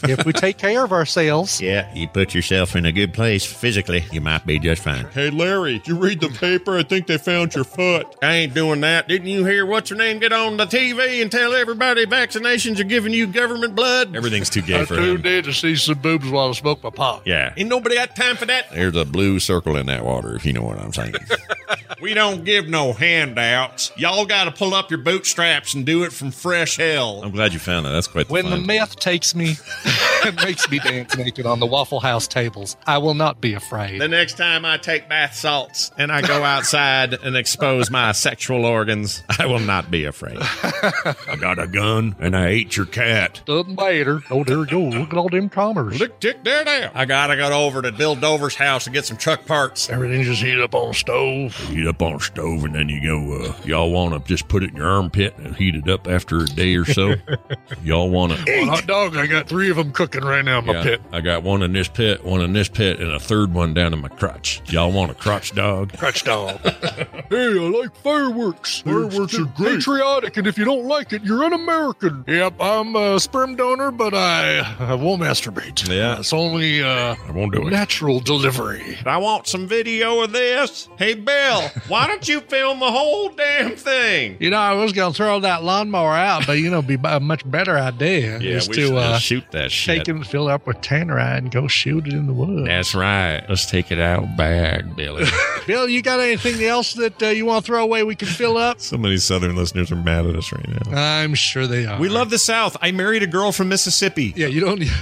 If 0.04 0.24
we 0.24 0.32
take 0.32 0.58
care 0.58 0.84
of 0.84 0.92
ourselves. 0.92 1.60
Yeah, 1.60 1.92
you 1.94 2.08
put 2.08 2.34
yourself 2.34 2.76
in 2.76 2.84
a 2.86 2.92
good 2.92 3.12
place 3.14 3.44
physically, 3.44 4.04
you 4.12 4.20
might 4.20 4.46
be 4.46 4.58
just 4.58 4.82
fine. 4.82 5.06
Hey, 5.06 5.30
Larry, 5.30 5.78
did 5.78 5.88
you 5.88 5.96
read 5.98 6.20
the 6.20 6.28
paper? 6.28 6.78
I 6.78 6.82
think 6.82 7.06
they 7.06 7.18
found 7.18 7.54
your 7.54 7.64
foot. 7.64 8.16
I 8.22 8.32
ain't 8.34 8.54
doing 8.54 8.80
that. 8.82 9.08
Didn't 9.08 9.28
you 9.28 9.44
hear 9.44 9.66
what's 9.66 9.90
her 9.90 9.96
name 9.96 10.18
get 10.18 10.32
on 10.32 10.56
the 10.56 10.66
TV 10.66 11.22
and 11.22 11.30
tell 11.30 11.52
everybody 11.52 12.06
vaccinations 12.06 12.78
are 12.80 12.84
giving 12.84 13.12
you 13.12 13.26
government 13.26 13.74
blood? 13.74 14.14
Everything's 14.16 14.50
too 14.50 14.62
gay 14.62 14.84
for 14.84 14.94
him. 14.96 15.24
in 15.24 15.44
to 15.44 15.52
see 15.52 15.76
some 15.76 15.98
boobs 15.98 16.28
while 16.28 16.48
I 16.48 16.52
smoke 16.52 16.82
my 16.82 16.90
pot. 16.90 17.22
Yeah. 17.24 17.52
Ain't 17.56 17.68
nobody 17.68 17.94
got 17.96 18.14
time 18.16 18.36
for 18.36 18.46
that. 18.46 18.70
There's 18.70 18.96
a 18.96 19.04
blue 19.04 19.38
circle 19.40 19.76
in 19.76 19.86
that 19.86 20.04
water, 20.04 20.34
if 20.34 20.44
you 20.44 20.52
know 20.52 20.62
what 20.62 20.78
I'm 20.78 20.92
saying. 20.92 21.14
we 22.00 22.14
don't 22.14 22.44
give 22.44 22.68
no 22.68 22.92
handouts. 22.92 23.92
Y'all 23.96 24.26
got 24.26 24.44
to 24.44 24.50
pull 24.50 24.74
up 24.74 24.90
your 24.90 25.00
bootstraps 25.00 25.74
and 25.74 25.86
do 25.86 26.04
it 26.04 26.12
from 26.12 26.30
fresh 26.30 26.76
hell. 26.76 27.22
I'm 27.22 27.30
glad 27.30 27.52
you 27.52 27.58
found 27.58 27.86
that. 27.86 27.90
That's 27.90 28.06
quite 28.08 28.28
the 28.28 28.32
When 28.32 28.44
the 28.46 28.52
find. 28.52 28.66
meth 28.66 28.96
takes 28.96 29.34
me, 29.34 29.56
and 30.24 30.36
makes 30.36 30.70
me 30.70 30.78
dance 30.78 31.16
naked 31.16 31.46
on 31.46 31.60
the 31.60 31.66
Waffle 31.66 32.00
House 32.00 32.26
tables. 32.26 32.76
I 32.86 32.98
will 32.98 33.14
not 33.14 33.40
be 33.40 33.54
afraid. 33.54 34.00
The 34.00 34.08
next 34.08 34.36
time 34.36 34.64
I 34.64 34.76
take 34.78 35.08
bath 35.08 35.34
salts 35.34 35.90
and 35.98 36.10
I 36.10 36.22
go 36.22 36.42
outside 36.42 37.14
and 37.14 37.36
expose 37.36 37.90
my 37.90 38.12
sexual 38.12 38.64
organs, 38.64 39.22
I 39.38 39.46
will 39.46 39.60
not 39.60 39.90
be 39.90 40.04
afraid. 40.04 40.38
I 40.40 41.36
got 41.38 41.58
a 41.58 41.66
gun 41.66 42.16
and 42.18 42.36
I 42.36 42.48
ate 42.48 42.76
your 42.76 42.86
cat. 42.86 43.42
Doesn't 43.44 43.76
matter. 43.76 44.22
Oh, 44.30 44.44
there 44.44 44.58
we 44.58 44.66
go. 44.66 44.80
Look 44.80 45.12
at 45.12 45.18
all 45.18 45.28
them 45.28 45.48
comers. 45.48 45.98
Look, 46.00 46.20
tick 46.20 46.44
there 46.44 46.64
now. 46.64 46.90
I 46.94 47.04
gotta 47.04 47.36
go 47.36 47.66
over 47.66 47.82
to 47.82 47.92
Bill 47.92 48.14
Dover's 48.14 48.54
house 48.54 48.86
and 48.86 48.94
get 48.94 49.04
some 49.04 49.16
truck 49.16 49.46
parts. 49.46 49.90
Everything 49.90 50.22
just 50.22 50.42
heat 50.42 50.60
up 50.60 50.74
on 50.74 50.88
the 50.88 50.94
stove. 50.94 51.56
Heat 51.68 51.86
up 51.86 52.02
on 52.02 52.14
a 52.14 52.20
stove 52.20 52.64
and 52.64 52.74
then 52.74 52.88
you 52.88 53.02
go, 53.02 53.44
uh, 53.44 53.54
y'all 53.64 53.90
want 53.90 54.14
to 54.14 54.28
just 54.28 54.48
put 54.48 54.62
it 54.62 54.70
in 54.70 54.76
your 54.76 54.86
armpit 54.86 55.36
and 55.38 55.56
heat 55.56 55.74
it 55.74 55.88
up 55.88 56.08
after 56.08 56.38
a 56.38 56.46
day 56.46 56.74
or 56.76 56.84
so? 56.84 57.14
y'all 57.82 58.10
want 58.10 58.32
to 58.32 58.64
hot 58.66 58.86
dog. 58.86 59.16
I 59.16 59.26
got 59.26 59.48
three 59.48 59.70
of 59.70 59.76
them 59.76 59.81
cooking 59.90 60.22
right 60.22 60.44
now 60.44 60.60
in 60.60 60.66
my 60.66 60.74
Yeah, 60.74 60.82
pit. 60.82 61.02
I 61.12 61.20
got 61.20 61.42
one 61.42 61.62
in 61.62 61.72
this 61.72 61.88
pit, 61.88 62.24
one 62.24 62.40
in 62.40 62.52
this 62.52 62.68
pit, 62.68 63.00
and 63.00 63.10
a 63.10 63.18
third 63.18 63.52
one 63.52 63.74
down 63.74 63.92
in 63.92 64.00
my 64.00 64.08
crotch. 64.08 64.62
Y'all 64.70 64.92
want 64.92 65.10
a 65.10 65.14
crotch 65.14 65.52
dog? 65.52 65.92
crotch 65.98 66.22
dog. 66.22 66.60
hey, 66.62 67.26
I 67.30 67.80
like 67.80 67.94
fireworks. 67.96 68.80
Fireworks 68.82 69.38
are 69.38 69.44
great. 69.56 69.76
Patriotic, 69.78 70.36
and 70.36 70.46
if 70.46 70.56
you 70.56 70.64
don't 70.64 70.86
like 70.86 71.12
it, 71.12 71.24
you're 71.24 71.42
an 71.44 71.52
American. 71.54 72.24
Yep, 72.28 72.54
I'm 72.60 72.94
a 72.94 73.18
sperm 73.18 73.56
donor, 73.56 73.90
but 73.90 74.14
I, 74.14 74.60
I 74.78 74.94
won't 74.94 75.22
masturbate. 75.22 75.88
Yeah. 75.88 76.18
It's 76.18 76.32
only 76.32 76.82
uh, 76.82 77.16
I 77.26 77.30
won't 77.32 77.52
do 77.52 77.66
it. 77.66 77.70
natural 77.70 78.20
delivery. 78.20 78.98
I 79.06 79.16
want 79.18 79.46
some 79.48 79.66
video 79.66 80.22
of 80.22 80.32
this. 80.32 80.88
Hey, 80.98 81.14
Bill, 81.14 81.62
why 81.88 82.06
don't 82.12 82.28
you 82.28 82.40
film 82.42 82.78
the 82.80 82.90
whole 82.90 83.30
damn 83.30 83.74
thing? 83.76 84.36
You 84.38 84.50
know, 84.50 84.58
I 84.58 84.74
was 84.74 84.92
going 84.92 85.12
to 85.12 85.16
throw 85.16 85.40
that 85.40 85.64
lawnmower 85.64 86.12
out, 86.14 86.46
but, 86.46 86.58
you 86.58 86.70
know, 86.70 86.82
be 86.82 86.98
a 87.02 87.18
much 87.18 87.48
better 87.50 87.76
idea 87.78 88.38
Yeah, 88.38 88.56
is 88.58 88.68
we 88.68 88.74
to 88.76 88.80
should 88.88 88.96
uh, 88.96 89.18
shoot 89.18 89.44
that 89.52 89.70
shit. 89.72 89.98
take 89.98 90.08
it 90.08 90.16
and 90.16 90.26
fill 90.26 90.48
it 90.48 90.52
up 90.52 90.66
with 90.66 90.78
tannerite 90.78 91.38
and 91.38 91.50
go 91.50 91.66
shoot 91.68 92.06
it 92.06 92.12
in 92.12 92.26
the 92.26 92.32
woods. 92.32 92.66
That's 92.66 92.94
right. 92.94 93.44
Let's 93.48 93.66
take 93.66 93.90
it 93.90 94.00
out 94.00 94.36
bag, 94.36 94.94
Billy. 94.96 95.24
Bill, 95.66 95.88
you 95.88 96.02
got 96.02 96.20
anything 96.20 96.62
else 96.64 96.94
that 96.94 97.22
uh, 97.22 97.26
you 97.26 97.46
want 97.46 97.64
to 97.64 97.66
throw 97.66 97.82
away 97.82 98.02
we 98.02 98.14
can 98.14 98.28
fill 98.28 98.56
up? 98.56 98.80
So 98.80 98.96
many 98.96 99.16
Southern 99.16 99.56
listeners 99.56 99.90
are 99.92 99.96
mad 99.96 100.26
at 100.26 100.36
us 100.36 100.52
right 100.52 100.68
now. 100.68 100.96
I'm 100.96 101.34
sure 101.34 101.66
they 101.66 101.86
are. 101.86 101.98
We 101.98 102.08
love 102.08 102.30
the 102.30 102.38
South. 102.38 102.76
I 102.80 102.92
married 102.92 103.22
a 103.22 103.26
girl 103.26 103.52
from 103.52 103.68
Mississippi. 103.68 104.32
Yeah, 104.36 104.46
you 104.48 104.60
don't. 104.60 104.82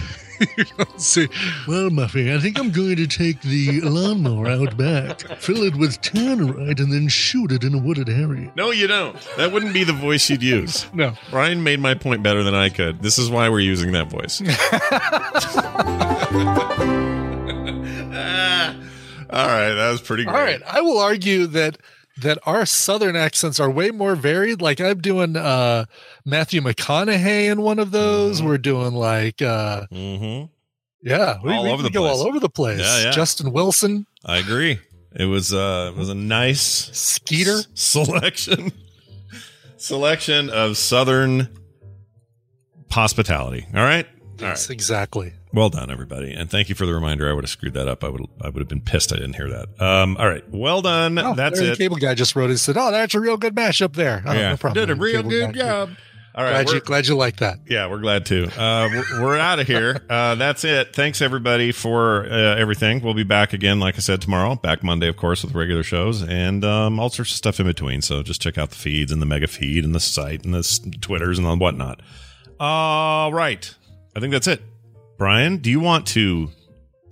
you 0.57 0.64
don't 0.76 1.01
say, 1.01 1.28
well, 1.68 1.91
Muffy, 1.91 2.34
I 2.34 2.41
think 2.41 2.59
I'm 2.59 2.70
going 2.70 2.97
to 2.97 3.07
take 3.07 3.41
the 3.43 3.80
lawnmower 3.82 4.49
out 4.49 4.76
back, 4.76 5.20
fill 5.38 5.62
it 5.62 5.76
with 5.76 6.01
tannerite, 6.01 6.80
and 6.80 6.93
then 6.93 7.09
shoot 7.09 7.53
it 7.53 7.64
in 7.64 7.74
a 7.74 7.78
wooded 7.78 8.09
area. 8.09 8.51
No, 8.57 8.70
you 8.70 8.86
don't. 8.86 9.16
That 9.36 9.53
wouldn't 9.53 9.74
be 9.74 9.84
the 9.84 9.93
voice 9.93 10.28
you'd 10.30 10.43
use. 10.43 10.86
No. 11.01 11.14
Brian 11.30 11.62
made 11.62 11.80
my 11.80 11.95
point 11.95 12.22
better 12.22 12.43
than 12.43 12.55
I 12.55 12.68
could. 12.68 13.01
This 13.01 13.16
is 13.16 13.30
why 13.30 13.49
we're 13.49 13.61
using 13.61 13.93
that 13.93 14.11
voice. 14.11 14.41
Ah, 18.12 18.74
all 19.30 19.47
right, 19.47 19.74
that 19.74 19.91
was 19.91 20.01
pretty 20.01 20.24
great. 20.24 20.34
All 20.34 20.41
right, 20.41 20.62
I 20.66 20.80
will 20.80 20.99
argue 20.99 21.47
that 21.49 21.78
that 22.23 22.39
our 22.45 22.66
southern 22.66 23.16
accents 23.16 23.59
are 23.61 23.71
way 23.71 23.91
more 23.91 24.14
varied. 24.14 24.61
Like 24.62 24.81
I'm 24.81 25.01
doing 25.01 25.37
uh 25.37 25.85
Matthew 26.25 26.61
McConaughey 26.61 27.51
in 27.51 27.62
one 27.62 27.79
of 27.79 27.91
those. 27.91 28.43
We're 28.43 28.59
doing 28.59 28.95
like 28.95 29.41
uh 29.43 29.87
Mm-hmm. 29.93 30.47
yeah, 31.03 31.39
we, 31.43 31.53
All 31.53 31.64
we 31.64 31.71
over 31.71 31.83
can 31.83 31.85
the 31.85 31.91
go 31.99 32.01
place. 32.03 32.12
all 32.21 32.27
over 32.27 32.41
the 32.41 32.49
place. 32.51 32.81
Yeah, 32.81 33.03
yeah. 33.05 33.11
Justin 33.11 33.53
Wilson, 33.53 34.07
I 34.25 34.39
agree. 34.39 34.79
It 35.16 35.25
was 35.25 35.53
uh, 35.53 35.93
it 35.95 35.99
was 35.99 36.09
a 36.09 36.14
nice 36.14 36.61
Skeeter. 36.93 37.59
s- 37.59 37.66
selection 37.75 38.71
selection 39.77 40.51
of 40.51 40.77
Southern 40.77 41.49
hospitality. 42.91 43.66
All 43.75 43.83
right. 43.83 44.07
All 44.07 44.47
right. 44.47 44.51
Yes, 44.51 44.71
exactly. 44.71 45.33
Well 45.53 45.68
done, 45.68 45.90
everybody, 45.90 46.32
and 46.32 46.48
thank 46.48 46.68
you 46.68 46.74
for 46.76 46.86
the 46.86 46.94
reminder. 46.94 47.28
I 47.28 47.32
would 47.32 47.42
have 47.44 47.51
screwed 47.51 47.74
that 47.74 47.88
up. 47.88 48.05
I 48.05 48.09
would 48.09 48.22
I 48.40 48.48
would 48.51 48.61
have 48.61 48.68
been 48.68 48.80
pissed 48.82 49.12
I 49.12 49.16
didn't 49.16 49.34
hear 49.34 49.48
that. 49.48 49.80
Um, 49.82 50.16
all 50.16 50.28
right, 50.28 50.48
well 50.51 50.80
done. 50.80 51.18
Oh, 51.18 51.34
That's 51.34 51.59
there 51.59 51.66
the 51.68 51.72
it. 51.72 51.78
Cable 51.78 51.96
guy 51.96 52.14
just 52.14 52.36
wrote 52.36 52.46
it. 52.46 52.51
and 52.51 52.61
Said, 52.61 52.76
"Oh, 52.76 52.92
that's 52.92 53.14
a 53.16 53.20
real 53.20 53.36
good 53.36 53.55
mashup 53.57 53.94
there." 53.94 54.22
Oh, 54.24 54.32
yeah, 54.32 54.51
no 54.51 54.57
problem. 54.57 54.86
did 54.86 54.90
a 54.96 55.01
real 55.01 55.16
Cable 55.22 55.30
good 55.30 55.55
guy. 55.55 55.61
job. 55.61 55.90
All 56.32 56.44
right, 56.44 56.64
Glad 56.64 56.74
you 56.74 56.80
glad 56.80 57.07
you 57.09 57.16
like 57.16 57.38
that. 57.38 57.59
Yeah, 57.68 57.88
we're 57.90 57.98
glad 57.98 58.26
to. 58.26 58.44
Uh, 58.46 58.88
we're 58.92 59.22
we're 59.24 59.36
out 59.38 59.59
of 59.59 59.66
here. 59.66 60.01
Uh, 60.11 60.36
that's 60.36 60.64
it. 60.64 60.94
Thanks 60.94 61.20
everybody 61.20 61.72
for 61.72 62.24
uh, 62.26 62.55
everything. 62.57 63.03
We'll 63.03 63.14
be 63.14 63.24
back 63.24 63.53
again, 63.53 63.80
like 63.80 63.96
I 63.96 63.98
said, 63.98 64.22
tomorrow. 64.22 64.55
Back 64.55 64.84
Monday, 64.84 65.09
of 65.09 65.16
course, 65.16 65.42
with 65.42 65.55
regular 65.57 65.82
shows 65.82 66.22
and 66.22 66.64
um, 66.64 67.01
all 67.01 67.11
sorts 67.11 67.32
of 67.32 67.36
stuff 67.36 67.59
in 67.59 67.66
between. 67.66 68.01
So 68.03 68.22
just 68.22 68.40
check 68.40 68.57
out 68.59 68.70
the 68.70 68.76
feeds 68.76 69.11
and 69.11 69.20
the 69.20 69.26
mega 69.26 69.48
feed 69.48 69.84
and 69.84 69.92
the 69.94 70.01
site 70.01 70.44
and 70.44 70.55
the 70.55 70.59
s- 70.61 70.80
Twitters 71.01 71.38
and 71.38 71.46
the 71.48 71.57
whatnot. 71.57 72.01
All 72.61 73.32
right, 73.32 73.74
I 74.14 74.20
think 74.20 74.30
that's 74.32 74.46
it. 74.46 74.62
Brian, 75.21 75.59
do 75.59 75.68
you 75.71 75.81
want 75.81 76.07
to 76.07 76.49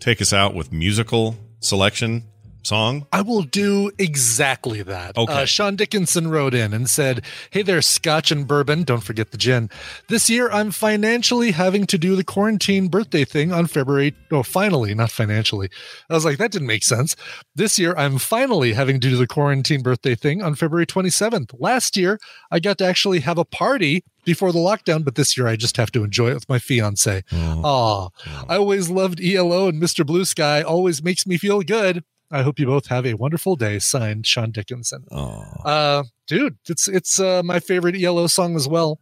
take 0.01 0.23
us 0.23 0.33
out 0.33 0.55
with 0.55 0.73
musical 0.73 1.37
selection 1.61 2.25
song? 2.63 3.07
I 3.13 3.23
will 3.23 3.43
do 3.43 3.91
exactly 3.99 4.83
that. 4.83 5.17
Okay. 5.17 5.33
Uh, 5.33 5.45
Sean 5.45 5.77
Dickinson 5.77 6.29
wrote 6.29 6.55
in 6.55 6.73
and 6.73 6.89
said, 6.89 7.25
Hey 7.51 7.63
there, 7.63 7.83
Scotch 7.83 8.31
and 8.31 8.47
bourbon. 8.47 8.83
Don't 8.85 9.03
forget 9.03 9.31
the 9.31 9.39
gin. 9.39 9.71
This 10.09 10.29
year, 10.29 10.51
I'm 10.51 10.71
financially 10.71 11.53
having 11.53 11.87
to 11.87 11.99
do 11.99 12.17
the 12.17 12.25
quarantine 12.25 12.89
birthday 12.89 13.25
thing 13.25 13.53
on 13.53 13.67
February. 13.67 14.15
Oh, 14.31 14.43
finally, 14.43 14.95
not 14.95 15.11
financially. 15.11 15.71
I 16.11 16.15
was 16.15 16.25
like, 16.25 16.39
that 16.39 16.51
didn't 16.53 16.69
make 16.69 16.85
sense. 16.85 17.17
This 17.55 17.79
year, 17.79 17.95
I'm 17.97 18.19
finally 18.19 18.73
having 18.73 19.01
to 19.01 19.09
do 19.09 19.17
the 19.17 19.27
quarantine 19.27 19.83
birthday 19.83 20.15
thing 20.15 20.43
on 20.43 20.55
February 20.55 20.87
27th. 20.87 21.55
Last 21.59 21.97
year, 21.97 22.19
I 22.51 22.61
got 22.61 22.79
to 22.79 22.85
actually 22.85 23.21
have 23.21 23.39
a 23.39 23.45
party 23.45 24.05
before 24.25 24.53
the 24.53 24.59
lockdown, 24.59 25.05
but 25.05 25.15
this 25.15 25.39
year 25.39 25.47
I 25.47 25.57
just 25.57 25.79
have 25.79 25.91
to 25.93 26.05
enjoy 26.05 26.31
it 26.31 26.35
with 26.35 26.49
my 26.51 26.59
fiance. 26.59 27.23
Aw, 27.33 28.09
I 28.47 28.57
always 28.57 28.91
loved 28.91 29.21
ELO 29.25 29.69
and 29.69 29.81
Mr. 29.83 30.05
Blue 30.05 30.27
Sky 30.27 30.61
always 30.61 31.03
makes 31.03 31.27
me 31.27 31.39
feel 31.39 31.63
good. 31.63 32.05
I 32.31 32.43
hope 32.43 32.59
you 32.59 32.67
both 32.67 32.87
have 32.89 33.07
a 33.07 33.15
wonderful 33.15 33.57
day. 33.57 33.79
Signed, 33.79 34.27
Sean 34.27 34.51
Dickinson. 34.51 35.05
Oh, 35.11 35.45
Uh, 35.65 36.05
dude, 36.27 36.59
it's 36.69 36.87
it's 36.89 37.19
uh, 37.19 37.43
my 37.43 37.59
favorite 37.61 37.97
ELO 38.01 38.27
song 38.27 38.55
as 38.57 38.69
well, 38.69 39.01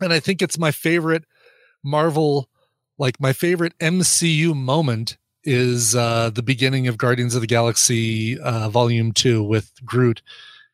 and 0.00 0.12
I 0.12 0.20
think 0.20 0.42
it's 0.42 0.58
my 0.58 0.70
favorite 0.72 1.24
Marvel, 1.84 2.48
like 2.98 3.20
my 3.20 3.32
favorite 3.32 3.78
MCU 3.78 4.54
moment 4.56 5.18
is 5.44 5.94
uh, 5.94 6.30
the 6.30 6.42
beginning 6.42 6.88
of 6.88 6.98
Guardians 6.98 7.36
of 7.36 7.40
the 7.40 7.46
Galaxy 7.46 8.38
uh, 8.40 8.68
Volume 8.68 9.12
Two 9.12 9.42
with 9.44 9.70
Groot 9.84 10.20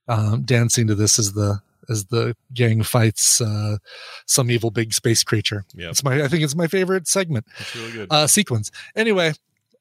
um, 0.09 0.43
dancing 0.43 0.87
to 0.87 0.95
this 0.95 1.19
as 1.19 1.35
the 1.35 1.61
as 1.91 2.07
the 2.07 2.35
gang 2.55 2.83
fights 2.83 3.41
uh, 3.43 3.77
some 4.27 4.51
evil 4.51 4.71
big 4.71 4.95
space 4.95 5.23
creature. 5.23 5.65
Yep. 5.75 5.91
It's 5.91 6.03
my 6.05 6.23
I 6.23 6.29
think 6.29 6.43
it's 6.45 6.55
my 6.57 6.67
favorite 6.67 7.07
segment 7.09 7.45
that's 7.59 7.77
really 7.77 7.93
good. 7.93 8.09
uh, 8.11 8.27
sequence. 8.27 8.71
Anyway, 8.97 9.33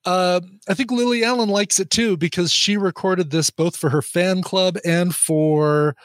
uh, 0.05 0.41
I 0.67 0.73
think 0.73 0.91
Lily 0.91 1.23
Allen 1.23 1.49
likes 1.49 1.79
it 1.79 1.89
too 1.89 2.17
because 2.17 2.51
she 2.51 2.77
recorded 2.77 3.29
this 3.31 3.49
both 3.49 3.75
for 3.75 3.89
her 3.89 4.01
fan 4.01 4.41
club 4.41 4.77
and 4.83 5.15
for 5.15 5.95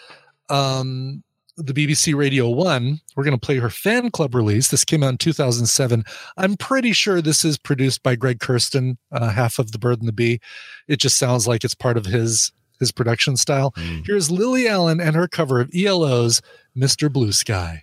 um, 0.48 1.22
the 1.56 1.72
BBC 1.72 2.14
Radio 2.14 2.48
1. 2.50 3.00
We're 3.16 3.24
going 3.24 3.38
to 3.38 3.44
play 3.44 3.56
her 3.56 3.70
fan 3.70 4.10
club 4.10 4.34
release. 4.34 4.68
This 4.68 4.84
came 4.84 5.02
out 5.02 5.10
in 5.10 5.18
2007. 5.18 6.04
I'm 6.36 6.56
pretty 6.56 6.92
sure 6.92 7.22
this 7.22 7.44
is 7.44 7.56
produced 7.56 8.02
by 8.02 8.16
Greg 8.16 8.38
Kurstin, 8.38 8.98
uh, 9.12 9.30
half 9.30 9.58
of 9.58 9.72
The 9.72 9.78
Bird 9.78 10.00
and 10.00 10.08
the 10.08 10.12
Bee. 10.12 10.40
It 10.88 11.00
just 11.00 11.18
sounds 11.18 11.48
like 11.48 11.64
it's 11.64 11.74
part 11.74 11.96
of 11.96 12.06
his 12.06 12.52
his 12.78 12.92
production 12.92 13.38
style. 13.38 13.72
Here's 14.04 14.30
Lily 14.30 14.68
Allen 14.68 15.00
and 15.00 15.16
her 15.16 15.26
cover 15.26 15.60
of 15.60 15.70
ELO's 15.74 16.42
Mr. 16.76 17.10
Blue 17.10 17.32
Sky. 17.32 17.82